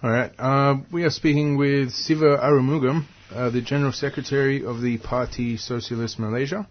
All 0.02 0.10
right. 0.10 0.32
Uh, 0.38 0.76
we 0.92 1.04
are 1.04 1.10
speaking 1.10 1.58
with 1.58 1.92
Siva 1.92 2.38
Arumugam, 2.38 3.06
uh, 3.34 3.50
the 3.50 3.62
General 3.62 3.92
Secretary 3.92 4.64
of 4.66 4.82
the 4.82 4.98
Party 4.98 5.58
Socialist 5.58 6.20
Malaysia, 6.20 6.68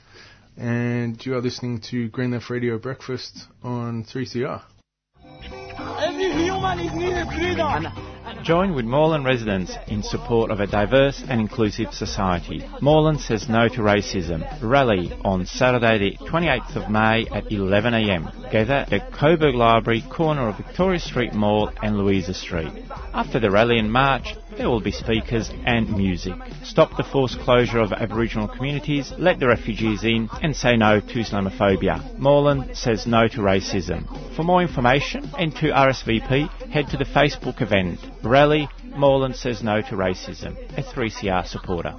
and 0.57 1.25
you 1.25 1.35
are 1.35 1.43
listening 1.43 1.81
to 1.81 2.09
Green 2.09 2.31
Left 2.31 2.49
Radio 2.51 2.79
Breakfast 2.79 3.47
on 3.63 4.05
3CR. 4.05 4.63
Every 5.99 6.33
human 6.33 6.81
is 6.81 6.93
needed 6.93 7.27
freedom. 7.29 7.87
Join 8.43 8.75
with 8.75 8.85
Moreland 8.85 9.25
residents 9.25 9.73
in 9.89 10.03
support 10.03 10.51
of 10.51 10.61
a 10.61 10.67
diverse 10.67 11.23
and 11.29 11.41
inclusive 11.41 11.93
society. 11.93 12.65
Moreland 12.81 13.21
says 13.21 13.49
no 13.49 13.69
to 13.69 13.81
racism. 13.81 14.47
Rally 14.63 15.13
on 15.25 15.47
Saturday 15.47 15.99
the 15.99 16.25
28th 16.25 16.77
of 16.77 16.91
May 16.91 17.27
at 17.27 17.47
11am. 17.47 18.53
Gather 18.53 18.87
at 18.91 19.13
Coburg 19.13 19.55
Library, 19.55 20.05
corner 20.11 20.49
of 20.49 20.59
Victoria 20.59 21.01
Street 21.01 21.35
Mall 21.35 21.73
and 21.83 21.99
Louisa 21.99 22.35
Street. 22.35 22.73
After 23.13 23.41
the 23.41 23.51
rally 23.51 23.79
and 23.79 23.93
march, 23.93 24.37
there 24.57 24.69
will 24.69 24.81
be 24.81 24.91
speakers 24.91 25.51
and 25.65 25.89
music. 25.97 26.35
Stop 26.65 26.97
the 26.97 27.05
forced 27.05 27.39
closure 27.41 27.81
of 27.81 27.93
Aboriginal 27.93 28.49
communities, 28.49 29.13
let 29.19 29.39
the 29.39 29.47
refugees 29.47 30.05
in, 30.05 30.29
and 30.43 30.55
say 30.55 30.77
no 30.77 31.01
to 31.01 31.15
Islamophobia. 31.15 32.19
Moreland 32.19 32.77
says 32.77 33.07
no 33.07 33.29
to 33.29 33.39
racism. 33.39 34.07
For 34.35 34.43
more 34.43 34.63
information 34.63 35.31
and 35.39 35.55
to 35.57 35.67
RSVP, 35.67 36.49
head 36.71 36.89
to 36.89 36.97
the 36.97 37.05
Facebook 37.05 37.61
event. 37.61 38.01
Rally, 38.23 38.69
Moreland 38.85 39.37
says 39.37 39.63
no 39.63 39.81
to 39.83 39.95
racism. 39.97 40.57
A 40.79 40.83
3CR 40.83 41.47
supporter. 41.47 41.95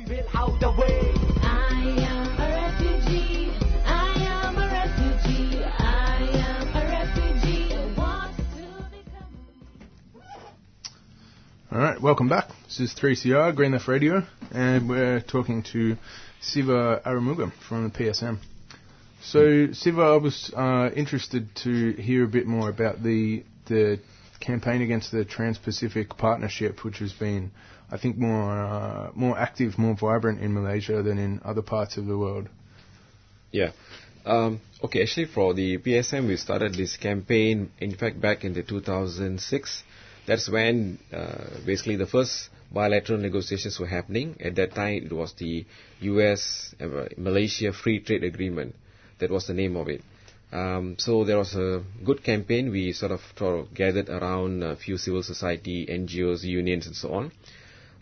All 11.69 11.79
right, 11.79 12.01
welcome 12.01 12.29
back. 12.29 12.47
This 12.63 12.79
is 12.79 12.95
3CR, 12.95 13.53
Green 13.53 13.73
Left 13.73 13.89
Radio, 13.89 14.23
and 14.53 14.87
we're 14.87 15.19
talking 15.19 15.63
to 15.73 15.97
Siva 16.39 17.01
Arumugam 17.05 17.51
from 17.67 17.83
the 17.83 17.89
PSM. 17.89 18.37
So, 19.21 19.73
Siva, 19.73 20.01
I 20.01 20.15
was 20.15 20.49
uh, 20.55 20.91
interested 20.95 21.53
to 21.63 21.91
hear 21.91 22.23
a 22.23 22.27
bit 22.29 22.47
more 22.47 22.69
about 22.69 23.03
the 23.03 23.43
the 23.65 23.99
campaign 24.39 24.81
against 24.81 25.11
the 25.11 25.25
Trans-Pacific 25.25 26.15
Partnership, 26.17 26.85
which 26.85 26.99
has 26.99 27.11
been, 27.11 27.51
I 27.91 27.97
think, 27.97 28.17
more 28.17 28.49
uh, 28.49 29.11
more 29.13 29.37
active, 29.37 29.77
more 29.77 29.93
vibrant 29.93 30.39
in 30.39 30.53
Malaysia 30.53 31.03
than 31.03 31.17
in 31.17 31.41
other 31.43 31.61
parts 31.61 31.97
of 31.97 32.05
the 32.05 32.17
world. 32.17 32.47
Yeah. 33.51 33.71
Um, 34.25 34.61
okay, 34.85 35.01
actually, 35.01 35.25
for 35.25 35.53
the 35.53 35.79
PSM, 35.79 36.27
we 36.27 36.37
started 36.37 36.75
this 36.75 36.95
campaign, 36.95 37.71
in 37.77 37.93
fact, 37.93 38.21
back 38.21 38.45
in 38.45 38.53
the 38.53 38.63
2006. 38.63 39.83
That's 40.27 40.49
when 40.49 40.99
uh, 41.11 41.61
basically 41.65 41.95
the 41.95 42.05
first 42.05 42.49
bilateral 42.71 43.17
negotiations 43.19 43.79
were 43.79 43.87
happening. 43.87 44.35
At 44.43 44.55
that 44.55 44.75
time, 44.75 45.05
it 45.05 45.11
was 45.13 45.33
the 45.33 45.65
U.S. 46.01 46.75
Malaysia 47.17 47.71
Free 47.73 47.99
Trade 48.01 48.23
Agreement. 48.23 48.75
That 49.19 49.31
was 49.31 49.47
the 49.47 49.53
name 49.53 49.75
of 49.77 49.87
it. 49.87 50.01
Um, 50.51 50.95
so 50.97 51.23
there 51.23 51.37
was 51.37 51.55
a 51.55 51.83
good 52.05 52.23
campaign. 52.23 52.71
We 52.71 52.93
sort 52.93 53.11
of, 53.11 53.21
sort 53.37 53.59
of 53.59 53.73
gathered 53.73 54.09
around 54.09 54.63
a 54.63 54.75
few 54.75 54.97
civil 54.97 55.23
society, 55.23 55.85
NGOs, 55.85 56.43
unions, 56.43 56.87
and 56.87 56.95
so 56.95 57.13
on. 57.13 57.31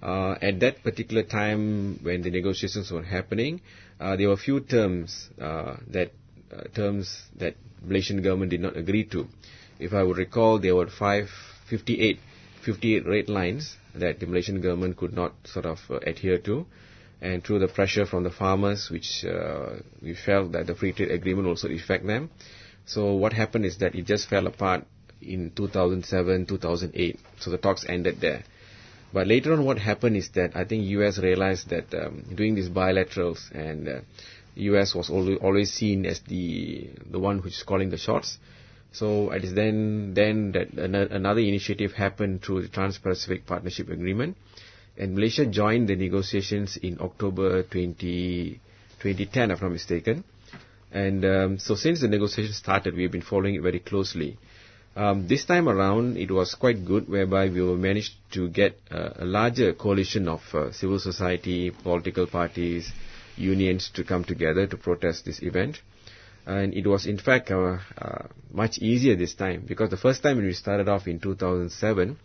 Uh, 0.02 0.36
at 0.42 0.60
that 0.60 0.84
particular 0.84 1.24
time 1.24 2.00
when 2.04 2.22
the 2.22 2.30
negotiations 2.30 2.92
were 2.92 3.02
happening, 3.02 3.62
uh, 4.00 4.16
there 4.16 4.28
were 4.28 4.34
a 4.34 4.38
few 4.38 4.60
terms 4.60 5.30
uh, 5.42 5.76
that 5.88 6.12
uh, 6.56 6.64
terms 6.76 7.24
that 7.38 7.56
Malaysian 7.84 8.22
government 8.22 8.52
did 8.52 8.62
not 8.62 8.78
agree 8.78 9.04
to. 9.06 9.28
If 9.80 9.94
I 9.94 10.04
would 10.04 10.18
recall, 10.18 10.60
there 10.60 10.76
were 10.76 10.88
five, 10.88 11.30
58, 11.70 12.20
58 12.64 13.06
red 13.08 13.30
lines 13.30 13.78
that 13.96 14.20
the 14.20 14.26
Malaysian 14.26 14.62
government 14.62 14.98
could 14.98 15.14
not 15.14 15.34
sort 15.46 15.66
of 15.66 15.80
uh, 15.90 15.96
adhere 16.06 16.38
to. 16.40 16.66
And 17.22 17.44
through 17.44 17.60
the 17.60 17.68
pressure 17.68 18.06
from 18.06 18.24
the 18.24 18.30
farmers, 18.30 18.90
which 18.90 19.24
uh, 19.26 19.78
we 20.02 20.14
felt 20.14 20.52
that 20.52 20.68
the 20.68 20.76
free 20.76 20.92
trade 20.92 21.12
agreement 21.12 21.48
also 21.48 21.70
affect 21.70 22.06
them. 22.06 22.30
So 22.86 23.14
what 23.14 23.34
happened 23.34 23.66
is 23.66 23.78
that 23.80 23.96
it 23.96 24.06
just 24.06 24.30
fell 24.30 24.46
apart 24.48 24.86
in 25.22 25.52
2007, 25.56 26.46
2008. 26.46 27.20
So 27.40 27.50
the 27.52 27.58
talks 27.58 27.86
ended 27.88 28.20
there. 28.22 28.44
But 29.14 29.28
later 29.28 29.54
on, 29.54 29.64
what 29.64 29.78
happened 29.80 30.18
is 30.18 30.30
that 30.30 30.56
I 30.56 30.66
think 30.66 30.84
US 30.88 31.18
realized 31.18 31.70
that 31.70 31.94
um, 31.94 32.24
doing 32.36 32.54
these 32.56 32.70
bilaterals 32.70 33.50
and 33.54 33.88
uh, 33.88 34.00
US 34.56 34.94
was 34.94 35.10
always, 35.10 35.72
seen 35.72 36.06
as 36.06 36.20
the 36.22 36.90
the 37.10 37.20
one 37.20 37.42
which 37.42 37.54
is 37.56 37.64
calling 37.64 37.90
the 37.90 37.98
shots. 37.98 38.38
So 38.96 39.32
it 39.32 39.44
is 39.44 39.54
then 39.54 40.14
then 40.14 40.54
that 40.54 40.70
another 40.74 41.42
initiative 41.42 41.92
happened 41.94 42.42
through 42.44 42.62
the 42.62 42.70
Trans-Pacific 42.70 43.46
Partnership 43.46 43.90
Agreement, 43.90 44.38
and 44.98 45.16
Malaysia 45.16 45.46
joined 45.46 45.90
the 45.90 45.98
negotiations 45.98 46.78
in 46.78 46.98
October 47.02 47.64
20, 47.64 48.62
2010, 49.02 49.52
if 49.52 49.60
I'm 49.62 49.68
not 49.68 49.74
mistaken. 49.74 50.24
And 50.94 51.26
um, 51.26 51.60
so 51.60 51.76
since 51.76 52.00
the 52.00 52.08
negotiations 52.08 52.56
started, 52.56 52.96
we've 52.96 53.12
been 53.12 53.22
following 53.34 53.56
it 53.56 53.62
very 53.62 53.80
closely. 53.80 54.38
Um, 54.96 55.28
this 55.28 55.44
time 55.44 55.68
around, 55.68 56.16
it 56.18 56.32
was 56.32 56.56
quite 56.56 56.86
good, 56.86 57.10
whereby 57.10 57.50
we 57.50 57.62
managed 57.76 58.14
to 58.32 58.48
get 58.48 58.80
uh, 58.90 59.10
a 59.18 59.26
larger 59.26 59.74
coalition 59.74 60.30
of 60.30 60.42
uh, 60.54 60.72
civil 60.72 61.00
society, 61.00 61.70
political 61.70 62.28
parties, 62.28 62.94
unions 63.36 63.90
to 63.96 64.06
come 64.06 64.24
together 64.24 64.68
to 64.68 64.78
protest 64.78 65.26
this 65.26 65.42
event. 65.42 65.82
And 66.46 66.74
it 66.76 66.86
was, 66.86 67.06
in 67.08 67.18
fact, 67.18 67.50
uh, 67.52 67.78
uh 67.98 68.28
much 68.52 68.78
easier 68.78 69.16
this 69.16 69.34
time 69.34 69.66
because 69.68 69.90
the 69.90 69.98
first 69.98 70.22
time 70.24 70.38
when 70.38 70.46
we 70.46 70.54
started 70.54 70.88
off 70.88 71.08
in 71.08 71.20
2007, 71.20 72.18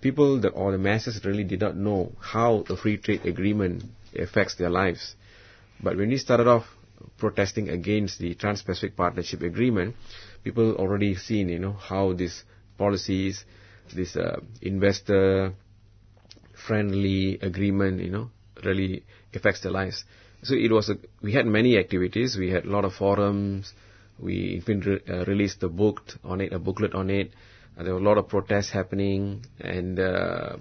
people 0.00 0.40
the, 0.40 0.48
or 0.48 0.72
the 0.72 0.78
masses 0.78 1.24
really 1.24 1.44
did 1.44 1.60
not 1.60 1.76
know 1.76 2.12
how 2.20 2.64
the 2.66 2.76
free 2.76 2.96
trade 2.96 3.24
agreement 3.26 3.84
affects 4.18 4.54
their 4.56 4.70
lives. 4.70 5.14
But 5.82 5.96
when 5.96 6.08
we 6.08 6.16
started 6.18 6.48
off 6.48 6.64
protesting 7.18 7.68
against 7.68 8.18
the 8.18 8.34
Trans-Pacific 8.34 8.96
Partnership 8.96 9.42
Agreement, 9.42 9.94
people 10.42 10.74
already 10.76 11.14
seen, 11.14 11.48
you 11.48 11.58
know, 11.60 11.72
how 11.72 12.12
these 12.12 12.42
policies, 12.76 13.44
this 13.94 14.16
uh, 14.16 14.40
investor-friendly 14.62 17.38
agreement, 17.40 18.00
you 18.00 18.10
know, 18.10 18.30
really 18.64 19.04
affects 19.34 19.60
their 19.60 19.70
lives. 19.72 20.04
So 20.48 20.54
it 20.54 20.72
was 20.72 20.88
a, 20.88 20.96
we 21.22 21.32
had 21.34 21.44
many 21.44 21.76
activities. 21.76 22.38
We 22.38 22.48
had 22.50 22.64
a 22.64 22.70
lot 22.70 22.86
of 22.86 22.94
forums. 22.94 23.74
We 24.18 24.34
even 24.62 24.80
re- 24.80 25.00
uh, 25.06 25.26
released 25.26 25.62
a 25.62 25.68
book 25.68 26.00
on 26.24 26.40
it, 26.40 26.54
a 26.54 26.58
booklet 26.58 26.94
on 26.94 27.10
it. 27.10 27.32
Uh, 27.78 27.82
there 27.82 27.92
were 27.92 28.00
a 28.00 28.02
lot 28.02 28.16
of 28.16 28.28
protests 28.28 28.70
happening, 28.70 29.44
and 29.60 30.00
uh, 30.00 30.56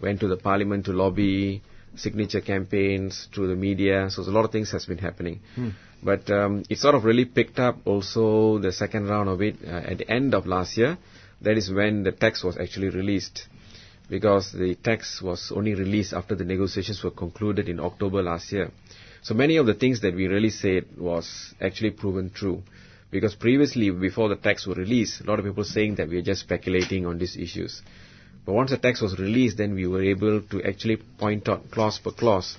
went 0.00 0.20
to 0.20 0.28
the 0.28 0.36
parliament 0.36 0.84
to 0.84 0.92
lobby 0.92 1.62
signature 1.96 2.40
campaigns 2.40 3.26
through 3.34 3.48
the 3.48 3.56
media. 3.56 4.08
So 4.08 4.22
a 4.22 4.30
lot 4.30 4.44
of 4.44 4.52
things 4.52 4.70
has 4.70 4.86
been 4.86 4.98
happening. 4.98 5.40
Hmm. 5.56 5.70
But 6.00 6.30
um, 6.30 6.62
it 6.70 6.78
sort 6.78 6.94
of 6.94 7.02
really 7.04 7.24
picked 7.24 7.58
up 7.58 7.78
also 7.86 8.58
the 8.58 8.70
second 8.70 9.08
round 9.08 9.28
of 9.28 9.42
it 9.42 9.56
uh, 9.66 9.70
at 9.70 9.98
the 9.98 10.08
end 10.08 10.32
of 10.32 10.46
last 10.46 10.76
year. 10.76 10.96
That 11.40 11.58
is 11.58 11.72
when 11.72 12.04
the 12.04 12.12
text 12.12 12.44
was 12.44 12.56
actually 12.56 12.90
released. 12.90 13.48
Because 14.08 14.52
the 14.52 14.76
text 14.76 15.22
was 15.22 15.50
only 15.52 15.74
released 15.74 16.12
after 16.12 16.36
the 16.36 16.44
negotiations 16.44 17.02
were 17.02 17.10
concluded 17.10 17.68
in 17.68 17.80
October 17.80 18.22
last 18.22 18.52
year. 18.52 18.70
So 19.24 19.32
many 19.34 19.56
of 19.56 19.64
the 19.64 19.72
things 19.72 20.02
that 20.02 20.14
we 20.14 20.26
really 20.26 20.50
said 20.50 20.84
was 20.98 21.54
actually 21.58 21.92
proven 21.92 22.28
true. 22.28 22.62
Because 23.10 23.34
previously, 23.34 23.90
before 23.90 24.28
the 24.28 24.36
text 24.36 24.66
was 24.66 24.76
released, 24.76 25.22
a 25.22 25.24
lot 25.24 25.38
of 25.38 25.46
people 25.46 25.64
saying 25.64 25.94
that 25.94 26.10
we 26.10 26.18
are 26.18 26.22
just 26.22 26.42
speculating 26.42 27.06
on 27.06 27.16
these 27.16 27.34
issues. 27.34 27.80
But 28.44 28.52
once 28.52 28.70
the 28.70 28.76
text 28.76 29.00
was 29.00 29.18
released, 29.18 29.56
then 29.56 29.74
we 29.74 29.86
were 29.86 30.02
able 30.02 30.42
to 30.42 30.62
actually 30.62 30.96
point 30.96 31.48
out 31.48 31.70
clause 31.70 31.98
per 31.98 32.10
clause 32.10 32.58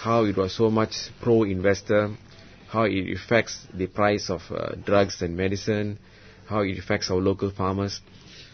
how 0.00 0.24
it 0.24 0.36
was 0.36 0.54
so 0.54 0.70
much 0.70 0.94
pro-investor, 1.20 2.14
how 2.68 2.84
it 2.84 3.12
affects 3.16 3.66
the 3.74 3.88
price 3.88 4.30
of 4.30 4.42
uh, 4.52 4.76
drugs 4.84 5.20
and 5.22 5.36
medicine, 5.36 5.98
how 6.46 6.60
it 6.60 6.78
affects 6.78 7.10
our 7.10 7.16
local 7.18 7.50
farmers. 7.50 8.00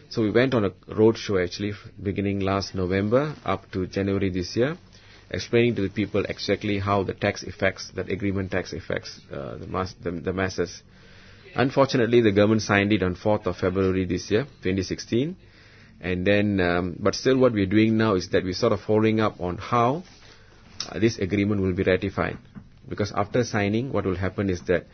So 0.08 0.22
we 0.22 0.30
went 0.30 0.54
on 0.54 0.64
a 0.64 0.72
road 0.94 1.18
show 1.18 1.36
actually 1.36 1.72
beginning 2.02 2.40
last 2.40 2.74
November 2.74 3.34
up 3.44 3.70
to 3.72 3.86
January 3.86 4.30
this 4.30 4.56
year, 4.56 4.78
explaining 5.30 5.74
to 5.76 5.82
the 5.82 5.88
people 5.88 6.24
exactly 6.24 6.78
how 6.78 7.02
the 7.02 7.14
tax 7.14 7.42
affects, 7.42 7.90
that 7.94 8.08
agreement 8.10 8.50
tax 8.50 8.72
affects 8.72 9.20
uh, 9.32 9.56
the, 9.58 9.94
the, 10.02 10.10
the 10.20 10.32
masses. 10.32 10.82
Unfortunately, 11.54 12.20
the 12.20 12.32
government 12.32 12.62
signed 12.62 12.92
it 12.92 13.02
on 13.02 13.14
4th 13.14 13.46
of 13.46 13.56
February 13.56 14.04
this 14.04 14.30
year, 14.30 14.44
2016. 14.62 15.36
And 16.00 16.26
then, 16.26 16.60
um, 16.60 16.96
but 16.98 17.14
still 17.14 17.38
what 17.38 17.52
we're 17.52 17.66
doing 17.66 17.96
now 17.96 18.14
is 18.14 18.28
that 18.30 18.44
we're 18.44 18.52
sort 18.54 18.72
of 18.72 18.80
following 18.80 19.20
up 19.20 19.40
on 19.40 19.56
how 19.58 20.02
uh, 20.88 20.98
this 20.98 21.18
agreement 21.18 21.60
will 21.60 21.72
be 21.72 21.84
ratified. 21.84 22.36
Because 22.88 23.12
after 23.14 23.44
signing, 23.44 23.92
what 23.92 24.04
will 24.04 24.16
happen 24.16 24.50
is 24.50 24.60
that 24.62 24.86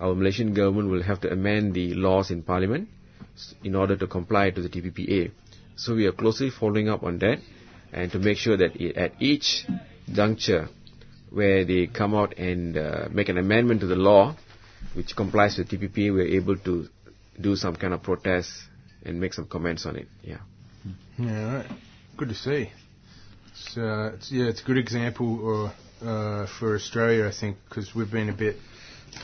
our 0.00 0.14
Malaysian 0.14 0.54
government 0.54 0.90
will 0.90 1.02
have 1.02 1.20
to 1.22 1.30
amend 1.32 1.74
the 1.74 1.94
laws 1.94 2.30
in 2.30 2.42
Parliament 2.42 2.88
in 3.62 3.74
order 3.74 3.96
to 3.96 4.06
comply 4.06 4.50
to 4.50 4.62
the 4.62 4.68
TPPA. 4.68 5.30
So 5.76 5.94
we 5.94 6.06
are 6.06 6.12
closely 6.12 6.50
following 6.50 6.88
up 6.88 7.02
on 7.02 7.18
that 7.18 7.38
and 7.94 8.10
to 8.12 8.18
make 8.18 8.36
sure 8.36 8.56
that 8.56 8.80
at 8.96 9.12
each 9.20 9.64
juncture 10.12 10.68
where 11.30 11.64
they 11.64 11.86
come 11.86 12.14
out 12.14 12.36
and 12.38 12.76
uh, 12.76 13.08
make 13.10 13.28
an 13.28 13.38
amendment 13.38 13.80
to 13.80 13.86
the 13.86 13.96
law 13.96 14.36
which 14.94 15.16
complies 15.16 15.56
with 15.58 15.68
TPP, 15.68 16.12
we're 16.12 16.36
able 16.36 16.56
to 16.58 16.86
do 17.40 17.56
some 17.56 17.74
kind 17.74 17.94
of 17.94 18.02
protest 18.02 18.50
and 19.04 19.20
make 19.20 19.32
some 19.32 19.46
comments 19.46 19.86
on 19.86 19.96
it. 19.96 20.06
Yeah. 20.22 20.38
Yeah, 21.18 21.56
right. 21.56 21.70
Good 22.16 22.28
to 22.28 22.34
see. 22.34 22.70
It's, 23.50 23.76
uh, 23.76 24.12
it's, 24.14 24.30
yeah, 24.30 24.44
it's 24.46 24.60
a 24.62 24.64
good 24.64 24.78
example 24.78 25.72
uh, 26.00 26.46
for 26.58 26.74
Australia, 26.74 27.26
I 27.26 27.32
think, 27.32 27.56
because 27.68 27.94
we've 27.94 28.10
been 28.10 28.28
a 28.28 28.34
bit 28.34 28.56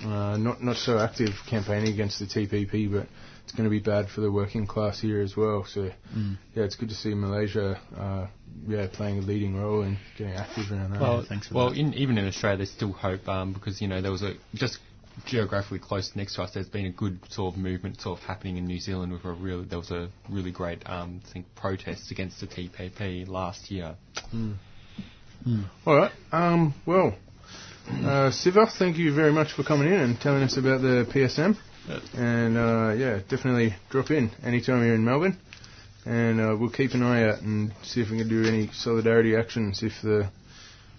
uh, 0.04 0.36
not 0.36 0.62
not 0.62 0.76
so 0.76 0.98
active 0.98 1.30
campaigning 1.48 1.92
against 1.92 2.18
the 2.20 2.26
TPP, 2.26 2.90
but 2.92 3.06
it's 3.50 3.56
going 3.56 3.68
to 3.68 3.70
be 3.70 3.80
bad 3.80 4.08
for 4.08 4.20
the 4.20 4.30
working 4.30 4.64
class 4.64 5.00
here 5.00 5.20
as 5.20 5.36
well. 5.36 5.64
So 5.64 5.90
mm. 6.16 6.38
yeah, 6.54 6.62
it's 6.62 6.76
good 6.76 6.88
to 6.90 6.94
see 6.94 7.14
Malaysia, 7.14 7.80
uh, 7.96 8.28
yeah, 8.68 8.86
playing 8.92 9.18
a 9.18 9.22
leading 9.22 9.56
role 9.56 9.82
in 9.82 9.98
getting 10.16 10.34
active 10.34 10.70
around 10.70 10.92
that. 10.92 11.00
Well, 11.00 11.24
thanks. 11.28 11.50
well, 11.50 11.72
in, 11.72 11.92
even 11.94 12.16
in 12.16 12.28
Australia, 12.28 12.58
there's 12.58 12.70
still 12.70 12.92
hope 12.92 13.28
um, 13.28 13.52
because 13.52 13.82
you 13.82 13.88
know 13.88 14.00
there 14.00 14.12
was 14.12 14.22
a 14.22 14.34
just 14.54 14.78
geographically 15.26 15.80
close 15.80 16.12
next 16.14 16.36
to 16.36 16.42
us, 16.42 16.52
there's 16.54 16.68
been 16.68 16.86
a 16.86 16.92
good 16.92 17.18
sort 17.28 17.52
of 17.52 17.60
movement 17.60 18.00
sort 18.00 18.20
of 18.20 18.24
happening 18.24 18.56
in 18.56 18.66
New 18.66 18.78
Zealand 18.78 19.12
with 19.12 19.24
a 19.24 19.32
really 19.32 19.64
there 19.64 19.78
was 19.78 19.90
a 19.90 20.08
really 20.28 20.52
great 20.52 20.88
um, 20.88 21.20
I 21.28 21.32
think 21.32 21.46
protests 21.56 22.12
against 22.12 22.40
the 22.40 22.46
TPP 22.46 23.26
last 23.26 23.68
year. 23.68 23.96
Mm. 24.32 24.54
Mm. 25.44 25.64
All 25.86 25.96
right. 25.96 26.12
Um, 26.30 26.72
well, 26.86 27.16
uh, 27.88 28.30
Siva, 28.30 28.66
thank 28.78 28.96
you 28.96 29.12
very 29.12 29.32
much 29.32 29.54
for 29.54 29.64
coming 29.64 29.88
in 29.88 29.98
and 29.98 30.20
telling 30.20 30.44
us 30.44 30.56
about 30.56 30.82
the 30.82 31.04
PSM. 31.12 31.56
And 32.14 32.56
uh, 32.56 32.94
yeah, 32.96 33.20
definitely 33.28 33.74
drop 33.90 34.10
in 34.10 34.30
anytime 34.44 34.84
you're 34.84 34.94
in 34.94 35.04
Melbourne, 35.04 35.38
and 36.04 36.40
uh, 36.40 36.56
we'll 36.58 36.70
keep 36.70 36.92
an 36.92 37.02
eye 37.02 37.28
out 37.28 37.42
and 37.42 37.72
see 37.82 38.00
if 38.00 38.10
we 38.10 38.18
can 38.18 38.28
do 38.28 38.44
any 38.44 38.68
solidarity 38.72 39.36
actions 39.36 39.82
if 39.82 39.92
the 40.02 40.30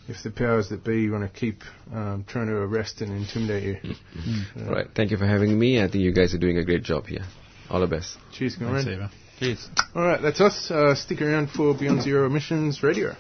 if 0.08 0.24
the 0.24 0.32
powers 0.32 0.70
that 0.70 0.84
be 0.84 1.10
want 1.10 1.32
to 1.32 1.40
keep 1.40 1.62
um, 1.94 2.26
trying 2.28 2.48
to 2.48 2.54
arrest 2.54 3.02
and 3.02 3.12
intimidate 3.12 3.64
you. 3.64 3.96
Mm. 4.18 4.70
Right. 4.70 4.88
Thank 4.96 5.12
you 5.12 5.18
for 5.18 5.26
having 5.28 5.58
me. 5.58 5.82
I 5.82 5.88
think 5.88 6.04
you 6.04 6.12
guys 6.12 6.34
are 6.34 6.40
doing 6.40 6.58
a 6.58 6.66
great 6.66 6.84
job 6.84 7.06
here. 7.06 7.24
All 7.70 7.80
the 7.80 7.88
best. 7.88 8.18
Cheers, 8.34 8.56
Conrad. 8.56 8.86
Thanks, 8.86 8.92
Eva. 8.92 9.12
Cheers. 9.40 9.70
All 9.96 10.04
right, 10.04 10.22
that's 10.22 10.42
us. 10.42 10.70
Uh, 10.70 10.94
stick 10.96 11.22
around 11.22 11.50
for 11.52 11.74
Beyond 11.74 12.02
Zero 12.02 12.26
Emissions 12.26 12.84
Radio. 12.84 13.16